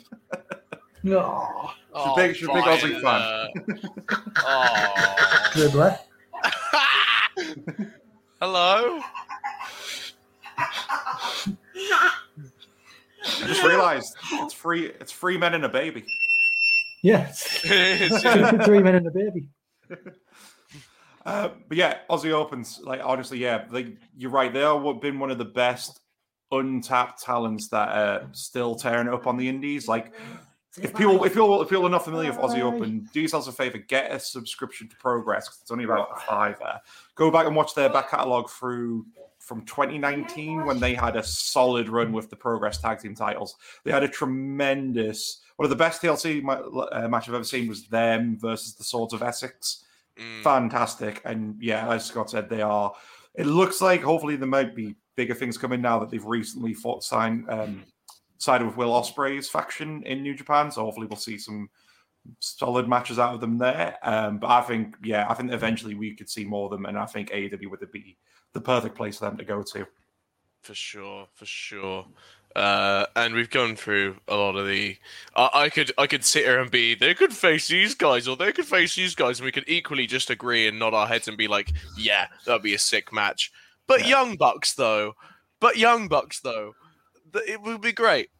No. 1.02 1.70
Oh, 1.94 2.16
big- 2.16 2.34
she's 2.34 2.48
a 2.48 2.52
big 2.52 2.64
Aussie 2.64 3.00
Violet. 3.00 3.50
oh. 4.38 5.50
Dribbler. 5.52 5.98
Hello. 8.40 9.00
I 10.58 11.54
just 13.46 13.62
realised 13.62 14.16
it's 14.44 14.54
free. 14.54 14.86
It's 14.86 15.12
three 15.20 15.38
men 15.38 15.54
and 15.54 15.64
a 15.64 15.68
baby. 15.68 16.04
Yes. 17.02 17.42
Three 17.44 18.82
men 18.82 18.94
and 18.96 19.06
a 19.06 19.10
baby. 19.10 19.48
Uh, 21.24 21.50
but 21.68 21.76
yeah, 21.76 21.98
Aussie 22.08 22.30
Opens. 22.30 22.80
Like 22.82 23.00
honestly, 23.04 23.38
yeah, 23.38 23.64
like 23.70 23.96
you're 24.16 24.30
right. 24.30 24.52
They 24.52 24.62
are 24.62 24.94
been 24.94 25.18
one 25.18 25.30
of 25.30 25.38
the 25.38 25.44
best 25.44 26.00
untapped 26.52 27.22
talents 27.22 27.68
that 27.68 27.88
are 27.88 28.28
still 28.32 28.76
tearing 28.76 29.08
up 29.08 29.26
on 29.26 29.36
the 29.36 29.48
indies. 29.48 29.88
Like 29.88 30.12
if 30.80 30.94
people 30.94 31.24
if 31.24 31.34
you're 31.34 31.62
if 31.64 31.70
you're 31.70 31.88
not 31.88 32.04
familiar 32.04 32.30
with 32.30 32.38
Aussie 32.40 32.60
Open, 32.60 33.08
do 33.12 33.20
yourselves 33.20 33.48
a 33.48 33.52
favor, 33.52 33.78
get 33.78 34.12
a 34.12 34.20
subscription 34.20 34.88
to 34.88 34.96
Progress 34.96 35.48
'cause 35.48 35.58
it's 35.62 35.70
only 35.70 35.84
about 35.84 36.10
a 36.16 36.20
fiver. 36.20 36.80
Go 37.16 37.30
back 37.30 37.46
and 37.46 37.56
watch 37.56 37.74
their 37.74 37.88
back 37.88 38.10
catalogue 38.10 38.48
through 38.48 39.06
from 39.46 39.64
2019 39.64 40.66
when 40.66 40.80
they 40.80 40.94
had 40.94 41.16
a 41.16 41.22
solid 41.22 41.88
run 41.88 42.12
with 42.12 42.28
the 42.28 42.36
Progress 42.36 42.78
tag 42.78 42.98
team 42.98 43.14
titles. 43.14 43.56
They 43.84 43.92
had 43.92 44.02
a 44.02 44.08
tremendous 44.08 45.42
one 45.56 45.64
of 45.64 45.70
the 45.70 45.76
best 45.76 46.02
TLC 46.02 46.44
uh, 46.92 47.08
match 47.08 47.28
I've 47.28 47.34
ever 47.34 47.44
seen 47.44 47.66
was 47.66 47.86
them 47.86 48.36
versus 48.38 48.74
the 48.74 48.84
Swords 48.84 49.14
of 49.14 49.22
Essex 49.22 49.84
Mm. 50.18 50.42
fantastic. 50.42 51.20
And 51.24 51.56
yeah, 51.60 51.92
as 51.92 52.06
Scott 52.06 52.30
said, 52.30 52.48
they 52.48 52.62
are. 52.62 52.94
It 53.34 53.44
looks 53.46 53.82
like 53.82 54.02
hopefully 54.02 54.36
there 54.36 54.48
might 54.48 54.74
be 54.74 54.96
bigger 55.14 55.34
things 55.34 55.58
coming 55.58 55.82
now 55.82 55.98
that 55.98 56.10
they've 56.10 56.24
recently 56.24 56.72
fought 56.72 57.04
signed 57.04 57.44
um, 57.50 57.84
sided 58.38 58.66
with 58.66 58.76
Will 58.76 58.90
Ospreay's 58.92 59.48
faction 59.48 60.02
in 60.04 60.22
New 60.22 60.34
Japan. 60.34 60.70
So 60.70 60.84
hopefully 60.84 61.06
we'll 61.06 61.18
see 61.18 61.36
some 61.38 61.68
solid 62.40 62.88
matches 62.88 63.18
out 63.18 63.34
of 63.34 63.40
them 63.40 63.58
there. 63.58 63.98
Um, 64.02 64.38
but 64.38 64.50
I 64.50 64.62
think 64.62 64.96
yeah, 65.04 65.26
I 65.28 65.34
think 65.34 65.52
eventually 65.52 65.94
we 65.94 66.14
could 66.14 66.30
see 66.30 66.44
more 66.44 66.64
of 66.64 66.70
them, 66.70 66.86
and 66.86 66.98
I 66.98 67.04
think 67.04 67.30
AEW 67.30 67.70
would 67.70 67.92
be 67.92 68.16
the 68.56 68.60
perfect 68.62 68.94
place 68.96 69.18
for 69.18 69.26
them 69.26 69.36
to 69.36 69.44
go 69.44 69.62
to. 69.62 69.86
For 70.62 70.74
sure, 70.74 71.28
for 71.34 71.44
sure. 71.46 72.06
Uh, 72.56 73.04
and 73.14 73.34
we've 73.34 73.50
gone 73.50 73.76
through 73.76 74.16
a 74.28 74.34
lot 74.34 74.56
of 74.56 74.66
the. 74.66 74.96
I 75.34 75.50
I 75.54 75.68
could 75.68 75.92
I 75.98 76.06
could 76.06 76.24
sit 76.24 76.44
here 76.46 76.58
and 76.58 76.70
be 76.70 76.94
they 76.94 77.12
could 77.14 77.32
face 77.34 77.68
these 77.68 77.94
guys 77.94 78.26
or 78.26 78.34
they 78.36 78.50
could 78.52 78.64
face 78.64 78.94
these 78.96 79.14
guys, 79.14 79.38
and 79.38 79.44
we 79.44 79.52
could 79.52 79.68
equally 79.68 80.06
just 80.06 80.30
agree 80.30 80.66
and 80.66 80.78
nod 80.78 80.94
our 80.94 81.06
heads 81.06 81.28
and 81.28 81.36
be 81.36 81.48
like, 81.48 81.70
yeah, 81.98 82.28
that'd 82.46 82.62
be 82.62 82.72
a 82.74 82.78
sick 82.78 83.12
match. 83.12 83.52
But 83.86 84.00
Yeah. 84.00 84.08
Young 84.08 84.36
Bucks 84.36 84.72
though, 84.74 85.12
but 85.60 85.76
Young 85.76 86.08
Bucks 86.08 86.40
though, 86.40 86.72
th- 87.34 87.46
it 87.48 87.60
would 87.60 87.82
be 87.82 87.92
great. 87.92 88.30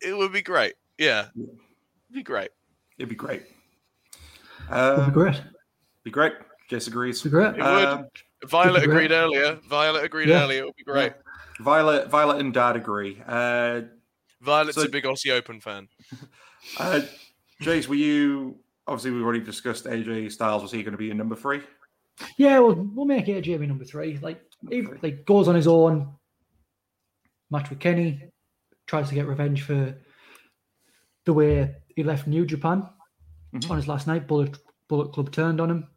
It 0.00 0.16
would 0.16 0.32
be 0.32 0.42
great. 0.42 0.74
Yeah, 0.96 1.26
Yeah. 1.34 1.46
It'd 1.46 2.14
be 2.14 2.22
great. 2.22 2.50
It'd 2.98 3.08
be 3.08 3.16
great. 3.16 3.42
That'd 4.70 5.00
Um, 5.00 5.06
be 5.06 5.12
great. 5.12 5.42
be 6.04 6.10
great. 6.12 6.32
Jace 6.70 6.86
agrees. 6.86 7.20
Be 7.22 7.30
great. 7.30 7.56
It 7.56 7.62
would. 7.62 8.08
Violet 8.44 8.82
agreed 8.88 9.12
earlier. 9.12 9.54
Violet 9.68 10.04
agreed 10.04 10.28
Yeah. 10.28 10.42
earlier. 10.42 10.62
It 10.62 10.66
would 10.66 10.76
be 10.76 10.84
great. 10.84 11.12
Violet, 11.60 12.08
Violet, 12.10 12.40
and 12.40 12.52
Dad 12.52 12.76
agree. 12.76 13.22
Uh, 13.26 13.82
Violet's 14.42 14.76
So- 14.76 14.82
a 14.82 14.88
big 14.88 15.04
Aussie 15.04 15.30
Open 15.32 15.60
fan. 15.60 15.88
Uh, 16.80 17.00
Jace, 17.62 17.86
were 17.86 17.94
you 17.94 18.58
obviously 18.88 19.12
we've 19.12 19.22
already 19.22 19.38
discussed 19.40 19.84
AJ 19.84 20.32
Styles? 20.32 20.62
Was 20.62 20.72
he 20.72 20.82
going 20.82 20.92
to 20.92 20.98
be 20.98 21.12
in 21.12 21.16
number 21.16 21.36
three? 21.36 21.62
Yeah, 22.38 22.58
well, 22.58 22.74
we'll 22.74 23.06
make 23.06 23.28
it 23.28 23.40
Jamie 23.42 23.68
number 23.68 23.84
three. 23.84 24.18
Like, 24.18 24.40
he 24.68 24.80
Number 24.80 24.98
like 25.00 25.24
goes 25.26 25.46
on 25.46 25.54
his 25.54 25.68
own. 25.68 26.12
Match 27.52 27.70
with 27.70 27.78
Kenny, 27.78 28.20
tries 28.88 29.08
to 29.10 29.14
get 29.14 29.28
revenge 29.28 29.62
for 29.62 29.94
the 31.24 31.32
way 31.32 31.72
he 31.94 32.02
left 32.02 32.26
New 32.26 32.44
Japan 32.44 32.88
Mhm. 33.54 33.70
on 33.70 33.76
his 33.76 33.86
last 33.86 34.08
night. 34.08 34.26
Bullet 34.26 34.58
Bullet 34.88 35.12
Club 35.12 35.30
turned 35.30 35.60
on 35.60 35.70
him. 35.70 35.88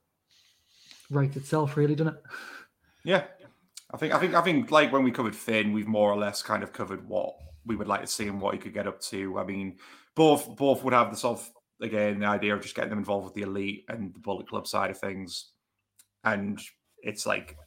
Right 1.09 1.35
itself, 1.35 1.75
really, 1.77 1.95
doesn't 1.95 2.13
it? 2.13 2.21
Yeah, 3.03 3.23
I 3.91 3.97
think 3.97 4.13
I 4.13 4.19
think 4.19 4.35
I 4.35 4.41
think 4.41 4.71
like 4.71 4.91
when 4.91 5.03
we 5.03 5.11
covered 5.11 5.35
Finn, 5.35 5.73
we've 5.73 5.87
more 5.87 6.11
or 6.11 6.17
less 6.17 6.41
kind 6.41 6.63
of 6.63 6.71
covered 6.73 7.07
what 7.07 7.35
we 7.65 7.75
would 7.75 7.87
like 7.87 8.01
to 8.01 8.07
see 8.07 8.27
and 8.27 8.39
what 8.39 8.53
he 8.53 8.59
could 8.59 8.73
get 8.73 8.87
up 8.87 8.99
to. 9.01 9.39
I 9.39 9.43
mean, 9.45 9.77
both 10.15 10.55
both 10.55 10.83
would 10.83 10.93
have 10.93 11.11
the 11.11 11.17
sort 11.17 11.39
of 11.39 11.49
again 11.81 12.19
the 12.19 12.25
idea 12.27 12.53
of 12.53 12.61
just 12.61 12.75
getting 12.75 12.89
them 12.89 12.99
involved 12.99 13.25
with 13.25 13.33
the 13.33 13.41
elite 13.41 13.85
and 13.89 14.13
the 14.13 14.19
Bullet 14.19 14.47
Club 14.47 14.67
side 14.67 14.91
of 14.91 14.99
things, 14.99 15.51
and 16.23 16.59
it's 17.01 17.25
like 17.25 17.57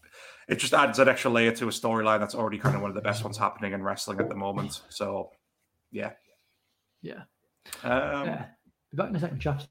it 0.48 0.56
just 0.58 0.74
adds 0.74 0.98
an 0.98 1.08
extra 1.08 1.30
layer 1.30 1.52
to 1.52 1.66
a 1.66 1.70
storyline 1.70 2.20
that's 2.20 2.34
already 2.34 2.58
kind 2.58 2.76
of 2.76 2.82
one 2.82 2.90
of 2.90 2.94
the 2.94 3.00
best 3.00 3.24
ones 3.24 3.38
happening 3.38 3.72
in 3.72 3.82
wrestling 3.82 4.20
at 4.20 4.28
the 4.28 4.34
moment. 4.34 4.82
So, 4.90 5.30
yeah, 5.90 6.10
Yeah. 7.00 7.22
um, 7.84 8.26
yeah. 8.26 8.46
Be 8.90 8.96
back 8.96 9.08
in 9.10 9.16
a 9.16 9.20
second, 9.20 9.40
chaps. 9.40 9.68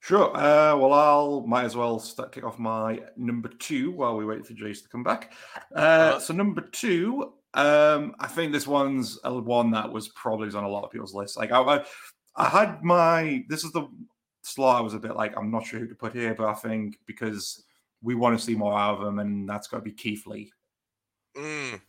Sure. 0.00 0.34
Uh, 0.34 0.74
well, 0.76 0.94
I'll 0.94 1.46
might 1.46 1.64
as 1.64 1.76
well 1.76 1.98
start, 1.98 2.32
kick 2.32 2.44
off 2.44 2.58
my 2.58 3.00
number 3.16 3.48
two 3.48 3.92
while 3.92 4.16
we 4.16 4.24
wait 4.24 4.46
for 4.46 4.54
Jace 4.54 4.82
to 4.82 4.88
come 4.88 5.02
back. 5.02 5.32
Uh, 5.74 6.18
so 6.18 6.32
number 6.32 6.62
two, 6.62 7.34
um, 7.52 8.14
I 8.18 8.26
think 8.26 8.52
this 8.52 8.66
one's 8.66 9.18
a 9.24 9.32
one 9.32 9.70
that 9.72 9.92
was 9.92 10.08
probably 10.08 10.46
was 10.46 10.54
on 10.54 10.64
a 10.64 10.68
lot 10.68 10.84
of 10.84 10.90
people's 10.90 11.14
lists. 11.14 11.36
Like 11.36 11.52
I, 11.52 11.60
I, 11.60 11.84
I 12.34 12.48
had 12.48 12.82
my 12.82 13.44
this 13.48 13.62
is 13.62 13.72
the 13.72 13.88
slot. 14.42 14.78
I 14.78 14.80
was 14.80 14.94
a 14.94 14.98
bit 14.98 15.16
like 15.16 15.36
I'm 15.36 15.50
not 15.50 15.66
sure 15.66 15.78
who 15.78 15.86
to 15.86 15.94
put 15.94 16.14
here, 16.14 16.34
but 16.34 16.48
I 16.48 16.54
think 16.54 16.98
because 17.06 17.64
we 18.02 18.14
want 18.14 18.38
to 18.38 18.44
see 18.44 18.54
more 18.54 18.78
out 18.78 19.00
of 19.00 19.06
him, 19.06 19.18
and 19.18 19.46
that's 19.46 19.68
got 19.68 19.78
to 19.78 19.82
be 19.82 19.92
Keith 19.92 20.26
Lee. 20.26 20.50
Mm. 21.36 21.80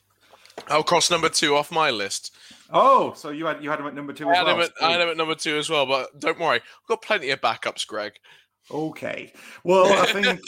I'll 0.67 0.83
cross 0.83 1.11
number 1.11 1.29
two 1.29 1.55
off 1.55 1.71
my 1.71 1.89
list. 1.89 2.35
Oh, 2.73 3.13
so 3.13 3.29
you 3.29 3.45
had 3.45 3.63
you 3.63 3.69
had 3.69 3.79
him 3.79 3.87
at 3.87 3.95
number 3.95 4.13
two 4.13 4.27
I 4.27 4.31
as 4.31 4.37
had, 4.37 4.45
well. 4.45 4.55
him 4.55 4.61
at, 4.61 4.71
I 4.81 4.91
had 4.91 5.01
him 5.01 5.09
at 5.09 5.17
number 5.17 5.35
two 5.35 5.57
as 5.57 5.69
well, 5.69 5.85
but 5.85 6.19
don't 6.19 6.39
worry, 6.39 6.57
I've 6.57 6.87
got 6.87 7.01
plenty 7.01 7.29
of 7.31 7.41
backups, 7.41 7.85
Greg. 7.85 8.13
Okay. 8.69 9.33
Well, 9.63 9.91
I 9.91 10.05
think 10.11 10.39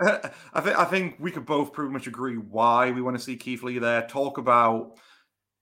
I 0.00 0.60
think 0.60 0.78
I 0.78 0.84
think 0.84 1.16
we 1.18 1.30
could 1.30 1.46
both 1.46 1.72
pretty 1.72 1.92
much 1.92 2.06
agree 2.06 2.36
why 2.36 2.90
we 2.90 3.02
want 3.02 3.16
to 3.16 3.22
see 3.22 3.36
Keith 3.36 3.62
Lee 3.62 3.78
there. 3.78 4.06
Talk 4.06 4.38
about, 4.38 4.92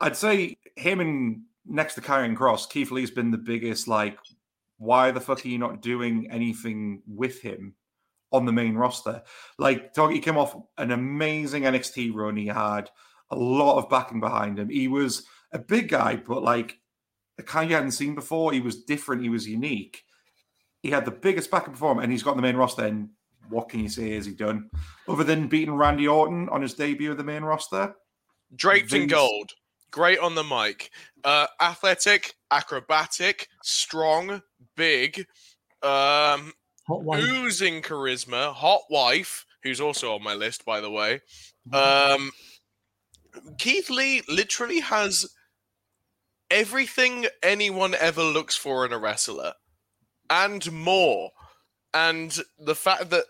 I'd 0.00 0.16
say 0.16 0.56
him 0.76 1.00
and 1.00 1.42
next 1.66 1.94
to 1.94 2.00
Karrion 2.00 2.36
Kross, 2.36 2.68
Keith 2.68 2.90
Lee's 2.90 3.10
been 3.10 3.30
the 3.30 3.38
biggest. 3.38 3.88
Like, 3.88 4.18
why 4.78 5.10
the 5.10 5.20
fuck 5.20 5.44
are 5.44 5.48
you 5.48 5.58
not 5.58 5.82
doing 5.82 6.30
anything 6.30 7.02
with 7.06 7.40
him 7.40 7.74
on 8.32 8.46
the 8.46 8.52
main 8.52 8.76
roster? 8.76 9.22
Like, 9.58 9.92
talk, 9.92 10.12
he 10.12 10.20
came 10.20 10.38
off 10.38 10.56
an 10.78 10.90
amazing 10.90 11.64
NXT 11.64 12.14
run. 12.14 12.36
He 12.36 12.46
had 12.46 12.90
a 13.30 13.36
lot 13.36 13.78
of 13.78 13.88
backing 13.88 14.20
behind 14.20 14.58
him. 14.58 14.68
He 14.68 14.88
was 14.88 15.26
a 15.52 15.58
big 15.58 15.88
guy, 15.88 16.16
but 16.16 16.42
like 16.42 16.78
a 17.38 17.42
kind 17.42 17.70
you 17.70 17.76
hadn't 17.76 17.92
seen 17.92 18.14
before. 18.14 18.52
He 18.52 18.60
was 18.60 18.82
different. 18.84 19.22
He 19.22 19.28
was 19.28 19.46
unique 19.48 20.04
he 20.82 20.90
had 20.90 21.04
the 21.04 21.10
biggest 21.10 21.50
backup 21.50 21.76
for 21.76 21.92
him, 21.92 21.98
and 21.98 22.10
he's 22.10 22.22
got 22.22 22.36
the 22.36 22.42
main 22.42 22.56
roster. 22.56 22.86
And 22.86 23.10
what 23.48 23.68
can 23.68 23.80
you 23.80 23.88
say 23.88 24.14
has 24.14 24.26
he 24.26 24.32
done 24.32 24.70
other 25.08 25.24
than 25.24 25.48
beating 25.48 25.74
Randy 25.74 26.08
Orton 26.08 26.48
on 26.48 26.62
his 26.62 26.74
debut 26.74 27.10
of 27.10 27.18
the 27.18 27.24
main 27.24 27.42
roster? 27.42 27.94
Draped 28.54 28.92
in 28.92 29.06
gold, 29.06 29.52
great 29.90 30.18
on 30.18 30.34
the 30.34 30.42
mic, 30.42 30.90
uh, 31.22 31.46
athletic, 31.60 32.34
acrobatic, 32.50 33.48
strong, 33.62 34.42
big, 34.76 35.20
um, 35.82 36.52
Hot 36.88 37.02
wife. 37.04 37.22
oozing 37.22 37.82
charisma, 37.82 38.52
hot 38.52 38.82
wife, 38.90 39.44
who's 39.62 39.80
also 39.80 40.14
on 40.14 40.22
my 40.22 40.34
list, 40.34 40.64
by 40.64 40.80
the 40.80 40.90
way. 40.90 41.20
Um, 41.72 42.32
Keith 43.58 43.90
Lee 43.90 44.22
literally 44.28 44.80
has 44.80 45.26
everything 46.50 47.26
anyone 47.42 47.94
ever 47.94 48.22
looks 48.22 48.56
for 48.56 48.84
in 48.84 48.92
a 48.92 48.98
wrestler 48.98 49.52
and 50.28 50.70
more. 50.72 51.30
And 51.92 52.36
the 52.58 52.74
fact 52.74 53.10
that 53.10 53.24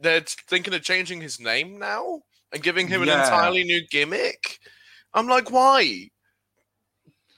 they're 0.00 0.20
thinking 0.20 0.74
of 0.74 0.82
changing 0.82 1.20
his 1.20 1.40
name 1.40 1.78
now 1.78 2.22
and 2.52 2.62
giving 2.62 2.86
him 2.86 3.02
an 3.02 3.08
entirely 3.08 3.64
new 3.64 3.82
gimmick, 3.90 4.60
I'm 5.12 5.26
like, 5.26 5.50
why? 5.50 6.10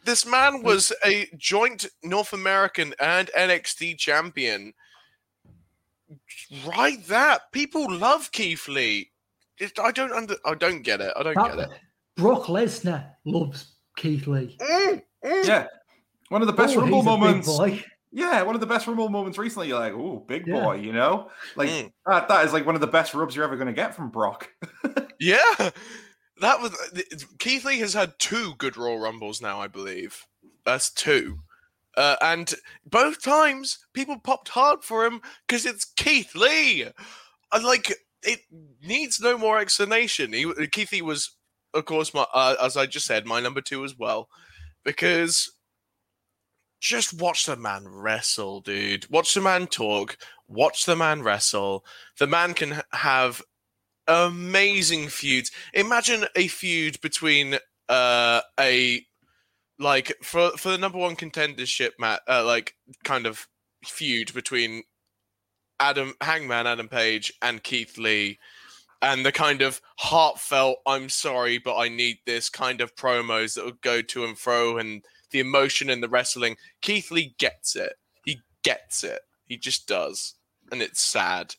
This 0.04 0.26
man 0.26 0.58
hmm. 0.58 0.64
was 0.64 0.92
a 1.04 1.26
joint 1.36 1.86
North 2.02 2.32
American 2.32 2.94
and 3.00 3.30
NXT 3.36 3.98
champion. 3.98 4.74
Right, 6.64 7.04
that 7.08 7.50
people 7.52 7.90
love 7.92 8.30
Keith 8.30 8.68
Lee. 8.68 9.10
I 9.82 9.90
don't 9.90 10.12
under, 10.12 10.36
I 10.44 10.54
don't 10.54 10.82
get 10.82 11.00
it. 11.00 11.12
I 11.16 11.22
don't 11.22 11.34
get 11.34 11.58
it. 11.58 11.68
That, 12.16 12.22
Brock 12.22 12.44
Lesnar 12.44 13.10
loves 13.24 13.74
Keith 13.96 14.26
Lee. 14.26 14.56
Mm, 14.60 15.02
mm. 15.24 15.46
Yeah, 15.46 15.66
one 16.28 16.40
of 16.42 16.46
the 16.46 16.52
best 16.54 16.76
Oh, 16.76 16.80
Rumble 16.80 16.98
he's 17.02 17.06
a 17.06 17.10
big 17.10 17.20
moments. 17.20 17.46
boy. 17.56 17.84
Yeah, 18.12 18.42
one 18.42 18.54
of 18.54 18.60
the 18.60 18.66
best 18.66 18.86
Rumble 18.86 19.08
moments 19.10 19.36
recently. 19.38 19.68
You're 19.68 19.78
like, 19.80 19.92
oh, 19.92 20.24
big 20.26 20.46
Yeah. 20.46 20.60
boy, 20.62 20.76
you 20.76 20.92
know, 20.92 21.30
like 21.56 21.68
Mm. 21.68 21.92
that. 22.06 22.28
That 22.28 22.46
is 22.46 22.52
like 22.52 22.64
one 22.64 22.74
of 22.74 22.80
the 22.80 22.86
best 22.86 23.12
rubs 23.14 23.34
you're 23.36 23.44
ever 23.44 23.56
going 23.56 23.66
to 23.66 23.72
get 23.72 23.94
from 23.94 24.10
Brock. 24.10 24.50
Yeah, 25.18 25.70
that 26.42 26.60
was 26.60 26.76
Keith 27.38 27.64
Lee 27.64 27.78
has 27.78 27.94
had 27.94 28.18
two 28.18 28.54
good 28.58 28.76
Royal 28.76 28.98
Rumbles 28.98 29.40
now, 29.40 29.62
I 29.62 29.66
believe. 29.66 30.26
That's 30.66 30.90
two, 30.90 31.38
uh, 31.96 32.16
and 32.20 32.54
both 32.84 33.22
times 33.22 33.78
people 33.94 34.18
popped 34.18 34.48
hard 34.50 34.84
for 34.84 35.06
him 35.06 35.22
because 35.48 35.64
it's 35.64 35.86
Keith 35.96 36.34
Lee. 36.34 36.86
I 37.50 37.58
like 37.60 37.90
it 38.22 38.40
needs 38.82 39.20
no 39.20 39.38
more 39.38 39.58
explanation. 39.58 40.34
He, 40.34 40.44
Keith 40.70 40.92
Lee 40.92 41.00
was, 41.00 41.30
of 41.76 41.84
course, 41.84 42.14
my 42.14 42.26
uh, 42.32 42.56
as 42.62 42.76
I 42.76 42.86
just 42.86 43.06
said, 43.06 43.26
my 43.26 43.40
number 43.40 43.60
two 43.60 43.84
as 43.84 43.96
well, 43.96 44.28
because 44.84 45.50
just 46.80 47.14
watch 47.20 47.46
the 47.46 47.56
man 47.56 47.86
wrestle, 47.88 48.60
dude. 48.60 49.08
Watch 49.10 49.34
the 49.34 49.40
man 49.40 49.66
talk. 49.66 50.16
Watch 50.48 50.86
the 50.86 50.96
man 50.96 51.22
wrestle. 51.22 51.84
The 52.18 52.26
man 52.26 52.54
can 52.54 52.82
have 52.92 53.42
amazing 54.06 55.08
feuds. 55.08 55.50
Imagine 55.74 56.26
a 56.36 56.48
feud 56.48 57.00
between 57.00 57.58
uh, 57.88 58.40
a 58.58 59.04
like 59.78 60.12
for 60.22 60.50
for 60.52 60.70
the 60.70 60.78
number 60.78 60.98
one 60.98 61.16
contendership 61.16 61.92
match, 61.98 62.20
uh, 62.28 62.44
like 62.44 62.74
kind 63.04 63.26
of 63.26 63.46
feud 63.84 64.32
between 64.34 64.82
Adam 65.80 66.14
Hangman 66.20 66.66
Adam 66.66 66.88
Page 66.88 67.32
and 67.42 67.62
Keith 67.62 67.98
Lee 67.98 68.38
and 69.03 69.24
the 69.24 69.32
kind 69.32 69.62
of 69.62 69.80
heartfelt 69.99 70.78
I'm 70.86 71.09
sorry 71.09 71.59
but 71.59 71.76
I 71.76 71.88
need 71.88 72.18
this 72.24 72.49
kind 72.49 72.80
of 72.80 72.94
promos 72.97 73.55
that 73.55 73.64
would 73.64 73.80
go 73.80 74.03
to 74.03 74.24
and 74.24 74.38
fro 74.38 74.78
and 74.78 75.03
the 75.30 75.40
emotion 75.40 75.90
and 75.90 76.03
the 76.03 76.09
wrestling. 76.09 76.57
Keith 76.80 77.11
Lee 77.11 77.34
gets 77.38 77.76
it. 77.76 77.94
He 78.24 78.40
gets 78.62 79.05
it. 79.05 79.20
He 79.47 79.57
just 79.57 79.86
does. 79.86 80.34
And 80.72 80.82
it's 80.82 81.01
sad. 81.01 81.55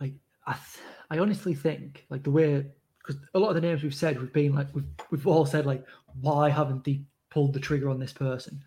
Like 0.00 0.14
I, 0.46 0.52
th- 0.52 0.84
I 1.10 1.18
honestly 1.18 1.54
think 1.54 2.06
like 2.10 2.22
the 2.22 2.30
way 2.30 2.66
because 2.98 3.20
a 3.34 3.38
lot 3.38 3.50
of 3.50 3.54
the 3.54 3.60
names 3.60 3.82
we've 3.82 3.94
said 3.94 4.20
we've 4.20 4.32
been 4.32 4.54
like 4.54 4.68
we've 4.74 4.88
we've 5.10 5.26
all 5.26 5.46
said 5.46 5.66
like 5.66 5.84
why 6.20 6.50
haven't 6.50 6.84
they 6.84 7.02
pulled 7.30 7.52
the 7.52 7.60
trigger 7.60 7.88
on 7.88 7.98
this 7.98 8.12
person? 8.12 8.62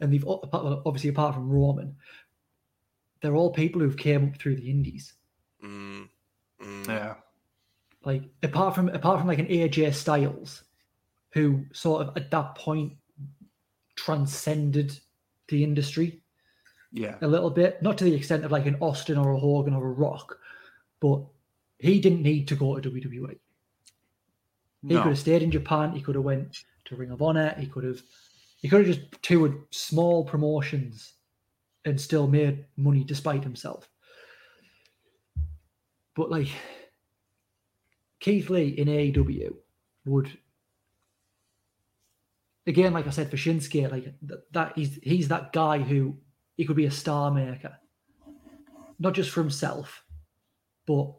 And 0.00 0.12
they've 0.12 0.24
obviously 0.26 1.10
apart 1.10 1.34
from 1.34 1.50
Roman 1.50 1.96
they're 3.20 3.34
all 3.34 3.50
people 3.50 3.80
who've 3.80 3.96
came 3.96 4.28
up 4.28 4.36
through 4.38 4.56
the 4.56 4.70
indies. 4.70 5.14
Mm, 5.64 6.08
mm. 6.68 6.88
Yeah. 6.88 7.14
like 8.04 8.22
apart 8.42 8.74
from 8.74 8.88
apart 8.90 9.18
from 9.18 9.28
like 9.28 9.38
an 9.38 9.46
AJ 9.46 9.94
Styles 9.94 10.64
who 11.32 11.64
sort 11.72 12.06
of 12.06 12.16
at 12.16 12.30
that 12.30 12.54
point 12.54 12.92
transcended 13.96 14.98
the 15.48 15.62
industry 15.64 16.22
Yeah. 16.92 17.16
a 17.20 17.26
little 17.28 17.50
bit, 17.50 17.82
not 17.82 17.98
to 17.98 18.04
the 18.04 18.14
extent 18.14 18.44
of 18.44 18.52
like 18.52 18.66
an 18.66 18.76
Austin 18.80 19.18
or 19.18 19.32
a 19.32 19.38
Hogan 19.38 19.74
or 19.74 19.86
a 19.86 19.92
Rock, 19.92 20.38
but 21.00 21.22
he 21.78 22.00
didn't 22.00 22.22
need 22.22 22.48
to 22.48 22.56
go 22.56 22.78
to 22.78 22.90
WWE. 22.90 23.38
He 24.86 24.94
No. 24.94 25.02
could 25.02 25.10
have 25.10 25.18
stayed 25.18 25.42
in 25.42 25.50
Japan. 25.50 25.92
He 25.92 26.00
could 26.00 26.14
have 26.14 26.24
went 26.24 26.64
to 26.86 26.96
Ring 26.96 27.10
of 27.10 27.20
Honor. 27.22 27.54
He 27.58 27.66
could 27.66 27.84
have, 27.84 28.00
he 28.60 28.68
could 28.68 28.86
have 28.86 28.96
just 28.96 29.22
toured 29.22 29.62
small 29.70 30.24
promotions 30.24 31.14
and 31.84 32.00
still 32.00 32.26
made 32.26 32.64
money 32.76 33.04
despite 33.04 33.42
himself. 33.42 33.88
But 36.18 36.32
like 36.32 36.48
Keith 38.18 38.50
Lee 38.50 38.70
in 38.70 38.88
AEW 38.88 39.54
would, 40.04 40.36
again, 42.66 42.92
like 42.92 43.06
I 43.06 43.10
said 43.10 43.30
for 43.30 43.36
Shinsuke, 43.36 43.88
like 43.88 44.02
th- 44.02 44.40
that 44.50 44.72
he's 44.74 44.98
he's 45.00 45.28
that 45.28 45.52
guy 45.52 45.78
who 45.78 46.16
he 46.56 46.64
could 46.64 46.74
be 46.74 46.86
a 46.86 46.90
star 46.90 47.30
maker, 47.30 47.78
not 48.98 49.14
just 49.14 49.30
for 49.30 49.42
himself, 49.42 50.02
but 50.88 51.12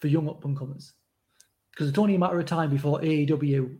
for 0.00 0.08
young 0.08 0.28
up 0.28 0.44
and 0.44 0.58
comers 0.58 0.92
because 1.70 1.88
it's 1.88 1.98
only 1.98 2.16
a 2.16 2.18
matter 2.18 2.40
of 2.40 2.46
time 2.46 2.70
before 2.70 3.00
AEW 3.00 3.78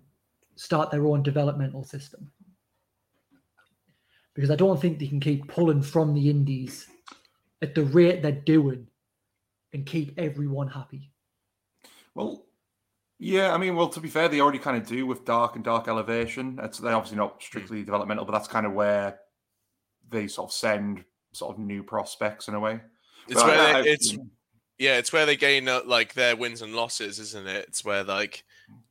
start 0.54 0.92
their 0.92 1.08
own 1.08 1.24
developmental 1.24 1.82
system. 1.82 2.30
Because 4.32 4.52
I 4.52 4.56
don't 4.56 4.80
think 4.80 5.00
they 5.00 5.08
can 5.08 5.18
keep 5.18 5.48
pulling 5.48 5.82
from 5.82 6.14
the 6.14 6.30
indies 6.30 6.86
at 7.62 7.74
the 7.74 7.82
rate 7.82 8.22
they're 8.22 8.30
doing 8.30 8.86
and 9.74 9.84
keep 9.84 10.14
everyone 10.18 10.68
happy. 10.68 11.10
Well, 12.14 12.46
yeah, 13.18 13.52
I 13.52 13.58
mean, 13.58 13.74
well, 13.76 13.88
to 13.88 14.00
be 14.00 14.08
fair, 14.08 14.28
they 14.28 14.40
already 14.40 14.58
kind 14.58 14.76
of 14.76 14.86
do 14.86 15.06
with 15.06 15.24
Dark 15.24 15.56
and 15.56 15.64
Dark 15.64 15.88
Elevation. 15.88 16.58
It's 16.62 16.78
they're 16.78 16.94
obviously 16.94 17.18
not 17.18 17.42
strictly 17.42 17.82
developmental, 17.84 18.24
but 18.24 18.32
that's 18.32 18.48
kind 18.48 18.64
of 18.66 18.72
where 18.72 19.18
they 20.08 20.28
sort 20.28 20.48
of 20.50 20.52
send 20.54 21.04
sort 21.32 21.54
of 21.54 21.58
new 21.58 21.82
prospects 21.82 22.48
in 22.48 22.54
a 22.54 22.60
way. 22.60 22.80
it's 23.28 23.42
But 23.42 23.46
where 23.46 23.58
I- 23.76 23.82
they, 23.82 23.90
I- 23.90 23.92
it's 23.92 24.16
yeah 24.78 24.96
it's 24.98 25.12
where 25.12 25.24
they 25.26 25.36
gain 25.36 25.68
uh, 25.68 25.80
like 25.86 26.14
their 26.14 26.34
wins 26.34 26.60
and 26.60 26.74
losses 26.74 27.20
isn't 27.20 27.46
it 27.46 27.64
it's 27.68 27.84
where 27.84 28.02
like 28.02 28.42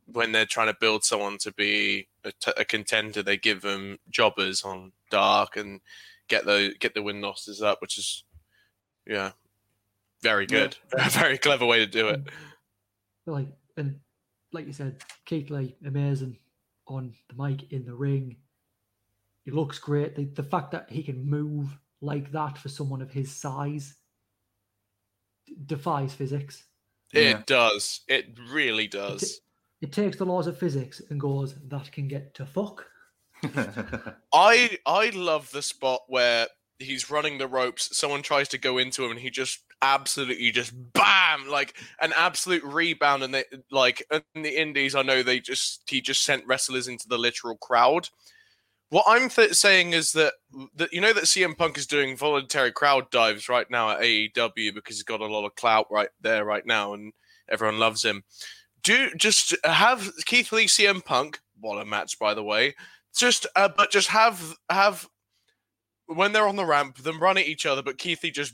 when 0.06 0.32
they're 0.32 0.46
trying 0.46 0.68
to 0.68 0.78
build 0.80 1.04
someone 1.04 1.38
to 1.40 1.52
be 1.54 2.08
a, 2.24 2.32
t- 2.32 2.54
a 2.56 2.64
contender 2.64 3.22
they 3.22 3.36
give 3.36 3.62
them 3.62 3.98
jobbers 4.10 4.64
on 4.64 4.94
dark 5.12 5.58
and 5.58 5.82
get 6.30 6.46
the 6.46 6.74
get 6.80 6.94
the 6.94 7.04
win 7.04 7.20
losses 7.20 7.62
up 7.62 7.82
which 7.82 7.98
is 7.98 8.24
yeah 9.06 9.32
very 10.24 10.48
Yeah. 10.50 10.60
good 10.60 10.78
very 11.12 11.38
clever 11.38 11.66
way 11.66 11.80
to 11.80 11.86
do 11.86 12.08
it 12.10 12.22
But 13.26 13.32
like 13.34 13.48
and 13.78 14.00
like 14.52 14.66
you 14.68 14.74
said, 14.74 15.02
Keith 15.26 15.50
Lee, 15.50 15.76
amazing 15.86 16.38
on 16.88 17.14
the 17.30 17.44
mic 17.44 17.72
in 17.72 17.86
the 17.86 17.96
ring. 17.96 18.38
He 19.46 19.52
looks 19.52 19.80
great. 19.80 20.16
The, 20.16 20.26
the 20.26 20.44
fact 20.44 20.72
that 20.72 20.90
he 20.92 21.02
can 21.02 21.28
move 21.28 21.68
like 22.02 22.32
that 22.34 22.58
for 22.58 22.70
someone 22.70 23.02
of 23.02 23.10
his 23.12 23.32
size 23.36 23.96
d- 25.48 25.56
defies 25.66 26.14
physics. 26.14 26.66
Yeah. 27.14 27.40
it 27.40 27.46
does 27.48 28.02
it 28.08 28.38
really 28.52 28.88
does 28.88 29.24
It, 29.82 29.88
it 29.88 29.92
takes 29.92 30.18
the 30.18 30.26
laws 30.26 30.48
of 30.48 30.58
physics 30.58 31.02
and 31.10 31.20
goes, 31.20 31.56
that 31.70 31.92
can 31.92 32.08
get 32.08 32.34
to 32.36 32.46
fuck. 32.46 32.86
I 34.34 34.78
I 34.86 35.10
love 35.14 35.52
the 35.52 35.62
spot 35.62 36.02
where 36.08 36.48
he's 36.80 37.10
running 37.10 37.38
the 37.38 37.48
ropes. 37.48 37.96
Someone 37.98 38.22
tries 38.22 38.48
to 38.50 38.58
go 38.58 38.78
into 38.78 39.04
him, 39.04 39.12
and 39.12 39.20
he 39.20 39.30
just 39.30 39.63
absolutely 39.84 40.52
just 40.52 40.74
bam, 40.94 41.48
like 41.48 41.76
an 42.00 42.14
absolute 42.18 42.64
rebound. 42.64 43.24
And 43.24 43.34
they 43.34 43.44
like 43.70 44.04
in 44.10 44.42
the 44.42 44.60
Indies, 44.60 44.96
I 44.96 45.04
know 45.04 45.22
they 45.22 45.40
just 45.40 45.84
he 45.88 46.02
just 46.02 46.24
sent 46.24 46.48
wrestlers 46.48 46.88
into 46.88 47.08
the 47.08 47.18
literal 47.18 47.58
crowd. 47.58 48.10
What 48.90 49.06
I'm 49.08 49.30
th- 49.30 49.54
saying 49.54 49.94
is 49.94 50.14
that 50.14 50.34
that 50.76 50.94
you 50.94 51.02
know 51.02 51.14
that 51.14 51.26
CM 51.26 51.58
Punk 51.58 51.78
is 51.78 51.88
doing 51.88 52.18
voluntary 52.18 52.72
crowd 52.72 53.12
dives 53.12 53.50
right 53.50 53.70
now 53.70 53.92
at 53.92 54.02
AEW 54.02 54.74
because 54.74 54.96
he's 54.98 55.04
got 55.04 55.22
a 55.22 55.26
lot 55.26 55.46
of 55.46 55.56
clout 55.56 55.88
right 55.92 56.10
there 56.22 56.46
right 56.46 56.66
now, 56.66 56.94
and 56.94 57.14
everyone 57.50 57.80
loves 57.80 58.04
him. 58.04 58.24
Do 58.82 59.10
just 59.16 59.56
have 59.64 60.12
Keith 60.26 60.52
Lee 60.52 60.66
CM 60.66 61.04
Punk. 61.04 61.40
What 61.60 61.82
a 61.82 61.86
match, 61.86 62.18
by 62.18 62.34
the 62.34 62.44
way 62.44 62.76
just 63.16 63.48
uh, 63.56 63.70
but 63.76 63.92
just 63.92 64.10
have 64.10 64.56
have 64.70 65.08
when 66.08 66.32
they're 66.32 66.48
on 66.48 66.56
the 66.56 66.66
ramp 66.66 66.98
them 66.98 67.20
run 67.20 67.38
at 67.38 67.48
each 67.48 67.66
other 67.66 67.82
but 67.82 67.98
keithy 67.98 68.34
just 68.34 68.54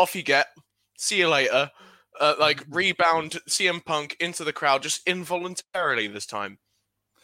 off 0.00 0.14
you 0.14 0.22
get 0.22 0.46
see 0.98 1.18
you 1.18 1.28
later 1.28 1.70
uh, 2.20 2.34
like 2.40 2.64
rebound 2.70 3.38
cm 3.48 3.84
punk 3.84 4.16
into 4.20 4.44
the 4.44 4.52
crowd 4.52 4.82
just 4.82 5.00
involuntarily 5.06 6.06
this 6.06 6.26
time 6.26 6.58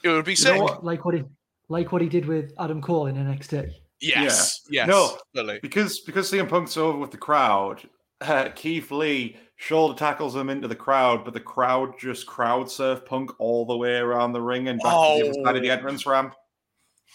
it 0.04 0.08
would 0.08 0.24
be 0.24 0.32
You 0.32 0.44
know 0.44 0.50
sick 0.52 0.62
what? 0.62 0.84
Like 0.84 1.04
what 1.04 1.14
he 1.14 1.24
like 1.68 1.90
what 1.92 2.00
he 2.02 2.08
did 2.08 2.26
with 2.26 2.52
Adam 2.58 2.80
Cole 2.80 3.06
in 3.06 3.16
NXT. 3.16 3.70
yes 4.00 4.60
yes 4.70 4.86
No. 4.88 5.18
totally. 5.34 5.58
because 5.60 6.00
because 6.00 6.30
CM 6.30 6.48
Punk's 6.48 6.76
over 6.76 6.98
with 6.98 7.10
the 7.10 7.16
crowd, 7.18 7.82
uh, 8.20 8.50
Keith 8.54 8.90
Lee 8.90 9.36
shoulder 9.56 9.98
tackles 9.98 10.36
him 10.36 10.48
into 10.50 10.68
the 10.68 10.76
crowd, 10.76 11.24
but 11.24 11.34
the 11.34 11.40
crowd 11.40 11.98
just 11.98 12.26
crowd 12.26 12.70
surf 12.70 13.04
Punk 13.04 13.30
all 13.40 13.64
the 13.66 13.76
way 13.76 13.96
around 13.96 14.32
the 14.32 14.40
ring 14.42 14.68
and 14.68 14.78
back 14.80 14.92
to 14.92 15.22
the 15.24 15.30
other 15.30 15.42
side 15.44 15.56
of 15.56 15.62
the 15.62 15.70
Oh. 15.70 15.74
entrance 15.74 16.06
ramp. 16.06 16.34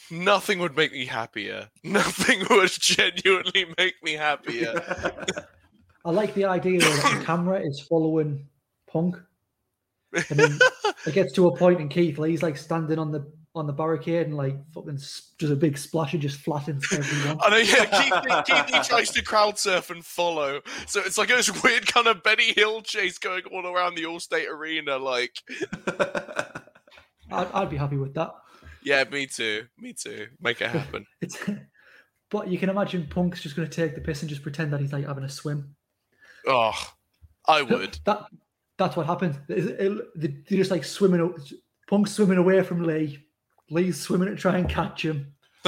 Nothing 0.09 0.59
would 0.59 0.75
make 0.75 0.91
me 0.91 1.05
happier 1.05 1.69
nothing 1.83 2.43
would 2.49 2.71
genuinely 2.71 3.65
make 3.77 4.01
me 4.03 4.13
happier 4.13 4.81
I 6.05 6.11
like 6.11 6.33
the 6.33 6.45
idea 6.45 6.79
that 6.79 7.17
the 7.19 7.25
camera 7.25 7.59
is 7.59 7.79
following 7.79 8.47
Punk. 8.87 9.17
And 10.13 10.39
then 10.39 10.59
it 11.05 11.13
gets 11.13 11.31
to 11.33 11.47
a 11.47 11.55
point 11.55 11.79
and 11.79 11.89
Keith 11.89 12.17
Lee's 12.17 12.43
like 12.43 12.57
standing 12.57 12.99
on 12.99 13.11
the 13.11 13.31
on 13.53 13.67
the 13.67 13.73
barricade 13.73 14.27
and 14.27 14.35
like 14.35 14.55
fucking 14.73 14.95
s- 14.95 15.33
just 15.37 15.51
a 15.51 15.55
big 15.55 15.77
splash 15.77 16.13
and 16.13 16.21
just 16.21 16.39
flattens 16.39 16.85
everyone. 16.91 17.37
I 17.41 17.49
know, 17.49 17.57
yeah. 17.57 17.85
Keith, 17.85 18.45
Keith 18.45 18.73
Lee 18.73 18.83
tries 18.83 19.11
to 19.11 19.21
crowd 19.21 19.59
surf 19.59 19.89
and 19.89 20.05
follow, 20.05 20.61
so 20.87 21.01
it's 21.01 21.17
like 21.17 21.27
this 21.27 21.61
weird 21.63 21.85
kind 21.85 22.07
of 22.07 22.23
Benny 22.23 22.53
Hill 22.53 22.81
chase 22.81 23.17
going 23.17 23.43
all 23.51 23.67
around 23.67 23.95
the 23.95 24.03
Allstate 24.03 24.49
Arena. 24.49 24.97
Like, 24.97 25.35
I'd, 27.29 27.51
I'd 27.53 27.69
be 27.69 27.77
happy 27.77 27.97
with 27.97 28.13
that. 28.13 28.33
Yeah, 28.83 29.03
me 29.11 29.27
too, 29.27 29.65
me 29.77 29.93
too. 29.93 30.27
Make 30.39 30.61
it 30.61 30.69
happen. 30.69 31.05
But 32.31 32.47
you 32.47 32.57
can 32.57 32.69
imagine 32.69 33.07
Punk's 33.07 33.41
just 33.41 33.57
going 33.57 33.69
to 33.69 33.75
take 33.75 33.93
the 33.93 33.99
piss 33.99 34.21
and 34.21 34.29
just 34.29 34.41
pretend 34.41 34.71
that 34.71 34.79
he's 34.79 34.93
like 34.93 35.05
having 35.05 35.25
a 35.25 35.29
swim. 35.29 35.75
Oh, 36.47 36.71
I 37.45 37.61
would. 37.61 37.99
That 38.05 38.25
that's 38.77 38.95
what 38.95 39.05
happened. 39.05 39.37
They're 39.47 39.97
just 40.49 40.71
like 40.71 40.85
swimming. 40.85 41.35
Punk's 41.87 42.13
swimming 42.13 42.37
away 42.37 42.63
from 42.63 42.83
Lee. 42.83 43.19
Lee's 43.69 43.99
swimming 43.99 44.29
to 44.29 44.35
try 44.35 44.57
and 44.57 44.69
catch 44.69 45.03
him. 45.03 45.33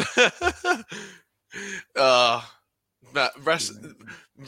uh, 1.97 2.41
that 3.13 3.31
res- 3.43 3.77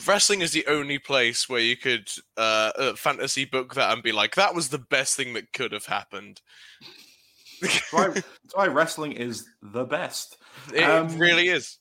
wrestling 0.07 0.41
is 0.41 0.51
the 0.51 0.65
only 0.67 0.99
place 0.99 1.47
where 1.49 1.59
you 1.59 1.77
could 1.77 2.09
uh, 2.37 2.93
fantasy 2.95 3.45
book 3.45 3.75
that 3.75 3.93
and 3.93 4.01
be 4.01 4.11
like, 4.11 4.35
that 4.35 4.55
was 4.55 4.69
the 4.69 4.79
best 4.79 5.15
thing 5.15 5.33
that 5.33 5.53
could 5.53 5.73
have 5.73 5.85
happened. 5.85 6.41
That's 7.61 7.93
why, 7.93 8.07
that's 8.09 8.25
why 8.53 8.67
wrestling 8.67 9.13
is 9.13 9.45
the 9.61 9.85
best. 9.85 10.37
It 10.73 10.83
Um, 10.83 11.17
really 11.17 11.47
is. 11.49 11.79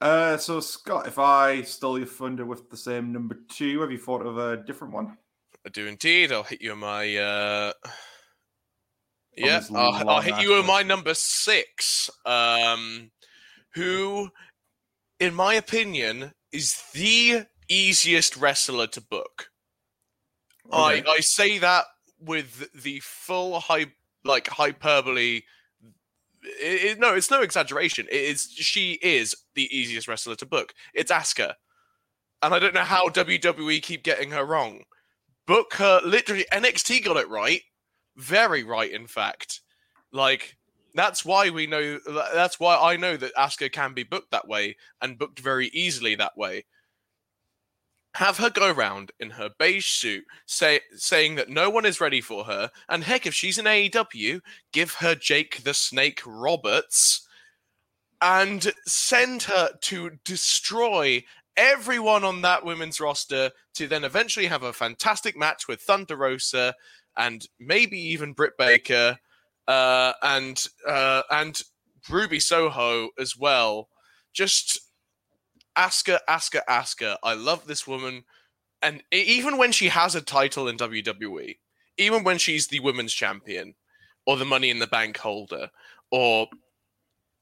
Uh, 0.00 0.36
so 0.36 0.60
Scott, 0.60 1.06
if 1.06 1.18
I 1.18 1.62
stole 1.62 1.98
your 1.98 2.08
thunder 2.08 2.44
with 2.44 2.68
the 2.70 2.76
same 2.76 3.12
number 3.12 3.36
two, 3.48 3.80
have 3.80 3.92
you 3.92 3.98
thought 3.98 4.26
of 4.26 4.36
a 4.38 4.56
different 4.56 4.92
one? 4.94 5.16
I 5.64 5.68
do 5.70 5.86
indeed. 5.86 6.32
I'll 6.32 6.42
hit 6.42 6.60
you 6.60 6.72
in 6.72 6.78
my. 6.78 7.16
Uh... 7.16 7.72
Yeah, 9.36 9.62
I'll, 9.74 10.08
I'll 10.10 10.20
hit 10.20 10.40
you 10.42 10.58
in 10.58 10.66
my 10.66 10.82
number 10.82 11.14
six. 11.14 12.10
Um, 12.26 13.10
who, 13.74 14.28
in 15.20 15.34
my 15.34 15.54
opinion, 15.54 16.32
is 16.52 16.82
the 16.92 17.46
easiest 17.68 18.36
wrestler 18.36 18.88
to 18.88 19.00
book. 19.00 19.46
I, 20.70 20.96
Okay. 20.98 21.04
I 21.08 21.20
say 21.20 21.58
that 21.58 21.84
with 22.18 22.68
the 22.82 23.00
full 23.00 23.60
hy- 23.60 23.92
like 24.24 24.48
hyperbole. 24.48 25.42
It, 26.42 26.84
it- 26.92 26.98
no, 26.98 27.14
it's 27.14 27.30
no 27.30 27.42
exaggeration. 27.42 28.06
It 28.10 28.22
is 28.22 28.50
she 28.52 28.92
is 29.02 29.34
the 29.54 29.74
easiest 29.76 30.08
wrestler 30.08 30.34
to 30.36 30.46
book. 30.46 30.74
It's 30.94 31.12
Asuka, 31.12 31.54
and 32.42 32.54
I 32.54 32.58
don't 32.58 32.74
know 32.74 32.80
how 32.80 33.08
WWE 33.08 33.82
keep 33.82 34.02
getting 34.02 34.30
her 34.32 34.44
wrong. 34.44 34.82
Book 35.46 35.74
her 35.74 36.00
literally. 36.04 36.46
NXT 36.52 37.04
got 37.04 37.16
it 37.16 37.28
right, 37.28 37.62
very 38.16 38.64
right, 38.64 38.90
in 38.90 39.06
fact. 39.06 39.60
Like 40.12 40.56
that's 40.94 41.24
why 41.24 41.50
we 41.50 41.66
know. 41.66 41.98
That's 42.34 42.60
why 42.60 42.76
I 42.76 42.96
know 42.96 43.16
that 43.16 43.34
Asuka 43.34 43.72
can 43.72 43.94
be 43.94 44.02
booked 44.04 44.30
that 44.32 44.48
way 44.48 44.76
and 45.00 45.18
booked 45.18 45.40
very 45.40 45.68
easily 45.68 46.14
that 46.16 46.36
way 46.36 46.64
have 48.14 48.38
her 48.38 48.50
go 48.50 48.70
around 48.70 49.10
in 49.18 49.30
her 49.30 49.50
beige 49.58 49.88
suit, 49.88 50.24
say, 50.46 50.80
saying 50.94 51.36
that 51.36 51.48
no 51.48 51.70
one 51.70 51.86
is 51.86 52.00
ready 52.00 52.20
for 52.20 52.44
her, 52.44 52.70
and 52.88 53.04
heck, 53.04 53.26
if 53.26 53.34
she's 53.34 53.58
in 53.58 53.64
AEW, 53.64 54.40
give 54.72 54.94
her 54.94 55.14
Jake 55.14 55.62
the 55.64 55.74
Snake 55.74 56.20
Roberts, 56.26 57.26
and 58.20 58.72
send 58.86 59.44
her 59.44 59.70
to 59.80 60.10
destroy 60.24 61.24
everyone 61.56 62.24
on 62.24 62.42
that 62.42 62.64
women's 62.64 63.00
roster 63.00 63.50
to 63.74 63.86
then 63.86 64.04
eventually 64.04 64.46
have 64.46 64.62
a 64.62 64.72
fantastic 64.72 65.36
match 65.36 65.68
with 65.68 65.80
Thunder 65.80 66.16
Rosa 66.16 66.74
and 67.16 67.46
maybe 67.58 67.98
even 67.98 68.32
Britt 68.32 68.56
Baker 68.56 69.18
uh, 69.68 70.12
and 70.22 70.64
uh, 70.86 71.22
and 71.30 71.60
Ruby 72.08 72.40
Soho 72.40 73.10
as 73.18 73.36
well. 73.36 73.88
Just 74.32 74.80
Asuka, 75.76 76.18
Asuka, 76.28 76.60
Asuka. 76.68 77.16
I 77.22 77.34
love 77.34 77.66
this 77.66 77.86
woman. 77.86 78.24
And 78.80 79.02
even 79.12 79.58
when 79.58 79.72
she 79.72 79.88
has 79.88 80.14
a 80.14 80.20
title 80.20 80.68
in 80.68 80.76
WWE, 80.76 81.56
even 81.98 82.24
when 82.24 82.38
she's 82.38 82.66
the 82.66 82.80
women's 82.80 83.12
champion 83.12 83.74
or 84.26 84.36
the 84.36 84.44
money 84.44 84.70
in 84.70 84.78
the 84.78 84.86
bank 84.86 85.18
holder, 85.18 85.70
or 86.10 86.48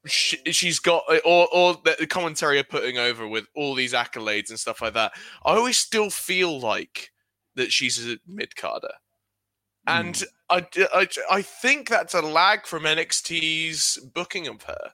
she, 0.05 0.37
she's 0.51 0.79
got, 0.79 1.03
or, 1.25 1.47
or 1.51 1.77
the 1.83 2.07
commentary 2.07 2.59
are 2.59 2.63
putting 2.63 2.97
over 2.97 3.27
with 3.27 3.45
all 3.55 3.75
these 3.75 3.93
accolades 3.93 4.49
and 4.49 4.59
stuff 4.59 4.81
like 4.81 4.93
that, 4.93 5.13
I 5.45 5.55
always 5.55 5.77
still 5.77 6.09
feel 6.09 6.59
like 6.59 7.11
that 7.55 7.71
she's 7.71 8.07
a 8.07 8.17
mid 8.27 8.55
carder. 8.55 8.93
Hmm. 9.87 9.99
And 9.99 10.23
I, 10.49 10.67
I, 10.93 11.07
I 11.29 11.41
think 11.41 11.89
that's 11.89 12.13
a 12.13 12.21
lag 12.21 12.65
from 12.65 12.83
NXT's 12.83 13.97
booking 14.13 14.47
of 14.47 14.63
her 14.63 14.91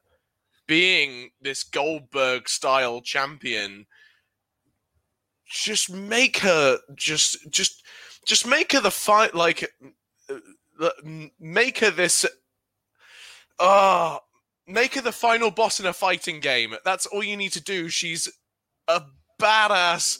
being 0.67 1.31
this 1.41 1.63
Goldberg 1.63 2.49
style 2.49 3.01
champion, 3.01 3.85
just 5.45 5.91
make 5.91 6.37
her 6.39 6.79
just 6.95 7.49
just 7.49 7.83
just 8.25 8.45
make 8.45 8.73
her 8.73 8.81
the 8.81 8.91
fight 8.91 9.33
like 9.33 9.69
uh, 10.29 10.35
uh, 10.79 10.89
make 11.39 11.79
her 11.79 11.91
this 11.91 12.25
ah 13.59 14.19
make 14.67 14.95
her 14.95 15.01
the 15.01 15.11
final 15.11 15.49
boss 15.49 15.79
in 15.79 15.85
a 15.85 15.93
fighting 15.93 16.39
game. 16.39 16.75
That's 16.83 17.05
all 17.05 17.23
you 17.23 17.37
need 17.37 17.53
to 17.53 17.63
do. 17.63 17.89
She's 17.89 18.29
a 18.87 19.01
badass 19.41 20.19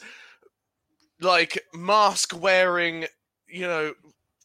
like 1.20 1.62
mask 1.74 2.40
wearing, 2.40 3.06
you 3.48 3.62
know, 3.62 3.94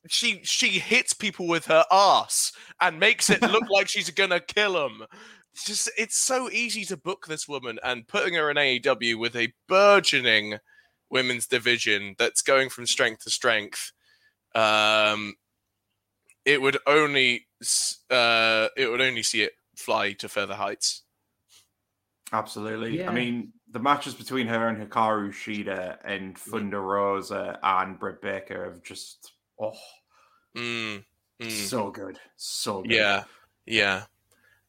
she 0.09 0.41
she 0.43 0.79
hits 0.79 1.13
people 1.13 1.47
with 1.47 1.67
her 1.67 1.85
ass 1.91 2.53
and 2.81 2.99
makes 2.99 3.31
it 3.31 3.43
look 3.43 3.65
like 3.71 3.89
she's 3.89 4.11
gonna 4.11 4.41
kill 4.41 4.73
them. 4.73 5.05
It's 5.53 5.65
just 5.65 5.91
it's 5.99 6.17
so 6.17 6.51
easy 6.51 6.85
to 6.87 6.97
book 6.97 7.27
this 7.27 7.47
woman 7.47 7.79
and 7.83 8.09
putting 8.09 8.35
her 8.35 8.51
in 8.51 8.57
AEW 8.57 9.19
with 9.19 9.37
a 9.37 9.53
burgeoning 9.69 10.59
women's 11.11 11.47
division 11.47 12.15
that's 12.19 12.43
going 12.43 12.71
from 12.71 12.87
strength 12.87 13.25
to 13.25 13.31
strength. 13.31 13.93
Um, 14.55 15.35
it 16.45 16.61
would 16.61 16.79
only 16.87 17.47
uh, 18.11 18.69
it 18.77 18.91
would 18.91 19.01
only 19.01 19.23
see 19.23 19.43
it 19.43 19.53
fly 19.77 20.13
to 20.15 20.29
further 20.29 20.55
heights. 20.55 21.03
Absolutely. 22.33 22.99
Yeah. 22.99 23.11
I 23.11 23.15
mean, 23.15 23.53
the 23.71 23.79
matches 23.79 24.15
between 24.15 24.47
her 24.47 24.69
and 24.69 24.79
Hikaru 24.79 25.29
Shida 25.33 25.99
and 26.03 26.37
Thunder 26.37 26.81
Rosa 26.81 27.59
and 27.63 27.99
Britt 27.99 28.23
Baker 28.23 28.65
have 28.65 28.83
just 28.83 29.33
oh 29.61 29.75
Mm, 30.57 31.05
mm. 31.41 31.51
so 31.51 31.91
good, 31.91 32.19
so 32.37 32.83
good. 32.83 32.93
Yeah, 32.93 33.25
yeah. 33.67 34.05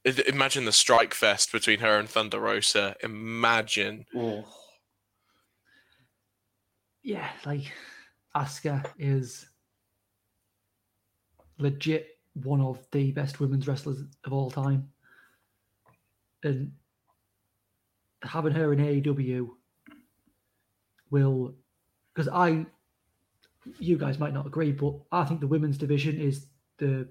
I- 0.06 0.24
Imagine 0.28 0.66
the 0.66 0.72
strike 0.72 1.14
fest 1.14 1.52
between 1.52 1.80
her 1.80 1.98
and 2.00 2.10
Thunder 2.10 2.40
Rosa. 2.40 2.96
Imagine. 3.04 4.06
Oh, 4.16 4.46
Yeah, 7.04 7.30
like 7.46 7.72
Asuka 8.36 8.86
is 8.98 9.46
legit 11.60 12.18
one 12.34 12.62
of 12.62 12.86
the 12.92 13.12
best 13.12 13.40
women's 13.40 13.68
wrestlers 13.68 14.02
of 14.26 14.34
all 14.34 14.50
time. 14.50 14.90
And 16.44 16.72
having 18.24 18.54
her 18.54 18.74
in 18.74 18.80
AEW 18.80 19.50
will 21.12 21.54
because 22.14 22.28
I 22.28 22.66
you 23.80 23.98
guys 23.98 24.20
might 24.20 24.34
not 24.34 24.46
agree, 24.48 24.72
but 24.74 24.94
I 25.12 25.24
think 25.26 25.40
the 25.40 25.48
women's 25.48 25.78
division 25.78 26.20
is 26.20 26.48
the 26.80 27.08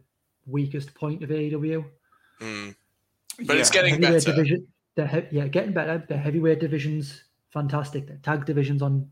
weakest 0.47 0.94
point 0.94 1.23
of 1.23 1.31
AEW. 1.31 1.85
Mm. 2.40 2.74
But 3.47 3.56
it's 3.59 3.70
getting 3.70 3.94
heavyweight 3.94 4.24
better. 4.24 4.36
division, 4.36 4.66
the 4.94 5.06
he- 5.06 5.36
yeah, 5.36 5.48
getting 5.48 5.73
better. 5.73 6.05
The 6.09 6.16
heavyweight 6.16 6.60
division's 6.60 7.24
fantastic. 7.51 8.06
The 8.06 8.14
tag 8.19 8.44
division's 8.47 8.82
on 8.82 9.10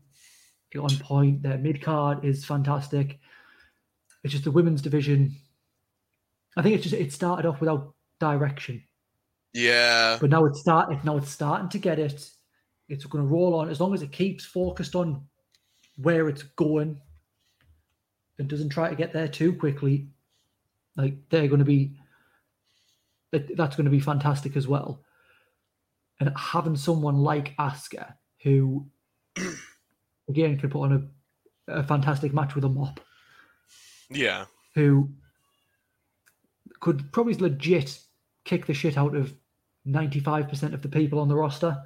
on 0.79 0.89
point. 0.97 1.43
The 1.43 1.57
mid 1.57 1.81
card 1.81 2.23
is 2.23 2.45
fantastic. 2.45 3.19
It's 4.23 4.31
just 4.31 4.43
the 4.45 4.51
women's 4.51 4.81
division. 4.81 5.35
I 6.55 6.61
think 6.61 6.75
it's 6.75 6.83
just 6.83 6.95
it 6.95 7.11
started 7.11 7.47
off 7.47 7.59
without 7.59 7.93
direction, 8.19 8.83
Yeah. 9.53 10.17
but 10.21 10.29
now 10.29 10.45
it's 10.45 10.59
started. 10.59 11.03
Now 11.03 11.17
it's 11.17 11.29
starting 11.31 11.69
to 11.69 11.79
get 11.79 11.97
it. 11.99 12.29
It's 12.87 13.05
going 13.05 13.23
to 13.23 13.29
roll 13.29 13.55
on 13.55 13.69
as 13.69 13.79
long 13.79 13.93
as 13.93 14.01
it 14.01 14.11
keeps 14.11 14.45
focused 14.45 14.95
on 14.95 15.25
where 15.97 16.27
it's 16.29 16.43
going 16.43 16.99
and 18.37 18.47
doesn't 18.47 18.69
try 18.69 18.89
to 18.89 18.95
get 18.95 19.13
there 19.13 19.27
too 19.27 19.53
quickly. 19.53 20.07
Like 20.97 21.15
they're 21.29 21.47
going 21.47 21.59
to 21.59 21.65
be 21.65 21.97
that- 23.31 23.55
that's 23.57 23.75
going 23.75 23.85
to 23.85 23.91
be 23.91 23.99
fantastic 23.99 24.55
as 24.55 24.67
well. 24.67 25.03
And 26.19 26.31
having 26.37 26.75
someone 26.75 27.17
like 27.17 27.55
Asuka, 27.57 28.13
who 28.43 28.87
again 30.29 30.57
can 30.59 30.69
put 30.69 30.83
on 30.83 31.11
a, 31.67 31.79
a 31.79 31.83
fantastic 31.83 32.33
match 32.33 32.53
with 32.55 32.63
a 32.63 32.69
mop, 32.69 32.99
Yeah. 34.09 34.45
who 34.75 35.09
could 36.79 37.11
probably 37.11 37.33
legit 37.35 37.99
kick 38.43 38.65
the 38.65 38.73
shit 38.73 38.97
out 38.97 39.15
of 39.15 39.33
95% 39.87 40.73
of 40.73 40.81
the 40.81 40.89
people 40.89 41.19
on 41.19 41.27
the 41.27 41.35
roster, 41.35 41.81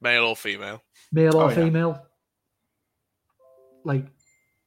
Male 0.00 0.26
or 0.26 0.36
female. 0.36 0.82
male 1.10 1.36
or 1.36 1.44
Oh, 1.44 1.48
yeah. 1.48 1.54
female. 1.54 2.06
Like, 3.84 4.06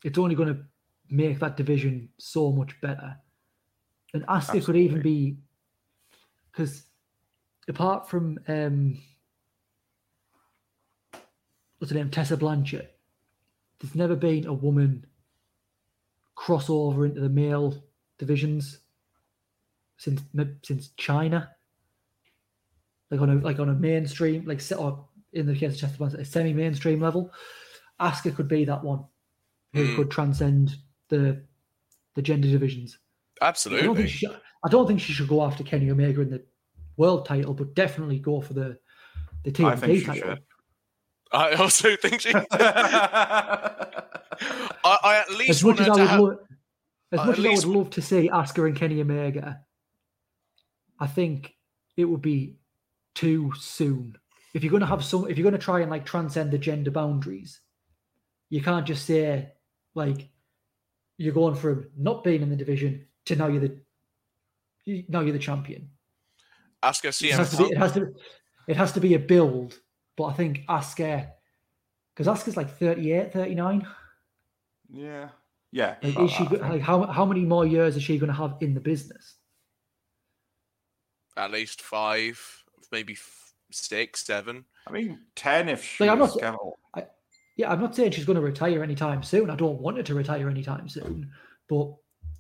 it's 0.04 0.18
only 0.18 0.36
going 0.36 0.54
to 0.54 0.64
make 1.10 1.40
that 1.40 1.56
division 1.58 2.10
so 2.18 2.52
much 2.52 2.80
better. 2.82 3.16
And 4.14 4.26
Asuka 4.28 4.66
could 4.66 4.76
even 4.76 5.02
be, 5.02 5.38
because 6.52 6.84
apart 7.68 8.10
from 8.10 8.40
um, 8.48 8.98
what's 11.78 11.92
her 11.92 11.98
name, 11.98 12.10
Tessa 12.10 12.38
Blanchard, 12.38 12.90
there's 13.80 13.96
never 13.96 14.16
been 14.16 14.46
a 14.46 14.54
woman 14.54 15.06
crossover 16.38 17.06
into 17.06 17.22
the 17.22 17.30
male 17.30 17.84
divisions 18.18 18.80
since 19.98 20.22
since 20.64 20.90
China. 20.98 21.52
Like 23.10 23.22
on 23.22 23.30
a 23.30 23.36
like 23.36 23.60
on 23.60 23.70
a 23.70 23.74
mainstream, 23.74 24.46
like 24.46 24.62
set 24.62 24.78
or 24.80 25.06
in 25.34 25.46
the 25.46 25.56
case 25.56 25.74
of 25.76 25.80
Tessa 25.80 25.98
Blanchard, 25.98 26.20
a 26.20 26.26
semi-mainstream 26.26 27.00
level. 27.02 27.32
Asuka 28.00 28.36
could 28.36 28.48
be 28.48 28.66
that 28.66 28.84
one 28.84 29.06
who 29.74 29.86
Mm. 29.86 29.96
could 29.96 30.12
transcend 30.12 30.76
the 31.10 31.44
the 32.16 32.22
gender 32.22 32.50
divisions. 32.50 32.98
I 33.42 33.46
don't 33.46 33.56
think 33.56 33.78
Absolutely. 33.80 34.08
she 34.08 34.28
I 34.64 34.70
don't 34.70 34.88
think 34.88 35.00
she 35.02 35.14
should 35.14 35.28
go 35.28 35.44
after 35.44 35.64
Kenny 35.64 35.90
Omega 35.90 36.22
in 36.22 36.30
the 36.30 36.44
world 36.98 37.26
title, 37.26 37.54
but 37.54 37.74
definitely 37.74 38.20
go 38.20 38.42
for 38.42 38.54
the 38.54 38.78
the 39.44 39.66
I 39.66 39.76
think 39.76 39.94
TNT 39.94 40.00
she 40.00 40.06
title. 40.06 40.30
should. 40.36 40.44
I 41.34 41.54
also 41.54 41.96
think 42.02 42.22
she. 42.22 42.34
I, 42.54 44.04
I 44.84 45.18
at 45.28 45.32
least 45.32 45.50
As 45.50 45.64
much 45.64 45.80
as 45.80 45.88
I 45.88 45.92
would, 45.92 46.08
have. 46.08 46.20
lo- 46.20 46.40
as 47.12 47.20
uh, 47.20 47.26
much 47.26 47.40
at 47.40 47.46
as 47.46 47.64
I 47.64 47.68
would 47.68 47.76
love 47.78 47.90
to 47.92 48.02
see 48.02 48.30
Asuka 48.30 48.66
and 48.68 48.76
Kenny 48.76 49.02
Omega, 49.02 49.62
I 51.00 51.08
think 51.08 51.54
it 51.98 52.06
would 52.06 52.22
be 52.22 52.58
too 53.16 53.52
soon. 53.58 54.16
if 54.54 54.64
you're 54.64 54.72
going 54.72 54.82
to 54.82 54.88
have 54.88 55.04
some, 55.04 55.30
if 55.30 55.38
you're 55.38 55.44
going 55.44 55.60
to 55.60 55.66
try 55.66 55.80
and 55.82 55.92
like 55.92 56.06
transcend 56.06 56.52
the 56.52 56.58
gender 56.58 56.92
boundaries, 56.92 57.60
you 58.50 58.62
can't 58.62 58.86
just 58.86 59.06
say 59.06 59.52
like 59.96 60.30
you're 61.18 61.34
going 61.34 61.56
from 61.56 61.90
not 61.98 62.24
being 62.24 62.42
in 62.42 62.50
the 62.50 62.56
division 62.56 63.06
to 63.26 63.36
now 63.36 63.48
you're 63.48 63.62
the 63.62 63.78
you, 64.86 65.04
now 65.10 65.22
you're 65.22 65.34
the 65.34 65.40
champion. 65.40 65.90
Asuka 66.84 67.24
It 67.24 67.34
has, 67.34 67.52
to 67.52 67.58
be, 67.58 67.64
it 67.66 67.78
has 67.78 67.92
to 67.94 68.14
it 68.68 68.78
has 68.78 68.92
to 68.94 69.00
be 69.00 69.14
a 69.14 69.20
build, 69.20 69.80
but 70.18 70.26
I 70.26 70.34
think 70.34 70.62
Asuka 70.68 71.30
because 72.16 72.28
Asuka's 72.28 72.58
like 72.58 72.78
38, 72.78 73.32
39. 73.34 73.88
Yeah. 74.94 75.30
Yeah. 75.72 75.96
Like, 76.04 76.20
is 76.20 76.32
she 76.32 76.44
that, 76.44 76.48
I 76.48 76.50
go- 76.50 76.58
think. 76.58 76.62
like 76.74 76.82
how 76.82 77.04
how 77.06 77.26
many 77.26 77.46
more 77.46 77.66
years 77.66 77.96
is 77.96 78.04
she 78.04 78.18
going 78.18 78.28
to 78.32 78.36
have 78.38 78.56
in 78.62 78.74
the 78.74 78.82
business? 78.82 79.36
At 81.38 81.52
least 81.52 81.82
five, 81.82 82.40
maybe 82.92 83.18
six, 83.72 84.26
seven. 84.26 84.66
I 84.88 84.92
mean, 84.92 85.20
10 85.36 85.70
if 85.70 85.84
she 85.84 86.04
Like, 86.04 86.12
I'm 86.12 86.20
was 86.20 86.36
not- 86.36 86.42
Kevin. 86.42 87.08
Yeah, 87.58 87.72
I'm 87.72 87.80
not 87.82 87.96
saying 87.96 88.12
she's 88.12 88.26
going 88.26 88.38
to 88.38 88.42
retire 88.42 88.82
anytime 88.82 89.22
soon. 89.24 89.50
I 89.50 89.56
don't 89.56 89.80
want 89.80 89.98
her 89.98 90.04
to 90.04 90.16
retire 90.16 90.50
anytime 90.50 90.90
soon, 90.90 91.32
but 91.70 91.94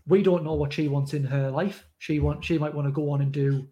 we 0.07 0.23
don't 0.23 0.43
know 0.43 0.53
what 0.53 0.73
she 0.73 0.87
wants 0.87 1.13
in 1.13 1.23
her 1.25 1.51
life. 1.51 1.85
She 1.99 2.19
want 2.19 2.43
she 2.43 2.57
might 2.57 2.73
want 2.73 2.87
to 2.87 2.91
go 2.91 3.11
on 3.11 3.21
and 3.21 3.31
do 3.31 3.67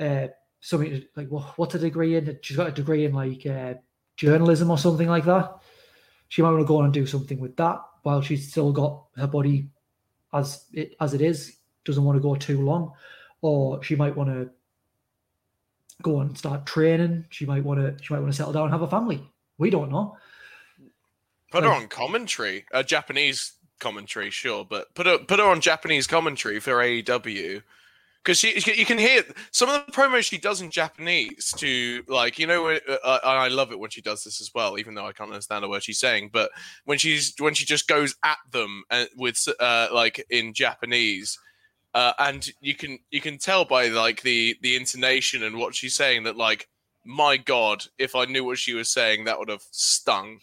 uh, 0.00 0.28
something 0.60 1.04
like 1.16 1.28
what, 1.28 1.58
what's 1.58 1.74
a 1.74 1.78
degree 1.78 2.16
in? 2.16 2.38
She's 2.42 2.56
got 2.56 2.68
a 2.68 2.72
degree 2.72 3.04
in 3.04 3.12
like 3.12 3.44
uh, 3.46 3.74
journalism 4.16 4.70
or 4.70 4.78
something 4.78 5.08
like 5.08 5.24
that. 5.24 5.52
She 6.28 6.42
might 6.42 6.50
want 6.50 6.62
to 6.62 6.66
go 6.66 6.78
on 6.78 6.84
and 6.84 6.94
do 6.94 7.06
something 7.06 7.38
with 7.38 7.56
that 7.56 7.80
while 8.02 8.22
she's 8.22 8.50
still 8.50 8.72
got 8.72 9.04
her 9.16 9.26
body 9.26 9.68
as 10.32 10.64
it 10.72 10.94
as 11.00 11.14
it 11.14 11.20
is. 11.20 11.56
Doesn't 11.84 12.04
want 12.04 12.16
to 12.16 12.22
go 12.22 12.34
too 12.34 12.62
long, 12.62 12.92
or 13.42 13.82
she 13.82 13.94
might 13.94 14.16
want 14.16 14.30
to 14.30 14.50
go 16.02 16.20
and 16.20 16.36
start 16.36 16.64
training. 16.66 17.26
She 17.30 17.44
might 17.44 17.62
want 17.64 17.80
to 17.80 18.02
she 18.02 18.12
might 18.14 18.20
want 18.20 18.32
to 18.32 18.36
settle 18.36 18.52
down 18.52 18.64
and 18.64 18.72
have 18.72 18.82
a 18.82 18.88
family. 18.88 19.22
We 19.58 19.70
don't 19.70 19.90
know. 19.90 20.16
Put 21.50 21.62
her 21.64 21.70
Like- 21.70 21.82
on 21.82 21.88
commentary, 21.88 22.64
a 22.72 22.82
Japanese 22.82 23.52
commentary, 23.80 24.30
sure, 24.30 24.64
but 24.64 24.94
put 24.94 25.06
her 25.06 25.18
put 25.18 25.38
her 25.38 25.46
on 25.46 25.60
Japanese 25.60 26.06
commentary 26.06 26.60
for 26.60 26.74
AEW 26.74 27.62
because 28.24 28.38
she 28.38 28.54
you 28.74 28.86
can 28.86 28.98
hear 28.98 29.22
some 29.50 29.68
of 29.68 29.84
the 29.84 29.92
promos 29.92 30.22
she 30.22 30.38
does 30.38 30.62
in 30.62 30.70
Japanese 30.70 31.52
to 31.58 32.02
like 32.08 32.38
you 32.38 32.46
know 32.46 32.68
uh, 32.68 32.78
uh, 33.04 33.20
I 33.22 33.48
love 33.48 33.70
it 33.70 33.78
when 33.78 33.90
she 33.90 34.00
does 34.00 34.24
this 34.24 34.40
as 34.40 34.50
well, 34.54 34.78
even 34.78 34.94
though 34.94 35.06
I 35.06 35.12
can't 35.12 35.30
understand 35.30 35.64
a 35.64 35.68
word 35.68 35.82
she's 35.82 35.98
saying. 35.98 36.30
But 36.32 36.50
when 36.84 36.98
she's 36.98 37.34
when 37.38 37.54
she 37.54 37.66
just 37.66 37.86
goes 37.86 38.16
at 38.24 38.38
them 38.50 38.84
uh, 38.90 39.04
with 39.16 39.46
uh, 39.60 39.88
like 39.92 40.24
in 40.30 40.54
Japanese. 40.54 41.38
Uh, 41.92 42.12
and 42.18 42.50
you 42.60 42.74
can 42.74 42.98
you 43.12 43.20
can 43.20 43.38
tell 43.38 43.64
by 43.64 43.86
like 43.86 44.20
the 44.22 44.56
the 44.62 44.74
intonation 44.74 45.44
and 45.44 45.56
what 45.56 45.76
she's 45.76 45.94
saying 45.94 46.24
that 46.24 46.36
like 46.36 46.68
my 47.04 47.36
god 47.36 47.84
if 47.98 48.16
i 48.16 48.24
knew 48.24 48.42
what 48.42 48.58
she 48.58 48.74
was 48.74 48.88
saying 48.88 49.24
that 49.24 49.38
would 49.38 49.48
have 49.48 49.62
stung 49.70 50.40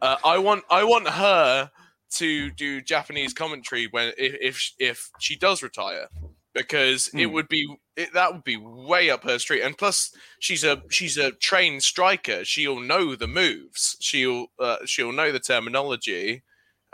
I 0.00 0.38
want 0.38 0.64
I 0.70 0.84
want 0.84 1.06
her 1.06 1.70
to 2.12 2.50
do 2.50 2.80
Japanese 2.80 3.32
commentary 3.34 3.86
when 3.90 4.12
if 4.16 4.34
if, 4.40 4.72
if 4.78 5.10
she 5.18 5.36
does 5.36 5.62
retire 5.62 6.08
because 6.54 7.08
it 7.08 7.26
Hmm. 7.26 7.32
would 7.32 7.48
be 7.48 7.66
it, 7.96 8.12
that 8.14 8.32
would 8.32 8.44
be 8.44 8.56
way 8.56 9.10
up 9.10 9.24
her 9.24 9.38
street. 9.38 9.62
And 9.62 9.76
plus 9.76 10.14
she's 10.38 10.64
a 10.64 10.82
she's 10.90 11.16
a 11.18 11.32
trained 11.32 11.82
striker. 11.82 12.44
She'll 12.44 12.80
know 12.80 13.14
the 13.16 13.26
moves. 13.26 13.96
She'll 14.00 14.46
uh, 14.58 14.78
she'll 14.86 15.12
know 15.12 15.32
the 15.32 15.40
terminology 15.40 16.42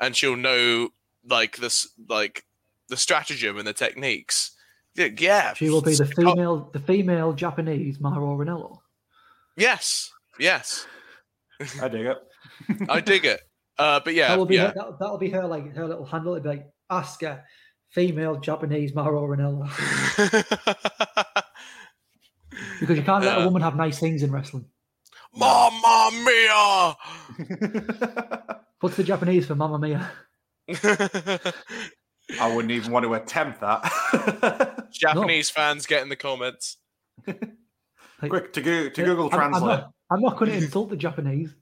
and 0.00 0.16
she'll 0.16 0.36
know 0.36 0.88
like 1.28 1.56
this 1.58 1.88
like 2.08 2.44
the 2.88 2.96
stratagem 2.96 3.58
and 3.58 3.66
the 3.66 3.72
techniques. 3.72 4.52
Yeah, 4.94 5.08
yeah. 5.16 5.54
She 5.54 5.70
will 5.70 5.80
be 5.82 5.94
the 5.94 6.04
female, 6.06 6.68
the 6.72 6.80
female 6.80 7.32
Japanese 7.32 7.98
Mauro 8.00 8.36
Ranallo. 8.36 8.78
yes. 9.56 10.10
Yes. 10.38 10.86
I 11.80 11.88
dig 11.88 12.06
it. 12.06 12.18
I 12.88 13.00
dig 13.00 13.24
it 13.24 13.40
uh 13.78 14.00
but 14.04 14.14
yeah 14.14 14.28
that 14.28 14.38
will 14.38 14.46
be 14.46 14.56
yeah 14.56 14.68
her, 14.68 14.74
that, 14.76 14.98
that'll 15.00 15.18
be 15.18 15.30
her 15.30 15.46
like 15.46 15.74
her 15.74 15.86
little 15.86 16.04
handle. 16.04 16.34
It'll 16.34 16.42
be 16.42 16.48
like 16.50 16.66
Asuka, 16.90 17.42
female 17.90 18.36
Japanese 18.40 18.94
Mauro 18.94 19.22
Ranallo. 19.26 19.68
Because 22.80 22.98
you 22.98 23.02
can't 23.04 23.24
let 23.24 23.38
Yeah. 23.38 23.44
a 23.44 23.46
woman 23.46 23.62
have 23.62 23.76
nice 23.76 23.98
things 23.98 24.22
in 24.22 24.30
wrestling. 24.32 24.66
Mamma 25.34 26.10
mia! 26.24 26.96
What's 28.80 28.96
the 28.96 29.04
Japanese 29.04 29.46
for 29.46 29.54
Mamma 29.54 29.78
Mia? 29.78 30.10
I 32.40 32.54
wouldn't 32.54 32.72
even 32.72 32.92
want 32.92 33.04
to 33.04 33.14
attempt 33.14 33.60
that. 33.60 34.88
Japanese 34.92 35.48
fans 35.48 35.86
get 35.86 36.02
in 36.02 36.08
the 36.08 36.16
comments. 36.16 36.76
Like, 37.26 38.28
Quick 38.28 38.52
to, 38.54 38.60
go, 38.60 38.88
to 38.88 39.02
Google 39.02 39.24
I'm- 39.32 39.40
I'm 39.40 39.50
Translate. 39.52 39.78
not, 39.80 39.92
I'm 40.10 40.20
not 40.20 40.36
going 40.36 40.50
to 40.50 40.56
insult 40.58 40.90
the 40.90 40.96
Japanese. 40.96 41.54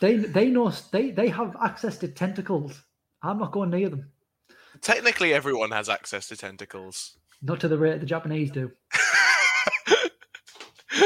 They 0.00 0.16
they 0.16 0.46
know 0.48 0.72
they 0.90 1.10
they 1.10 1.28
have 1.28 1.56
access 1.62 1.98
to 1.98 2.08
tentacles. 2.08 2.82
I'm 3.22 3.38
not 3.38 3.52
going 3.52 3.70
near 3.70 3.88
them. 3.88 4.10
Technically, 4.80 5.32
everyone 5.32 5.70
has 5.70 5.88
access 5.88 6.28
to 6.28 6.36
tentacles. 6.36 7.16
Not 7.42 7.60
to 7.60 7.68
the 7.68 7.78
rate 7.78 8.00
the 8.00 8.06
Japanese 8.06 8.50
do. 8.50 8.72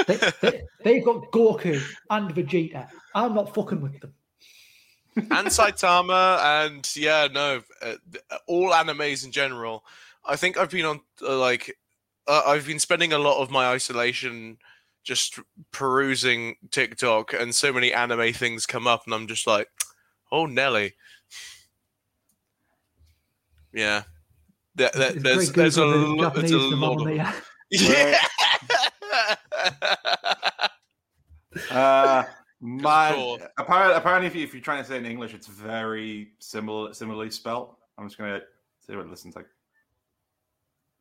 They, 0.06 0.18
they, 0.40 0.62
they've 0.84 1.04
got 1.04 1.32
Goku 1.32 1.82
and 2.10 2.34
Vegeta. 2.34 2.88
I'm 3.14 3.34
not 3.34 3.54
fucking 3.54 3.80
with 3.80 4.00
them. 4.00 4.14
and 5.16 5.48
Saitama, 5.48 6.38
and 6.64 6.88
yeah, 6.96 7.28
no, 7.30 7.62
uh, 7.82 7.94
all 8.46 8.70
animes 8.70 9.24
in 9.24 9.32
general. 9.32 9.84
I 10.24 10.36
think 10.36 10.56
I've 10.56 10.70
been 10.70 10.84
on 10.84 11.00
uh, 11.22 11.36
like 11.36 11.76
uh, 12.28 12.42
I've 12.46 12.66
been 12.66 12.78
spending 12.78 13.12
a 13.12 13.18
lot 13.18 13.42
of 13.42 13.50
my 13.50 13.66
isolation 13.66 14.58
just 15.02 15.39
perusing 15.72 16.56
TikTok, 16.70 17.32
and 17.32 17.55
so 17.55 17.72
many 17.72 17.93
anime 17.93 18.32
things 18.32 18.66
come 18.66 18.86
up, 18.86 19.02
and 19.06 19.14
I'm 19.14 19.27
just 19.27 19.47
like, 19.47 19.68
oh 20.32 20.47
Nelly, 20.47 20.94
yeah. 23.72 24.02
There, 24.74 24.90
there- 24.94 25.12
It's 25.14 25.22
there's 25.22 25.52
there's 25.52 25.77
a, 25.78 25.85
lo- 25.85 26.31
there's 26.31 26.51
a 26.52 26.59
lot 26.59 27.01
of 27.01 27.06
Mia. 27.06 27.35
yeah. 27.70 28.18
Uh, 31.70 32.22
my 32.60 33.39
apparently, 33.59 33.97
apparently, 33.97 34.27
if, 34.28 34.35
you, 34.36 34.44
if 34.44 34.55
you're 34.55 34.62
trying 34.62 34.82
to 34.82 34.89
say 34.89 34.94
it 34.97 35.05
in 35.05 35.10
English, 35.10 35.35
it's 35.35 35.48
very 35.48 36.31
similar, 36.39 36.94
similarly 36.94 37.31
spelt. 37.31 37.77
I'm 37.98 38.06
just 38.06 38.18
gonna 38.18 38.40
see 38.86 38.94
what 38.94 39.05
it 39.06 39.10
listens 39.10 39.35
like. 39.35 39.47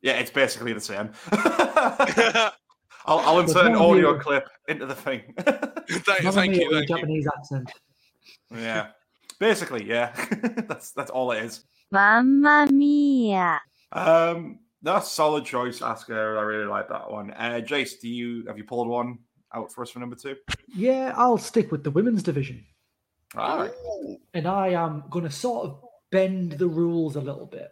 Yeah, 0.02 0.14
it's 0.14 0.30
basically 0.30 0.72
the 0.72 0.80
same. 0.80 1.10
I'll, 3.10 3.18
I'll 3.20 3.40
insert 3.40 3.66
an 3.66 3.74
audio 3.74 4.12
Mia- 4.12 4.20
clip 4.20 4.48
into 4.68 4.86
the 4.86 4.94
thing. 4.94 5.22
thank, 5.38 6.22
Mamma 6.22 6.32
thank 6.32 6.54
you, 6.54 6.68
with 6.68 6.76
a 6.76 6.78
thank 6.78 6.90
you. 6.90 6.96
Japanese 6.96 7.26
accent. 7.36 7.72
yeah, 8.54 8.86
basically, 9.40 9.84
yeah. 9.84 10.12
that's 10.68 10.92
that's 10.92 11.10
all 11.10 11.32
it 11.32 11.42
is. 11.42 11.64
Mamma 11.90 12.68
mia. 12.70 13.60
Um, 13.90 14.60
that's 14.82 15.10
solid 15.10 15.44
choice, 15.44 15.80
Asuka. 15.80 16.38
I 16.38 16.42
really 16.42 16.66
like 16.66 16.88
that 16.88 17.10
one. 17.10 17.32
Uh, 17.32 17.60
Jace, 17.64 18.00
do 18.00 18.08
you 18.08 18.44
have 18.46 18.56
you 18.56 18.64
pulled 18.64 18.86
one 18.86 19.18
out 19.52 19.72
for 19.72 19.82
us 19.82 19.90
for 19.90 19.98
number 19.98 20.14
two? 20.14 20.36
Yeah, 20.74 21.12
I'll 21.16 21.36
stick 21.36 21.72
with 21.72 21.82
the 21.82 21.90
women's 21.90 22.22
division. 22.22 22.64
All 23.36 23.58
right. 23.58 23.72
and 24.34 24.46
I 24.46 24.68
am 24.68 25.04
going 25.10 25.24
to 25.24 25.30
sort 25.30 25.66
of 25.66 25.84
bend 26.10 26.52
the 26.52 26.66
rules 26.66 27.16
a 27.16 27.20
little 27.20 27.46
bit. 27.46 27.70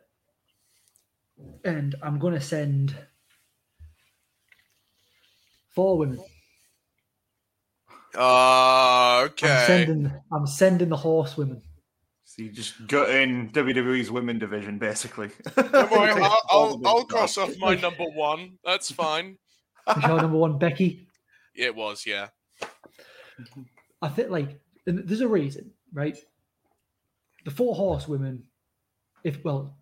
And 1.65 1.95
I'm 2.03 2.19
going 2.19 2.35
to 2.35 2.41
send 2.41 2.97
four 5.75 5.99
women. 5.99 6.19
Uh, 8.17 8.21
I'm 8.21 9.27
okay. 9.27 9.65
sending 9.67 10.13
I'm 10.33 10.47
sending 10.47 10.89
the 10.89 10.97
horsewomen. 10.97 11.63
So 12.25 12.43
you 12.43 12.51
just 12.51 12.87
gut 12.87 13.11
in 13.11 13.51
WWE's 13.51 14.11
women 14.11 14.39
division, 14.39 14.79
basically. 14.79 15.31
Don't 15.57 15.91
worry, 15.91 16.11
I'll, 16.13 16.43
all 16.51 16.81
I'll, 16.85 16.99
I'll 16.99 17.05
cross 17.05 17.39
off 17.39 17.51
my 17.59 17.75
number 17.75 18.05
one. 18.05 18.59
That's 18.65 18.91
fine. 18.91 19.39
Is 19.97 20.03
your 20.03 20.21
number 20.21 20.37
one 20.37 20.59
Becky? 20.59 21.07
It 21.55 21.75
was, 21.75 22.05
yeah. 22.07 22.29
I 24.03 24.09
think 24.09 24.31
like 24.31 24.61
there's 24.85 25.21
a 25.21 25.29
reason, 25.29 25.73
right? 25.93 26.17
The 27.45 27.51
four 27.51 27.75
horsewomen, 27.75 28.45
if 29.25 29.43
well, 29.45 29.77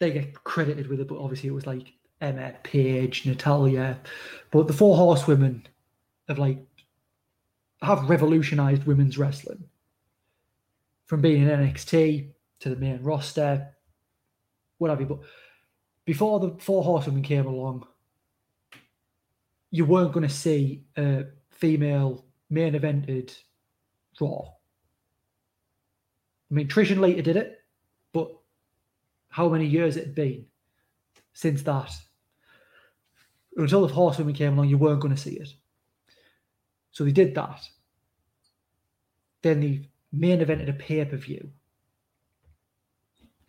they 0.00 0.12
get 0.12 0.34
credited 0.44 0.88
with 0.88 1.00
it, 1.00 1.08
but 1.08 1.18
obviously 1.18 1.48
it 1.48 1.54
was 1.54 1.66
like 1.66 1.92
Emma, 2.20 2.52
Paige, 2.62 3.26
Natalya. 3.26 3.98
But 4.50 4.66
the 4.66 4.72
four 4.72 4.96
horsewomen 4.96 5.66
have 6.28 6.38
like 6.38 6.58
have 7.82 8.10
revolutionized 8.10 8.84
women's 8.84 9.18
wrestling. 9.18 9.64
From 11.06 11.20
being 11.20 11.42
in 11.42 11.48
NXT 11.48 12.28
to 12.60 12.68
the 12.68 12.76
main 12.76 13.02
roster, 13.02 13.68
what 14.78 14.90
have 14.90 15.00
you. 15.00 15.06
But 15.06 15.20
before 16.04 16.40
the 16.40 16.56
four 16.58 16.82
horsewomen 16.82 17.22
came 17.22 17.46
along, 17.46 17.86
you 19.70 19.84
weren't 19.84 20.12
going 20.12 20.26
to 20.26 20.34
see 20.34 20.84
a 20.96 21.26
female 21.50 22.24
main 22.50 22.74
evented 22.74 23.36
Raw. 24.20 24.42
I 26.50 26.54
mean, 26.54 26.68
Trish 26.68 26.90
and 26.90 27.24
did 27.24 27.36
it, 27.36 27.60
but 28.12 28.30
how 29.28 29.48
many 29.48 29.66
years 29.66 29.96
it 29.96 30.06
had 30.06 30.14
been 30.14 30.46
since 31.34 31.62
that? 31.62 31.92
Until 33.62 33.86
the 33.86 33.92
horsewomen 33.92 34.34
came 34.34 34.54
along, 34.54 34.68
you 34.68 34.78
weren't 34.78 35.00
going 35.00 35.14
to 35.14 35.20
see 35.20 35.34
it. 35.34 35.48
So 36.92 37.04
they 37.04 37.12
did 37.12 37.34
that. 37.34 37.60
Then 39.42 39.60
the 39.60 39.84
main 40.12 40.40
evented 40.40 40.68
a 40.68 40.72
pay 40.72 41.04
per 41.04 41.16
view. 41.16 41.50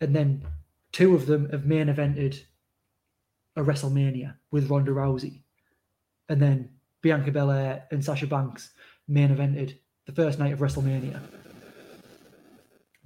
And 0.00 0.14
then 0.14 0.46
two 0.92 1.14
of 1.14 1.26
them 1.26 1.48
have 1.50 1.66
main 1.66 1.86
evented 1.86 2.42
a 3.56 3.62
WrestleMania 3.62 4.34
with 4.50 4.70
Ronda 4.70 4.92
Rousey. 4.92 5.42
And 6.28 6.40
then 6.40 6.70
Bianca 7.02 7.30
Belair 7.30 7.86
and 7.90 8.04
Sasha 8.04 8.26
Banks 8.26 8.70
main 9.08 9.34
evented 9.34 9.78
the 10.06 10.12
first 10.12 10.38
night 10.38 10.52
of 10.52 10.60
WrestleMania. 10.60 11.20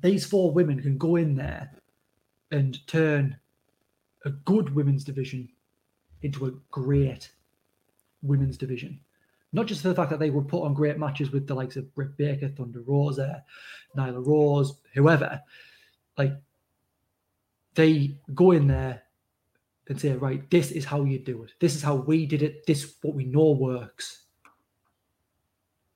These 0.01 0.27
four 0.27 0.53
women 0.53 0.81
can 0.81 0.99
go 0.99 1.17
in 1.17 1.37
there 1.37 1.71
and 2.51 2.87
turn 2.87 3.37
a 4.25 4.31
good 4.31 4.75
women's 4.75 5.05
division 5.05 5.49
into 6.25 6.47
a 6.47 6.53
great 6.71 7.31
women's 8.23 8.57
division. 8.57 8.99
Not 9.53 9.67
just 9.67 9.83
for 9.83 9.89
the 9.89 9.95
fact 9.95 10.11
that 10.11 10.19
they 10.19 10.31
would 10.31 10.49
put 10.49 10.65
on 10.65 10.75
great 10.75 10.99
matches 10.99 11.31
with 11.31 11.47
the 11.47 11.55
likes 11.55 11.77
of 11.77 11.95
Britt 11.95 12.17
Baker, 12.17 12.49
Thunder 12.49 12.81
Rosa, 12.85 13.45
Nyla 13.97 14.27
Rose, 14.27 14.79
whoever. 14.95 15.41
Like 16.19 16.33
they 17.75 18.17
go 18.35 18.51
in 18.51 18.67
there 18.67 19.03
and 19.89 20.01
say, 20.01 20.13
right, 20.15 20.49
this 20.51 20.73
is 20.73 20.85
how 20.85 21.05
you 21.05 21.19
do 21.19 21.45
it. 21.45 21.53
This 21.61 21.77
is 21.77 21.83
how 21.83 21.95
we 21.95 22.27
did 22.27 22.43
it. 22.43 22.67
This 22.67 22.95
what 23.03 23.15
we 23.15 23.25
know 23.25 23.53
works. 23.53 24.23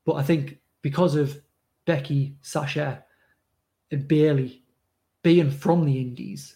But 0.04 0.14
I 0.14 0.22
think 0.22 0.58
because 0.82 1.16
of 1.16 1.40
Becky, 1.86 2.36
Sasha, 2.42 3.02
and 3.90 4.06
Bayley 4.06 4.62
being 5.22 5.50
from 5.50 5.84
the 5.84 5.98
Indies, 5.98 6.54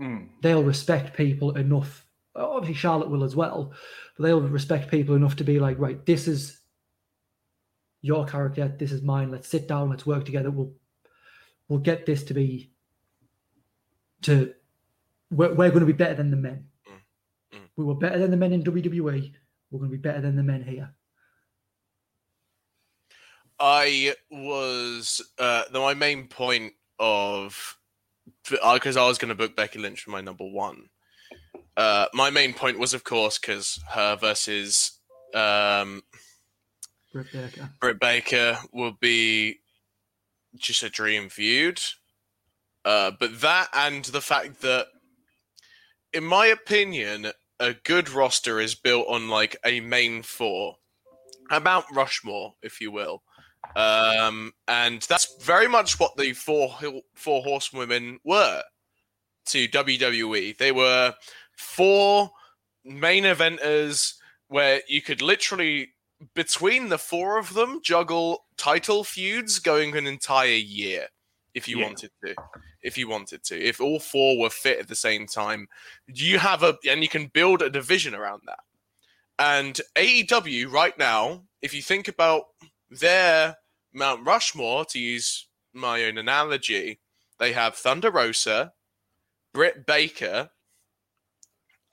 Mm. 0.00 0.28
they'll 0.42 0.64
respect 0.64 1.16
people 1.16 1.56
enough. 1.56 2.03
Obviously, 2.36 2.74
Charlotte 2.74 3.10
will 3.10 3.24
as 3.24 3.36
well, 3.36 3.72
but 4.16 4.24
they'll 4.24 4.40
respect 4.40 4.90
people 4.90 5.14
enough 5.14 5.36
to 5.36 5.44
be 5.44 5.60
like, 5.60 5.78
right, 5.78 6.04
this 6.04 6.26
is 6.26 6.60
your 8.02 8.26
character, 8.26 8.74
this 8.78 8.92
is 8.92 9.02
mine. 9.02 9.30
Let's 9.30 9.48
sit 9.48 9.68
down, 9.68 9.90
let's 9.90 10.04
work 10.04 10.24
together. 10.24 10.50
We'll 10.50 10.72
we'll 11.68 11.78
get 11.80 12.06
this 12.06 12.24
to 12.24 12.34
be 12.34 12.70
to 14.22 14.52
we're, 15.30 15.54
we're 15.54 15.70
going 15.70 15.80
to 15.80 15.86
be 15.86 15.92
better 15.92 16.14
than 16.14 16.30
the 16.30 16.36
men. 16.36 16.66
Mm, 16.88 17.58
mm. 17.58 17.68
We 17.76 17.84
were 17.84 17.94
better 17.94 18.18
than 18.18 18.30
the 18.30 18.36
men 18.36 18.52
in 18.52 18.62
WWE. 18.62 19.32
We're 19.70 19.78
going 19.78 19.90
to 19.90 19.96
be 19.96 20.00
better 20.00 20.20
than 20.20 20.36
the 20.36 20.42
men 20.42 20.62
here. 20.62 20.92
I 23.58 24.14
was 24.30 25.22
uh, 25.38 25.62
the, 25.70 25.80
my 25.80 25.94
main 25.94 26.26
point 26.26 26.72
of 26.98 27.78
because 28.48 28.96
I 28.96 29.06
was 29.06 29.18
going 29.18 29.30
to 29.30 29.34
book 29.34 29.56
Becky 29.56 29.78
Lynch 29.78 30.02
for 30.02 30.10
my 30.10 30.20
number 30.20 30.44
one. 30.44 30.88
Uh, 31.76 32.06
my 32.14 32.30
main 32.30 32.54
point 32.54 32.78
was, 32.78 32.94
of 32.94 33.04
course, 33.04 33.38
because 33.38 33.80
her 33.90 34.16
versus 34.16 34.98
um, 35.34 36.02
Britt 37.12 37.32
Baker. 37.32 37.70
Britt 37.80 38.00
Baker 38.00 38.58
will 38.72 38.96
be 39.00 39.60
just 40.56 40.82
a 40.82 40.90
dream 40.90 41.28
feud. 41.28 41.80
Uh, 42.84 43.12
but 43.18 43.40
that 43.40 43.68
and 43.72 44.04
the 44.06 44.20
fact 44.20 44.60
that, 44.60 44.86
in 46.12 46.24
my 46.24 46.46
opinion, 46.46 47.28
a 47.58 47.72
good 47.72 48.10
roster 48.10 48.60
is 48.60 48.74
built 48.74 49.06
on 49.08 49.28
like 49.28 49.56
a 49.64 49.80
main 49.80 50.22
four, 50.22 50.76
a 51.50 51.60
Mount 51.60 51.86
Rushmore, 51.92 52.54
if 52.62 52.80
you 52.80 52.90
will. 52.90 53.22
Um, 53.76 54.52
and 54.68 55.02
that's 55.02 55.42
very 55.42 55.68
much 55.68 55.98
what 55.98 56.16
the 56.16 56.32
four 56.34 56.76
four 57.14 57.42
horsewomen 57.42 58.18
were 58.24 58.62
to 59.46 59.68
WWE. 59.68 60.56
They 60.58 60.72
were 60.72 61.14
four 61.56 62.30
main 62.84 63.24
eventers 63.24 64.14
where 64.48 64.82
you 64.88 65.00
could 65.00 65.22
literally 65.22 65.90
between 66.34 66.88
the 66.88 66.98
four 66.98 67.38
of 67.38 67.54
them 67.54 67.80
juggle 67.82 68.44
title 68.56 69.04
feuds 69.04 69.58
going 69.58 69.96
an 69.96 70.06
entire 70.06 70.48
year 70.48 71.06
if 71.54 71.68
you 71.68 71.78
Yeah. 71.78 71.86
wanted 71.86 72.10
to 72.24 72.34
if 72.82 72.96
you 72.98 73.08
wanted 73.08 73.42
to 73.44 73.58
if 73.60 73.80
all 73.80 73.98
four 74.00 74.38
were 74.38 74.50
fit 74.50 74.78
at 74.78 74.88
the 74.88 74.94
same 74.96 75.26
time 75.26 75.66
you 76.06 76.38
have 76.38 76.62
a 76.62 76.76
and 76.88 77.02
you 77.02 77.08
can 77.08 77.26
build 77.28 77.62
a 77.62 77.70
division 77.70 78.14
around 78.14 78.42
that 78.46 78.60
and 79.38 79.80
AEW 79.96 80.70
right 80.70 80.96
now 80.98 81.44
if 81.62 81.74
you 81.74 81.82
think 81.82 82.08
about 82.08 82.44
their 82.90 83.56
Mount 83.92 84.26
Rushmore 84.26 84.84
to 84.86 84.98
use 84.98 85.48
my 85.72 86.04
own 86.04 86.18
analogy 86.18 87.00
they 87.38 87.52
have 87.52 87.74
Thunder 87.74 88.10
Rosa 88.10 88.72
Britt 89.52 89.86
Baker 89.86 90.50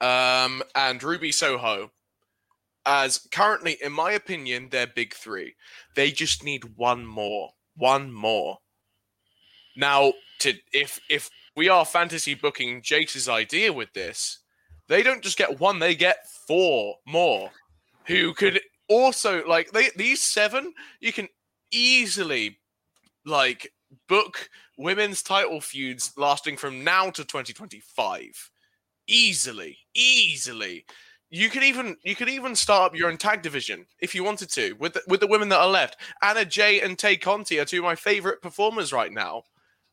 um, 0.02 0.62
and 0.74 1.02
Ruby 1.02 1.32
Soho 1.32 1.90
as 2.84 3.26
currently, 3.30 3.78
in 3.82 3.92
my 3.92 4.12
opinion, 4.12 4.68
they're 4.70 4.86
big 4.86 5.14
three. 5.14 5.54
They 5.94 6.10
just 6.10 6.42
need 6.42 6.76
one 6.76 7.06
more, 7.06 7.50
one 7.76 8.12
more. 8.12 8.58
Now, 9.76 10.12
to 10.40 10.54
if 10.72 11.00
if 11.08 11.30
we 11.56 11.68
are 11.68 11.84
fantasy 11.84 12.34
booking 12.34 12.82
Jace's 12.82 13.28
idea 13.28 13.72
with 13.72 13.92
this, 13.92 14.40
they 14.88 15.02
don't 15.02 15.22
just 15.22 15.38
get 15.38 15.60
one; 15.60 15.78
they 15.78 15.94
get 15.94 16.28
four 16.46 16.96
more, 17.06 17.50
who 18.06 18.34
could 18.34 18.60
also 18.88 19.46
like 19.46 19.70
they 19.72 19.90
these 19.96 20.22
seven. 20.22 20.74
You 21.00 21.12
can 21.12 21.28
easily 21.70 22.58
like 23.24 23.72
book 24.08 24.50
women's 24.76 25.22
title 25.22 25.60
feuds 25.60 26.12
lasting 26.16 26.56
from 26.56 26.82
now 26.82 27.10
to 27.10 27.24
2025 27.24 28.50
easily 29.06 29.76
easily 29.94 30.84
you 31.30 31.48
could 31.48 31.62
even 31.62 31.96
you 32.04 32.14
could 32.14 32.28
even 32.28 32.54
start 32.54 32.92
up 32.92 32.96
your 32.96 33.10
own 33.10 33.16
tag 33.16 33.42
division 33.42 33.86
if 34.00 34.14
you 34.14 34.22
wanted 34.22 34.50
to 34.50 34.74
with 34.74 34.92
the, 34.92 35.02
with 35.08 35.20
the 35.20 35.26
women 35.26 35.48
that 35.48 35.60
are 35.60 35.68
left 35.68 35.96
anna 36.22 36.44
jay 36.44 36.80
and 36.80 36.98
tay 36.98 37.16
conti 37.16 37.58
are 37.58 37.64
two 37.64 37.78
of 37.78 37.84
my 37.84 37.94
favorite 37.94 38.40
performers 38.42 38.92
right 38.92 39.12
now 39.12 39.42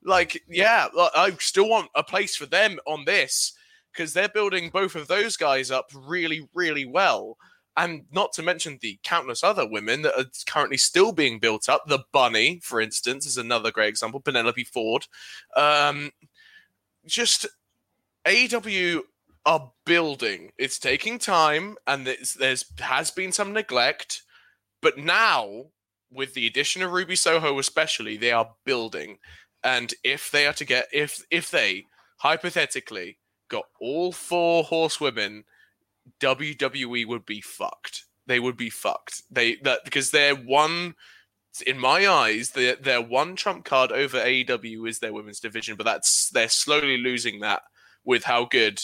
like 0.04 0.42
yeah 0.48 0.88
i 1.16 1.32
still 1.40 1.70
want 1.70 1.90
a 1.96 2.04
place 2.04 2.36
for 2.36 2.46
them 2.46 2.78
on 2.86 3.04
this 3.06 3.54
because 3.92 4.14
they're 4.14 4.30
building 4.30 4.70
both 4.70 4.96
of 4.96 5.08
those 5.08 5.38
guys 5.38 5.72
up 5.72 5.90
really 5.94 6.48
really 6.54 6.86
well 6.86 7.38
and 7.78 8.04
not 8.12 8.34
to 8.34 8.44
mention 8.44 8.78
the 8.82 9.00
countless 9.04 9.44
other 9.44 9.66
women 9.66 10.02
that 10.02 10.20
are 10.20 10.26
currently 10.48 10.76
still 10.76 11.14
being 11.14 11.40
built 11.40 11.70
up. 11.70 11.88
The 11.88 12.04
Bunny, 12.12 12.60
for 12.62 12.82
instance, 12.82 13.26
is 13.26 13.38
another 13.38 13.72
great 13.72 13.88
example. 13.88 14.20
Penelope 14.20 14.66
Ford. 14.66 15.08
Um, 15.56 16.12
just 17.06 17.48
AEW 18.30 19.02
are 19.46 19.72
building. 19.86 20.52
It's 20.58 20.78
taking 20.78 21.18
time, 21.18 21.78
and 21.88 22.06
there's, 22.06 22.36
there's 22.36 22.66
has 22.80 23.10
been 23.10 23.32
some 23.32 23.54
neglect, 23.54 24.22
but 24.82 24.98
now 24.98 25.66
with 26.12 26.34
the 26.34 26.48
addition 26.48 26.82
of 26.82 26.92
Ruby 26.92 27.16
Soho, 27.16 27.58
especially, 27.60 28.18
they 28.18 28.32
are 28.32 28.52
building. 28.66 29.18
And 29.64 29.94
if 30.04 30.32
they 30.32 30.48
are 30.48 30.54
to 30.54 30.66
get, 30.66 30.88
if 30.94 31.24
if 31.32 31.50
they 31.50 31.86
hypothetically 32.18 33.18
got 33.50 33.66
all 33.82 34.12
four 34.12 34.64
horsewomen 34.64 35.44
WWE 36.20 37.08
would 37.08 37.26
be 37.26 37.42
fucked. 37.42 38.06
They 38.28 38.40
would 38.40 38.58
be 38.58 38.70
fucked. 38.70 39.24
They 39.32 39.56
that 39.64 39.84
because 39.86 40.12
they're 40.12 40.36
one 40.36 40.96
in 41.66 41.80
my 41.80 42.08
eyes, 42.08 42.52
their 42.52 42.76
their 42.76 43.02
one 43.02 43.36
trump 43.36 43.66
card 43.66 43.92
over 43.92 44.20
AEW 44.20 44.88
is 44.88 45.00
their 45.00 45.14
women's 45.14 45.40
division, 45.40 45.76
but 45.76 45.86
that's 45.86 46.30
they're 46.30 46.50
slowly 46.50 46.98
losing 46.98 47.40
that 47.40 47.64
with 48.06 48.24
how 48.24 48.46
good 48.46 48.82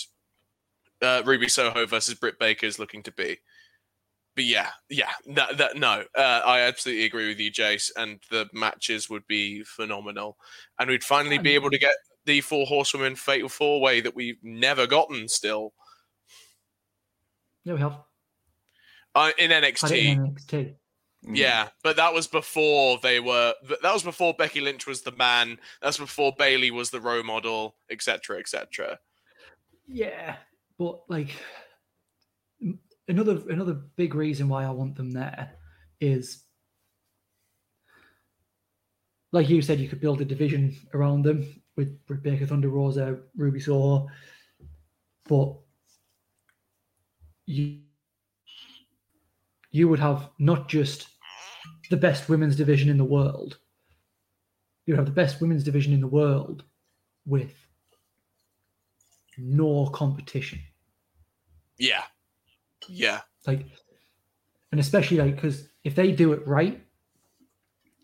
uh, 1.02 1.22
Ruby 1.26 1.50
Soho 1.50 1.86
versus 1.86 2.16
Britt 2.16 2.40
Baker 2.40 2.66
is 2.66 2.80
looking 2.80 3.04
to 3.04 3.12
be. 3.12 3.38
But 4.36 4.44
yeah, 4.44 4.70
yeah, 4.90 5.12
that 5.28 5.58
that 5.58 5.78
no, 5.78 6.04
uh, 6.18 6.42
I 6.46 6.62
absolutely 6.62 7.06
agree 7.06 7.30
with 7.30 7.40
you, 7.40 7.52
Jace, 7.52 7.90
and 7.96 8.20
the 8.30 8.50
matches 8.54 9.10
would 9.10 9.26
be 9.28 9.64
phenomenal, 9.64 10.38
and 10.78 10.90
we'd 10.90 11.06
finally 11.06 11.38
be 11.38 11.56
able 11.56 11.70
to 11.70 11.78
get 11.78 11.96
the 12.26 12.42
four 12.42 12.66
horsewomen 12.66 13.16
fatal 13.16 13.48
four 13.48 13.80
way 13.80 14.02
that 14.02 14.14
we've 14.16 14.44
never 14.44 14.88
gotten 14.88 15.30
still. 15.30 15.74
Yeah, 17.64 17.76
we 17.76 17.80
have 17.80 17.98
Uh, 19.16 19.32
in 19.38 19.52
NXT, 19.52 20.04
in 20.04 20.36
NXT. 20.36 20.76
Mm. 21.26 21.36
yeah, 21.38 21.70
but 21.84 21.96
that 21.96 22.14
was 22.14 22.28
before 22.28 23.00
they 23.02 23.20
were. 23.20 23.54
That 23.82 23.94
was 23.94 24.04
before 24.04 24.34
Becky 24.34 24.62
Lynch 24.62 24.86
was 24.86 25.02
the 25.02 25.12
man. 25.12 25.58
That's 25.82 25.98
before 25.98 26.34
Bayley 26.38 26.72
was 26.72 26.92
the 26.92 27.02
role 27.02 27.24
model, 27.24 27.76
etc., 27.90 28.38
etc. 28.38 29.00
Yeah, 29.88 30.36
but 30.78 31.02
like 31.10 31.30
another 33.08 33.42
another 33.50 33.74
big 33.96 34.14
reason 34.14 34.50
why 34.50 34.66
I 34.66 34.72
want 34.72 34.96
them 34.96 35.12
there 35.12 35.52
is 36.00 36.44
like 39.32 39.50
you 39.50 39.62
said, 39.62 39.82
you 39.82 39.90
could 39.90 40.00
build 40.00 40.22
a 40.22 40.26
division 40.26 40.74
around 40.94 41.24
them 41.24 41.62
with 41.76 42.06
Britt 42.06 42.24
Baker, 42.24 42.46
Thunder 42.46 42.70
Rosa, 42.70 43.18
Ruby 43.36 43.60
Soho, 43.60 44.08
but 45.28 45.56
you 47.46 47.80
you 49.72 49.90
would 49.90 50.00
have 50.00 50.30
not 50.40 50.70
just 50.70 51.10
the 51.90 51.98
best 51.98 52.30
women's 52.30 52.56
division 52.56 52.90
in 52.90 52.98
the 52.98 53.04
world. 53.04 53.58
You 54.86 54.96
have 54.96 55.06
the 55.06 55.12
best 55.12 55.42
women's 55.42 55.64
division 55.64 55.94
in 55.94 56.02
the 56.02 56.08
world 56.08 56.64
with 57.26 57.54
no 59.38 59.88
competition. 59.88 60.60
Yeah, 61.78 62.04
Yeah. 62.88 63.22
Like, 63.46 63.66
and 64.72 64.80
especially 64.80 65.18
like 65.18 65.36
because 65.36 65.68
if 65.84 65.96
they 65.96 66.12
do 66.12 66.34
it 66.34 66.46
right, 66.48 66.84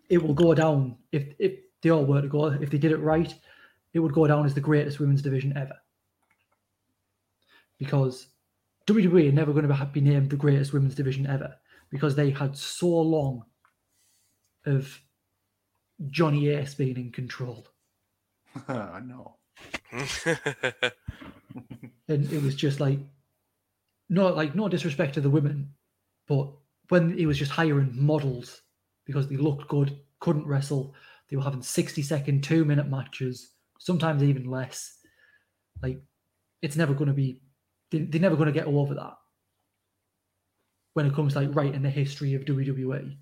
it 0.10 0.22
will 0.22 0.34
go 0.34 0.54
down. 0.54 0.98
If 1.12 1.34
if 1.40 1.54
they 1.82 1.90
all 1.90 2.06
were 2.06 2.22
to 2.22 2.28
go, 2.28 2.48
if 2.48 2.70
they 2.70 2.78
did 2.78 2.92
it 2.92 2.98
right, 2.98 3.34
it 3.94 4.00
would 4.00 4.14
go 4.14 4.28
down 4.28 4.46
as 4.46 4.54
the 4.54 4.62
greatest 4.62 5.00
women's 5.00 5.22
division 5.22 5.56
ever. 5.56 5.76
Because 7.78 8.28
WWE 8.88 9.30
are 9.30 9.32
never 9.32 9.54
going 9.54 9.68
to 9.68 9.90
be 9.92 10.02
named 10.02 10.30
the 10.30 10.36
greatest 10.36 10.74
women's 10.74 10.96
division 10.96 11.26
ever 11.28 11.56
because 11.90 12.16
they 12.16 12.30
had 12.30 12.56
so 12.58 12.88
long 12.88 13.44
of 14.66 15.00
Johnny 16.10 16.50
Ace 16.50 16.74
being 16.74 16.98
in 16.98 17.12
control. 17.12 17.68
I 18.68 19.00
know. 19.00 19.38
and 19.92 20.94
it 22.08 22.42
was 22.42 22.56
just 22.56 22.80
like 22.80 23.00
no 24.10 24.28
like 24.28 24.56
no 24.56 24.68
disrespect 24.68 25.14
to 25.14 25.22
the 25.22 25.30
women 25.30 25.74
but 26.28 26.50
when 26.90 27.18
he 27.18 27.26
was 27.26 27.38
just 27.38 27.52
hiring 27.52 27.92
models 27.94 28.62
because 29.06 29.28
they 29.28 29.36
looked 29.36 29.68
good 29.68 30.00
couldn't 30.20 30.48
wrestle 30.48 30.96
they 31.30 31.36
were 31.36 31.44
having 31.44 31.62
60 31.62 32.02
second 32.02 32.44
two 32.44 32.66
minute 32.66 32.88
matches 32.88 33.52
sometimes 33.80 34.24
even 34.24 34.50
less 34.50 34.98
like 35.82 36.02
it's 36.62 36.78
never 36.78 36.94
going 36.94 37.10
to 37.10 37.14
be 37.14 37.42
they, 37.92 38.00
they're 38.00 38.22
never 38.22 38.36
going 38.36 38.48
to 38.48 38.54
get 38.54 38.68
over 38.68 38.96
that 38.96 39.14
when 40.94 41.06
it 41.06 41.14
comes 41.14 41.34
to 41.34 41.42
like 41.42 41.56
writing 41.56 41.82
the 41.82 41.90
history 41.90 42.34
of 42.34 42.46
WWE 42.46 43.18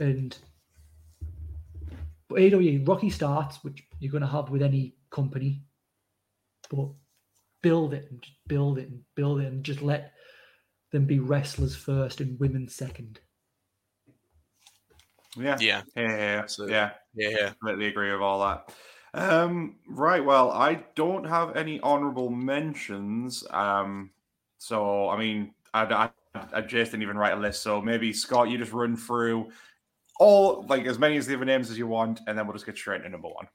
and 0.00 0.36
but 2.28 2.38
AEW 2.38 2.86
rocky 2.86 3.10
starts 3.10 3.62
which 3.62 3.84
you're 4.00 4.12
going 4.12 4.22
to 4.22 4.28
have 4.28 4.50
with 4.50 4.62
any 4.62 4.94
company 5.10 5.62
but 6.70 6.88
build 7.62 7.94
it 7.94 8.06
and 8.10 8.22
just 8.22 8.36
build 8.46 8.78
it 8.78 8.88
and 8.88 9.00
build 9.14 9.40
it 9.40 9.46
and 9.46 9.64
just 9.64 9.82
let 9.82 10.12
them 10.92 11.04
be 11.04 11.18
wrestlers 11.18 11.74
first 11.74 12.20
and 12.20 12.38
women 12.38 12.68
second. 12.68 13.20
Yeah. 15.36 15.56
yeah. 15.60 15.82
Yeah. 15.96 16.08
Yeah. 16.08 16.40
Absolutely. 16.42 16.74
yeah. 16.74 16.90
Yeah. 17.14 17.28
Yeah. 17.28 17.48
completely 17.50 17.86
agree 17.86 18.12
with 18.12 18.20
all 18.20 18.40
that. 18.40 18.72
Um, 19.14 19.76
right. 19.88 20.24
Well, 20.24 20.50
I 20.50 20.84
don't 20.94 21.24
have 21.24 21.56
any 21.56 21.80
honorable 21.80 22.30
mentions. 22.30 23.44
Um, 23.50 24.10
so 24.58 25.08
I 25.08 25.18
mean, 25.18 25.52
I, 25.74 25.82
I, 25.84 26.10
I 26.52 26.60
just 26.60 26.92
didn't 26.92 27.02
even 27.02 27.18
write 27.18 27.32
a 27.32 27.40
list. 27.40 27.62
So 27.62 27.82
maybe 27.82 28.12
Scott, 28.12 28.48
you 28.48 28.58
just 28.58 28.72
run 28.72 28.96
through 28.96 29.50
all 30.18 30.64
like 30.68 30.86
as 30.86 30.98
many 30.98 31.16
as 31.16 31.26
the 31.26 31.34
other 31.34 31.44
names 31.44 31.70
as 31.70 31.78
you 31.78 31.86
want, 31.86 32.20
and 32.26 32.36
then 32.38 32.46
we'll 32.46 32.54
just 32.54 32.66
get 32.66 32.76
straight 32.76 32.96
into 32.96 33.10
number 33.10 33.28
one. 33.28 33.46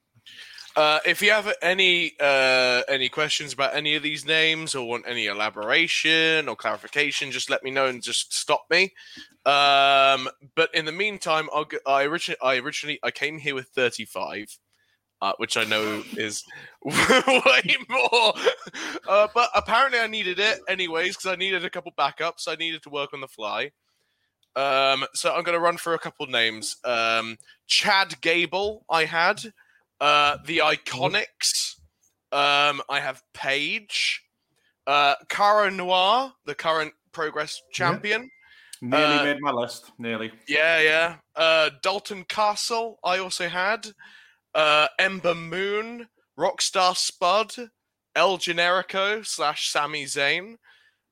Uh, 0.76 1.00
if 1.06 1.22
you 1.22 1.32
have 1.32 1.54
any 1.62 2.14
uh, 2.20 2.82
any 2.88 3.10
questions 3.10 3.52
about 3.52 3.76
any 3.76 3.96
of 3.96 4.04
these 4.04 4.26
names 4.26 4.74
or 4.74 4.88
want 4.88 5.06
any 5.06 5.26
elaboration 5.26 6.48
or 6.48 6.56
clarification, 6.56 7.32
just 7.32 7.50
let 7.50 7.64
me 7.64 7.72
know 7.72 7.88
and 7.88 8.02
just 8.02 8.34
stop 8.34 8.64
me. 8.70 8.94
Um, 9.46 10.30
but 10.56 10.74
in 10.74 10.86
the 10.86 10.94
meantime, 10.94 11.50
I'll 11.54 11.66
g- 11.66 11.80
I 11.86 12.04
originally 12.04 12.38
I 12.42 12.58
originally 12.58 13.00
I 13.04 13.12
came 13.12 13.38
here 13.38 13.56
with 13.56 13.68
thirty 13.68 14.06
five. 14.06 14.46
Uh, 15.24 15.34
which 15.38 15.56
I 15.56 15.66
know 15.66 16.02
is 16.18 16.44
way 16.84 17.76
more, 17.88 18.34
uh, 19.08 19.28
but 19.36 19.52
apparently 19.54 20.00
I 20.00 20.08
needed 20.08 20.40
it 20.40 20.62
anyways 20.68 21.16
because 21.16 21.32
I 21.32 21.36
needed 21.36 21.64
a 21.64 21.70
couple 21.70 21.92
backups. 21.96 22.48
I 22.48 22.56
needed 22.56 22.82
to 22.82 22.90
work 22.90 23.14
on 23.14 23.22
the 23.22 23.28
fly. 23.28 23.70
Um, 24.56 25.06
so 25.14 25.34
I'm 25.34 25.44
going 25.44 25.58
to 25.58 25.64
run 25.64 25.78
through 25.78 25.94
a 25.94 26.00
couple 26.00 26.26
names. 26.28 26.78
Um, 26.84 27.38
Chad 27.68 28.20
Gable, 28.22 28.86
I 28.90 29.06
had. 29.06 29.42
Uh, 30.00 30.38
the 30.46 30.60
Iconics. 30.60 31.76
Um, 32.32 32.82
I 32.90 33.00
have 33.00 33.22
Paige. 33.34 34.24
Uh, 34.88 35.16
Cara 35.30 35.70
Noir, 35.72 36.34
the 36.46 36.56
current 36.56 36.94
Progress 37.12 37.62
champion. 37.72 38.30
Nearly 38.82 39.20
Uh, 39.20 39.24
made 39.24 39.42
my 39.42 39.52
list. 39.52 39.92
Nearly. 40.00 40.32
Yeah, 40.48 40.80
yeah. 40.80 41.16
Uh, 41.36 41.70
Dalton 41.84 42.24
Castle, 42.26 43.00
I 43.04 43.20
also 43.20 43.48
had. 43.48 43.88
Uh, 44.56 44.88
Ember 44.98 45.36
Moon, 45.36 46.08
Rockstar 46.38 46.98
Spud, 46.98 47.54
El 48.16 48.38
Generico 48.38 49.26
slash 49.26 49.70
Sami 49.70 50.06
Zayn, 50.06 50.56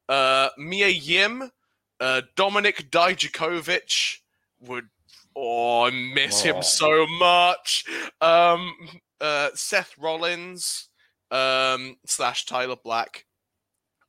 uh, 0.09 0.49
Mia 0.57 0.87
Yim, 0.87 1.51
uh, 1.99 2.21
Dominik 2.35 2.89
Dijakovic 2.89 4.17
would. 4.61 4.87
Oh, 5.35 5.83
I 5.85 5.91
miss 5.91 6.41
Oh. 6.45 6.55
him 6.55 6.63
so 6.63 7.05
much. 7.07 7.85
Um, 8.19 8.73
uh, 9.21 9.49
Seth 9.53 9.95
Rollins 9.97 10.89
um, 11.31 11.97
slash 12.05 12.45
Tyler 12.45 12.75
Black, 12.83 13.25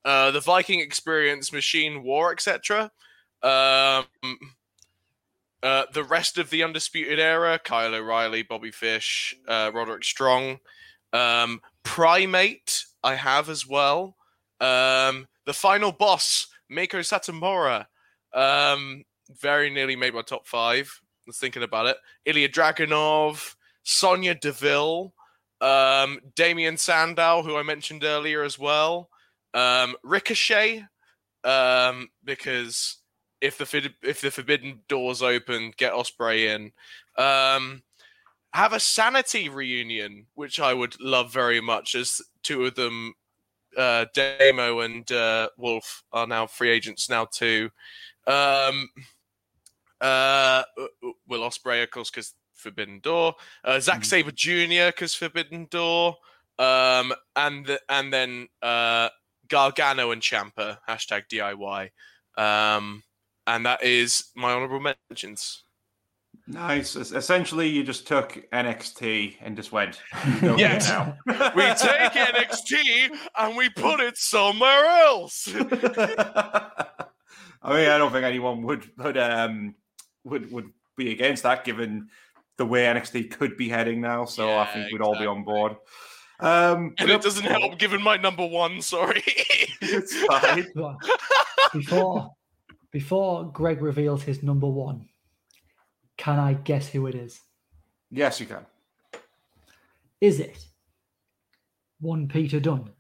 uh, 0.05 0.31
the 0.31 0.41
Viking 0.41 0.81
Experience, 0.81 1.53
Machine 1.53 2.03
War, 2.03 2.33
etc. 2.33 2.91
Um, 3.43 4.07
uh, 5.63 5.85
the 5.93 6.05
rest 6.05 6.39
of 6.39 6.49
the 6.51 6.63
Undisputed 6.63 7.19
Era, 7.21 7.59
Kyle 7.63 7.95
O'Reilly, 7.95 8.43
Bobby 8.43 8.71
Fish, 8.71 9.37
uh, 9.47 9.71
Roderick 9.75 10.05
Strong, 10.05 10.59
um, 11.13 11.61
Primate, 11.83 12.85
I 13.05 13.15
have 13.15 13.49
as 13.51 13.67
well. 13.67 14.17
Um, 14.61 15.29
the 15.45 15.53
final 15.53 15.93
boss, 15.93 16.47
Meiko 16.71 17.01
Satomura, 17.01 17.87
um, 18.33 19.05
very 19.41 19.71
nearly 19.71 19.97
made 19.97 20.15
my 20.15 20.23
top 20.23 20.47
five. 20.47 21.01
I 21.03 21.23
was 21.27 21.39
thinking 21.39 21.63
about 21.63 21.87
it. 21.87 21.97
Ilja 22.27 22.53
Dragunov, 22.53 23.55
Sonya 23.83 24.35
Deville, 24.35 25.13
um, 25.61 26.21
Damien 26.37 26.77
Sandow, 26.77 27.43
who 27.43 27.57
I 27.57 27.63
mentioned 27.63 28.05
earlier 28.05 28.43
as 28.43 28.59
well, 28.59 29.11
um, 29.55 29.97
Ricochet, 30.03 30.85
um, 31.45 32.09
because 32.25 32.99
if 33.41 33.59
the 33.59 33.93
if 34.03 34.21
the 34.21 34.31
forbidden 34.31 34.81
doors 34.89 35.23
open, 35.23 35.73
get 35.77 35.93
Ospreay 35.93 36.55
in. 36.55 36.73
Um, 37.23 37.83
have 38.53 38.73
a 38.73 38.81
sanity 38.81 39.49
reunion, 39.49 40.27
which 40.35 40.59
I 40.59 40.75
would 40.75 41.01
love 41.01 41.33
very 41.33 41.61
much, 41.61 41.95
as 41.95 42.21
two 42.43 42.65
of 42.65 42.75
them, 42.75 43.15
uh, 43.77 44.07
Damo 44.15 44.81
and 44.81 45.11
uh, 45.13 45.49
Wolf, 45.57 46.03
are 46.13 46.27
now 46.27 46.47
free 46.47 46.71
agents 46.71 47.09
now 47.09 47.25
too. 47.27 47.71
Um, 48.27 48.89
uh, 50.01 50.63
Will 51.29 51.43
Ospreay, 51.43 51.83
of 51.83 51.91
course, 51.91 52.11
because 52.11 52.35
Forbidden 52.55 53.01
Door. 53.01 53.35
Uh, 53.65 53.81
Zack 53.81 54.05
Sabre 54.05 54.33
Jr. 54.33 54.87
because 54.87 55.15
Forbidden 55.15 55.67
Door. 55.71 56.17
Um, 56.59 57.13
and 57.37 57.65
the, 57.65 57.81
and 57.89 58.13
then 58.13 58.49
uh, 58.63 59.09
Gargano 59.49 60.11
and 60.11 60.23
Ciampa 60.23 60.79
hashtag 60.89 61.23
DIY. 61.33 61.91
Um, 62.37 63.03
and 63.47 63.67
that 63.67 63.83
is 63.83 64.31
my 64.37 64.53
honorable 64.53 64.81
mentions. 65.11 65.65
Nice. 66.53 66.97
Essentially, 66.97 67.69
you 67.69 67.85
just 67.85 68.07
took 68.09 68.43
NXT 68.53 69.37
and 69.41 69.57
just 69.57 69.73
went. 69.73 70.01
"You 70.27 70.41
go 70.41 70.57
here 70.57 70.69
Yes. 70.69 70.89
now." 70.89 71.17
We 71.55 71.63
take 71.75 72.13
NXT 72.13 73.11
and 73.39 73.57
we 73.57 73.69
put 73.71 74.01
it 74.01 74.17
somewhere 74.17 74.85
else. 74.85 75.49
I 77.63 77.75
mean, 77.75 77.89
I 77.91 77.99
don't 77.99 78.11
think 78.13 78.25
anyone 78.25 78.63
would 78.63 78.91
would 78.99 79.17
um 79.19 79.75
would 80.25 80.51
would 80.51 80.71
be 80.97 81.13
against 81.13 81.43
that, 81.45 81.65
given 81.65 82.09
the 82.57 82.67
way 82.67 82.85
NXT 82.85 83.31
could 83.31 83.57
be 83.57 83.69
heading 83.69 84.01
now. 84.01 84.25
So 84.25 84.59
I 84.59 84.67
think 84.67 84.91
we'd 84.93 85.01
all 85.03 85.19
be 85.19 85.27
on 85.27 85.45
board. 85.45 85.77
Um, 86.41 86.95
and 86.99 87.11
it 87.11 87.21
doesn't 87.23 87.45
help 87.45 87.79
given 87.79 88.03
my 88.03 88.17
number 88.17 88.47
one, 88.47 88.81
sorry. 88.83 89.23
It's 89.83 90.15
fine. 90.25 90.67
Before 91.73 92.31
before 92.91 93.51
Greg 93.53 93.83
reveals 93.83 94.23
his 94.23 94.43
number 94.43 94.67
one, 94.67 95.07
can 96.21 96.39
I 96.39 96.53
guess 96.53 96.87
who 96.87 97.07
it 97.07 97.15
is? 97.15 97.41
Yes, 98.11 98.39
you 98.41 98.47
can. 98.47 98.67
Is 100.21 100.39
it 100.39 100.63
one 101.99 102.29
Peter 102.29 102.61
Dunne? 102.61 102.91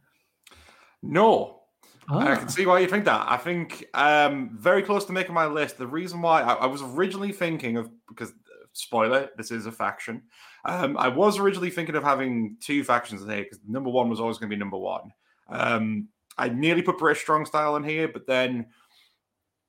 No, 1.02 1.60
I 2.08 2.32
Ah, 2.32 2.36
can 2.36 2.48
see 2.48 2.64
why 2.64 2.80
you 2.80 2.86
think 2.86 3.04
that. 3.04 3.26
I 3.28 3.36
think 3.36 3.84
um, 3.92 4.56
very 4.58 4.82
close 4.82 5.04
to 5.04 5.12
making 5.12 5.34
my 5.34 5.44
list. 5.46 5.76
The 5.76 5.86
reason 5.86 6.22
why 6.22 6.40
I, 6.40 6.54
I 6.54 6.66
was 6.66 6.80
originally 6.80 7.30
thinking 7.30 7.76
of 7.76 7.90
because 8.08 8.32
spoiler, 8.72 9.28
this 9.36 9.50
is 9.50 9.66
a 9.66 9.72
faction. 9.72 10.22
Um, 10.64 10.96
I 10.96 11.08
was 11.08 11.38
originally 11.38 11.70
thinking 11.70 11.96
of 11.96 12.02
having 12.04 12.56
two 12.60 12.84
factions 12.84 13.22
in 13.22 13.28
here 13.28 13.42
because 13.42 13.60
number 13.68 13.90
one 13.90 14.08
was 14.08 14.18
always 14.20 14.38
going 14.38 14.48
to 14.48 14.56
be 14.56 14.58
number 14.60 14.78
one. 14.78 15.12
Um, 15.50 16.08
I 16.38 16.48
nearly 16.48 16.80
put 16.80 16.96
British 16.96 17.22
Strong 17.22 17.44
Style 17.44 17.76
in 17.76 17.84
here, 17.84 18.08
but 18.08 18.26
then 18.26 18.68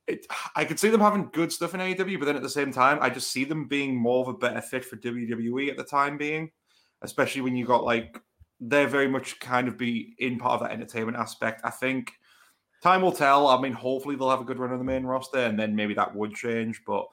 it, 0.08 0.26
I 0.56 0.66
could 0.66 0.80
see 0.80 0.90
them 0.90 1.02
having 1.02 1.30
good 1.32 1.52
stuff 1.52 1.74
in 1.74 1.80
AEW, 1.80 2.20
but 2.20 2.26
then 2.26 2.36
at 2.36 2.42
the 2.42 2.50
same 2.50 2.72
time, 2.72 2.98
I 3.02 3.10
just 3.10 3.32
see 3.32 3.46
them 3.46 3.68
being 3.68 3.96
more 3.96 4.22
of 4.22 4.28
a 4.28 4.38
better 4.38 4.62
fit 4.62 4.84
for 4.86 4.98
WWE 4.98 5.70
at 5.70 5.78
the 5.78 5.84
time 5.84 6.18
being, 6.18 6.52
especially 7.02 7.42
when 7.42 7.56
you 7.56 7.66
got 7.66 7.84
like 7.84 8.20
they're 8.60 8.88
very 8.88 9.08
much 9.08 9.40
kind 9.40 9.68
of 9.68 9.78
be 9.78 10.16
in 10.20 10.38
part 10.38 10.62
of 10.62 10.68
that 10.68 10.74
entertainment 10.74 11.18
aspect. 11.18 11.62
I 11.64 11.72
think 11.72 12.14
time 12.82 13.02
will 13.02 13.12
tell. 13.12 13.48
I 13.48 13.60
mean, 13.60 13.74
hopefully 13.74 14.16
they'll 14.16 14.30
have 14.30 14.42
a 14.42 14.46
good 14.46 14.60
run 14.60 14.72
on 14.72 14.78
the 14.78 14.84
main 14.84 15.04
roster, 15.04 15.40
and 15.40 15.60
then 15.60 15.76
maybe 15.76 15.94
that 15.96 16.16
would 16.16 16.34
change. 16.36 16.82
But 16.86 17.06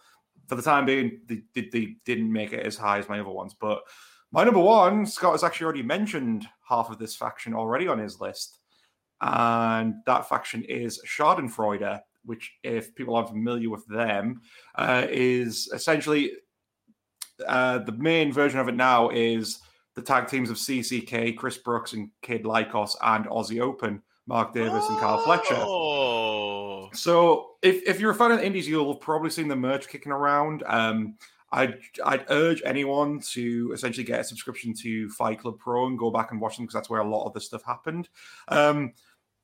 for 0.47 0.55
the 0.57 0.63
time 0.63 0.87
being, 0.87 1.21
they, 1.27 1.43
they, 1.55 1.69
they 1.73 1.97
didn't 2.05 2.33
make 2.33 2.53
it 2.53 2.67
as 2.67 2.77
high 2.77 2.99
as 2.99 3.09
my 3.09 3.21
other 3.21 3.31
ones. 3.31 3.55
But 3.55 3.83
my 4.31 4.45
number 4.45 4.61
one, 4.61 5.07
Scott 5.07 5.33
has 5.33 5.45
actually 5.45 5.65
already 5.65 5.83
mentioned 5.83 6.47
half 6.69 6.91
of 6.91 6.99
this 6.99 7.17
faction 7.17 7.55
already 7.55 7.89
on 7.89 7.99
his 7.99 8.21
list. 8.21 8.59
and 9.21 9.95
that 10.07 10.29
faction 10.29 10.63
is 10.65 11.01
Schadenfreude, 11.07 12.01
which, 12.29 12.53
if 12.63 12.95
people 12.95 13.17
aren't 13.17 13.31
familiar 13.31 13.71
with 13.71 13.87
them, 13.87 14.41
uh, 14.77 15.07
is 15.09 15.69
essentially 15.73 16.33
uh, 17.47 17.79
the 17.79 17.93
main 17.93 18.33
version 18.33 18.61
of 18.61 18.69
it 18.69 18.77
now 18.77 19.11
is 19.11 19.59
the 19.95 20.03
tag 20.03 20.29
teams 20.29 20.51
of 20.51 20.57
CCK, 20.57 21.37
Chris 21.37 21.59
Brooks 21.59 21.93
and 21.93 22.11
Kid 22.23 22.45
Lycos, 22.45 22.95
and 23.03 23.27
Aussie 23.27 23.61
Open, 23.61 24.03
Mark 24.27 24.53
Davis 24.53 24.89
and 24.89 24.99
Carl 24.99 25.19
Fletcher. 25.23 25.57
Oh, 25.57 26.89
So 26.93 27.57
if, 27.63 27.83
if 27.89 27.99
you're 27.99 28.13
a 28.13 28.15
fan 28.15 28.31
of 28.31 28.39
the 28.39 28.47
indies, 28.47 28.69
you'll 28.69 28.93
have 28.93 29.01
probably 29.01 29.31
seen 29.31 29.49
the 29.49 29.57
merch 29.57 29.89
kicking 29.89 30.13
around. 30.13 30.63
Um, 30.67 31.17
I'd 31.51 31.79
I'd 32.05 32.27
urge 32.29 32.63
anyone 32.65 33.21
to 33.33 33.73
essentially 33.73 34.05
get 34.05 34.21
a 34.21 34.25
subscription 34.25 34.75
to 34.83 35.09
Fight 35.11 35.41
Club 35.41 35.59
Pro 35.59 35.87
and 35.87 35.99
go 35.99 36.11
back 36.11 36.31
and 36.31 36.41
watch 36.41 36.57
them 36.57 36.67
because 36.67 36.75
that's 36.75 36.91
where 36.91 37.01
a 37.01 37.09
lot 37.09 37.27
of 37.27 37.33
this 37.33 37.47
stuff 37.47 37.63
happened. 37.65 38.09
Um, 38.49 38.93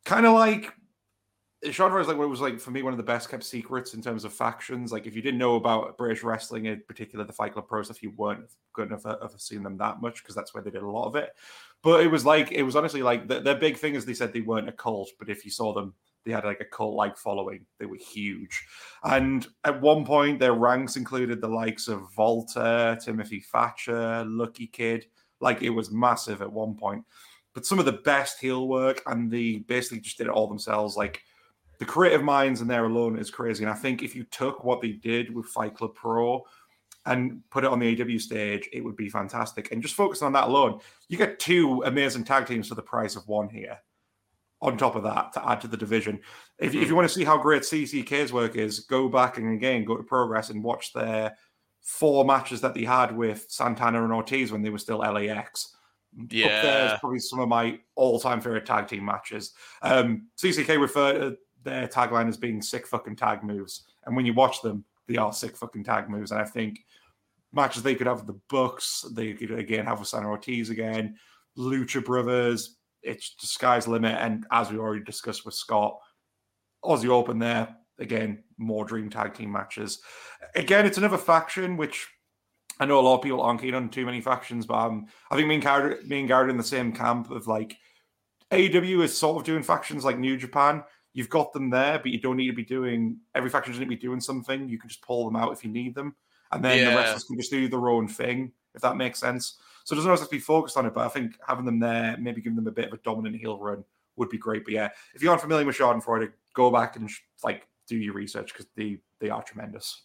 kind 0.04 0.26
of 0.26 0.34
like 0.34 0.70
genre 1.70 2.00
is 2.00 2.08
like 2.08 2.16
what 2.16 2.28
was 2.28 2.40
like 2.40 2.60
for 2.60 2.70
me 2.70 2.82
one 2.82 2.92
of 2.92 2.96
the 2.96 3.02
best 3.02 3.28
kept 3.30 3.44
secrets 3.44 3.94
in 3.94 4.02
terms 4.02 4.24
of 4.24 4.32
factions. 4.32 4.92
Like 4.92 5.06
if 5.06 5.14
you 5.14 5.22
didn't 5.22 5.38
know 5.38 5.56
about 5.56 5.96
British 5.96 6.22
wrestling, 6.22 6.66
in 6.66 6.82
particular 6.86 7.24
the 7.24 7.32
Fight 7.32 7.52
Club 7.52 7.68
Pro 7.68 7.82
stuff, 7.82 8.02
you 8.02 8.10
weren't 8.16 8.44
good 8.72 8.88
enough 8.88 9.06
uh, 9.06 9.16
of 9.20 9.40
seeing 9.40 9.62
them 9.62 9.78
that 9.78 10.00
much 10.00 10.22
because 10.22 10.34
that's 10.34 10.54
where 10.54 10.62
they 10.62 10.70
did 10.70 10.82
a 10.82 10.88
lot 10.88 11.06
of 11.06 11.16
it. 11.16 11.30
But 11.82 12.02
it 12.02 12.08
was 12.08 12.24
like 12.24 12.52
it 12.52 12.62
was 12.62 12.76
honestly 12.76 13.02
like 13.02 13.28
the, 13.28 13.40
their 13.40 13.56
big 13.56 13.76
thing 13.76 13.94
is 13.94 14.04
they 14.04 14.14
said 14.14 14.32
they 14.32 14.40
weren't 14.40 14.68
a 14.68 14.72
cult, 14.72 15.10
but 15.18 15.28
if 15.28 15.44
you 15.44 15.50
saw 15.50 15.72
them, 15.72 15.94
they 16.24 16.32
had 16.32 16.44
like 16.44 16.60
a 16.60 16.66
cult 16.66 16.94
like 16.94 17.16
following. 17.16 17.66
They 17.78 17.86
were 17.86 17.96
huge, 17.96 18.64
and 19.04 19.46
at 19.64 19.80
one 19.80 20.04
point 20.04 20.40
their 20.40 20.54
ranks 20.54 20.96
included 20.96 21.40
the 21.40 21.48
likes 21.48 21.88
of 21.88 22.12
Volta, 22.14 22.98
Timothy 23.02 23.40
Thatcher, 23.40 24.24
Lucky 24.26 24.66
Kid. 24.66 25.06
Like 25.40 25.62
it 25.62 25.70
was 25.70 25.90
massive 25.90 26.42
at 26.42 26.52
one 26.52 26.74
point. 26.74 27.04
But 27.54 27.66
some 27.66 27.78
of 27.78 27.84
the 27.84 27.92
best 27.92 28.40
heel 28.40 28.66
work, 28.66 29.02
and 29.06 29.30
they 29.30 29.58
basically 29.58 30.00
just 30.00 30.18
did 30.18 30.26
it 30.26 30.32
all 30.32 30.48
themselves. 30.48 30.96
Like 30.96 31.22
the 31.78 31.84
creative 31.84 32.22
minds 32.22 32.60
in 32.60 32.68
there 32.68 32.84
alone 32.84 33.18
is 33.18 33.30
crazy. 33.30 33.64
And 33.64 33.72
I 33.72 33.76
think 33.76 34.02
if 34.02 34.14
you 34.14 34.24
took 34.24 34.64
what 34.64 34.80
they 34.80 34.92
did 34.92 35.34
with 35.34 35.46
Fight 35.46 35.74
Club 35.74 35.94
Pro 35.94 36.44
and 37.06 37.42
put 37.50 37.64
it 37.64 37.70
on 37.70 37.78
the 37.78 37.96
AEW 37.96 38.20
stage, 38.20 38.68
it 38.72 38.82
would 38.82 38.96
be 38.96 39.08
fantastic. 39.08 39.72
And 39.72 39.82
just 39.82 39.94
focus 39.94 40.22
on 40.22 40.32
that 40.32 40.44
alone, 40.48 40.80
you 41.08 41.18
get 41.18 41.38
two 41.38 41.82
amazing 41.84 42.24
tag 42.24 42.46
teams 42.46 42.68
for 42.68 42.74
the 42.74 42.82
price 42.82 43.16
of 43.16 43.26
one 43.28 43.48
here. 43.48 43.78
On 44.62 44.78
top 44.78 44.94
of 44.94 45.02
that, 45.02 45.30
to 45.34 45.46
add 45.46 45.60
to 45.60 45.68
the 45.68 45.76
division, 45.76 46.18
if, 46.58 46.74
if 46.74 46.88
you 46.88 46.94
want 46.96 47.06
to 47.06 47.14
see 47.14 47.24
how 47.24 47.36
great 47.36 47.62
CCK's 47.62 48.32
work 48.32 48.56
is, 48.56 48.80
go 48.80 49.08
back 49.10 49.36
and 49.36 49.52
again 49.52 49.84
go 49.84 49.94
to 49.96 50.02
Progress 50.02 50.48
and 50.48 50.64
watch 50.64 50.94
their 50.94 51.36
four 51.82 52.24
matches 52.24 52.62
that 52.62 52.72
they 52.72 52.84
had 52.84 53.14
with 53.14 53.44
Santana 53.50 54.02
and 54.02 54.12
Ortiz 54.12 54.50
when 54.50 54.62
they 54.62 54.70
were 54.70 54.78
still 54.78 54.98
LAX. 54.98 55.76
Up 56.18 56.28
there 56.30 56.48
Yeah. 56.48 56.96
probably 56.98 57.18
some 57.18 57.40
of 57.40 57.48
my 57.48 57.78
all-time 57.94 58.40
favorite 58.40 58.64
tag 58.64 58.88
team 58.88 59.04
matches. 59.04 59.52
Um, 59.82 60.28
CCK 60.36 60.80
refer 60.80 61.12
to 61.12 61.36
their 61.64 61.88
tagline 61.88 62.28
as 62.28 62.36
being 62.36 62.62
sick 62.62 62.86
fucking 62.86 63.16
tag 63.16 63.42
moves, 63.42 63.84
and 64.06 64.14
when 64.14 64.26
you 64.26 64.34
watch 64.34 64.62
them, 64.62 64.84
they 65.08 65.16
are 65.16 65.32
sick 65.32 65.56
fucking 65.56 65.84
tag 65.84 66.08
moves. 66.08 66.30
And 66.30 66.40
I 66.40 66.44
think 66.44 66.84
matches 67.52 67.82
they 67.82 67.94
could 67.94 68.06
have 68.06 68.18
with 68.18 68.26
the 68.26 68.40
Bucks, 68.48 69.04
they 69.12 69.32
could 69.32 69.52
again 69.52 69.86
have 69.86 69.98
with 69.98 70.08
Santana 70.08 70.30
Ortiz 70.30 70.70
again, 70.70 71.16
Lucha 71.58 72.04
Brothers. 72.04 72.76
It's 73.02 73.34
the 73.40 73.46
sky's 73.46 73.88
limit, 73.88 74.16
and 74.18 74.46
as 74.50 74.70
we 74.70 74.78
already 74.78 75.04
discussed 75.04 75.44
with 75.44 75.54
Scott, 75.54 75.98
Aussie 76.84 77.08
Open 77.08 77.38
there 77.38 77.76
again, 77.98 78.42
more 78.58 78.84
dream 78.84 79.10
tag 79.10 79.34
team 79.34 79.52
matches. 79.52 80.00
Again, 80.54 80.86
it's 80.86 80.98
another 80.98 81.18
faction 81.18 81.76
which 81.76 82.08
I 82.80 82.86
know 82.86 82.98
a 82.98 83.02
lot 83.02 83.16
of 83.16 83.22
people 83.22 83.40
aren't 83.40 83.60
keen 83.60 83.74
on 83.74 83.88
too 83.88 84.04
many 84.04 84.20
factions, 84.20 84.66
but 84.66 84.74
um, 84.74 85.06
I 85.30 85.36
think 85.36 85.48
me 85.48 85.54
and 85.54 85.64
Garrod, 85.64 86.06
me 86.06 86.20
and 86.20 86.28
Garrod 86.28 86.50
in 86.50 86.56
the 86.56 86.64
same 86.64 86.92
camp 86.92 87.30
of 87.30 87.46
like 87.46 87.76
AEW 88.50 89.02
is 89.02 89.16
sort 89.16 89.36
of 89.36 89.44
doing 89.44 89.62
factions 89.62 90.04
like 90.04 90.18
New 90.18 90.36
Japan. 90.36 90.82
You've 91.14 91.30
got 91.30 91.52
them 91.52 91.70
there, 91.70 91.98
but 91.98 92.10
you 92.10 92.20
don't 92.20 92.36
need 92.36 92.48
to 92.48 92.52
be 92.52 92.64
doing 92.64 93.18
every 93.34 93.48
faction 93.48 93.72
doesn't 93.72 93.88
need 93.88 93.94
to 93.94 94.00
be 94.00 94.06
doing 94.06 94.20
something. 94.20 94.68
You 94.68 94.78
can 94.78 94.88
just 94.88 95.00
pull 95.02 95.24
them 95.24 95.36
out 95.36 95.52
if 95.52 95.64
you 95.64 95.70
need 95.70 95.94
them, 95.94 96.14
and 96.52 96.62
then 96.64 96.84
the 96.84 96.90
Yeah. 96.90 96.96
wrestlers 96.96 97.24
can 97.24 97.36
just 97.38 97.50
do 97.50 97.68
their 97.68 97.88
own 97.88 98.08
thing, 98.08 98.52
if 98.74 98.82
that 98.82 98.96
makes 98.96 99.20
sense. 99.20 99.58
So 99.84 99.94
it 99.94 99.96
doesn't 99.96 100.10
always 100.10 100.20
have 100.20 100.28
to 100.28 100.34
be 100.34 100.40
focused 100.40 100.76
on 100.76 100.86
it, 100.86 100.94
but 100.94 101.06
I 101.06 101.08
think 101.08 101.38
having 101.46 101.64
them 101.64 101.78
there, 101.78 102.16
maybe 102.18 102.40
giving 102.40 102.56
them 102.56 102.66
a 102.66 102.72
bit 102.72 102.88
of 102.88 102.94
a 102.94 103.02
dominant 103.02 103.36
heel 103.36 103.58
run 103.58 103.84
would 104.16 104.28
be 104.28 104.38
great. 104.38 104.64
But 104.64 104.74
yeah, 104.74 104.88
if 105.14 105.22
you 105.22 105.30
aren't 105.30 105.42
familiar 105.42 105.66
with 105.66 105.76
Schadenfreude, 105.76 106.32
go 106.54 106.70
back 106.70 106.96
and 106.96 107.08
like 107.42 107.66
do 107.86 107.96
your 107.96 108.14
research 108.14 108.52
because 108.52 108.66
they 108.76 108.98
they 109.20 109.30
are 109.30 109.42
tremendous. 109.42 110.02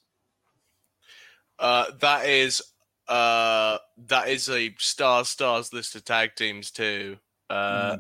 uh, 1.60 1.86
that 2.00 2.26
is 2.26 2.62
uh, 3.08 3.78
that 4.08 4.30
is 4.30 4.50
a 4.50 4.74
star 4.78 5.26
stars 5.26 5.74
list 5.74 5.96
of 5.96 6.06
tag 6.06 6.36
teams 6.36 6.72
too. 6.72 7.18
Uh, 7.50 7.98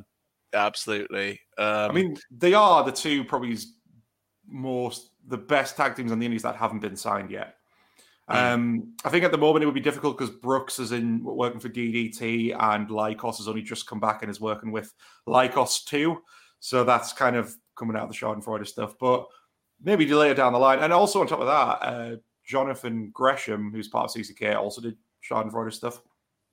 Absolutely. 0.53 1.39
Um. 1.57 1.91
I 1.91 1.91
mean, 1.91 2.17
they 2.31 2.53
are 2.53 2.83
the 2.83 2.91
two 2.91 3.23
probably 3.23 3.57
most 4.47 5.11
the 5.27 5.37
best 5.37 5.77
tag 5.77 5.95
teams 5.95 6.11
on 6.11 6.19
the 6.19 6.25
Indies 6.25 6.41
that 6.41 6.55
haven't 6.55 6.79
been 6.79 6.95
signed 6.95 7.29
yet. 7.31 7.55
Um, 8.29 8.93
I 9.03 9.09
think 9.09 9.25
at 9.25 9.31
the 9.31 9.39
moment 9.39 9.63
it 9.63 9.65
would 9.65 9.73
be 9.73 9.81
difficult 9.81 10.17
because 10.17 10.33
Brookes 10.33 10.77
is 10.77 10.91
in 10.91 11.23
working 11.23 11.59
for 11.59 11.67
DDT 11.67 12.55
and 12.59 12.87
Lykos 12.87 13.37
has 13.37 13.47
only 13.47 13.63
just 13.63 13.87
come 13.87 13.99
back 13.99 14.21
and 14.21 14.29
is 14.29 14.39
working 14.39 14.71
with 14.71 14.93
Lykos 15.27 15.83
too. 15.85 16.21
So 16.59 16.83
that's 16.83 17.11
kind 17.11 17.35
of 17.35 17.55
coming 17.75 17.95
out 17.95 18.03
of 18.03 18.09
the 18.09 18.15
Schadenfreude 18.15 18.67
stuff. 18.67 18.93
But 18.99 19.25
maybe 19.81 20.05
later 20.13 20.35
down 20.35 20.53
the 20.53 20.59
line. 20.59 20.79
And 20.79 20.93
also 20.93 21.21
on 21.21 21.27
top 21.27 21.39
of 21.39 21.47
that, 21.47 21.87
uh, 21.87 22.15
Jonathan 22.45 23.09
Gresham, 23.13 23.71
who's 23.71 23.87
part 23.87 24.09
of 24.09 24.15
CCK, 24.15 24.55
also 24.55 24.81
did 24.81 24.97
Schadenfreude 25.27 25.73
stuff. 25.73 25.99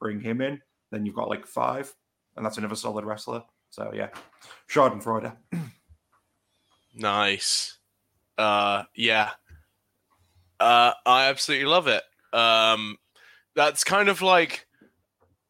Bring 0.00 0.20
him 0.20 0.40
in. 0.40 0.60
Then 0.90 1.04
you've 1.04 1.14
got 1.14 1.28
like 1.28 1.46
five, 1.46 1.92
and 2.36 2.46
that's 2.46 2.58
another 2.58 2.76
solid 2.76 3.04
wrestler. 3.04 3.42
So 3.70 3.92
yeah, 3.94 4.08
Schadenfreude. 4.68 5.32
Nice. 6.94 7.78
Uh 8.38 8.84
yeah. 8.94 9.30
Uh 10.58 10.92
I 11.04 11.26
absolutely 11.26 11.66
love 11.66 11.88
it. 11.88 12.02
Um 12.32 12.96
that's 13.54 13.84
kind 13.84 14.08
of 14.08 14.22
like 14.22 14.66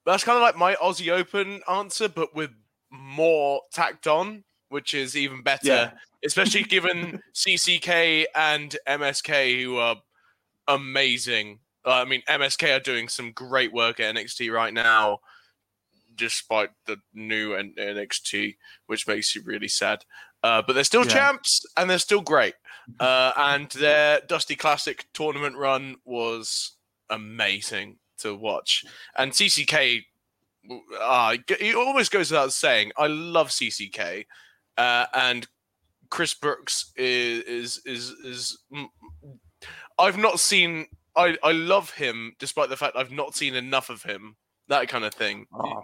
that's 0.05 0.24
kind 0.24 0.36
of 0.36 0.43
like 0.43 0.56
my 0.56 0.74
Aussie 0.76 1.12
Open 1.12 1.60
answer, 1.68 2.09
but 2.09 2.34
with 2.34 2.51
more 2.90 3.60
tacked 3.72 4.06
on, 4.06 4.44
which 4.68 4.94
is 4.94 5.16
even 5.16 5.43
better. 5.43 5.66
Yeah. 5.66 5.90
Especially 6.24 6.62
given 6.64 7.20
CCK 7.34 8.24
and 8.34 8.76
MSK 8.88 9.62
who 9.62 9.76
are 9.78 9.97
amazing. 10.68 11.60
Uh, 11.84 11.90
I 11.90 12.05
mean 12.05 12.22
MSK 12.28 12.76
are 12.76 12.80
doing 12.80 13.09
some 13.09 13.32
great 13.32 13.72
work 13.72 14.01
at 14.01 14.14
NXT 14.14 14.52
right 14.52 14.74
now, 14.74 15.20
despite 16.16 16.70
the 16.86 16.97
new 17.14 17.55
N- 17.55 17.74
NXT, 17.78 18.56
which 18.86 19.06
makes 19.06 19.34
you 19.34 19.43
really 19.44 19.68
sad. 19.68 20.05
Uh, 20.43 20.62
but 20.62 20.72
they're 20.74 20.84
still 20.84 21.05
Yeah. 21.06 21.12
champs 21.12 21.64
and 21.76 21.88
they're 21.90 21.98
still 21.98 22.20
great. 22.20 22.55
Uh, 23.01 23.32
and 23.36 23.70
their 23.72 24.20
Dusty 24.20 24.55
Classic 24.56 25.06
tournament 25.12 25.56
run 25.56 25.97
was 26.05 26.72
amazing 27.10 27.98
to 28.18 28.34
watch. 28.34 28.84
And 29.16 29.32
CCK, 29.32 30.05
uh, 31.01 31.36
it 31.48 31.74
almost 31.74 32.10
goes 32.12 32.30
without 32.30 32.52
saying, 32.52 32.93
I 32.97 33.06
love 33.09 33.51
CCK. 33.51 34.26
Uh, 34.76 35.06
and 35.14 35.47
Chris 36.10 36.34
Brookes 36.34 36.93
is 36.97 37.43
is 37.44 37.82
is, 37.84 38.10
is 38.24 38.59
I've 39.98 40.18
not 40.18 40.38
seen. 40.38 40.86
I 41.16 41.36
I 41.43 41.52
love 41.52 41.90
him 41.90 42.36
despite 42.38 42.68
the 42.68 42.76
fact 42.76 42.97
I've 42.97 43.10
not 43.10 43.34
seen 43.34 43.55
enough 43.55 43.90
of 43.90 44.02
him. 44.02 44.36
That 44.68 44.88
kind 44.88 45.05
of 45.05 45.14
thing. 45.14 45.47
Oh. 45.52 45.82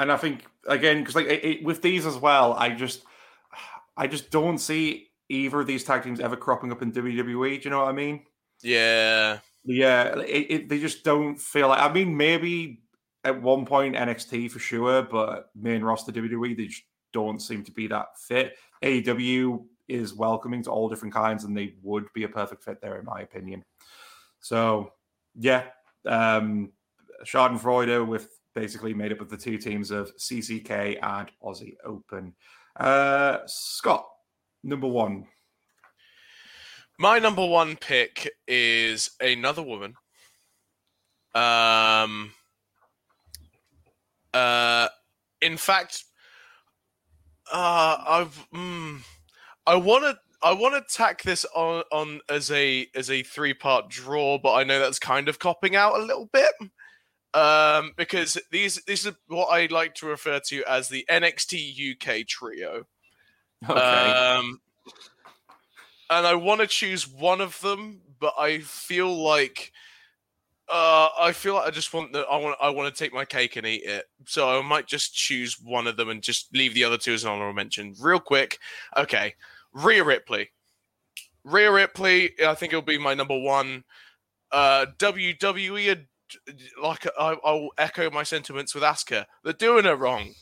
And 0.00 0.10
I 0.10 0.16
think 0.16 0.44
again, 0.66 1.00
because 1.00 1.14
like 1.14 1.26
it, 1.26 1.44
it- 1.44 1.64
with 1.64 1.82
these 1.82 2.06
as 2.06 2.16
well, 2.16 2.54
I 2.54 2.70
just, 2.70 3.04
I 3.96 4.06
just 4.06 4.30
don't 4.30 4.58
see 4.58 5.08
either 5.28 5.60
of 5.60 5.66
these 5.66 5.84
tag 5.84 6.02
teams 6.02 6.20
ever 6.20 6.36
cropping 6.36 6.72
up 6.72 6.82
in 6.82 6.90
WWE. 6.92 7.58
Do 7.58 7.64
you 7.64 7.70
know 7.70 7.80
what 7.80 7.88
I 7.88 7.92
mean? 7.92 8.24
Yeah. 8.62 9.38
Yeah, 9.64 10.18
it, 10.20 10.70
they 10.70 10.78
just 10.80 11.04
don't 11.04 11.36
feel 11.38 11.68
like. 11.68 11.82
I 11.82 11.92
mean, 11.92 12.16
maybe 12.16 12.80
at 13.24 13.42
one 13.42 13.66
point 13.66 13.94
NXT 13.94 14.50
for 14.50 14.58
sure, 14.58 15.02
but 15.02 15.50
main 15.54 15.82
roster 15.82 16.12
WWE 16.12 16.56
they 16.56 16.66
just 16.66 16.84
don't 17.12 17.40
seem 17.42 17.62
to 17.64 17.70
be 17.70 17.86
that 17.88 18.18
fit. 18.18 18.56
AEW 18.82 19.62
is 19.86 20.14
welcoming 20.14 20.62
to 20.62 20.70
all 20.70 20.88
different 20.88 21.12
kinds, 21.12 21.44
and 21.44 21.54
they 21.54 21.74
would 21.82 22.06
be 22.14 22.24
a 22.24 22.28
perfect 22.28 22.64
fit 22.64 22.80
there, 22.80 22.98
in 22.98 23.04
my 23.04 23.20
opinion. 23.20 23.62
So, 24.40 24.94
yeah, 25.34 25.64
um, 26.06 26.72
Schadenfreude 27.26 28.06
with 28.06 28.30
basically 28.54 28.94
made 28.94 29.12
up 29.12 29.20
of 29.20 29.30
the 29.30 29.36
two 29.36 29.58
teams 29.58 29.90
of 29.90 30.14
CCK 30.16 30.98
and 31.02 31.30
Aussie 31.42 31.76
Open. 31.84 32.34
Uh, 32.78 33.38
Scott, 33.46 34.06
number 34.62 34.86
one. 34.86 35.26
My 36.98 37.18
number 37.18 37.46
one 37.46 37.76
pick 37.76 38.30
is 38.46 39.10
another 39.20 39.62
woman. 39.62 39.94
Um. 41.34 42.32
Uh, 44.32 44.88
in 45.40 45.56
fact, 45.56 46.04
uh, 47.52 47.96
I've 48.06 48.46
mm, 48.54 49.00
I 49.66 49.76
want 49.76 50.04
to 50.04 50.18
I 50.42 50.52
want 50.52 50.74
to 50.74 50.94
tack 50.96 51.22
this 51.22 51.44
on 51.54 51.82
on 51.90 52.20
as 52.28 52.50
a 52.50 52.86
as 52.94 53.10
a 53.10 53.22
three 53.22 53.54
part 53.54 53.88
draw, 53.88 54.38
but 54.38 54.54
I 54.54 54.64
know 54.64 54.78
that's 54.78 54.98
kind 54.98 55.28
of 55.28 55.38
copping 55.38 55.76
out 55.76 55.98
a 55.98 56.02
little 56.02 56.28
bit. 56.32 56.52
Um, 57.32 57.92
because 57.96 58.36
these 58.50 58.82
these 58.86 59.06
are 59.06 59.14
what 59.28 59.46
I 59.46 59.66
like 59.66 59.94
to 59.96 60.06
refer 60.06 60.40
to 60.46 60.64
as 60.64 60.88
the 60.88 61.04
NXT 61.08 61.92
UK 61.92 62.26
trio. 62.26 62.86
Okay. 63.68 63.78
Um, 63.78 64.60
and 66.08 66.26
I 66.26 66.34
want 66.34 66.60
to 66.60 66.66
choose 66.66 67.06
one 67.06 67.40
of 67.40 67.60
them, 67.60 68.00
but 68.18 68.34
I 68.38 68.58
feel 68.58 69.14
like 69.14 69.72
uh, 70.70 71.08
I 71.18 71.32
feel 71.32 71.54
like 71.54 71.66
I 71.66 71.70
just 71.70 71.92
want 71.92 72.12
the 72.12 72.20
I 72.20 72.36
want 72.36 72.56
I 72.60 72.70
want 72.70 72.94
to 72.94 72.98
take 72.98 73.12
my 73.12 73.24
cake 73.24 73.56
and 73.56 73.66
eat 73.66 73.84
it. 73.84 74.06
So 74.26 74.58
I 74.58 74.62
might 74.62 74.86
just 74.86 75.14
choose 75.14 75.60
one 75.60 75.86
of 75.86 75.96
them 75.96 76.08
and 76.08 76.22
just 76.22 76.54
leave 76.54 76.74
the 76.74 76.84
other 76.84 76.98
two 76.98 77.12
as 77.12 77.24
an 77.24 77.30
honorable 77.30 77.54
mention. 77.54 77.94
Real 78.00 78.20
quick, 78.20 78.58
okay, 78.96 79.34
Rhea 79.72 80.04
Ripley. 80.04 80.50
Rhea 81.44 81.72
Ripley, 81.72 82.32
I 82.44 82.54
think 82.54 82.72
it'll 82.72 82.82
be 82.82 82.98
my 82.98 83.14
number 83.14 83.38
one. 83.38 83.84
Uh, 84.52 84.86
WWE, 84.98 86.06
like 86.82 87.06
I, 87.18 87.36
I'll 87.44 87.68
echo 87.78 88.10
my 88.10 88.22
sentiments 88.22 88.74
with 88.74 88.84
Asuka. 88.84 89.24
They're 89.44 89.52
doing 89.52 89.84
her 89.84 89.96
wrong, 89.96 90.32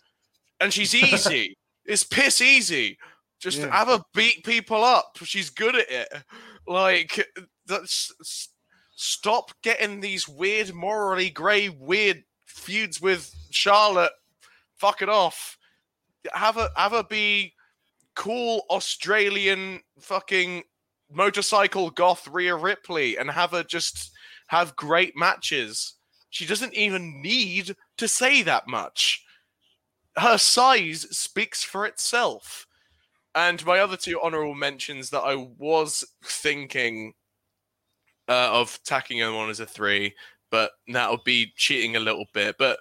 and 0.61 0.73
she's 0.73 0.95
easy. 0.95 1.57
it's 1.85 2.05
piss 2.05 2.41
easy. 2.41 2.99
Just 3.41 3.59
Yeah. 3.59 3.71
have 3.71 3.89
her 3.89 4.03
beat 4.15 4.45
people 4.45 4.83
up. 4.85 5.17
She's 5.23 5.51
good 5.51 5.77
at 5.77 5.91
it. 5.91 6.09
Like 6.67 7.27
that's 7.67 8.13
stop 8.97 9.53
getting 9.63 10.01
these 10.01 10.29
weird, 10.29 10.75
morally 10.75 11.31
grey, 11.31 11.69
weird 11.69 12.25
feuds 12.47 13.01
with 13.01 13.33
Charlotte. 13.51 14.13
Fuck 14.77 15.03
it 15.03 15.09
off. 15.09 15.57
Have 16.33 16.57
her 16.57 16.69
have 16.77 16.93
her 16.93 17.05
be 17.05 17.55
cool 18.17 18.65
Australian 18.71 19.81
fucking 20.01 20.65
motorcycle 21.11 21.91
goth 21.91 22.27
Rhea 22.29 22.55
Ripley 22.57 23.17
and 23.17 23.31
have 23.31 23.53
her 23.53 23.63
just 23.63 24.11
have 24.49 24.77
great 24.77 25.17
matches. 25.17 25.95
She 26.31 26.47
doesn't 26.47 26.75
even 26.75 27.23
need 27.23 27.75
to 27.97 28.09
say 28.09 28.43
that 28.43 28.67
much. 28.69 29.25
Her 30.17 30.37
size 30.37 31.07
speaks 31.17 31.63
for 31.63 31.87
itself. 31.87 32.67
And 33.35 33.65
my 33.65 33.79
other 33.79 33.97
two 33.97 34.21
honorable 34.21 34.55
mentions 34.55 35.11
that 35.11 35.21
I 35.21 35.37
was 35.59 36.05
thinking 36.25 37.15
uh, 38.29 38.51
of 38.53 38.79
tacking 38.85 39.21
them 39.21 39.35
on 39.35 39.49
as 39.49 39.61
a 39.61 39.67
three, 39.67 40.15
but 40.51 40.73
that 40.89 41.11
would 41.11 41.25
be 41.25 41.53
cheating 41.57 41.97
a 41.97 42.01
little 42.01 42.27
bit. 42.35 42.57
But 42.59 42.79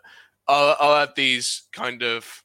I'll, 0.47 0.75
I'll 0.79 1.03
add 1.03 1.15
these 1.15 1.67
kind 1.71 2.01
of 2.01 2.43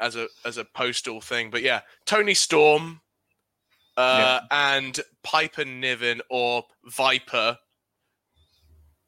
as 0.00 0.16
a 0.16 0.28
as 0.44 0.58
a 0.58 0.64
postal 0.64 1.20
thing. 1.20 1.50
But 1.50 1.62
yeah, 1.62 1.80
Toni 2.06 2.34
Storm 2.34 3.00
uh, 3.96 4.40
and 4.50 5.00
Piper 5.22 5.64
Niven 5.64 6.20
or 6.30 6.64
Viper. 6.86 7.58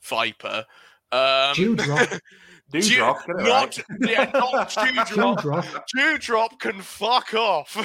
Viper. 0.02 0.66
Um, 1.12 1.55
Doudrop. 1.55 2.20
Doudrop, 2.72 3.27
get 3.27 3.36
it 3.36 3.43
not 3.43 3.44
right. 3.44 3.85
yeah, 4.01 4.31
not 4.32 4.70
Doudrop. 4.70 5.36
Doudrop. 5.39 5.82
Doudrop 5.97 6.59
can 6.60 6.81
fuck 6.81 7.35
off. 7.35 7.77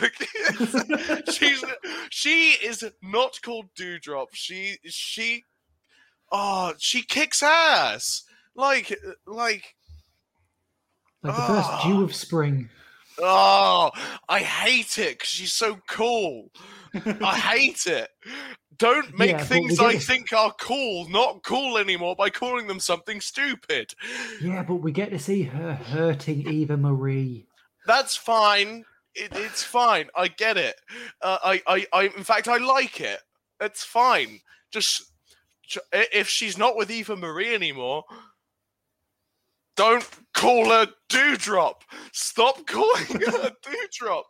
She's 1.33 1.63
she 2.11 2.51
is 2.51 2.83
not 3.01 3.39
called 3.41 3.65
Doudrop. 3.75 4.27
She 4.33 4.77
she 4.85 5.43
oh 6.31 6.73
she 6.77 7.01
kicks 7.01 7.41
ass. 7.41 8.23
Like 8.55 8.95
like 9.25 9.75
Like 11.23 11.35
the 11.35 11.41
first 11.41 11.83
dew 11.83 12.03
of 12.03 12.13
spring. 12.13 12.69
Oh 13.19 13.91
I 14.29 14.39
hate 14.39 14.97
it 14.97 15.19
'cause 15.19 15.29
she's 15.29 15.53
so 15.53 15.79
cool. 15.87 16.51
I 16.93 17.37
hate 17.57 17.85
it. 17.87 18.09
Don't 18.77 19.17
make 19.17 19.31
Yeah, 19.31 19.43
things 19.43 19.79
I 19.79 19.95
think 19.97 20.33
are 20.33 20.51
cool 20.59 21.07
not 21.09 21.43
cool 21.43 21.77
anymore 21.77 22.15
by 22.15 22.29
calling 22.29 22.67
them 22.67 22.79
something 22.79 23.21
stupid. 23.21 23.93
Yeah, 24.41 24.63
but 24.63 24.75
we 24.75 24.91
get 24.91 25.11
to 25.11 25.19
see 25.19 25.43
her 25.43 25.73
hurting 25.75 26.47
Eva 26.49 26.75
Marie. 26.75 27.47
That's 27.85 28.17
fine. 28.17 28.83
It, 29.13 29.31
it's 29.33 29.63
fine. 29.63 30.09
I 30.15 30.27
get 30.27 30.57
it. 30.57 30.75
Uh, 31.21 31.37
I, 31.43 31.61
I, 31.67 31.87
I, 31.93 32.01
in 32.17 32.23
fact, 32.25 32.47
I 32.49 32.57
like 32.57 32.99
it. 32.99 33.21
It's 33.61 33.83
fine. 33.85 34.41
Just 34.71 35.11
if 35.93 36.27
she's 36.27 36.57
not 36.57 36.75
with 36.75 36.91
Eva 36.91 37.15
Marie 37.15 37.55
anymore, 37.55 38.03
don't 39.75 40.07
call 40.33 40.69
her 40.69 40.87
Doudrop. 41.09 41.81
Stop 42.11 42.65
calling 42.67 43.21
her 43.21 43.51
Doudrop. 44.01 44.23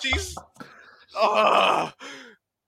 She's. 0.00 0.36
Ah. 1.16 1.94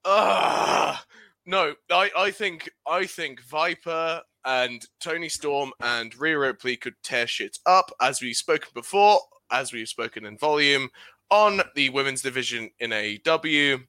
Ah. 0.04 1.04
No, 1.46 1.74
I, 1.90 2.10
I 2.16 2.30
think 2.30 2.70
I 2.86 3.06
think 3.06 3.42
Viper 3.42 4.22
and 4.44 4.84
Toni 5.00 5.28
Storm 5.28 5.72
and 5.80 6.18
Rhea 6.18 6.38
Ripley 6.38 6.76
could 6.76 6.94
tear 7.02 7.26
shit 7.26 7.58
up, 7.66 7.90
as 8.00 8.22
we've 8.22 8.36
spoken 8.36 8.70
before, 8.74 9.20
as 9.50 9.72
we've 9.72 9.88
spoken 9.88 10.24
in 10.24 10.38
volume, 10.38 10.88
on 11.30 11.60
the 11.74 11.90
women's 11.90 12.22
division 12.22 12.70
in 12.78 12.90
AEW, 12.90 13.82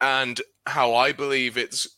and 0.00 0.40
how 0.66 0.94
I 0.94 1.12
believe 1.12 1.56
it's 1.56 1.95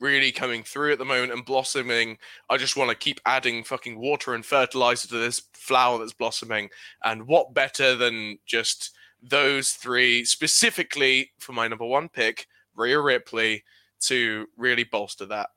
really 0.00 0.32
coming 0.32 0.62
through 0.62 0.92
at 0.92 0.98
the 0.98 1.04
moment 1.04 1.32
and 1.32 1.44
blossoming. 1.44 2.18
I 2.50 2.56
just 2.56 2.76
want 2.76 2.90
to 2.90 2.96
keep 2.96 3.20
adding 3.26 3.64
fucking 3.64 3.98
water 3.98 4.34
and 4.34 4.44
fertilizer 4.44 5.08
to 5.08 5.18
this 5.18 5.42
flower 5.54 5.98
that's 5.98 6.12
blossoming. 6.12 6.68
And 7.04 7.26
what 7.26 7.54
better 7.54 7.96
than 7.96 8.38
just 8.46 8.92
those 9.22 9.70
three, 9.70 10.24
specifically 10.24 11.32
for 11.38 11.52
my 11.52 11.68
number 11.68 11.86
one 11.86 12.08
pick, 12.08 12.46
Rhea 12.74 13.00
Ripley, 13.00 13.64
to 14.00 14.46
really 14.56 14.84
bolster 14.84 15.26
that. 15.26 15.48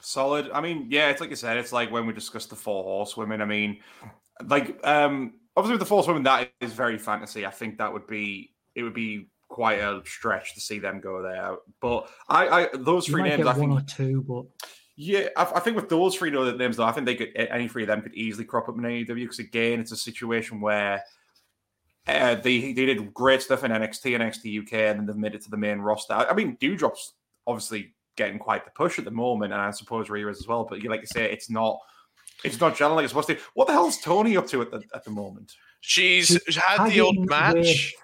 Solid. 0.00 0.50
I 0.52 0.60
mean, 0.60 0.86
yeah, 0.88 1.10
it's 1.10 1.20
like 1.20 1.30
you 1.30 1.36
said, 1.36 1.56
it's 1.56 1.72
like 1.72 1.90
when 1.90 2.06
we 2.06 2.12
discussed 2.12 2.50
the 2.50 2.56
four 2.56 2.84
horsewomen. 2.84 3.40
I 3.42 3.44
mean, 3.44 3.80
like 4.44 4.78
um 4.86 5.34
obviously 5.56 5.74
with 5.74 5.80
the 5.80 5.86
four 5.86 5.96
horsewomen, 5.98 6.22
that 6.24 6.52
is 6.60 6.72
very 6.72 6.98
fantasy. 6.98 7.46
I 7.46 7.50
think 7.50 7.78
that 7.78 7.92
would 7.92 8.06
be 8.06 8.52
it 8.74 8.82
would 8.82 8.94
be 8.94 9.28
quite 9.48 9.78
a 9.78 10.02
stretch 10.04 10.54
to 10.54 10.60
see 10.60 10.78
them 10.78 11.00
go 11.00 11.22
there. 11.22 11.56
But 11.80 12.08
I, 12.28 12.48
I 12.48 12.68
those 12.74 13.06
You 13.06 13.14
three 13.14 13.22
might 13.22 13.28
names, 13.30 13.44
get 13.44 13.56
I 13.56 13.58
one 13.58 13.70
think 13.70 13.82
or 13.82 13.84
two, 13.84 14.22
but 14.22 14.44
Yeah, 14.96 15.28
I, 15.36 15.52
I 15.56 15.60
think 15.60 15.76
with 15.76 15.88
those 15.88 16.16
three 16.16 16.34
other 16.36 16.56
names, 16.56 16.76
though, 16.76 16.84
I 16.84 16.92
think 16.92 17.06
they 17.06 17.14
could 17.16 17.36
any 17.36 17.68
three 17.68 17.82
of 17.82 17.88
them 17.88 18.02
could 18.02 18.14
easily 18.14 18.44
crop 18.44 18.68
up 18.68 18.76
in 18.76 18.82
AEW 18.82 19.14
because 19.14 19.38
again, 19.38 19.80
it's 19.80 19.92
a 19.92 19.96
situation 19.96 20.60
where 20.60 21.02
uh, 22.06 22.36
they 22.36 22.72
they 22.72 22.86
did 22.86 23.12
great 23.12 23.42
stuff 23.42 23.64
in 23.64 23.72
NXT 23.72 24.14
and 24.14 24.24
NXT 24.24 24.62
UK, 24.62 24.72
and 24.72 25.00
then 25.00 25.06
they've 25.06 25.16
made 25.16 25.34
it 25.34 25.42
to 25.42 25.50
the 25.50 25.56
main 25.56 25.78
roster. 25.78 26.14
I, 26.14 26.26
I 26.26 26.34
mean, 26.34 26.56
Doudrop's 26.58 27.14
obviously 27.46 27.94
getting 28.16 28.38
quite 28.38 28.64
the 28.64 28.70
push 28.70 28.98
at 28.98 29.04
the 29.04 29.10
moment, 29.10 29.52
and 29.52 29.60
I 29.60 29.70
suppose 29.70 30.08
Rhea 30.08 30.28
is 30.28 30.38
as 30.38 30.46
well. 30.46 30.64
But 30.64 30.82
like 30.84 31.00
you 31.00 31.06
say, 31.06 31.30
it's 31.30 31.50
not 31.50 31.78
it's 32.44 32.60
not 32.60 32.76
gelling 32.76 32.96
like 32.96 33.04
it's 33.04 33.12
supposed 33.12 33.28
to. 33.28 33.38
What 33.54 33.66
the 33.66 33.72
hell's 33.72 33.98
Toni 33.98 34.36
up 34.36 34.46
to 34.48 34.62
at 34.62 34.70
the 34.70 34.82
at 34.94 35.04
the 35.04 35.10
moment? 35.10 35.54
She's 35.80 36.28
She's 36.46 36.56
had 36.56 36.90
the 36.90 37.00
old 37.00 37.16
tagging 37.16 37.26
match. 37.26 37.94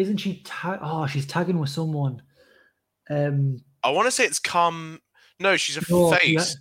With- 0.00 0.06
isn't 0.06 0.16
she? 0.18 0.42
Ta- 0.44 0.78
oh, 0.82 1.06
she's 1.06 1.26
tagging 1.26 1.58
with 1.58 1.70
someone. 1.70 2.22
Um, 3.08 3.58
I 3.82 3.90
want 3.90 4.06
to 4.06 4.10
say 4.10 4.24
it's 4.24 4.38
come. 4.38 5.00
No, 5.38 5.56
she's 5.56 5.76
a 5.76 5.82
no, 5.90 6.12
she 6.14 6.36
face. 6.36 6.48
had- 6.50 6.58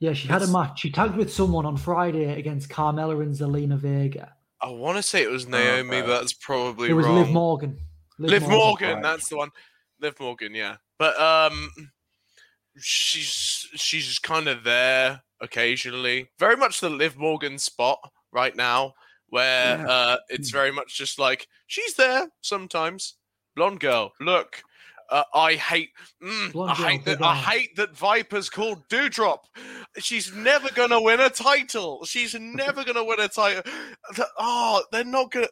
yeah, 0.00 0.12
she 0.12 0.28
had 0.28 0.42
a 0.42 0.46
match. 0.48 0.80
She 0.80 0.90
tagged 0.90 1.16
with 1.16 1.32
someone 1.32 1.64
on 1.64 1.76
Friday 1.76 2.38
against 2.38 2.68
Carmella 2.68 3.22
and 3.22 3.34
Zelina 3.34 3.78
Vega. 3.78 4.34
I 4.60 4.68
want 4.70 4.96
to 4.96 5.02
say 5.02 5.22
it 5.22 5.30
was 5.30 5.46
Naomi, 5.46 5.98
okay. 5.98 6.00
but 6.02 6.20
that's 6.20 6.32
probably 6.32 6.90
It 6.90 6.94
was 6.94 7.06
wrong. 7.06 7.16
Liv 7.20 7.30
Morgan. 7.30 7.78
Liv 8.18 8.48
Morgan, 8.48 8.94
right. 8.94 9.02
that's 9.02 9.28
the 9.28 9.36
one. 9.36 9.50
Liv 10.00 10.18
Morgan, 10.20 10.54
yeah. 10.54 10.76
But 10.98 11.18
um, 11.20 11.70
she's 12.78 13.68
she's 13.74 14.06
just 14.06 14.22
kind 14.22 14.48
of 14.48 14.64
there 14.64 15.22
occasionally. 15.40 16.30
Very 16.38 16.56
much 16.56 16.80
the 16.80 16.90
Liv 16.90 17.16
Morgan 17.16 17.58
spot 17.58 17.98
right 18.32 18.54
now, 18.54 18.94
where 19.34 19.78
Yeah. 19.78 19.86
uh, 19.88 20.16
it's 20.28 20.50
very 20.50 20.70
much 20.70 20.96
just 20.96 21.18
like 21.18 21.48
she's 21.66 21.94
there 21.94 22.28
sometimes. 22.40 23.16
Blonde 23.56 23.80
girl, 23.80 24.12
look. 24.20 24.62
Uh, 25.10 25.24
I 25.34 25.54
hate. 25.54 25.90
Mm, 26.22 26.68
I 26.68 26.74
hate 26.74 27.04
that. 27.04 27.22
I 27.22 27.34
hate 27.36 27.76
that 27.76 27.94
Viper's 27.96 28.48
called 28.48 28.88
Doudrop. 28.88 29.40
She's 29.98 30.32
never 30.32 30.70
gonna 30.70 31.00
win 31.00 31.20
a 31.20 31.28
title. 31.30 32.04
She's 32.06 32.34
never 32.38 32.84
gonna 32.84 33.04
win 33.04 33.20
a 33.20 33.28
title. 33.28 33.62
Oh, 34.38 34.82
they're 34.92 35.04
not 35.04 35.30
gonna. 35.30 35.48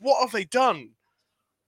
What 0.00 0.20
have 0.22 0.32
they 0.32 0.44
done? 0.44 0.90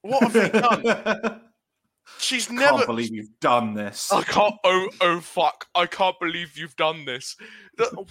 What 0.03 0.23
have 0.25 0.33
they 0.33 0.49
done? 0.51 1.41
She's 2.19 2.51
Never 2.51 2.73
never. 2.79 2.87
believe 2.87 3.15
you've 3.15 3.39
done 3.41 3.75
this. 3.75 4.11
I 4.13 4.23
can't. 4.25 4.57
Oh, 4.65 4.89
oh, 5.01 5.21
fuck! 5.21 5.67
I 5.75 5.87
can't 5.87 6.19
believe 6.19 6.59
you've 6.59 6.77
done 6.77 7.05
this. 7.05 7.37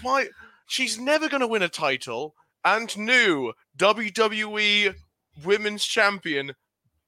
Why? 0.01 0.27
She's 0.67 0.97
never 0.97 1.27
going 1.27 1.41
to 1.41 1.47
win 1.47 1.61
a 1.61 1.69
title. 1.69 2.33
And 2.63 2.95
new 2.97 3.53
WWE 3.77 4.95
Women's 5.43 5.85
Champion, 5.85 6.53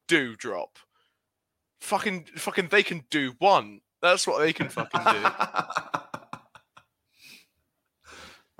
Doudrop. 0.08 0.78
Fucking, 1.82 2.26
fucking, 2.36 2.70
they 2.70 2.84
can 2.84 3.04
do 3.10 3.34
one. 3.40 3.82
That's 4.02 4.26
what 4.26 4.40
they 4.40 4.54
can 4.54 4.70
fucking 4.70 5.02
do. 5.04 5.26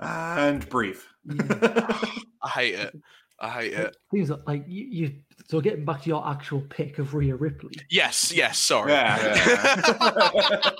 and 0.00 0.68
breathe. 0.68 1.00
I 1.40 2.48
hate 2.48 2.74
it. 2.74 2.94
I 3.40 3.50
hate 3.50 3.72
it. 3.72 3.96
Things 4.10 4.30
like, 4.30 4.40
like 4.46 4.64
you, 4.68 4.86
you. 4.86 5.12
So 5.48 5.60
getting 5.60 5.84
back 5.84 6.02
to 6.02 6.08
your 6.08 6.26
actual 6.26 6.62
pick 6.62 6.98
of 6.98 7.14
Rhea 7.14 7.34
Ripley. 7.34 7.74
Yes, 7.90 8.32
yes. 8.32 8.58
Sorry. 8.58 8.92
Yeah, 8.92 10.60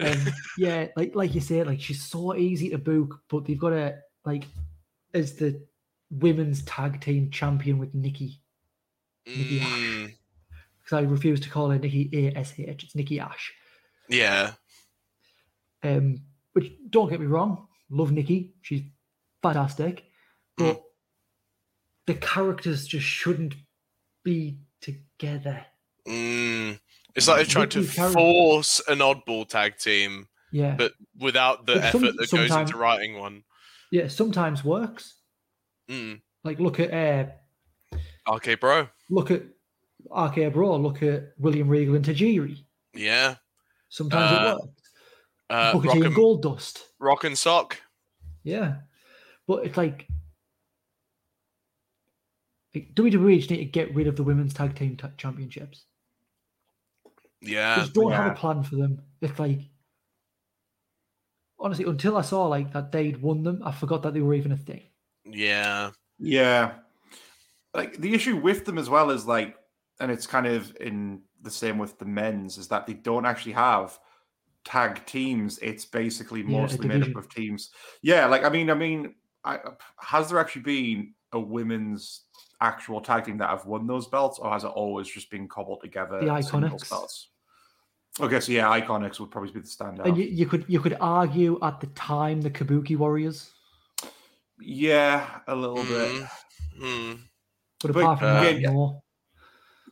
um, 0.00 0.26
yeah, 0.56 0.88
like 0.96 1.14
like 1.14 1.34
you 1.34 1.40
said, 1.40 1.66
like 1.66 1.80
she's 1.80 2.02
so 2.04 2.34
easy 2.34 2.70
to 2.70 2.78
book, 2.78 3.20
but 3.28 3.44
they've 3.44 3.58
got 3.58 3.70
to 3.70 3.96
like 4.24 4.44
as 5.14 5.34
the 5.36 5.60
women's 6.10 6.62
tag 6.62 7.00
team 7.00 7.30
champion 7.30 7.78
with 7.78 7.94
Nikki. 7.94 8.40
Nikki 9.26 9.60
Ash. 9.60 9.68
Mm, 9.68 10.14
Because 10.82 10.92
I 10.96 11.00
refuse 11.02 11.40
to 11.40 11.50
call 11.50 11.70
her 11.70 11.78
Nikki 11.78 12.32
Ash. 12.34 12.52
It's 12.58 12.94
Nikki 12.94 13.20
Ash. 13.20 13.52
yeah. 14.08 14.52
Um, 15.82 16.22
which 16.54 16.72
don't 16.90 17.08
get 17.08 17.20
me 17.20 17.26
wrong, 17.26 17.68
love 17.88 18.10
Nikki. 18.10 18.54
She's 18.62 18.82
fantastic, 19.42 20.04
but 20.56 20.82
the 22.06 22.14
characters 22.14 22.86
just 22.86 23.06
shouldn't 23.06 23.54
be 24.24 24.58
together. 24.80 25.64
Mm. 26.06 26.80
It's 27.14 27.26
like 27.26 27.36
they're 27.38 27.44
trying 27.46 27.68
to 27.70 27.82
force 27.84 28.80
an 28.88 28.98
oddball 28.98 29.48
tag 29.48 29.76
team, 29.78 30.28
Yeah, 30.52 30.74
but 30.76 30.92
without 31.18 31.66
the 31.66 31.74
But 31.76 31.92
some- 31.92 32.04
effort 32.04 32.16
that 32.16 32.30
goes 32.30 32.50
into 32.54 32.76
writing 32.76 33.18
one. 33.18 33.44
yeah. 33.90 34.08
Sometimes 34.08 34.62
works. 34.64 35.14
Mm. 35.88 36.20
Like 36.44 36.58
look 36.60 36.78
at 36.80 36.92
uh, 37.92 37.96
Okay, 38.34 38.54
bro. 38.54 38.88
look 39.10 39.30
at 39.30 39.42
RK 40.10 40.52
Bro. 40.52 40.76
Look 40.76 41.02
at 41.02 41.32
William 41.38 41.68
Regal 41.68 41.96
and 41.96 42.04
Tajiri. 42.04 42.58
Yeah. 42.94 43.36
Sometimes 43.88 44.30
Uh, 44.32 44.34
it 44.36 44.54
works. 44.62 44.82
Uh, 45.50 45.72
Booker 45.72 45.86
rock, 45.88 45.96
T 45.96 46.02
and 46.04 46.14
Gold 46.14 46.42
Dust. 46.42 46.86
rock 47.00 47.24
and 47.24 47.36
sock. 47.36 47.80
Yeah, 48.44 48.76
but 49.46 49.64
it's 49.66 49.76
like, 49.76 50.06
like 52.74 52.94
WWE 52.94 53.36
just 53.38 53.50
need 53.50 53.56
to 53.58 53.64
get 53.64 53.94
rid 53.94 54.06
of 54.06 54.16
the 54.16 54.22
women's 54.22 54.54
tag 54.54 54.74
team 54.76 54.96
ta- 54.96 55.10
championships. 55.16 55.84
Yeah. 57.40 57.76
just 57.76 57.94
don't 57.94 58.12
have 58.12 58.32
a 58.32 58.34
plan 58.34 58.62
for 58.62 58.76
them. 58.76 59.02
It's 59.20 59.38
like 59.38 59.60
honestly, 61.60 61.84
until 61.84 62.16
I 62.16 62.22
saw 62.22 62.46
like 62.46 62.72
that 62.72 62.92
they'd 62.92 63.20
won 63.20 63.42
them, 63.42 63.62
I 63.64 63.72
forgot 63.72 64.02
that 64.02 64.14
they 64.14 64.20
were 64.20 64.34
even 64.34 64.52
a 64.52 64.56
thing. 64.56 64.82
Yeah. 65.24 65.90
Yeah. 66.18 66.74
Like 67.74 67.98
the 67.98 68.14
issue 68.14 68.36
with 68.36 68.64
them 68.64 68.78
as 68.78 68.88
well 68.88 69.10
is 69.10 69.26
like, 69.26 69.56
and 70.00 70.10
it's 70.10 70.26
kind 70.26 70.46
of 70.46 70.76
in 70.80 71.22
the 71.42 71.50
same 71.50 71.78
with 71.78 71.98
the 71.98 72.04
men's, 72.04 72.58
is 72.58 72.68
that 72.68 72.86
they 72.86 72.94
don't 72.94 73.26
actually 73.26 73.52
have 73.52 73.98
tag 74.64 75.04
teams. 75.06 75.58
It's 75.58 75.84
basically 75.84 76.40
Yeah, 76.40 76.60
mostly 76.60 76.88
made 76.88 77.02
up 77.02 77.16
of 77.16 77.28
teams. 77.28 77.70
Yeah, 78.02 78.26
like 78.26 78.44
I 78.44 78.48
mean, 78.48 78.70
I 78.70 78.74
mean, 78.74 79.14
I, 79.44 79.58
has 79.98 80.30
there 80.30 80.38
actually 80.38 80.62
been 80.62 81.14
a 81.32 81.40
women's 81.40 82.24
actual 82.60 83.00
tag 83.00 83.24
team 83.24 83.38
that 83.38 83.48
have 83.50 83.66
won 83.66 83.86
those 83.86 84.06
belts, 84.06 84.38
or 84.38 84.50
has 84.50 84.64
it 84.64 84.68
always 84.68 85.08
just 85.08 85.30
been 85.30 85.48
cobbled 85.48 85.80
together? 85.80 86.20
The 86.24 86.42
singles 86.42 86.82
Iconics. 86.82 86.90
belts? 86.90 87.28
Okay, 88.20 88.40
so 88.40 88.52
yeah, 88.52 88.64
Iconics 88.80 89.20
would 89.20 89.30
probably 89.30 89.52
be 89.52 89.60
the 89.60 89.66
standout. 89.66 90.06
And 90.06 90.16
you, 90.16 90.24
you 90.24 90.46
could 90.46 90.64
you 90.68 90.80
could 90.80 90.96
argue 91.00 91.58
at 91.62 91.80
the 91.80 91.86
time 91.88 92.40
the 92.40 92.50
Kabuki 92.50 92.96
Warriors, 92.96 93.50
yeah, 94.60 95.26
a 95.46 95.54
little 95.54 95.76
bit. 95.84 95.84
Mm. 96.22 96.28
Mm. 96.80 97.18
but 97.80 97.92
But, 97.92 98.00
apart 98.00 98.18
from 98.18 98.28
uh, 98.28 98.40
that, 98.42 98.60
yeah. 98.60 98.70
no. 98.70 99.02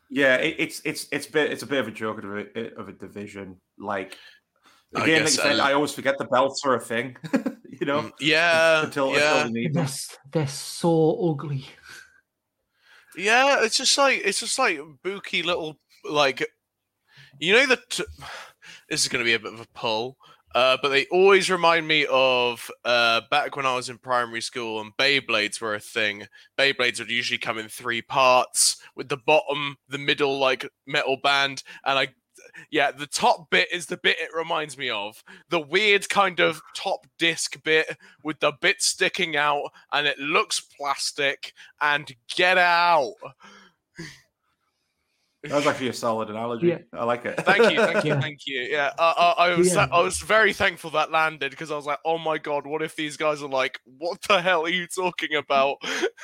Yeah, 0.09 0.37
it, 0.37 0.57
it's 0.59 0.81
it's 0.85 1.07
it's 1.13 1.27
bit 1.27 1.53
it's 1.53 1.63
a 1.63 1.67
bit 1.67 1.81
of 1.81 1.89
a 1.89 1.91
joke 1.91 2.19
of 2.23 2.25
a 2.37 2.75
of 2.79 2.89
a 2.89 2.93
division. 2.93 3.61
Like 3.79 4.17
I 4.95 5.03
again, 5.03 5.23
like 5.23 5.33
you 5.33 5.37
said, 5.37 5.61
uh, 5.61 5.65
I 5.65 5.73
always 5.75 5.93
forget 5.93 6.17
the 6.19 6.25
belts 6.27 6.63
are 6.65 6.75
a 6.75 6.81
thing. 6.81 7.17
you 7.81 7.87
know, 7.87 8.03
Mm. 8.03 8.13
Yeah. 8.21 8.85
until, 8.85 9.13
yeah. 9.13 9.37
until 9.43 9.53
they 9.53 9.61
need 9.61 9.75
They're, 9.75 9.89
they're 10.33 10.47
so 10.47 11.31
ugly. 11.31 11.67
Yeah, 13.17 13.63
it's 13.63 13.77
just 13.77 13.97
like 13.97 14.21
it's 14.25 14.41
just 14.41 14.59
like 14.59 14.79
booky 15.03 15.43
little 15.43 15.79
like 16.05 16.47
you 17.41 17.55
know 17.55 17.67
that 17.67 17.89
this 18.89 19.03
is 19.03 19.09
going 19.09 19.25
to 19.25 19.29
be 19.29 19.35
a 19.35 19.39
bit 19.41 19.55
of 19.55 19.61
a 19.61 19.67
pull, 19.75 20.17
uh, 20.55 20.77
but 20.83 20.91
they 20.91 21.07
always 21.07 21.51
remind 21.51 21.89
me 21.89 22.07
of 22.11 22.71
uh, 22.85 23.23
back 23.31 23.57
when 23.57 23.67
I 23.67 23.75
was 23.75 23.89
in 23.89 23.99
primary 23.99 24.41
school 24.41 24.81
and 24.81 24.97
Beyblades 24.99 25.61
were 25.61 25.75
a 25.75 25.81
thing. 25.81 26.27
Beyblades 26.59 26.99
would 26.99 27.11
usually 27.11 27.39
come 27.39 27.59
in 27.59 27.69
three 27.69 28.03
parts 28.03 28.77
with 28.95 29.09
the 29.09 29.19
bottom, 29.19 29.77
the 29.89 29.99
middle 29.99 30.39
like 30.39 30.69
metal 30.87 31.19
band, 31.23 31.63
and 31.85 31.99
I. 31.99 32.09
Yeah, 32.71 32.91
the 32.91 33.07
top 33.07 33.51
bit 33.51 33.69
is 33.73 33.87
the 33.87 33.97
bit 33.97 34.19
it 34.19 34.31
reminds 34.35 34.77
me 34.79 34.91
of. 34.91 35.23
The 35.49 35.61
weird 35.61 36.09
kind 36.09 36.41
of 36.41 36.61
top 36.75 37.07
disc 37.19 37.63
bit 37.63 37.97
with 38.23 38.41
the 38.41 38.53
bit 38.61 38.83
sticking 38.83 39.37
out 39.37 39.71
and 39.93 40.07
it 40.07 40.19
looks 40.19 40.61
plastic 40.61 41.53
and 41.81 42.15
get 42.35 42.59
out. 42.59 43.15
That 45.49 45.57
was 45.57 45.67
actually 45.67 45.89
a 45.89 45.93
solid 45.93 46.31
analogy. 46.31 46.69
Yeah. 46.69 46.79
I 46.93 47.05
like 47.05 47.25
it. 47.25 47.37
Thank 47.45 47.71
you, 47.73 47.79
thank 47.79 48.05
you, 48.05 48.13
Yeah. 48.15 48.21
thank 48.27 48.39
you. 48.47 48.61
Yeah, 48.63 48.91
uh, 48.99 49.35
I, 49.39 49.47
I 49.49 49.55
was 49.57 49.75
Yeah. 49.75 49.89
I 49.93 50.01
was 50.01 50.19
very 50.19 50.53
thankful 50.53 50.91
that 50.91 51.11
landed 51.11 51.51
because 51.51 51.71
I 51.71 51.77
was 51.77 51.87
like, 51.87 51.99
oh 52.05 52.19
my 52.19 52.39
god, 52.39 52.67
what 52.67 52.83
if 52.83 52.97
these 52.97 53.17
guys 53.17 53.43
are 53.43 53.49
like, 53.49 53.79
what 53.85 54.21
the 54.23 54.41
hell 54.43 54.63
are 54.65 54.69
you 54.69 54.87
talking 54.87 55.35
about? 55.37 55.77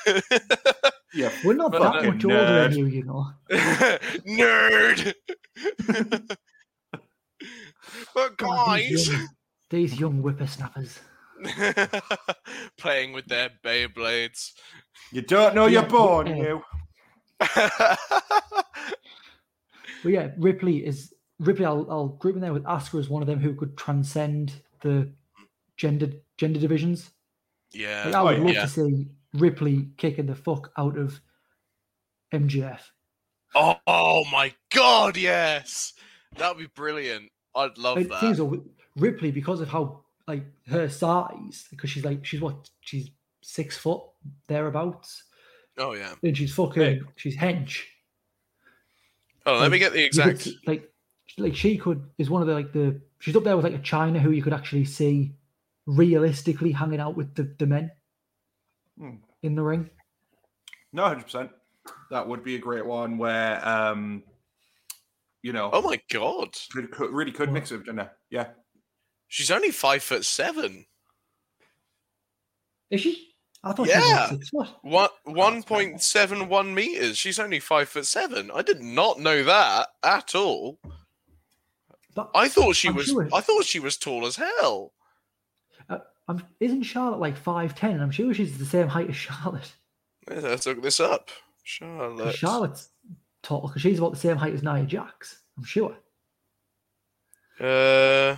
yeah, 1.13 1.31
We're 1.43 1.53
not 1.53 1.71
But, 1.71 1.79
that 1.83 1.95
uh, 2.07 2.11
much 2.11 2.25
older 2.25 2.69
than 2.69 2.77
you, 2.77 2.85
you 2.87 3.03
know. 3.03 3.27
Nerd. 3.51 5.13
but 8.13 8.37
God, 8.37 8.79
these 8.79 9.07
guys, 9.07 9.13
young, 9.19 9.27
these 9.69 9.99
young 9.99 10.21
whippersnappers. 10.21 10.99
playing 12.77 13.11
with 13.11 13.25
their 13.25 13.49
Beyblades. 13.65 14.51
you 15.11 15.21
don't 15.21 15.53
know 15.55 15.65
Yeah, 15.65 15.81
you're 15.81 15.89
born. 15.89 16.27
yeah. 16.27 16.35
You. 16.35 16.63
But 17.39 17.99
yeah, 20.11 20.29
Ripley 20.37 20.85
is 20.85 21.13
Ripley. 21.39 21.65
I'll, 21.65 21.87
I'll 21.89 22.07
group 22.09 22.35
in 22.35 22.41
there 22.41 22.51
with 22.53 22.63
Asuka 22.65 22.99
as 22.99 23.09
one 23.09 23.21
of 23.21 23.27
them 23.27 23.39
who 23.39 23.55
could 23.55 23.77
transcend 23.77 24.51
the 24.81 25.09
gender 25.77 26.09
gender 26.37 26.59
divisions. 26.59 27.11
yeah. 27.71 28.03
Like, 28.05 28.15
I 28.15 28.21
would 28.23 28.39
Oh, 28.39 28.43
love 28.43 28.53
yeah. 28.53 28.61
to 28.63 28.67
see 28.67 29.07
Ripley 29.33 29.87
kicking 29.97 30.25
the 30.25 30.35
fuck 30.35 30.71
out 30.77 30.97
of 30.97 31.21
MJF. 32.33 32.81
Oh, 33.55 33.75
oh 33.87 34.25
my 34.31 34.53
god, 34.73 35.15
yes. 35.15 35.93
That'd 36.35 36.57
be 36.57 36.67
brilliant. 36.75 37.29
I'd 37.55 37.77
love 37.77 37.95
Like, 37.97 38.09
that. 38.09 38.19
things 38.19 38.39
are 38.41 38.51
Ripley 38.97 39.31
because 39.31 39.61
of 39.61 39.69
how 39.69 40.01
like 40.27 40.43
her 40.67 40.89
size, 40.89 41.65
because 41.69 41.89
she's 41.89 42.03
like 42.03 42.25
she's 42.25 42.41
what 42.41 42.69
she's 42.81 43.09
six 43.41 43.77
foot 43.77 44.01
thereabouts, 44.47 45.23
Oh 45.77 45.93
yeah. 45.93 46.13
and 46.21 46.37
she's 46.37 46.53
fucking 46.53 47.03
she's 47.15 47.35
hench. 47.35 47.81
Oh, 49.45 49.57
let 49.57 49.71
me 49.71 49.79
get 49.79 49.91
the 49.93 50.01
you 50.01 50.09
could 50.09 50.31
exact. 50.35 50.47
like 50.67 50.89
like 51.37 51.55
she 51.55 51.77
could 51.77 52.03
is 52.17 52.29
one 52.29 52.41
of 52.41 52.47
the 52.47 52.53
like 52.53 52.71
the 52.73 53.01
she's 53.19 53.35
up 53.35 53.43
there 53.43 53.55
with 53.55 53.65
like 53.65 53.73
a 53.73 53.79
Chyna 53.79 54.19
who 54.19 54.31
you 54.31 54.41
could 54.43 54.53
actually 54.53 54.85
see 54.85 55.33
realistically 55.85 56.71
hanging 56.71 56.99
out 56.99 57.15
with 57.17 57.33
the, 57.35 57.53
the 57.59 57.65
men 57.65 57.91
Hmm. 58.97 59.15
in 59.41 59.55
the 59.55 59.63
ring. 59.63 59.89
No, 60.93 61.03
hundred 61.05 61.23
percent. 61.23 61.49
That 62.11 62.27
would 62.27 62.43
be 62.43 62.55
a 62.55 62.59
great 62.59 62.85
one 62.85 63.17
where, 63.17 63.67
um, 63.67 64.23
you 65.41 65.51
know, 65.51 65.71
Oh 65.73 65.81
my 65.81 65.99
god. 66.11 66.55
could, 66.71 66.91
could, 66.91 67.09
really 67.11 67.31
could 67.31 67.51
mix 67.51 67.71
it, 67.71 67.79
didn't 67.79 67.99
it? 67.99 68.09
Yeah. 68.29 68.49
She's 69.27 69.49
only 69.51 69.71
five 69.71 70.03
foot 70.03 70.23
seven. 70.23 70.85
Is 72.91 73.01
she? 73.01 73.32
I 73.63 73.71
thought 73.71 73.87
she 73.87 73.95
was 73.95 74.05
Yeah. 74.05 74.29
six 74.29 74.49
foot. 74.49 74.67
One 74.81 75.09
one 75.23 75.63
point 75.63 76.01
seven 76.01 76.49
one 76.49 76.73
meters. 76.75 77.17
She's 77.17 77.39
only 77.39 77.59
five 77.59 77.87
foot 77.89 78.05
seven. 78.05 78.51
I 78.53 78.61
did 78.61 78.81
not 78.81 79.19
know 79.19 79.43
that 79.43 79.89
at 80.03 80.35
all. 80.35 80.79
But 82.15 82.29
I 82.35 82.47
thought 82.49 82.75
she 82.75 82.89
I'm 82.89 82.95
was. 82.95 83.07
sure- 83.07 83.29
I 83.33 83.41
thought 83.41 83.65
she 83.65 83.79
was 83.79 83.97
tall 83.97 84.25
as 84.25 84.35
hell. 84.35 84.93
I'm, 86.25 86.41
isn't 86.61 86.83
Charlotte 86.83 87.19
like 87.19 87.35
five 87.35 87.75
ten? 87.75 87.99
I'm 87.99 88.09
sure 88.11 88.33
she's 88.33 88.57
the 88.57 88.65
same 88.65 88.87
height 88.87 89.09
as 89.09 89.15
Charlotte. 89.17 89.73
Let's 90.29 90.65
look 90.65 90.81
this 90.81 91.01
up. 91.01 91.29
Charlotte. 91.63 92.33
Charlotte's 92.35 92.89
tall 93.41 93.67
because 93.67 93.81
she's 93.81 93.97
about 93.99 94.13
the 94.13 94.19
same 94.19 94.37
height 94.37 94.53
as 94.53 94.63
Nia 94.63 94.85
Jax. 94.85 95.41
I'm 95.57 95.65
sure. 95.65 95.97
Uh, 97.59 98.37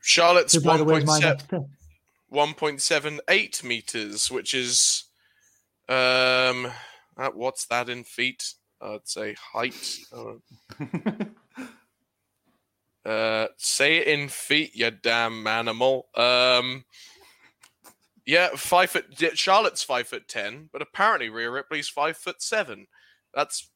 Charlotte's 0.00 0.52
So 0.52 0.60
by 0.60 0.76
the 0.76 0.84
way, 0.84 1.02
1.78 2.34 3.62
meters, 3.64 4.30
which 4.30 4.52
is 4.54 5.04
um, 5.88 6.66
uh, 7.16 7.30
what's 7.32 7.66
that 7.66 7.88
in 7.88 8.04
feet? 8.04 8.54
I'd 8.80 9.06
say 9.08 9.34
height. 9.52 9.98
Uh, 10.12 10.34
Uh, 13.04 13.48
say 13.58 13.98
it 13.98 14.06
in 14.06 14.28
feet, 14.28 14.74
you 14.74 14.90
damn 14.90 15.46
animal. 15.46 16.06
Um, 16.14 16.84
yeah, 18.24 18.48
five 18.56 18.88
foot. 18.90 19.04
Charlotte's 19.34 19.82
five 19.82 20.08
foot 20.08 20.26
ten, 20.26 20.70
but 20.72 20.80
apparently 20.80 21.28
Rhea 21.28 21.50
Ripley's 21.50 21.86
five 21.88 22.16
foot 22.16 22.40
seven. 22.40 22.86
That's 23.34 23.68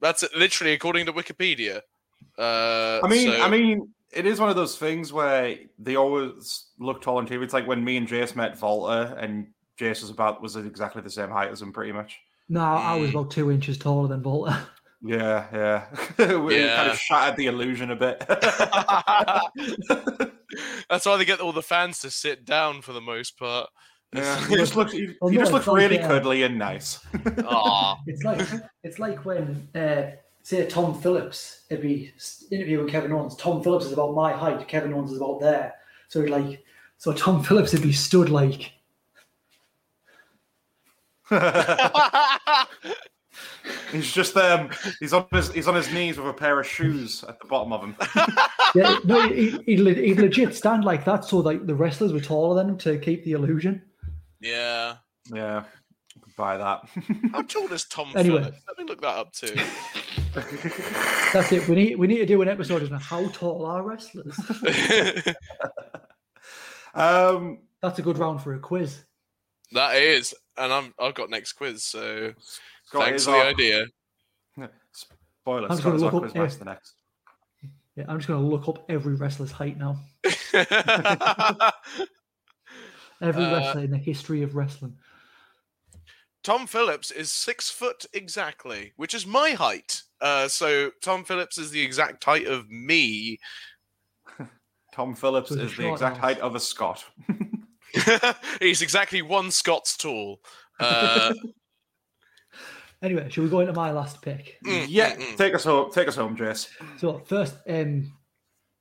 that's 0.00 0.22
literally 0.36 0.72
according 0.74 1.06
to 1.06 1.12
Wikipedia. 1.12 1.80
Uh, 2.38 3.00
I 3.02 3.08
mean, 3.08 3.32
so- 3.32 3.42
I 3.42 3.50
mean, 3.50 3.88
it 4.16 4.26
is 4.26 4.40
one 4.40 4.48
of 4.48 4.56
those 4.56 4.76
things 4.78 5.12
where 5.12 5.56
they 5.78 5.96
always 5.96 6.66
look 6.78 7.02
tall 7.02 7.18
on 7.18 7.26
TV. 7.28 7.42
It's 7.42 7.52
like 7.54 7.66
when 7.66 7.84
me 7.84 7.96
and 7.98 8.08
Jace 8.08 8.34
met 8.34 8.58
Volta, 8.58 9.14
and 9.20 9.48
Jace 9.78 10.00
was 10.00 10.10
about 10.10 10.40
was 10.42 10.56
exactly 10.56 11.02
the 11.02 11.10
same 11.10 11.30
height 11.30 11.50
as 11.50 11.60
him, 11.62 11.72
pretty 11.72 11.92
much. 11.92 12.18
No, 12.48 12.60
I 12.62 12.96
was 12.96 13.10
Mm. 13.10 13.14
about 13.14 13.30
two 13.30 13.50
inches 13.50 13.76
taller 13.78 14.08
than 14.08 14.22
Volta. 14.22 14.58
Yeah, 15.02 15.46
yeah. 16.18 16.36
we 16.38 16.58
Yeah. 16.58 16.74
kind 16.76 16.90
of 16.90 16.96
shattered 16.98 17.36
the 17.36 17.46
illusion 17.46 17.90
a 17.90 17.96
bit. 17.96 18.18
That's 20.88 21.04
why 21.06 21.16
they 21.16 21.24
get 21.24 21.40
all 21.40 21.52
the 21.52 21.62
fans 21.62 22.00
to 22.00 22.10
sit 22.10 22.44
down 22.44 22.80
for 22.80 22.92
the 22.92 23.00
most 23.00 23.38
part. 23.38 23.68
yeah, 24.14 24.48
you 24.48 24.56
just 24.56 24.74
look, 24.74 24.92
you, 24.94 25.14
Well, 25.20 25.30
you 25.30 25.38
no, 25.38 25.42
just 25.44 25.52
look 25.52 25.60
it's 25.62 25.68
like, 25.68 25.76
really 25.76 25.98
uh, 26.00 26.08
cuddly 26.08 26.42
and 26.44 26.58
nice. 26.58 26.98
Aw. 27.44 27.96
It's 28.06 28.22
like 28.24 28.48
it's 28.82 28.98
like 28.98 29.24
when 29.24 29.68
uh, 29.74 30.12
say 30.46 30.64
Tom 30.64 30.94
Phillips 31.00 31.62
would 31.70 31.82
be 31.82 32.12
interviewing 32.52 32.86
Kevin 32.88 33.10
Owens. 33.10 33.34
Tom 33.34 33.64
Phillips 33.64 33.86
is 33.86 33.92
about 33.92 34.14
my 34.14 34.32
height. 34.32 34.68
Kevin 34.68 34.94
Owens 34.94 35.10
is 35.10 35.16
about 35.16 35.40
there. 35.40 35.74
So 36.06 36.22
he'd 36.22 36.30
like 36.30 36.64
so 36.98 37.12
Tom 37.12 37.42
Phillips 37.48 37.72
would 37.72 37.82
be 37.82 37.92
stood 37.92 38.28
like 38.28 38.70
he's 43.90 44.12
just 44.12 44.36
um, 44.36 44.70
he's 45.00 45.12
on 45.12 45.26
his 45.32 45.50
he's 45.50 45.66
on 45.66 45.74
his 45.74 45.92
knees 45.92 46.16
with 46.16 46.28
a 46.28 46.32
pair 46.32 46.60
of 46.60 46.66
shoes 46.68 47.24
at 47.24 47.40
the 47.40 47.46
bottom 47.48 47.72
of 47.72 47.82
him. 47.82 47.96
yeah, 48.76 48.98
no, 49.02 49.28
he, 49.28 49.50
he'd, 49.66 49.84
he'd 49.96 50.20
legit 50.20 50.54
stand 50.54 50.84
like 50.84 51.04
that 51.04 51.24
so 51.24 51.38
like 51.38 51.66
the 51.66 51.74
wrestlers 51.74 52.12
were 52.12 52.20
taller 52.20 52.54
than 52.54 52.68
him 52.68 52.78
to 52.78 52.96
keep 53.00 53.24
the 53.24 53.32
illusion. 53.32 53.82
yeah. 54.40 54.98
yeah, 55.34 55.64
buy 56.36 56.56
that. 56.56 56.82
How 57.32 57.42
tall 57.42 57.72
is 57.72 57.84
Tom 57.86 58.12
Anyway. 58.14 58.38
Phillips? 58.38 58.60
Let 58.68 58.78
me 58.78 58.84
look 58.84 59.00
that 59.00 59.16
up 59.16 59.32
too. 59.32 59.56
That's 61.32 61.50
it. 61.52 61.66
We 61.68 61.74
need 61.76 61.96
we 61.96 62.06
need 62.06 62.18
to 62.18 62.26
do 62.26 62.40
an 62.42 62.48
episode 62.48 62.90
on 62.92 63.00
how 63.00 63.28
tall 63.28 63.66
are 63.66 63.82
wrestlers. 63.82 64.38
um, 66.94 67.58
That's 67.82 67.98
a 67.98 68.02
good 68.02 68.18
round 68.18 68.42
for 68.42 68.54
a 68.54 68.58
quiz. 68.58 69.04
that 69.72 69.96
is, 69.96 70.34
and 70.56 70.72
I'm 70.72 70.94
I've 70.98 71.14
got 71.14 71.30
next 71.30 71.52
quiz, 71.54 71.82
so 71.82 72.32
Scott 72.84 73.02
thanks 73.04 73.24
for 73.24 73.32
the 73.32 73.36
our- 73.38 73.46
idea. 73.46 73.86
Spoiler: 74.92 75.64
I'm 75.64 75.68
just 75.70 75.80
Scott 75.80 75.84
gonna 75.92 75.96
is 75.96 76.02
our 76.02 76.12
look 76.12 76.24
up 76.24 76.32
quizmaster 76.32 76.64
next. 76.66 76.92
Yeah, 77.96 78.04
I'm 78.08 78.18
just 78.18 78.28
going 78.28 78.42
to 78.42 78.46
look 78.46 78.68
up 78.68 78.84
every 78.90 79.14
wrestler's 79.14 79.50
height 79.50 79.78
now. 79.78 79.98
Every 83.22 83.42
Uh, 83.44 83.54
wrestler 83.56 83.84
in 83.84 83.90
the 83.90 83.96
history 83.96 84.42
of 84.42 84.54
wrestling. 84.54 84.98
Tom 86.44 86.66
Phillips 86.66 87.10
is 87.10 87.32
six 87.32 87.70
foot 87.70 88.04
exactly, 88.12 88.92
which 88.96 89.14
is 89.14 89.26
my 89.26 89.52
height. 89.52 90.02
Uh, 90.20 90.48
so 90.48 90.90
Tom 91.02 91.24
Phillips 91.24 91.58
is 91.58 91.70
the 91.70 91.80
exact 91.82 92.24
height 92.24 92.46
of 92.46 92.68
me. 92.70 93.38
Tom 94.94 95.14
Phillips 95.14 95.50
So 95.50 95.56
he's 95.56 95.64
a 95.64 95.66
is 95.66 95.76
the 95.76 95.92
exact 95.92 96.16
house. 96.16 96.24
height 96.24 96.38
of 96.40 96.54
a 96.54 96.60
Scot. 96.60 97.04
He's 98.60 98.82
exactly 98.82 99.22
one 99.22 99.50
Scots 99.50 99.96
tall. 99.96 100.40
Uh, 100.80 101.32
Anyway, 103.02 103.28
shall 103.28 103.44
we 103.44 103.50
go 103.50 103.60
into 103.60 103.72
my 103.74 103.90
last 103.92 104.22
pick? 104.22 104.56
mm, 104.64 104.86
yeah, 104.88 105.14
mm, 105.14 105.20
mm. 105.20 105.36
take 105.36 105.54
us 105.54 105.64
home. 105.64 105.90
Take 105.92 106.08
us 106.08 106.16
home, 106.16 106.34
Jace. 106.36 106.68
So 106.98 107.18
first, 107.26 107.54
um, 107.68 108.10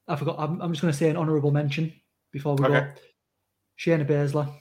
I 0.08 0.16
forgot. 0.16 0.38
I'm, 0.40 0.62
I'm 0.62 0.72
just 0.72 0.82
going 0.82 0.92
to 0.92 0.98
say 0.98 1.10
an 1.10 1.18
honourable 1.18 1.52
mention 1.52 1.94
before 2.32 2.56
we 2.56 2.66
go. 2.66 2.74
Okay. 2.74 2.92
Shayna 3.78 4.08
Baszler, 4.08 4.52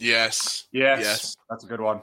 Yes. 0.00 0.64
Yes, 0.72 1.00
Yes. 1.00 1.36
that's 1.48 1.62
a 1.64 1.68
good 1.68 1.80
one. 1.80 2.02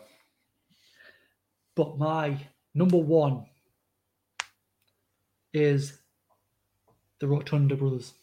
but 1.76 1.98
my 1.98 2.38
number 2.74 2.98
one 2.98 3.46
is 5.58 6.00
the 7.20 7.28
Rotunda 7.28 7.76
brothers. 7.76 8.14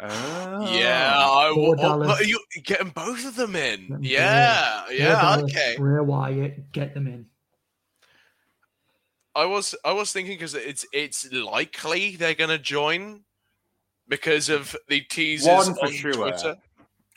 Ah. 0.00 0.74
Yeah, 0.74 1.14
I 1.16 1.52
Bo 1.54 1.70
will. 1.70 1.76
Oh, 1.80 2.08
are 2.10 2.22
you 2.24 2.40
getting 2.64 2.90
both 2.90 3.24
of 3.26 3.36
them 3.36 3.56
in? 3.56 3.88
Them 3.88 4.00
Yeah, 4.02 4.84
Bray 4.88 4.98
yeah, 4.98 5.20
Dallas, 5.20 5.44
okay. 5.44 5.74
Bray 5.78 6.00
Wyatt, 6.00 6.72
get 6.72 6.94
them 6.94 7.06
in. 7.06 7.26
I 9.36 9.46
was 9.46 9.74
I 9.84 9.92
was 9.92 10.12
thinking 10.12 10.34
because 10.34 10.54
it's 10.54 10.84
it's 10.92 11.32
likely 11.32 12.16
they're 12.16 12.34
gonna 12.34 12.58
join 12.58 13.22
because 14.08 14.48
of 14.48 14.76
the 14.88 15.00
teasers 15.00 15.48
One 15.48 15.74
for 15.74 15.86
on 15.86 15.92
sure. 15.92 16.12
Twitter. 16.12 16.56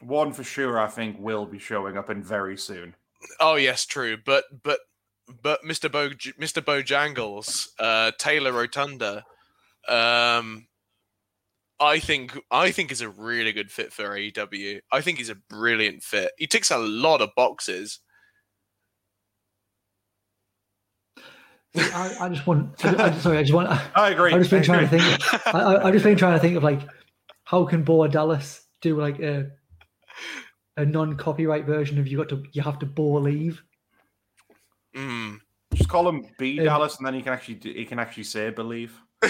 One 0.02 0.32
for 0.32 0.44
sure, 0.44 0.80
I 0.80 0.88
think, 0.88 1.18
will 1.20 1.46
be 1.46 1.60
showing 1.60 1.98
up 1.98 2.10
in 2.10 2.24
very 2.24 2.58
soon. 2.58 2.96
Oh 3.40 3.56
yes, 3.56 3.86
true. 3.86 4.18
But 4.24 4.46
but 4.64 4.80
but 5.42 5.64
Mr. 5.64 5.92
Bo 5.92 6.10
Mr. 6.10 6.62
Bojangles, 6.62 7.68
uh, 7.80 8.12
Taylor 8.18 8.52
Rotunda, 8.52 9.24
um, 9.88 10.68
I 11.80 12.00
think 12.00 12.38
I 12.50 12.72
think 12.72 12.92
is 12.92 13.02
a 13.02 13.10
really 13.10 13.52
good 13.52 13.72
fit 13.72 13.94
for 13.94 14.04
AEW. 14.04 14.82
I 14.92 15.02
think 15.02 15.18
he's 15.18 15.30
a 15.30 15.36
brilliant 15.36 16.04
fit. 16.04 16.32
He 16.38 16.48
ticks 16.48 16.72
a 16.72 16.78
lot 16.78 17.22
of 17.22 17.30
boxes. 17.36 18.00
I, 21.76 22.16
I 22.22 22.30
just 22.30 22.48
want. 22.48 22.84
I, 22.84 23.08
I, 23.08 23.18
sorry, 23.20 23.38
I 23.38 23.42
just 23.44 23.54
want. 23.54 23.70
I 23.96 24.10
agree. 24.10 24.34
I've 24.34 24.40
just 24.40 24.52
been 24.52 24.62
I 24.62 24.66
trying 24.66 24.88
to 24.88 24.88
think. 24.88 25.48
I, 25.48 25.60
I, 25.60 25.88
I've 25.88 25.94
just 25.94 26.06
been 26.06 26.18
trying 26.18 26.34
to 26.34 26.40
think 26.40 26.56
of 26.56 26.64
like, 26.64 26.82
how 27.44 27.66
can 27.66 27.84
Bo 27.84 28.08
Dallas 28.08 28.66
do 28.82 29.00
like 29.00 29.20
a 29.20 29.50
a 30.78 30.86
non-copyright 30.86 31.66
version 31.66 32.00
of 32.00 32.08
you 32.08 32.18
got 32.18 32.30
to 32.30 32.44
you 32.54 32.62
have 32.62 32.80
to 32.80 32.86
believe. 32.86 33.62
Mm. 34.98 35.40
Just 35.76 35.90
call 35.90 36.08
him 36.10 36.26
B 36.40 36.60
Um, 36.60 36.66
Dallas, 36.66 36.98
and 36.98 37.06
then 37.06 37.14
he 37.14 37.22
can 37.22 37.34
actually 37.34 37.56
do, 37.56 37.72
he 37.72 37.86
can 37.86 38.00
actually 38.00 38.24
say 38.24 38.50
believe. 38.50 39.00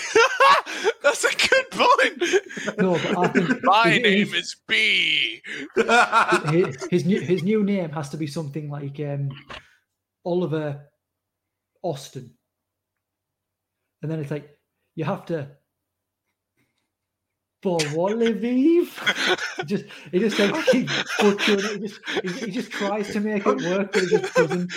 That's 1.03 1.23
a 1.23 1.35
good 1.35 1.69
point. 1.71 2.77
No, 2.77 2.93
but 2.93 3.17
I 3.17 3.27
think 3.29 3.49
My 3.63 3.89
his- 3.89 4.01
name 4.03 4.27
his- 4.27 4.33
is 4.33 4.55
B. 4.67 5.41
his, 6.51 6.87
his 6.89 7.05
new 7.05 7.19
his 7.19 7.43
new 7.43 7.63
name 7.63 7.89
has 7.91 8.09
to 8.09 8.17
be 8.17 8.27
something 8.27 8.69
like 8.69 8.99
um, 8.99 9.29
Oliver 10.25 10.87
Austin, 11.81 12.31
and 14.01 14.11
then 14.11 14.19
it's 14.19 14.31
like 14.31 14.49
you 14.95 15.05
have 15.05 15.25
to. 15.27 15.49
Bolivive. 17.67 19.65
just 19.65 19.85
he 20.11 20.19
just 20.19 20.39
like 20.39 20.65
keep 20.67 20.89
butchering 21.19 21.59
it. 21.59 21.71
He 21.71 21.79
just 21.87 21.99
he, 22.23 22.45
he 22.45 22.51
just 22.51 22.71
tries 22.71 23.11
to 23.11 23.19
make 23.19 23.45
it 23.45 23.61
work, 23.61 23.91
but 23.91 24.01
he 24.03 24.07
just 24.07 24.33
doesn't. 24.33 24.71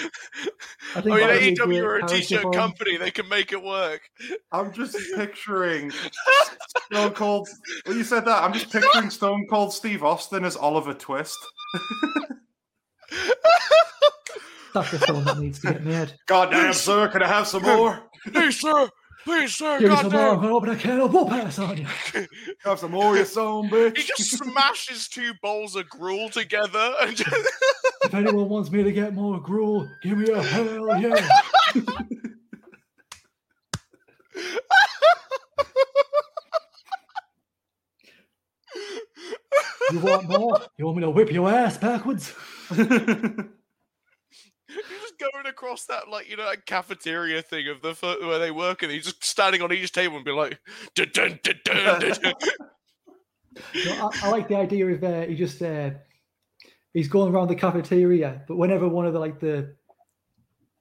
I 0.95 0.99
I 0.99 1.01
think 1.03 1.07
mean, 1.07 1.19
that 1.19 1.31
a 1.31 1.53
AEW 1.53 1.65
great 1.67 1.81
are 1.81 1.97
a 1.97 1.99
character 2.01 2.17
t-shirt 2.17 2.43
for 2.43 2.51
company; 2.53 2.97
they 2.97 3.11
can 3.11 3.29
make 3.29 3.53
it 3.53 3.62
work. 3.62 4.03
I'm 4.51 4.73
just 4.73 4.97
picturing 5.15 5.93
Stone 6.93 7.12
Cold. 7.12 7.49
When 7.87 7.97
you 7.97 8.05
said 8.05 8.25
that, 8.25 8.43
I'm 8.43 8.53
just 8.53 8.71
picturing 8.73 9.11
Stone 9.11 9.47
Cold 9.49 9.73
Steve 9.73 10.03
Austin 10.03 10.45
as 10.45 10.57
Oliver 10.57 10.95
Twist. 10.95 11.39
That's 14.75 14.91
the 14.93 14.99
film 15.01 15.25
that 15.25 15.39
needs 15.39 15.61
to 15.61 15.73
get 15.73 15.85
made. 15.85 16.15
Goddamn, 16.27 16.73
sir, 16.75 17.09
can 17.09 17.23
I 17.23 17.29
have 17.29 17.47
some 17.47 17.62
more? 17.62 18.01
Please, 18.33 18.61
sir. 18.61 18.89
Please, 19.24 19.55
sir. 19.55 19.78
Give 19.78 19.90
me 19.90 19.97
some 19.97 20.12
more. 20.12 20.20
I'm 20.20 20.26
Goddamn. 20.36 20.42
gonna 20.42 20.55
open 20.56 20.68
a 20.70 20.76
can 20.76 21.01
of 21.01 21.12
whoop 21.12 21.30
ass 21.30 21.59
on 21.59 21.76
you. 21.76 21.86
Have 22.64 22.78
some 22.78 22.92
more, 22.92 23.16
you 23.16 23.24
son 23.24 23.68
bitch. 23.68 23.97
He 23.98 24.05
just 24.16 24.38
smashes 24.38 25.09
two 25.09 25.32
bowls 25.42 25.76
of 25.76 25.88
gruel 25.88 26.28
together 26.30 26.94
and 27.02 27.16
just. 27.16 27.30
If 28.02 28.14
anyone 28.14 28.48
wants 28.48 28.70
me 28.70 28.82
to 28.82 28.90
get 28.92 29.12
more 29.12 29.38
gruel, 29.38 29.86
give 30.02 30.16
me 30.16 30.30
a 30.30 30.42
hell 30.42 30.98
yeah. 31.01 31.38
You 39.92 39.98
want 39.98 40.28
more? 40.28 40.60
You 40.78 40.84
want 40.86 40.97
me 40.98 41.02
to 41.02 41.10
whip 41.10 41.30
your 41.32 41.51
ass 41.51 41.76
backwards? 41.76 42.32
Going 45.20 45.47
across 45.47 45.84
that, 45.86 46.09
like, 46.09 46.30
you 46.30 46.36
know, 46.36 46.48
that 46.48 46.64
cafeteria 46.64 47.42
thing 47.42 47.68
of 47.68 47.82
the 47.82 47.94
where 48.22 48.38
they 48.38 48.51
work, 48.51 48.82
and 48.82 48.90
he's 48.90 49.05
just 49.05 49.22
standing 49.22 49.60
on 49.60 49.72
each 49.72 49.92
table 49.92 50.16
and 50.16 50.24
be 50.24 50.32
like, 50.32 50.59
dun, 50.94 51.10
dun, 51.12 51.38
dun. 51.64 52.14
No, 53.84 54.10
I, 54.22 54.26
I 54.26 54.28
like 54.30 54.48
the 54.48 54.56
idea 54.56 54.86
of 54.86 55.02
uh, 55.02 55.22
he 55.22 55.34
just 55.34 55.60
uh, 55.60 55.90
he's 56.94 57.09
going 57.09 57.34
around 57.34 57.48
the 57.48 57.56
cafeteria, 57.56 58.42
but 58.47 58.56
whenever 58.56 58.88
one 58.88 59.06
of 59.06 59.12
the 59.12 59.18
like 59.18 59.40
the 59.40 59.74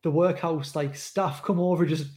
the 0.03 0.11
workhouse 0.11 0.75
like 0.75 0.95
staff 0.95 1.43
come 1.43 1.59
over, 1.59 1.85
just 1.85 2.07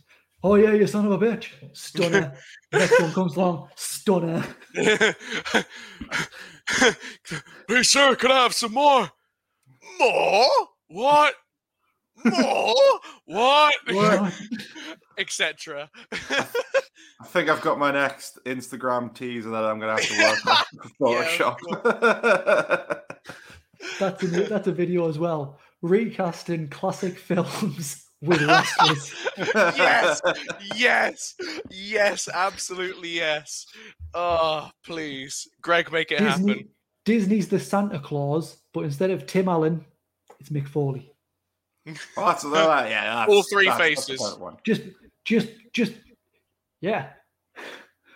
oh 0.42 0.56
yeah, 0.56 0.72
you 0.72 0.86
son 0.86 1.06
of 1.06 1.12
a 1.12 1.18
bitch, 1.18 1.48
stunner. 1.72 2.34
Next 2.72 3.00
one 3.00 3.12
comes 3.12 3.36
along, 3.36 3.68
stunner. 3.76 4.44
hey, 4.74 5.64
sir, 7.82 8.14
can 8.16 8.30
I 8.30 8.42
have 8.42 8.54
some 8.54 8.72
more? 8.72 9.10
More? 9.98 10.48
What? 10.88 11.34
More? 12.24 12.74
what? 13.26 13.74
What? 13.92 14.32
Etc. 15.18 15.90
I 16.12 17.24
think 17.26 17.48
I've 17.48 17.60
got 17.60 17.78
my 17.78 17.90
next 17.90 18.38
Instagram 18.44 19.14
teaser 19.14 19.50
that 19.50 19.64
I'm 19.64 19.78
going 19.78 19.96
to 19.96 20.02
have 20.02 20.10
to 20.10 20.22
work 20.22 20.46
on 20.46 20.64
Yeah, 21.12 21.24
Photoshop. 21.38 23.00
That's 23.98 24.22
a, 24.22 24.26
that's 24.26 24.68
a 24.68 24.72
video 24.72 25.08
as 25.08 25.18
well. 25.18 25.58
Recasting 25.82 26.68
classic 26.68 27.18
films 27.18 28.04
with 28.22 28.40
wrestlers. 28.42 29.12
yes, 29.54 30.20
yes, 30.76 31.34
yes, 31.70 32.28
absolutely 32.32 33.10
yes. 33.10 33.66
Oh, 34.14 34.70
please, 34.84 35.48
Greg, 35.60 35.90
make 35.92 36.12
it 36.12 36.20
happen. 36.20 36.68
Disney's 37.04 37.48
the 37.48 37.58
Santa 37.58 37.98
Claus, 37.98 38.58
but 38.72 38.84
instead 38.84 39.10
of 39.10 39.26
Tim 39.26 39.48
Allen, 39.48 39.84
it's 40.38 40.50
Mick 40.50 40.68
Foley. 40.68 41.11
Oh, 42.16 42.26
that's, 42.26 42.42
that, 42.44 42.90
yeah, 42.90 43.14
that's, 43.14 43.32
All 43.32 43.42
three 43.42 43.66
that's, 43.66 43.78
that's 43.78 44.06
faces. 44.06 44.20
point 44.20 44.40
one. 44.40 44.56
Just, 44.64 44.82
just, 45.24 45.48
just, 45.72 45.92
yeah. 46.80 47.09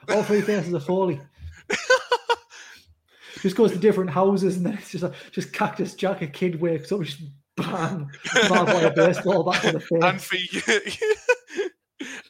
All 0.09 0.23
three 0.23 0.41
faces 0.41 0.73
are 0.73 0.81
Foley. 0.81 1.21
just 3.43 3.57
goes 3.57 3.73
to 3.73 3.79
different 3.79 4.11
houses, 4.11 4.57
and 4.57 4.67
then 4.67 4.75
it's 4.75 4.91
just 4.91 5.03
like, 5.03 5.15
just 5.33 5.53
Cactus 5.53 5.95
Jack, 5.95 6.23
a 6.23 6.27
kid 6.27 6.61
wakes 6.61 6.93
up, 6.93 7.03
just 7.03 7.23
bang, 7.57 8.09
barbed 8.49 8.73
wire 8.73 8.93
baseball 8.95 9.43
back 9.43 9.65
in 9.65 9.75
the 9.75 9.81
face. 9.81 10.03
And 10.03 10.21
for 10.21 10.37
you, 10.37 10.81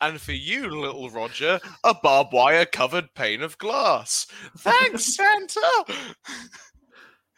and 0.00 0.20
for 0.20 0.32
you, 0.32 0.70
little 0.70 1.10
Roger, 1.10 1.60
a 1.84 1.94
barbed 1.94 2.32
wire 2.32 2.64
covered 2.64 3.14
pane 3.14 3.42
of 3.42 3.58
glass. 3.58 4.26
Thanks, 4.58 5.14
Santa. 5.16 5.84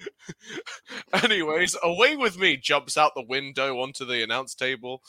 Anyways, 1.23 1.77
away 1.83 2.16
with 2.16 2.39
me 2.39 2.57
jumps 2.57 2.97
out 2.97 3.12
the 3.15 3.23
window 3.23 3.81
onto 3.81 4.05
the 4.05 4.23
announce 4.23 4.55
table. 4.55 5.03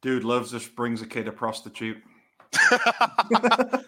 Dude 0.00 0.24
loves 0.24 0.50
just 0.50 0.74
brings 0.74 1.02
a 1.02 1.06
kid 1.06 1.28
a 1.28 1.32
prostitute. 1.32 1.98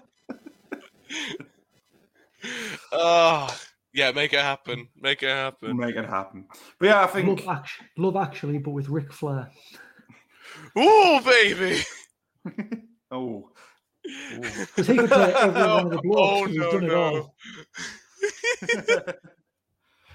Ah, 2.92 3.58
yeah, 3.92 4.12
make 4.12 4.32
it 4.32 4.40
happen. 4.40 4.88
Make 5.00 5.22
it 5.22 5.28
happen. 5.30 5.76
Make 5.76 5.96
it 5.96 6.04
happen. 6.04 6.46
But 6.78 6.86
yeah, 6.86 7.04
I 7.04 7.06
think 7.06 7.40
Love, 7.46 7.48
Act- 7.58 7.82
Love 7.96 8.16
Actually, 8.16 8.58
but 8.58 8.70
with 8.72 8.88
Ric 8.88 9.12
Flair. 9.12 9.50
Ooh, 10.78 11.20
baby. 11.24 11.80
oh, 13.10 13.50
Because 14.04 14.86
he 14.86 14.96
could 14.96 15.10
play 15.10 15.32
every 15.34 15.62
one 15.62 15.86
of 15.86 15.90
the 15.90 16.00
blocks. 16.02 16.20
Oh, 16.20 16.42
'cause 16.44 16.50
he's 16.50 16.60
no, 16.60 16.78
no. 16.78 17.32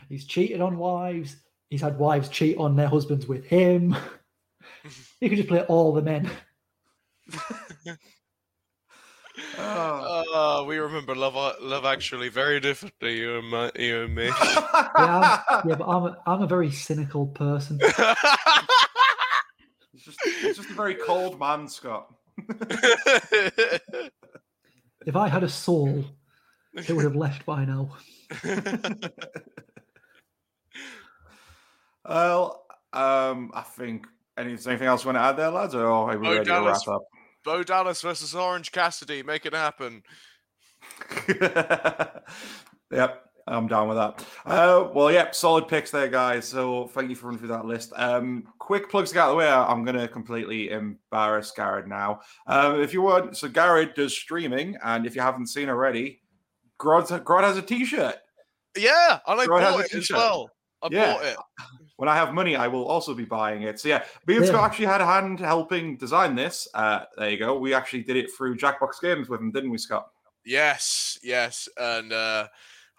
All. 0.10 0.16
He's 0.16 0.26
cheated 0.26 0.62
on 0.62 0.78
wives. 0.78 1.36
He's 1.70 1.82
had 1.82 2.00
wives 2.00 2.30
cheat 2.30 2.58
on 2.58 2.76
their 2.76 2.88
husbands 2.88 3.28
with 3.28 3.46
him. 3.46 3.96
he 5.20 5.30
could 5.30 5.38
just 5.38 5.50
play 5.50 5.62
all 5.64 5.94
the 5.94 6.02
men. 6.02 6.30
oh. 9.58 10.62
Uh, 10.62 10.64
we 10.66 10.78
remember 10.78 11.16
Love 11.16 11.36
Love 11.62 11.86
Actually 11.86 12.30
very 12.30 12.60
differently, 12.60 13.20
you 13.20 13.38
and, 13.38 13.50
my, 13.50 13.72
you 13.78 14.04
and 14.04 14.16
me. 14.16 14.26
Yeah, 14.26 15.42
I'm, 15.50 15.70
yeah 15.70 15.76
but 15.76 15.88
I'm 15.88 16.04
a, 16.06 16.18
I'm 16.26 16.42
a 16.42 16.48
very 16.48 16.72
cynical 16.72 17.28
person. 17.28 17.80
He's 19.92 20.04
just, 20.04 20.22
he's 20.42 20.56
just 20.56 20.70
a 20.70 20.74
very 20.74 20.96
cold 20.96 21.40
man, 21.40 21.68
Scott. 21.68 22.14
If 25.06 25.16
I 25.16 25.30
had 25.30 25.44
a 25.44 25.50
soul, 25.50 26.04
it 26.74 26.90
would 26.90 27.06
have 27.06 27.16
left 27.16 27.46
by 27.46 27.64
now. 27.66 27.96
Well, 32.10 32.66
um, 32.92 33.52
I 33.54 33.62
think 33.62 34.08
any, 34.36 34.54
anything 34.54 34.88
else 34.88 35.04
you 35.04 35.10
want 35.10 35.18
to 35.18 35.22
add 35.22 35.38
there, 35.38 35.52
lads, 35.52 35.76
or 35.76 35.86
are 35.86 36.18
we 36.18 36.28
Oh, 36.28 36.32
ready 36.32 36.46
to 36.46 36.52
Dallas. 36.52 36.88
wrap 36.88 37.02
Bo 37.46 37.62
Dallas 37.62 38.02
versus 38.02 38.34
Orange 38.34 38.72
Cassidy, 38.72 39.22
make 39.22 39.46
it 39.46 39.54
happen. 39.54 40.02
yep, 42.92 43.26
I'm 43.48 43.68
down 43.68 43.88
with 43.88 43.98
that. 43.98 44.26
Uh, 44.44 44.90
well, 44.92 45.12
yep, 45.12 45.36
solid 45.36 45.68
picks 45.68 45.92
there, 45.92 46.08
guys. 46.08 46.48
So 46.48 46.88
thank 46.88 47.12
you 47.12 47.16
for 47.16 47.28
running 47.28 47.40
through 47.40 47.50
that 47.50 47.66
list. 47.66 47.94
Um, 47.96 48.44
quick 48.58 48.90
plugs 48.90 49.10
to 49.10 49.14
get 49.14 49.22
out 49.22 49.30
of 49.30 49.34
the 49.34 49.38
way. 49.38 49.48
I'm 49.48 49.86
going 49.86 49.98
to 49.98 50.08
completely 50.08 50.72
embarrass 50.72 51.54
Garrod 51.56 51.86
now. 51.88 52.22
Um, 52.48 52.82
if 52.82 52.92
you 52.92 53.04
want, 53.04 53.38
so 53.38 53.48
Garrod 53.48 53.94
does 53.94 54.18
streaming, 54.18 54.76
and 54.84 55.06
if 55.06 55.16
you 55.16 55.22
haven't 55.22 55.48
seen 55.48 55.70
already, 55.70 56.22
Garrod, 56.80 57.06
Garrod 57.24 57.44
has 57.44 57.58
a 57.58 57.62
T-shirt. 57.62 58.16
Yeah, 58.76 59.20
I 59.28 59.36
has 59.36 59.48
bought 59.48 59.86
it 59.86 59.94
as 59.94 60.10
well. 60.12 60.50
I 60.82 60.90
Yeah. 60.92 61.14
bought 61.14 61.24
it. 61.26 61.38
When 62.00 62.08
I 62.08 62.16
have 62.16 62.34
money, 62.34 62.56
I 62.56 62.70
will 62.70 62.86
also 62.86 63.14
be 63.14 63.26
buying 63.26 63.64
it. 63.64 63.78
So 63.78 63.90
yeah, 63.90 64.06
me 64.26 64.38
and 64.38 64.46
Scott 64.46 64.62
Yeah. 64.62 64.66
actually 64.66 64.86
had 64.86 65.02
a 65.02 65.06
hand 65.06 65.38
helping 65.42 65.98
design 65.98 66.34
this. 66.34 66.66
Uh, 66.74 67.02
there 67.18 67.30
you 67.30 67.38
go. 67.38 67.60
We 67.60 67.74
actually 67.74 68.04
did 68.04 68.16
it 68.16 68.32
through 68.32 68.56
Jackbox 68.56 69.02
Games 69.02 69.28
with 69.28 69.42
him, 69.42 69.52
didn't 69.52 69.70
we, 69.70 69.78
Scott? 69.78 70.10
Yes, 70.46 71.20
yes, 71.22 71.68
and 71.78 72.14
uh, 72.14 72.48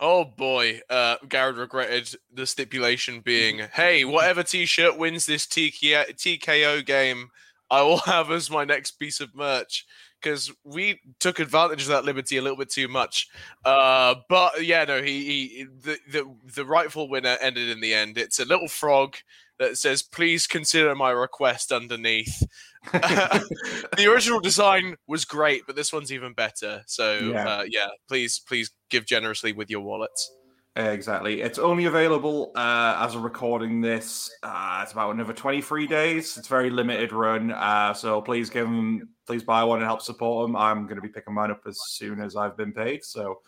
oh 0.01 0.27
boy, 0.27 0.83
uh, 0.91 1.17
Garrod 1.29 1.57
regretted 1.57 2.15
the 2.31 2.47
stipulation 2.47 3.21
being, 3.21 3.61
"Hey, 3.73 4.05
whatever 4.05 4.43
T-shirt 4.43 4.99
wins 4.99 5.25
this 5.25 5.47
TK- 5.47 6.15
TKO 6.17 6.85
game, 6.85 7.31
I 7.71 7.81
will 7.81 7.97
have 8.05 8.31
as 8.31 8.51
my 8.51 8.65
next 8.67 8.93
piece 8.99 9.21
of 9.21 9.35
merch." 9.35 9.87
Because 10.21 10.53
we 10.65 11.01
took 11.19 11.39
advantage 11.39 11.83
of 11.83 11.89
that 11.89 12.05
liberty 12.05 12.37
a 12.37 12.43
little 12.43 12.59
bit 12.59 12.71
too 12.71 12.89
much, 12.89 13.29
uh, 13.65 14.17
but 14.29 14.65
yeah, 14.65 14.85
no, 14.85 15.03
he, 15.03 15.25
he 15.25 15.65
the, 15.65 15.99
the 16.11 16.35
the 16.55 16.65
rightful 16.65 17.09
winner 17.09 17.37
ended 17.41 17.69
in 17.69 17.81
the 17.81 17.95
end. 17.95 18.19
It's 18.19 18.39
a 18.39 18.45
little 18.45 18.69
frog 18.69 19.17
that 19.59 19.79
says, 19.79 20.03
"Please 20.03 20.47
consider 20.47 20.95
my 20.95 21.11
request" 21.11 21.73
underneath. 21.73 22.43
the 22.93 24.11
original 24.11 24.41
design 24.41 24.97
was 25.07 25.25
great, 25.25 25.63
but 25.67 25.77
this 25.77 25.93
one's 25.93 26.13
even 26.13 26.33
better. 26.33 26.83
So 26.87 27.33
Yeah. 27.35 27.49
uh, 27.49 27.65
yeah, 27.69 27.89
please, 28.09 28.39
please 28.39 28.71
give 28.89 29.05
generously 29.07 29.53
with 29.53 29.71
your 29.71 29.81
wallets. 29.81 30.33
Exactly. 30.77 31.41
It's 31.41 31.59
only 31.59 31.87
available 31.87 32.53
uh, 32.55 32.97
as 33.01 33.15
a 33.15 33.19
recording 33.19 33.81
this. 33.81 34.31
Uh, 34.43 34.81
it's 34.83 34.93
about 34.93 35.15
another 35.15 35.33
23 35.33 35.87
days. 35.87 36.37
It's 36.37 36.47
very 36.47 36.71
limited 36.71 37.13
run. 37.13 37.51
Uh, 37.51 37.93
so 37.93 38.23
please 38.23 38.51
give 38.51 38.67
them, 38.67 39.09
please 39.27 39.43
buy 39.43 39.65
one 39.65 39.79
and 39.79 39.87
help 39.87 40.01
support 40.01 40.47
them. 40.47 40.55
I'm 40.55 40.85
going 40.85 40.97
to 40.97 41.03
be 41.03 41.09
picking 41.09 41.35
mine 41.35 41.51
up 41.51 41.63
as 41.67 41.77
soon 41.89 42.21
as 42.21 42.37
I've 42.37 42.57
been 42.57 42.73
paid. 42.73 43.05
So 43.05 43.41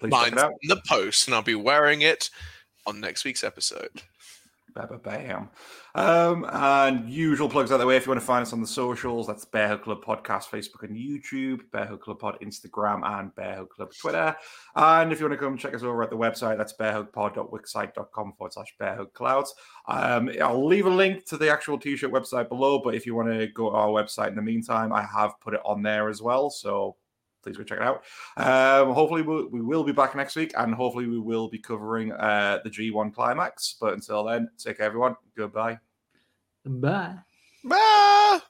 please 0.00 0.12
check 0.12 0.32
it 0.32 0.38
out. 0.38 0.52
in 0.62 0.68
the 0.68 0.80
post, 0.88 1.28
and 1.28 1.34
I'll 1.34 1.42
be 1.42 1.54
wearing 1.54 2.00
it 2.00 2.30
on 2.86 2.98
next 2.98 3.24
week's 3.24 3.44
episode. 3.44 4.02
Bam. 4.74 5.50
Um, 5.94 6.46
and 6.50 7.08
usual 7.08 7.48
plugs 7.48 7.72
out 7.72 7.78
the 7.78 7.86
way. 7.86 7.96
If 7.96 8.06
you 8.06 8.10
want 8.10 8.20
to 8.20 8.26
find 8.26 8.42
us 8.42 8.52
on 8.52 8.60
the 8.60 8.66
socials, 8.66 9.26
that's 9.26 9.44
Bear 9.44 9.68
Hug 9.68 9.82
Club 9.82 10.04
Podcast, 10.04 10.48
Facebook 10.48 10.82
and 10.82 10.96
YouTube, 10.96 11.70
Bear 11.72 11.86
Hug 11.86 12.00
Club 12.00 12.18
Pod, 12.18 12.38
Instagram, 12.42 13.04
and 13.04 13.34
Bear 13.34 13.56
Hug 13.56 13.70
Club 13.70 13.92
Twitter. 14.00 14.36
And 14.76 15.12
if 15.12 15.20
you 15.20 15.26
want 15.26 15.38
to 15.38 15.44
come 15.44 15.56
check 15.56 15.74
us 15.74 15.82
over 15.82 16.02
at 16.02 16.10
the 16.10 16.16
website, 16.16 16.56
that's 16.56 16.74
bearhugpod.wixsite.com 16.74 18.32
forward 18.34 18.52
slash 18.52 18.74
bearhug 18.80 19.12
clouds. 19.12 19.54
Um, 19.88 20.30
I'll 20.42 20.66
leave 20.66 20.86
a 20.86 20.90
link 20.90 21.26
to 21.26 21.36
the 21.36 21.50
actual 21.50 21.78
t 21.78 21.96
shirt 21.96 22.12
website 22.12 22.48
below, 22.48 22.80
but 22.82 22.94
if 22.94 23.06
you 23.06 23.14
want 23.14 23.28
to 23.28 23.46
go 23.48 23.70
to 23.70 23.76
our 23.76 23.88
website 23.88 24.28
in 24.28 24.36
the 24.36 24.42
meantime, 24.42 24.92
I 24.92 25.02
have 25.02 25.40
put 25.40 25.54
it 25.54 25.60
on 25.64 25.82
there 25.82 26.08
as 26.08 26.22
well. 26.22 26.50
So 26.50 26.96
please 27.42 27.56
go 27.56 27.64
check 27.64 27.78
it 27.78 27.84
out. 27.84 28.02
Um, 28.36 28.92
hopefully, 28.94 29.22
we'll, 29.22 29.48
we 29.48 29.60
will 29.60 29.84
be 29.84 29.92
back 29.92 30.14
next 30.14 30.36
week, 30.36 30.52
and 30.56 30.74
hopefully, 30.74 31.06
we 31.06 31.18
will 31.18 31.48
be 31.48 31.58
covering 31.58 32.12
uh, 32.12 32.58
the 32.64 32.70
G1 32.70 33.14
climax. 33.14 33.76
But 33.80 33.94
until 33.94 34.24
then, 34.24 34.48
take 34.58 34.78
care, 34.78 34.86
everyone. 34.86 35.16
Goodbye. 35.36 35.78
Bye. 36.64 37.16
Bye. 37.64 38.40